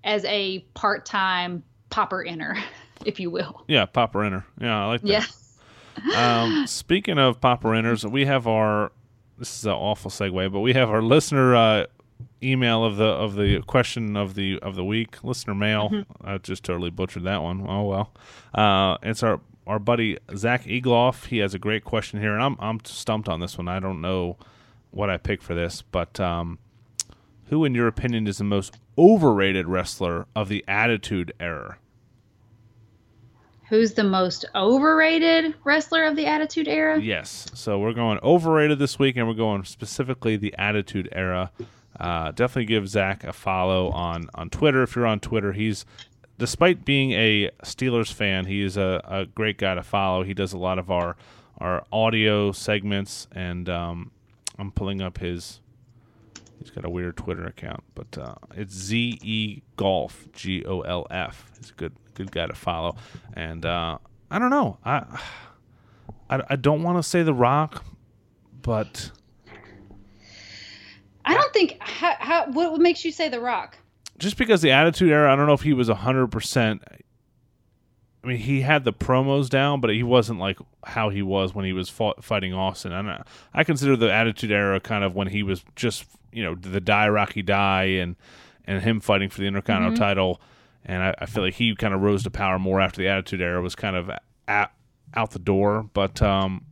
as 0.04 0.26
a 0.26 0.60
part 0.74 1.06
time 1.06 1.64
popper 1.90 2.24
inner, 2.24 2.58
if 3.06 3.20
you 3.20 3.30
will. 3.30 3.64
Yeah, 3.68 3.86
popper 3.86 4.24
inner. 4.24 4.46
Yeah, 4.60 4.84
I 4.84 4.88
like 4.88 5.02
that. 5.02 5.08
Yeah. 5.08 5.26
um, 6.44 6.68
speaking 6.68 7.20
of 7.20 7.40
popper 7.40 7.70
inners, 7.70 8.10
we 8.10 8.26
have 8.26 8.48
our 8.48 8.92
this 9.38 9.58
is 9.58 9.66
an 9.66 9.72
awful 9.72 10.12
segue, 10.12 10.52
but 10.52 10.60
we 10.60 10.74
have 10.74 10.90
our 10.90 11.02
listener 11.02 11.56
uh, 11.56 11.86
email 12.42 12.84
of 12.84 12.98
the 12.98 13.06
of 13.06 13.36
the 13.36 13.62
question 13.62 14.16
of 14.16 14.36
the 14.36 14.60
of 14.60 14.76
the 14.76 14.84
week, 14.84 15.24
listener 15.24 15.56
mail. 15.56 15.90
Mm-hmm. 15.90 16.28
I 16.28 16.38
just 16.38 16.64
totally 16.64 16.90
butchered 16.90 17.24
that 17.24 17.42
one. 17.42 17.66
Oh 17.68 17.84
well. 17.84 18.14
Uh, 18.54 18.98
it's 19.04 19.24
our 19.24 19.40
our 19.66 19.80
buddy 19.80 20.18
Zach 20.36 20.66
Egloff. 20.66 21.26
He 21.26 21.38
has 21.40 21.54
a 21.54 21.60
great 21.60 21.84
question 21.84 22.20
here, 22.20 22.34
and 22.34 22.44
I'm 22.44 22.58
I'm 22.60 22.80
stumped 22.86 23.30
on 23.30 23.40
this 23.40 23.58
one. 23.58 23.68
I 23.68 23.80
don't 23.80 24.02
know 24.02 24.38
what 24.92 25.10
I 25.10 25.18
picked 25.18 25.44
for 25.44 25.56
this, 25.56 25.82
but 25.82 26.20
um, 26.20 26.60
who, 27.46 27.66
in 27.66 27.74
your 27.74 27.88
opinion, 27.88 28.28
is 28.28 28.38
the 28.38 28.44
most 28.44 28.78
overrated 28.98 29.68
wrestler 29.68 30.28
of 30.36 30.50
the 30.50 30.64
Attitude 30.68 31.34
Era? 31.40 31.78
Who's 33.70 33.94
the 33.94 34.04
most 34.04 34.46
overrated 34.54 35.56
wrestler 35.64 36.04
of 36.04 36.16
the 36.16 36.28
Attitude 36.28 36.68
Era? 36.68 37.00
Yes. 37.00 37.48
So 37.56 37.80
we're 37.80 37.94
going 37.94 38.20
overrated 38.22 38.78
this 38.78 39.00
week, 39.00 39.18
and 39.18 39.28
we're 39.28 39.34
going 39.34 39.64
specifically 39.64 40.38
the 40.38 40.54
Attitude 40.58 41.10
Era. 41.12 41.52
Uh, 42.00 42.32
definitely 42.32 42.66
give 42.66 42.88
Zach 42.88 43.24
a 43.24 43.34
follow 43.34 43.90
on 43.90 44.30
on 44.36 44.50
Twitter 44.50 44.84
if 44.84 44.96
you're 44.96 45.06
on 45.06 45.20
Twitter. 45.20 45.54
He's 45.54 45.86
despite 46.38 46.86
being 46.86 47.12
a 47.12 47.50
Steelers 47.64 48.12
fan, 48.12 48.46
he 48.46 48.62
is 48.62 48.78
a, 48.78 49.02
a 49.06 49.26
great 49.26 49.58
guy 49.58 49.76
to 49.76 49.84
follow. 49.84 50.24
He 50.24 50.34
does 50.34 50.54
a 50.54 50.58
lot 50.58 50.80
of 50.80 50.92
our 50.92 51.16
our 51.60 51.86
audio 51.92 52.52
segments, 52.52 53.28
and 53.32 53.70
um, 53.70 54.12
I'm 54.58 54.72
pulling 54.72 55.02
up 55.02 55.20
his. 55.20 55.60
He's 56.60 56.72
got 56.72 56.86
a 56.86 56.90
weird 56.90 57.18
Twitter 57.18 57.46
account, 57.46 57.84
but 57.94 58.18
uh, 58.18 58.36
it's 58.56 58.74
Z 58.74 59.20
E 59.22 59.62
Golf 59.76 60.28
G 60.32 60.64
O 60.66 60.82
L 60.82 61.06
F. 61.10 61.52
He's 61.58 61.72
a 61.72 61.74
good 61.74 61.94
good 62.14 62.32
guy 62.32 62.48
to 62.48 62.56
follow, 62.56 62.96
and 63.34 63.66
uh, 63.66 63.98
I 64.32 64.40
don't 64.40 64.50
know. 64.50 64.78
I 64.84 65.20
I, 66.30 66.42
I 66.50 66.56
don't 66.56 66.84
want 66.84 66.98
to 66.98 67.04
say 67.04 67.24
The 67.24 67.34
Rock, 67.34 67.84
but 68.62 69.12
I 71.26 71.34
don't 71.34 71.54
think 71.54 71.78
how, 71.80 72.16
how 72.20 72.52
what 72.52 72.80
makes 72.80 73.04
you 73.06 73.12
say 73.12 73.30
The 73.30 73.40
Rock? 73.40 73.78
Just 74.18 74.38
because 74.38 74.62
the 74.62 74.72
Attitude 74.72 75.12
Era, 75.12 75.32
I 75.32 75.36
don't 75.36 75.48
know 75.48 75.54
if 75.54 75.62
he 75.62 75.74
was 75.74 75.90
hundred 75.90 76.28
percent. 76.28 76.84
I 78.24 78.28
mean, 78.28 78.38
he 78.38 78.62
had 78.62 78.86
the 78.86 78.94
promos 78.94 79.50
down, 79.50 79.82
but 79.82 79.90
he 79.90 80.04
wasn't 80.04 80.40
like 80.40 80.58
how 80.86 81.10
he 81.10 81.22
was 81.22 81.54
when 81.54 81.66
he 81.66 81.74
was 81.74 81.90
fought, 81.90 82.24
fighting 82.24 82.54
Austin. 82.54 82.94
And 82.94 83.10
I, 83.10 83.24
I 83.54 83.64
consider 83.66 83.98
the 83.98 84.14
Attitude 84.14 84.52
Era 84.52 84.80
kind 84.80 85.04
of 85.04 85.14
when 85.14 85.28
he 85.28 85.44
was 85.44 85.66
just 85.76 86.06
you 86.32 86.44
know 86.44 86.56
the 86.56 86.82
die 86.82 87.10
Rocky 87.10 87.42
die 87.42 87.84
and 87.84 88.16
and 88.66 88.82
him 88.82 89.00
fighting 89.00 89.30
for 89.30 89.42
the 89.42 89.48
Intercontinental 89.48 89.96
mm-hmm. 89.96 90.04
title. 90.04 90.42
And 90.86 91.02
I, 91.02 91.16
I, 91.20 91.26
feel 91.28 91.44
like 91.44 91.54
he 91.54 91.76
kind 91.76 91.94
of 91.94 92.02
rose 92.02 92.24
to 92.24 92.32
power 92.32 92.60
more 92.60 92.82
after 92.82 93.02
the 93.02 93.08
Attitude 93.08 93.40
Era 93.40 93.62
was 93.62 93.74
kind 93.74 93.96
of 93.96 94.12
at, 94.50 94.74
out 95.14 95.32
the 95.32 95.40
door. 95.40 95.90
But 95.94 96.22
um, 96.22 96.66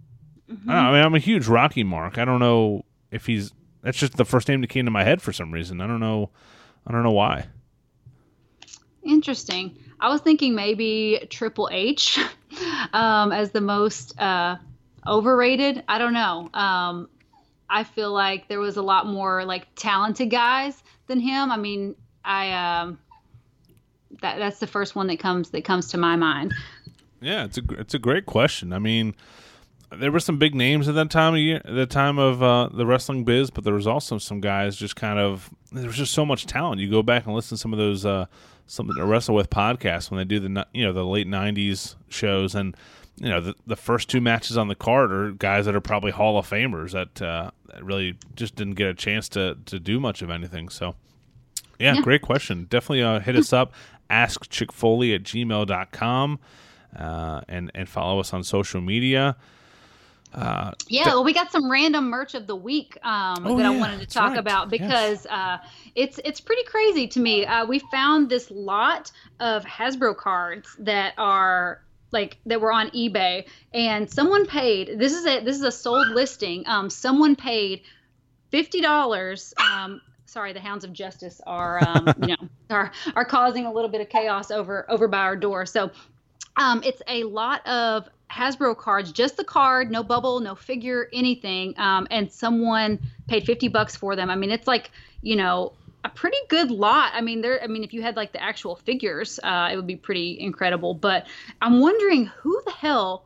mm-hmm. 0.52 0.70
I, 0.70 0.78
I 0.78 0.91
mean, 0.91 1.03
I'm 1.03 1.15
a 1.15 1.20
huge 1.20 1.48
Rocky 1.48 1.84
mark. 1.84 2.18
I 2.18 2.26
don't 2.26 2.40
know 2.40 2.84
if 3.10 3.26
he's. 3.26 3.52
That's 3.84 3.98
just 3.98 4.18
the 4.18 4.26
first 4.26 4.48
name 4.48 4.61
that 4.61 4.68
came 4.68 4.86
to 4.86 4.91
my 4.91 5.03
head 5.03 5.22
for 5.22 5.34
some 5.34 5.52
reason. 5.52 5.82
I 5.82 5.88
don't 5.88 5.99
know 5.99 6.30
I 6.86 6.91
don't 6.91 7.03
know 7.03 7.12
why. 7.12 7.48
Interesting. 9.03 9.78
I 9.99 10.10
was 10.10 10.22
thinking 10.22 10.56
maybe 10.56 11.28
Triple 11.30 11.70
H 11.72 12.20
um, 12.94 13.32
as 13.32 13.52
the 13.52 13.62
most 13.62 14.20
uh, 14.20 14.58
overrated. 15.08 15.84
I 15.88 15.98
don't 15.98 16.14
know. 16.14 16.49
Um, 16.53 17.10
I 17.70 17.84
feel 17.84 18.12
like 18.12 18.48
there 18.48 18.60
was 18.60 18.78
a 18.78 18.82
lot 18.82 19.08
more 19.08 19.45
like 19.45 19.68
talented 19.76 20.30
guys 20.30 20.84
than 21.08 21.20
him. 21.20 21.52
I 21.52 21.58
mean, 21.58 21.95
I 22.26 22.52
um, 22.52 22.99
that 24.22 24.38
that's 24.38 24.60
the 24.60 24.68
first 24.68 24.95
one 24.95 25.08
that 25.08 25.20
comes 25.20 25.52
that 25.52 25.64
comes 25.64 25.88
to 25.90 25.98
my 25.98 26.16
mind. 26.16 26.53
Yeah, 27.22 27.45
it's 27.45 27.58
a 27.58 27.64
it's 27.78 27.94
a 27.94 27.99
great 27.99 28.26
question. 28.26 28.74
I 28.74 28.80
mean, 28.80 29.16
there 29.97 30.11
were 30.11 30.19
some 30.19 30.38
big 30.38 30.55
names 30.55 30.88
at 30.88 30.95
that 30.95 31.09
time 31.09 31.34
of 31.34 31.39
year, 31.39 31.57
at 31.57 31.76
the 31.76 31.85
time 31.85 32.18
of 32.18 32.41
uh, 32.41 32.69
the 32.72 32.85
wrestling 32.85 33.23
biz, 33.23 33.49
but 33.51 33.63
there 33.63 33.73
was 33.73 33.88
also 33.88 34.18
some 34.18 34.39
guys 34.39 34.76
just 34.76 34.95
kind 34.95 35.19
of 35.19 35.49
there 35.72 35.88
was 35.88 35.97
just 35.97 36.13
so 36.13 36.26
much 36.26 36.45
talent. 36.45 36.81
You 36.81 36.89
go 36.89 37.03
back 37.03 37.26
and 37.26 37.35
listen 37.35 37.57
to 37.57 37.61
some 37.61 37.73
of 37.73 37.80
those 37.80 38.05
uh, 38.05 38.26
something 38.68 38.95
to 38.95 39.05
wrestle 39.05 39.35
with 39.35 39.49
podcasts 39.49 40.09
when 40.09 40.18
they 40.18 40.26
do 40.26 40.39
the 40.39 40.68
you 40.73 40.85
know 40.85 40.93
the 40.93 41.05
late 41.05 41.27
'90s 41.27 41.95
shows, 42.09 42.55
and 42.55 42.76
you 43.18 43.30
know 43.30 43.41
the 43.41 43.55
the 43.68 43.76
first 43.76 44.09
two 44.09 44.22
matches 44.22 44.57
on 44.57 44.69
the 44.69 44.76
card 44.76 45.11
are 45.11 45.31
guys 45.31 45.65
that 45.65 45.76
are 45.76 45.81
probably 45.81 46.11
Hall 46.11 46.38
of 46.38 46.49
Famers 46.49 46.91
that, 46.91 47.22
uh, 47.22 47.51
that 47.68 47.84
really 47.84 48.18
just 48.35 48.55
didn't 48.55 48.76
get 48.76 48.88
a 48.88 48.93
chance 48.93 49.27
to 49.30 49.57
to 49.65 49.80
do 49.80 49.99
much 49.99 50.22
of 50.22 50.30
anything. 50.30 50.69
So, 50.69 50.95
yeah, 51.80 51.95
yeah. 51.95 52.01
great 52.01 52.22
question. 52.22 52.65
Definitely 52.69 53.03
uh, 53.03 53.19
hit 53.19 53.35
us 53.35 53.51
up. 53.51 53.73
Ask 54.09 54.49
Chick 54.49 54.72
Foley 54.72 55.13
at 55.13 55.23
gmail.com 55.23 56.39
uh, 56.97 57.41
and 57.47 57.72
and 57.76 57.89
follow 57.89 58.19
us 58.19 58.34
on 58.34 58.43
social 58.43 58.81
media. 58.81 59.35
Uh, 60.34 60.72
yeah, 60.88 61.08
well, 61.08 61.24
we 61.24 61.34
got 61.34 61.52
some 61.52 61.70
random 61.70 62.10
merch 62.10 62.36
of 62.36 62.48
the 62.48 62.56
week 62.56 62.98
um, 63.03 63.45
oh, 63.45 63.58
that 63.58 63.64
yeah, 63.64 63.72
I 63.72 63.78
wanted 63.78 63.99
to 63.99 64.08
talk 64.08 64.30
right. 64.30 64.40
about 64.40 64.70
because 64.70 65.26
yes. 65.26 65.28
uh, 65.28 65.58
it's 65.94 66.20
it's 66.24 66.40
pretty 66.40 66.64
crazy 66.64 67.08
to 67.10 67.20
me. 67.20 67.45
Uh, 67.45 67.66
we 67.66 67.80
found 67.91 68.30
this 68.30 68.49
lot 68.49 69.12
of 69.40 69.66
Hasbro 69.66 70.16
cards 70.16 70.74
that 70.80 71.14
are 71.18 71.82
like 72.12 72.38
that 72.45 72.62
were 72.62 72.72
on 72.72 72.90
eBay, 72.91 73.45
and 73.74 74.10
someone 74.10 74.45
paid. 74.45 74.98
This 74.98 75.14
is 75.14 75.26
a 75.26 75.44
this 75.44 75.58
is 75.58 75.64
a 75.64 75.72
sold 75.72 76.08
listing. 76.08 76.64
Um, 76.66 76.90
someone 76.90 77.36
paid 77.36 77.82
fifty 78.52 78.80
dollars. 78.80 79.53
Um, 79.58 80.02
sorry, 80.26 80.53
the 80.53 80.62
hounds 80.62 80.86
of 80.86 80.94
justice 80.94 81.41
are 81.45 81.86
um, 81.86 82.08
you 82.22 82.28
know 82.28 82.48
are 82.70 82.91
are 83.16 83.26
causing 83.26 83.66
a 83.66 83.72
little 83.72 83.90
bit 83.90 83.99
of 83.99 84.08
chaos 84.08 84.49
over 84.49 84.90
over 84.90 85.10
by 85.10 85.20
our 85.20 85.36
door. 85.36 85.66
So 85.66 85.91
um, 86.58 86.82
it's 86.86 87.02
a 87.08 87.24
lot 87.24 87.66
of 87.68 88.08
Hasbro 88.32 88.78
cards, 88.78 89.12
just 89.12 89.38
the 89.38 89.44
card, 89.44 89.91
no 89.91 90.03
bubble, 90.03 90.40
no 90.40 90.56
figure, 90.56 91.10
anything. 91.12 91.74
Um, 91.78 92.08
and 92.10 92.32
someone 92.32 92.99
paid 93.28 93.45
50 93.45 93.68
bucks 93.68 93.95
for 93.95 94.16
them. 94.16 94.30
I 94.30 94.36
mean, 94.36 94.52
it's 94.52 94.68
like, 94.68 94.91
you 95.22 95.36
know, 95.36 95.74
a 96.03 96.10
pretty 96.10 96.38
good 96.48 96.72
lot. 96.72 97.12
I 97.14 97.22
mean, 97.22 97.41
there. 97.41 97.62
I 97.62 97.68
mean, 97.68 97.84
if 97.84 97.94
you 97.94 98.02
had 98.02 98.16
like 98.16 98.32
the 98.32 98.41
actual 98.41 98.76
figures, 98.76 99.40
uh, 99.44 99.70
it 99.72 99.76
would 99.76 99.88
be 99.88 99.95
pretty 99.95 100.40
incredible. 100.40 100.94
But 100.94 101.28
I'm 101.62 101.80
wondering 101.80 102.26
who 102.26 102.62
the 102.66 102.72
hell 102.72 103.26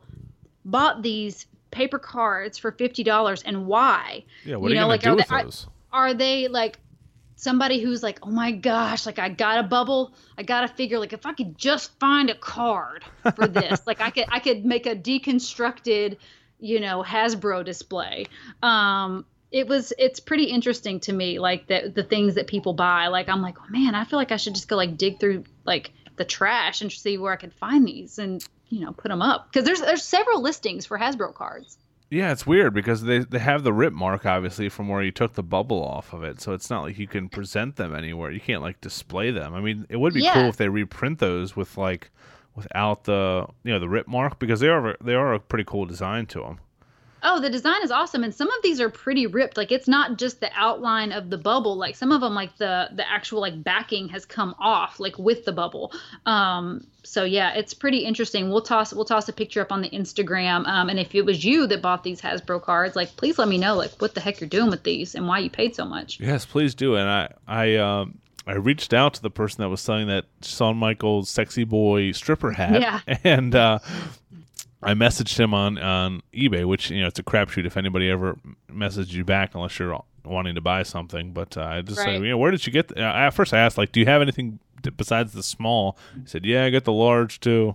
bought 0.64 1.02
these 1.02 1.46
paper 1.70 1.98
cards 1.98 2.58
for 2.58 2.72
fifty 2.72 3.02
dollars 3.02 3.42
and 3.42 3.66
why? 3.66 4.24
Yeah, 4.44 4.56
what 4.56 4.62
you 4.62 4.66
are 4.66 4.70
you 4.70 4.74
know, 4.74 4.80
gonna 4.82 4.88
like, 4.88 5.02
do 5.02 5.16
with 5.16 5.28
those? 5.28 5.66
Are, 5.92 6.08
are 6.08 6.14
they 6.14 6.48
like 6.48 6.78
somebody 7.36 7.80
who's 7.80 8.02
like, 8.02 8.18
oh 8.22 8.30
my 8.30 8.50
gosh, 8.50 9.06
like 9.06 9.18
I 9.18 9.28
got 9.28 9.58
a 9.58 9.62
bubble, 9.62 10.12
I 10.36 10.42
got 10.42 10.62
to 10.62 10.68
figure 10.68 10.98
like 10.98 11.12
if 11.12 11.24
I 11.24 11.34
could 11.34 11.56
just 11.56 11.98
find 12.00 12.30
a 12.30 12.34
card 12.34 13.04
for 13.36 13.46
this, 13.46 13.86
like 13.86 14.00
I 14.00 14.10
could 14.10 14.24
I 14.28 14.40
could 14.40 14.64
make 14.64 14.86
a 14.86 14.96
deconstructed, 14.96 16.16
you 16.58 16.80
know, 16.80 17.04
Hasbro 17.06 17.64
display. 17.64 18.26
Um, 18.62 19.24
it 19.52 19.68
was 19.68 19.92
it's 19.98 20.18
pretty 20.18 20.44
interesting 20.44 20.98
to 21.00 21.12
me 21.12 21.38
like 21.38 21.66
the 21.68 21.92
the 21.94 22.02
things 22.02 22.34
that 22.34 22.46
people 22.46 22.72
buy. 22.72 23.06
Like 23.08 23.28
i'm 23.28 23.42
like 23.42 23.56
man 23.70 23.94
i 23.94 24.04
feel 24.04 24.18
like 24.18 24.32
i 24.32 24.36
should 24.36 24.54
just 24.54 24.68
go 24.68 24.76
like 24.76 24.98
dig 24.98 25.20
through 25.20 25.44
like 25.64 25.92
the 26.16 26.24
trash 26.24 26.82
and 26.82 26.90
see 26.90 27.16
where 27.16 27.32
i 27.32 27.36
can 27.36 27.50
find 27.50 27.86
these 27.86 28.18
and 28.18 28.46
you 28.68 28.80
know 28.80 28.92
put 28.92 29.08
them 29.08 29.22
up. 29.22 29.46
Because 29.46 29.64
there's 29.64 29.80
there's 29.80 30.02
several 30.02 30.42
listings 30.42 30.84
for 30.86 30.98
hasbro 30.98 31.32
cards 31.32 31.78
yeah 32.10 32.32
it's 32.32 32.46
weird 32.46 32.74
because 32.74 33.02
they 33.02 33.18
they 33.18 33.38
have 33.38 33.62
the 33.62 33.72
rip 33.72 33.92
mark 33.92 34.26
obviously 34.26 34.68
from 34.68 34.88
where 34.88 35.02
you 35.02 35.10
took 35.10 35.34
the 35.34 35.42
bubble 35.42 35.82
off 35.82 36.12
of 36.12 36.22
it. 36.22 36.40
So 36.40 36.52
it's 36.52 36.70
not 36.70 36.82
like 36.82 36.98
you 36.98 37.08
can 37.08 37.28
present 37.28 37.76
them 37.76 37.94
anywhere. 37.94 38.30
You 38.30 38.40
can't 38.40 38.62
like 38.62 38.80
display 38.80 39.30
them. 39.30 39.54
I 39.54 39.60
mean 39.60 39.86
it 39.88 39.96
would 39.96 40.14
be 40.14 40.22
yeah. 40.22 40.34
cool 40.34 40.48
if 40.48 40.56
they 40.56 40.68
reprint 40.68 41.18
those 41.18 41.56
with 41.56 41.76
like 41.76 42.10
without 42.54 43.04
the 43.04 43.46
you 43.64 43.72
know 43.72 43.78
the 43.78 43.88
rip 43.88 44.08
mark 44.08 44.38
because 44.38 44.60
they 44.60 44.68
are 44.68 44.96
they 45.00 45.14
are 45.14 45.34
a 45.34 45.40
pretty 45.40 45.64
cool 45.64 45.84
design 45.86 46.26
to 46.26 46.40
them 46.40 46.60
oh 47.26 47.40
the 47.40 47.50
design 47.50 47.82
is 47.82 47.90
awesome. 47.90 48.24
And 48.24 48.34
some 48.34 48.48
of 48.48 48.62
these 48.62 48.80
are 48.80 48.88
pretty 48.88 49.26
ripped. 49.26 49.56
Like 49.56 49.72
it's 49.72 49.88
not 49.88 50.16
just 50.16 50.40
the 50.40 50.50
outline 50.54 51.12
of 51.12 51.28
the 51.28 51.36
bubble. 51.36 51.76
Like 51.76 51.96
some 51.96 52.12
of 52.12 52.20
them 52.20 52.34
like 52.34 52.56
the 52.56 52.88
the 52.92 53.08
actual 53.10 53.40
like 53.40 53.62
backing 53.62 54.08
has 54.08 54.24
come 54.24 54.54
off 54.58 55.00
like 55.00 55.18
with 55.18 55.44
the 55.44 55.52
bubble. 55.52 55.92
Um 56.24 56.86
so 57.02 57.24
yeah 57.24 57.52
it's 57.54 57.74
pretty 57.74 57.98
interesting. 57.98 58.48
We'll 58.48 58.62
toss 58.62 58.94
we'll 58.94 59.04
toss 59.04 59.28
a 59.28 59.32
picture 59.32 59.60
up 59.60 59.72
on 59.72 59.82
the 59.82 59.90
instagram. 59.90 60.66
Um, 60.66 60.88
and 60.88 60.98
if 60.98 61.14
it 61.14 61.22
was 61.22 61.44
you 61.44 61.66
that 61.66 61.82
bought 61.82 62.04
these 62.04 62.20
hasbro 62.20 62.62
cards 62.62 62.96
like 62.96 63.16
please 63.16 63.38
let 63.38 63.48
me 63.48 63.58
know 63.58 63.74
like 63.74 63.92
what 64.00 64.14
the 64.14 64.20
heck 64.20 64.40
you're 64.40 64.48
doing 64.48 64.70
with 64.70 64.84
these 64.84 65.14
and 65.14 65.26
why 65.26 65.40
you 65.40 65.50
paid 65.50 65.74
so 65.74 65.84
much. 65.84 66.20
Yes 66.20 66.46
please 66.46 66.74
do. 66.74 66.94
And 66.94 67.08
i 67.08 67.32
i 67.46 67.76
um 67.76 68.18
I 68.48 68.54
reached 68.54 68.94
out 68.94 69.14
to 69.14 69.22
the 69.22 69.30
person 69.30 69.62
that 69.62 69.68
was 69.68 69.80
selling 69.80 70.06
that 70.06 70.26
Shawn 70.40 70.76
Michaels 70.76 71.28
sexy 71.28 71.64
boy 71.64 72.12
stripper 72.12 72.52
hat, 72.52 72.80
yeah. 72.80 73.00
and 73.24 73.52
uh, 73.56 73.80
I 74.82 74.94
messaged 74.94 75.38
him 75.38 75.54
on 75.54 75.78
on 75.78 76.22
eBay, 76.34 76.64
which 76.64 76.90
you 76.90 77.00
know 77.00 77.08
it's 77.08 77.18
a 77.18 77.22
crapshoot 77.22 77.66
if 77.66 77.76
anybody 77.76 78.10
ever 78.10 78.38
messaged 78.70 79.12
you 79.12 79.24
back 79.24 79.54
unless 79.54 79.78
you're 79.78 80.00
wanting 80.24 80.54
to 80.54 80.60
buy 80.60 80.82
something. 80.82 81.32
But 81.32 81.56
uh, 81.56 81.62
I 81.62 81.82
just 81.82 81.98
right. 81.98 82.04
said, 82.04 82.22
you 82.22 82.30
know, 82.30 82.38
where 82.38 82.50
did 82.50 82.66
you 82.66 82.72
get? 82.72 82.88
The, 82.88 83.02
uh, 83.02 83.12
at 83.12 83.30
first, 83.30 83.54
I 83.54 83.58
asked 83.58 83.78
like, 83.78 83.92
do 83.92 84.00
you 84.00 84.06
have 84.06 84.22
anything 84.22 84.58
besides 84.96 85.32
the 85.32 85.42
small? 85.42 85.98
He 86.14 86.26
said, 86.26 86.44
yeah, 86.44 86.64
I 86.64 86.70
got 86.70 86.84
the 86.84 86.92
large 86.92 87.40
too. 87.40 87.74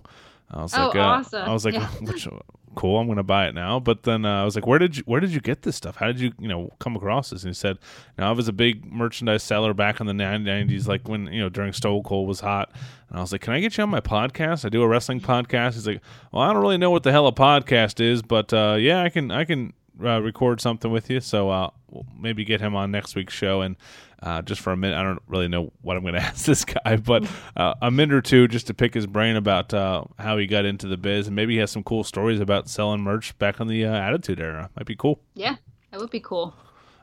I 0.50 0.62
was 0.62 0.74
oh, 0.74 0.86
like, 0.88 0.96
uh, 0.96 1.00
awesome. 1.00 1.42
I 1.42 1.52
was 1.52 1.64
like, 1.64 1.74
yeah. 1.74 1.88
which, 2.00 2.28
cool, 2.74 2.98
I'm 2.98 3.06
gonna 3.06 3.22
buy 3.22 3.46
it 3.46 3.54
now. 3.54 3.80
But 3.80 4.02
then 4.02 4.24
uh, 4.24 4.42
I 4.42 4.44
was 4.44 4.54
like, 4.54 4.66
where 4.66 4.78
did 4.78 4.96
you 4.96 5.02
where 5.06 5.20
did 5.20 5.30
you 5.30 5.40
get 5.40 5.62
this 5.62 5.76
stuff? 5.76 5.96
How 5.96 6.06
did 6.06 6.20
you 6.20 6.32
you 6.38 6.48
know 6.48 6.70
come 6.78 6.96
across 6.96 7.30
this? 7.30 7.42
And 7.42 7.50
he 7.50 7.54
said, 7.54 7.78
now 8.18 8.28
I 8.28 8.32
was 8.32 8.48
a 8.48 8.52
big 8.52 8.90
merchandise 8.90 9.42
seller 9.42 9.74
back 9.74 10.00
in 10.00 10.06
the 10.06 10.12
90s, 10.12 10.86
like 10.86 11.08
when 11.08 11.26
you 11.26 11.40
know 11.40 11.48
during 11.48 11.72
Stone 11.72 12.02
Cold 12.02 12.28
was 12.28 12.40
hot. 12.40 12.70
And 13.08 13.18
I 13.18 13.20
was 13.20 13.32
like, 13.32 13.42
can 13.42 13.52
I 13.52 13.60
get 13.60 13.76
you 13.76 13.82
on 13.82 13.90
my 13.90 14.00
podcast? 14.00 14.64
I 14.64 14.68
do 14.68 14.82
a 14.82 14.88
wrestling 14.88 15.20
podcast. 15.20 15.74
He's 15.74 15.86
like, 15.86 16.00
well, 16.32 16.42
I 16.42 16.52
don't 16.52 16.62
really 16.62 16.78
know 16.78 16.90
what 16.90 17.02
the 17.02 17.12
hell 17.12 17.26
a 17.26 17.32
podcast 17.32 18.00
is, 18.00 18.22
but 18.22 18.52
uh, 18.52 18.76
yeah, 18.78 19.02
I 19.02 19.08
can 19.08 19.30
I 19.30 19.44
can 19.44 19.72
uh, 20.02 20.20
record 20.22 20.60
something 20.60 20.90
with 20.90 21.10
you. 21.10 21.20
So 21.20 21.50
uh, 21.50 21.70
we'll 21.90 22.06
maybe 22.18 22.44
get 22.44 22.60
him 22.60 22.74
on 22.74 22.90
next 22.90 23.14
week's 23.14 23.34
show 23.34 23.60
and 23.62 23.76
uh, 24.22 24.40
just 24.42 24.60
for 24.60 24.72
a 24.72 24.76
minute. 24.76 24.96
I 24.96 25.02
don't 25.02 25.22
really 25.26 25.48
know 25.48 25.72
what 25.82 25.96
I'm 25.96 26.02
going 26.02 26.14
to 26.20 26.20
ask 26.20 26.44
this 26.46 26.64
guy, 26.64 26.96
but 26.96 27.26
uh, 27.56 27.74
a 27.82 27.90
minute 27.90 28.14
or 28.14 28.22
two 28.22 28.48
just 28.48 28.66
to 28.68 28.74
pick 28.74 28.94
his 28.94 29.06
brain 29.06 29.36
about 29.36 29.74
uh, 29.74 30.04
how 30.18 30.38
he 30.38 30.46
got 30.46 30.64
into 30.64 30.86
the 30.86 30.96
biz, 30.96 31.26
and 31.26 31.36
maybe 31.36 31.54
he 31.54 31.60
has 31.60 31.70
some 31.70 31.82
cool 31.82 32.04
stories 32.04 32.40
about 32.40 32.68
selling 32.68 33.00
merch 33.00 33.36
back 33.38 33.60
in 33.60 33.66
the 33.66 33.84
uh, 33.84 33.92
Attitude 33.92 34.40
Era. 34.40 34.70
Might 34.76 34.86
be 34.86 34.96
cool. 34.96 35.20
Yeah, 35.34 35.56
that 35.90 36.00
would 36.00 36.10
be 36.10 36.20
cool. 36.20 36.54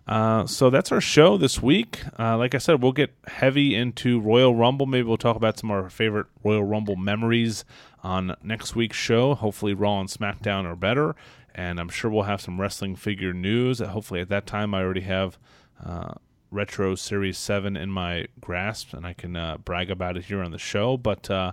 Uh, 0.08 0.48
so 0.48 0.72
that's 0.72 0.92
our 0.92 1.02
show 1.02 1.38
this 1.38 1.62
week. 1.62 2.00
Uh, 2.18 2.36
like 2.36 2.56
I 2.56 2.58
said, 2.58 2.82
we'll 2.82 2.94
get 2.94 3.14
heavy 3.28 3.76
into 3.76 4.20
Royal 4.20 4.56
Rumble. 4.56 4.88
Maybe 4.88 5.08
we'll 5.08 5.18
talk 5.18 5.36
about 5.36 5.60
some 5.60 5.70
of 5.70 5.84
our 5.84 5.90
favorite 5.92 6.26
Royal 6.44 6.64
Rumble 6.64 6.96
memories 6.96 7.64
on 8.02 8.36
next 8.42 8.76
week's 8.76 8.98
show. 8.98 9.36
Hopefully, 9.36 9.76
Raw 9.76 10.00
and 10.00 10.10
SmackDown 10.10 10.66
are 10.66 10.76
better, 10.76 11.16
and 11.60 11.78
I'm 11.78 11.90
sure 11.90 12.10
we'll 12.10 12.24
have 12.24 12.40
some 12.40 12.60
wrestling 12.60 12.96
figure 12.96 13.34
news. 13.34 13.80
Hopefully, 13.80 14.22
at 14.22 14.30
that 14.30 14.46
time, 14.46 14.74
I 14.74 14.82
already 14.82 15.02
have 15.02 15.38
uh, 15.86 16.14
Retro 16.52 16.96
Series 16.96 17.38
7 17.38 17.76
in 17.76 17.92
my 17.92 18.28
grasp, 18.40 18.94
and 18.94 19.06
I 19.06 19.12
can 19.12 19.36
uh, 19.36 19.58
brag 19.58 19.92
about 19.92 20.16
it 20.16 20.24
here 20.24 20.42
on 20.42 20.52
the 20.52 20.58
show. 20.58 20.96
But 20.96 21.30
uh, 21.30 21.52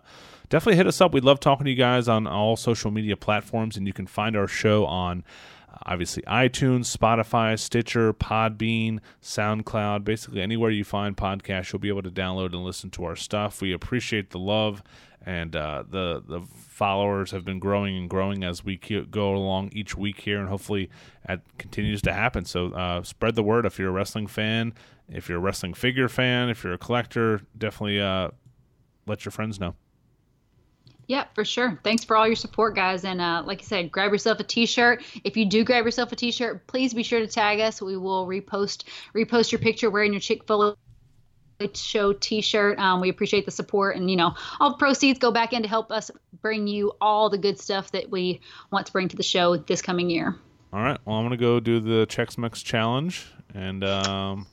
definitely 0.49 0.77
hit 0.77 0.87
us 0.87 1.01
up. 1.01 1.13
We 1.13 1.21
love 1.21 1.41
talking 1.41 1.65
to 1.65 1.71
you 1.71 1.77
guys 1.77 2.07
on 2.07 2.29
all 2.29 2.55
social 2.55 2.93
media 2.93 3.17
platforms, 3.17 3.77
and 3.77 3.85
you 3.85 3.93
can 3.93 4.07
find 4.07 4.37
our 4.37 4.47
show 4.47 4.87
on 4.87 5.25
uh, 5.69 5.79
obviously 5.87 6.23
iTunes, 6.23 6.97
Spotify, 6.97 7.59
Stitcher, 7.59 8.13
Podbean, 8.13 9.01
SoundCloud, 9.21 10.05
basically 10.05 10.41
anywhere 10.41 10.71
you 10.71 10.85
find 10.85 11.17
podcasts, 11.17 11.73
you'll 11.73 11.81
be 11.81 11.89
able 11.89 12.03
to 12.03 12.13
download 12.13 12.53
and 12.53 12.63
listen 12.63 12.91
to 12.91 13.05
our 13.05 13.17
stuff. 13.17 13.61
We 13.61 13.73
appreciate 13.73 14.31
the 14.31 14.39
love 14.39 14.85
and 15.27 15.57
uh, 15.57 15.83
the 15.91 16.23
the 16.27 16.41
followers 16.55 17.33
have 17.33 17.45
been 17.45 17.59
growing 17.59 17.97
and 17.97 18.09
growing 18.09 18.45
as 18.45 18.65
we 18.65 18.77
go 19.11 19.35
along 19.35 19.71
each 19.73 19.97
week 19.97 20.21
here, 20.21 20.39
and 20.39 20.49
hopefully 20.49 20.89
it 21.29 21.41
continues 21.59 22.01
to 22.03 22.13
happen. 22.13 22.45
So 22.45 22.69
uh, 22.69 23.03
spread 23.03 23.35
the 23.35 23.43
word 23.43 23.67
if 23.67 23.79
you're 23.79 23.89
a 23.89 23.93
wrestling 23.93 24.29
fan, 24.29 24.73
if 25.09 25.29
you're 25.29 25.39
a 25.39 25.41
wrestling 25.41 25.75
figure 25.75 26.09
fan, 26.09 26.49
if 26.49 26.63
you're 26.63 26.75
a 26.75 26.79
collector, 26.79 27.41
definitely 27.59 28.01
uh, 28.01 28.31
let 29.07 29.25
your 29.25 29.33
friends 29.33 29.59
know. 29.59 29.75
Yeah, 31.09 31.25
for 31.35 31.45
sure. 31.45 31.79
Thanks 31.85 32.03
for 32.03 32.17
all 32.17 32.27
your 32.27 32.37
support, 32.37 32.75
guys. 32.75 33.05
And 33.05 33.21
uh, 33.21 33.43
like 33.47 33.61
I 33.61 33.65
said, 33.65 33.93
grab 33.93 34.11
yourself 34.11 34.41
a 34.41 34.45
T-shirt. 34.45 35.05
If 35.23 35.37
you 35.37 35.45
do 35.45 35.63
grab 35.63 35.85
yourself 35.85 36.11
a 36.11 36.17
T-shirt, 36.17 36.67
please 36.67 36.95
be 36.95 37.05
sure 37.05 37.21
to 37.21 37.29
tag 37.29 37.61
us. 37.61 37.81
We 37.81 37.97
will 37.97 38.27
repost 38.27 38.85
repost 39.15 39.53
your 39.53 39.61
picture 39.61 39.89
wearing 39.89 40.13
your 40.13 40.21
Chick 40.21 40.45
Fil 40.47 40.77
show 41.75 42.13
t-shirt. 42.13 42.79
Um, 42.79 43.01
we 43.01 43.09
appreciate 43.09 43.45
the 43.45 43.51
support 43.51 43.97
and 43.97 44.11
you 44.11 44.17
know 44.17 44.35
all 44.61 44.71
the 44.71 44.77
proceeds 44.77 45.19
go 45.19 45.31
back 45.31 45.53
in 45.53 45.63
to 45.63 45.69
help 45.69 45.91
us 45.91 46.11
bring 46.41 46.67
you 46.67 46.93
all 47.01 47.31
the 47.31 47.39
good 47.39 47.59
stuff 47.59 47.93
that 47.93 48.11
we 48.11 48.41
want 48.71 48.87
to 48.87 48.93
bring 48.93 49.09
to 49.09 49.17
the 49.17 49.23
show 49.23 49.57
this 49.57 49.83
coming 49.83 50.11
year. 50.11 50.37
All 50.73 50.81
right. 50.83 50.99
Well 51.05 51.17
i'm 51.17 51.25
gonna 51.25 51.37
go 51.37 51.61
do 51.61 51.81
the 51.81 52.07
chex 52.07 52.39
mix 52.39 52.63
challenge 52.63 53.27
and 53.55 53.83
um 53.85 54.47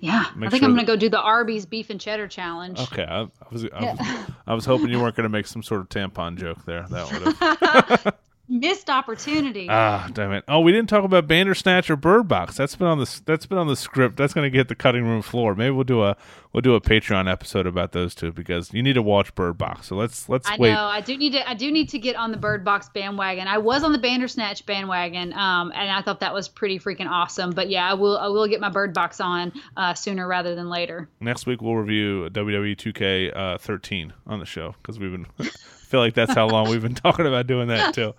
yeah. 0.00 0.26
I 0.28 0.48
think 0.48 0.60
sure 0.60 0.68
i'm 0.68 0.74
gonna 0.74 0.84
go 0.84 0.96
do 0.96 1.08
the 1.08 1.20
arby's 1.20 1.66
beef 1.66 1.90
and 1.90 2.00
cheddar 2.00 2.28
challenge. 2.28 2.78
Okay. 2.78 3.04
I, 3.04 3.22
I 3.22 3.28
was 3.50 3.64
I, 3.64 3.80
was 3.80 4.30
I 4.46 4.54
was 4.54 4.64
hoping 4.64 4.88
you 4.90 5.00
weren't 5.00 5.16
gonna 5.16 5.28
make 5.28 5.46
some 5.46 5.62
sort 5.62 5.80
of 5.80 5.88
tampon 5.88 6.36
joke 6.36 6.64
there. 6.64 6.86
That 6.88 7.12
would 7.12 7.34
have 8.02 8.14
missed 8.48 8.88
opportunity. 8.88 9.66
Ah, 9.68 10.08
damn 10.12 10.32
it! 10.32 10.44
Oh, 10.48 10.60
we 10.60 10.72
didn't 10.72 10.88
talk 10.88 11.04
about 11.04 11.26
Bandersnatch 11.26 11.90
or 11.90 11.96
Bird 11.96 12.28
Box. 12.28 12.56
That's 12.56 12.76
been 12.76 12.86
on 12.86 12.98
the 12.98 13.20
that's 13.24 13.46
been 13.46 13.58
on 13.58 13.66
the 13.66 13.76
script. 13.76 14.16
That's 14.16 14.34
going 14.34 14.50
to 14.50 14.56
get 14.56 14.68
the 14.68 14.74
cutting 14.74 15.04
room 15.04 15.22
floor. 15.22 15.54
Maybe 15.54 15.70
we'll 15.70 15.84
do 15.84 16.02
a 16.02 16.16
we'll 16.52 16.60
do 16.62 16.74
a 16.74 16.80
Patreon 16.80 17.30
episode 17.30 17.66
about 17.66 17.92
those 17.92 18.14
two 18.14 18.32
because 18.32 18.72
you 18.72 18.82
need 18.82 18.94
to 18.94 19.02
watch 19.02 19.34
Bird 19.34 19.58
Box. 19.58 19.88
So 19.88 19.96
let's 19.96 20.28
let's 20.28 20.48
I 20.48 20.56
wait. 20.56 20.72
know 20.72 20.84
I 20.84 21.00
do 21.00 21.16
need 21.16 21.32
to 21.32 21.48
I 21.48 21.54
do 21.54 21.70
need 21.70 21.88
to 21.90 21.98
get 21.98 22.16
on 22.16 22.30
the 22.30 22.36
Bird 22.38 22.64
Box 22.64 22.88
bandwagon. 22.88 23.46
I 23.46 23.58
was 23.58 23.84
on 23.84 23.92
the 23.92 23.98
Bandersnatch 23.98 24.64
bandwagon, 24.66 25.32
um, 25.32 25.72
and 25.74 25.90
I 25.90 26.02
thought 26.02 26.20
that 26.20 26.34
was 26.34 26.48
pretty 26.48 26.78
freaking 26.78 27.08
awesome. 27.08 27.50
But 27.50 27.68
yeah, 27.70 27.88
I 27.88 27.94
will 27.94 28.18
I 28.18 28.28
will 28.28 28.48
get 28.48 28.60
my 28.60 28.70
Bird 28.70 28.94
Box 28.94 29.20
on 29.20 29.52
uh, 29.76 29.94
sooner 29.94 30.26
rather 30.26 30.54
than 30.54 30.68
later. 30.68 31.08
Next 31.20 31.46
week 31.46 31.62
we'll 31.62 31.76
review 31.76 32.28
WWE 32.30 32.76
2K 32.76 33.36
uh, 33.36 33.58
13 33.58 34.12
on 34.26 34.40
the 34.40 34.46
show 34.46 34.74
because 34.82 34.98
we've 34.98 35.12
been 35.12 35.26
feel 35.88 36.00
like 36.00 36.14
that's 36.14 36.34
how 36.34 36.48
long 36.48 36.68
we've 36.68 36.82
been 36.82 36.94
talking 37.06 37.26
about 37.26 37.46
doing 37.46 37.68
that 37.68 37.94
too. 37.94 38.14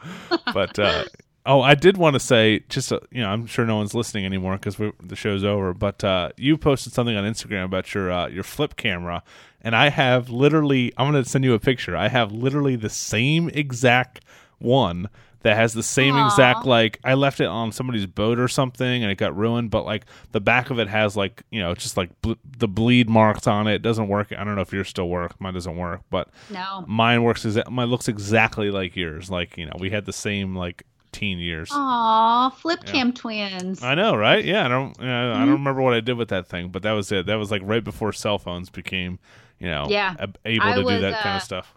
But 0.53 0.77
uh, 0.79 1.05
oh, 1.45 1.61
I 1.61 1.75
did 1.75 1.97
want 1.97 2.15
to 2.15 2.19
say, 2.19 2.63
just 2.69 2.91
uh, 2.91 2.99
you 3.11 3.21
know, 3.21 3.29
I'm 3.29 3.45
sure 3.45 3.65
no 3.65 3.77
one's 3.77 3.93
listening 3.93 4.25
anymore 4.25 4.57
because 4.57 4.75
the 4.75 5.15
show's 5.15 5.43
over. 5.43 5.73
But 5.73 6.03
uh, 6.03 6.31
you 6.37 6.57
posted 6.57 6.93
something 6.93 7.15
on 7.15 7.23
Instagram 7.23 7.65
about 7.65 7.93
your 7.93 8.11
uh, 8.11 8.27
your 8.27 8.43
flip 8.43 8.75
camera, 8.75 9.23
and 9.61 9.75
I 9.75 9.89
have 9.89 10.29
literally. 10.29 10.93
I'm 10.97 11.11
going 11.11 11.23
to 11.23 11.29
send 11.29 11.43
you 11.43 11.53
a 11.53 11.59
picture. 11.59 11.95
I 11.95 12.07
have 12.09 12.31
literally 12.31 12.75
the 12.75 12.89
same 12.89 13.49
exact 13.49 14.21
one 14.57 15.09
that 15.41 15.55
has 15.55 15.73
the 15.73 15.83
same 15.83 16.15
Aw. 16.15 16.25
exact 16.25 16.65
like 16.65 16.99
I 17.03 17.13
left 17.13 17.39
it 17.39 17.45
on 17.45 17.71
somebody's 17.71 18.05
boat 18.05 18.39
or 18.39 18.47
something 18.47 19.03
and 19.03 19.11
it 19.11 19.15
got 19.17 19.35
ruined, 19.37 19.71
but 19.71 19.85
like 19.85 20.05
the 20.31 20.41
back 20.41 20.69
of 20.69 20.79
it 20.79 20.87
has 20.89 21.15
like 21.15 21.43
you 21.49 21.61
know 21.61 21.73
just 21.75 21.95
like 21.97 22.09
ble- 22.21 22.35
the 22.57 22.67
bleed 22.67 23.09
marks 23.09 23.47
on 23.47 23.67
it. 23.67 23.75
It 23.75 23.81
doesn't 23.81 24.07
work. 24.09 24.33
I 24.37 24.43
don't 24.43 24.55
know 24.55 24.61
if 24.61 24.73
yours 24.73 24.89
still 24.89 25.07
work. 25.09 25.39
Mine 25.39 25.53
doesn't 25.53 25.77
work, 25.77 26.01
but 26.09 26.29
No. 26.49 26.83
mine 26.87 27.23
works. 27.23 27.45
Exa- 27.45 27.69
mine 27.69 27.87
looks 27.89 28.07
exactly 28.07 28.69
like 28.71 28.95
yours. 28.95 29.29
Like 29.29 29.57
you 29.57 29.65
know 29.65 29.73
we 29.79 29.89
had 29.91 30.05
the 30.05 30.13
same 30.13 30.55
like 30.55 30.83
teen 31.11 31.39
years. 31.39 31.69
Aw, 31.73 32.49
flip 32.51 32.81
Yeah. 32.85 32.91
cam 32.91 33.13
twins. 33.13 33.81
I 33.81 33.95
know, 33.95 34.15
right? 34.15 34.43
Yeah, 34.45 34.65
I 34.65 34.67
don't. 34.67 34.99
Uh, 34.99 35.03
I 35.03 35.05
Mm-hmm. 35.05 35.39
don't 35.39 35.51
remember 35.53 35.81
what 35.81 35.93
I 35.93 36.01
did 36.01 36.17
with 36.17 36.29
that 36.29 36.47
thing, 36.47 36.67
but 36.69 36.83
that 36.83 36.91
was 36.91 37.11
it. 37.11 37.25
That 37.25 37.35
was 37.35 37.49
like 37.49 37.61
right 37.65 37.83
before 37.83 38.13
cell 38.13 38.37
phones 38.37 38.69
became, 38.69 39.17
you 39.57 39.67
know, 39.69 39.87
Yeah. 39.89 40.15
ab- 40.19 40.37
able 40.45 40.65
I 40.65 40.75
to 40.75 40.81
do 40.81 40.85
was, 40.85 41.01
that 41.01 41.21
kind 41.23 41.33
uh, 41.33 41.37
of 41.37 41.43
stuff. 41.43 41.73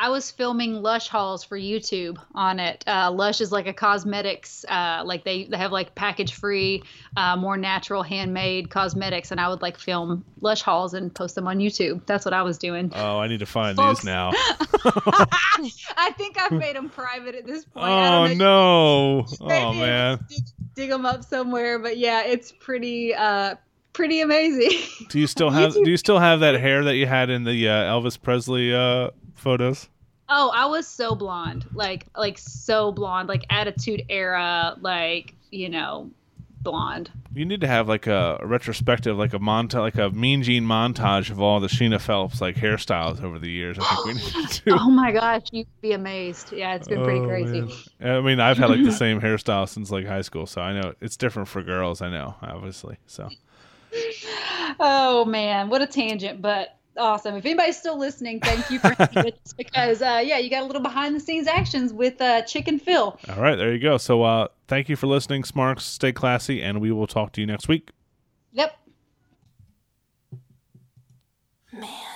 I 0.00 0.08
was 0.08 0.30
filming 0.30 0.80
Lush 0.80 1.08
hauls 1.08 1.44
for 1.44 1.58
YouTube 1.58 2.16
on 2.34 2.58
it. 2.58 2.82
Uh, 2.86 3.10
Lush 3.10 3.42
is 3.42 3.52
like 3.52 3.66
a 3.66 3.74
cosmetics, 3.74 4.64
uh, 4.66 5.02
like 5.04 5.24
they, 5.24 5.44
they 5.44 5.58
have 5.58 5.72
like 5.72 5.94
package 5.94 6.32
free, 6.32 6.82
uh, 7.18 7.36
more 7.36 7.58
natural 7.58 8.02
handmade 8.02 8.70
cosmetics, 8.70 9.30
and 9.30 9.38
I 9.38 9.50
would 9.50 9.60
like 9.60 9.76
film 9.78 10.24
Lush 10.40 10.62
hauls 10.62 10.94
and 10.94 11.14
post 11.14 11.34
them 11.34 11.46
on 11.46 11.58
YouTube. 11.58 12.06
That's 12.06 12.24
what 12.24 12.32
I 12.32 12.40
was 12.40 12.56
doing. 12.56 12.90
Oh, 12.94 13.18
I 13.18 13.28
need 13.28 13.40
to 13.40 13.46
find 13.46 13.76
Folks. 13.76 14.00
these 14.00 14.06
now. 14.06 14.30
I 14.84 16.14
think 16.16 16.40
I've 16.40 16.52
made 16.52 16.76
them 16.76 16.88
private 16.88 17.34
at 17.34 17.44
this 17.44 17.66
point. 17.66 17.86
Oh 17.86 18.32
no! 18.32 19.26
Oh 19.42 19.74
man! 19.74 20.24
Dig, 20.30 20.44
dig 20.74 20.88
them 20.88 21.04
up 21.04 21.24
somewhere, 21.24 21.78
but 21.78 21.98
yeah, 21.98 22.22
it's 22.24 22.52
pretty, 22.52 23.14
uh, 23.14 23.56
pretty 23.92 24.22
amazing. 24.22 24.78
Do 25.10 25.20
you 25.20 25.26
still 25.26 25.50
have 25.50 25.74
Do 25.74 25.90
you 25.90 25.98
still 25.98 26.18
have 26.18 26.40
that 26.40 26.58
hair 26.58 26.84
that 26.84 26.96
you 26.96 27.06
had 27.06 27.28
in 27.28 27.44
the 27.44 27.68
uh, 27.68 27.72
Elvis 27.92 28.20
Presley 28.20 28.74
uh, 28.74 29.10
photos? 29.34 29.88
Oh, 30.28 30.50
I 30.54 30.66
was 30.66 30.86
so 30.86 31.14
blonde, 31.14 31.66
like 31.74 32.06
like 32.16 32.38
so 32.38 32.92
blonde, 32.92 33.28
like 33.28 33.44
Attitude 33.50 34.04
Era, 34.08 34.76
like 34.80 35.34
you 35.50 35.68
know, 35.68 36.10
blonde. 36.62 37.10
You 37.34 37.44
need 37.44 37.60
to 37.62 37.66
have 37.66 37.88
like 37.88 38.06
a, 38.06 38.38
a 38.40 38.46
retrospective, 38.46 39.16
like 39.18 39.34
a 39.34 39.38
montage, 39.40 39.80
like 39.80 39.96
a 39.96 40.10
Mean 40.10 40.42
Gene 40.44 40.64
montage 40.64 41.30
of 41.30 41.40
all 41.40 41.58
the 41.60 41.66
Sheena 41.68 42.00
Phelps 42.00 42.40
like 42.40 42.54
hairstyles 42.56 43.22
over 43.22 43.38
the 43.40 43.50
years. 43.50 43.76
I 43.80 43.84
think 44.04 44.06
we 44.06 44.40
need 44.40 44.48
to. 44.50 44.70
Oh 44.80 44.90
my 44.90 45.10
gosh, 45.12 45.42
you'd 45.52 45.66
be 45.80 45.92
amazed. 45.92 46.52
Yeah, 46.52 46.74
it's 46.74 46.86
been 46.88 47.02
pretty 47.02 47.20
Oh, 47.20 47.26
crazy. 47.26 47.60
man. 48.00 48.16
I 48.16 48.20
mean, 48.20 48.38
I've 48.40 48.58
had 48.58 48.70
like 48.70 48.84
the 48.84 48.92
same 49.06 49.20
hairstyle 49.20 49.68
since 49.68 49.90
like 49.90 50.06
high 50.06 50.22
school, 50.22 50.46
so 50.46 50.60
I 50.60 50.72
know 50.80 50.94
it's 51.00 51.16
different 51.16 51.48
for 51.48 51.62
girls. 51.62 52.02
I 52.02 52.08
know, 52.08 52.36
obviously. 52.42 52.98
So 53.06 53.28
Oh 54.78 55.24
man, 55.24 55.68
what 55.68 55.82
a 55.82 55.86
tangent, 55.86 56.40
but 56.40 56.76
awesome. 57.00 57.34
If 57.34 57.44
anybody's 57.44 57.78
still 57.78 57.98
listening, 57.98 58.40
thank 58.40 58.70
you 58.70 58.78
for 58.78 58.88
hanging 58.98 59.32
us 59.44 59.52
because 59.52 60.02
uh, 60.02 60.22
yeah, 60.24 60.38
you 60.38 60.50
got 60.50 60.62
a 60.62 60.66
little 60.66 60.82
behind 60.82 61.16
the 61.16 61.20
scenes 61.20 61.48
actions 61.48 61.92
with 61.92 62.20
uh, 62.20 62.42
Chicken 62.42 62.78
Phil. 62.78 63.18
all 63.28 63.42
right, 63.42 63.56
there 63.56 63.72
you 63.72 63.80
go. 63.80 63.96
So 63.96 64.22
uh, 64.22 64.48
thank 64.68 64.88
you 64.88 64.96
for 64.96 65.06
listening, 65.06 65.44
Smarks. 65.44 65.84
Stay 65.84 66.12
classy, 66.12 66.62
and 66.62 66.80
we 66.80 66.92
will 66.92 67.06
talk 67.06 67.32
to 67.32 67.40
you 67.40 67.46
next 67.46 67.66
week. 67.66 67.90
Yep. 68.52 68.76
Smooth 71.70 72.09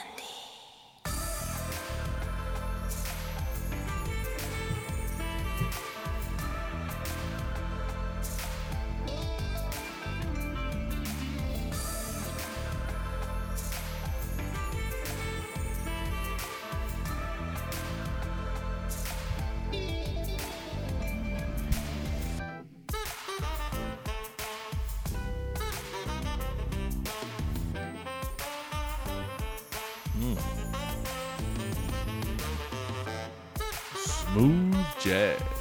jazz. 35.15 35.54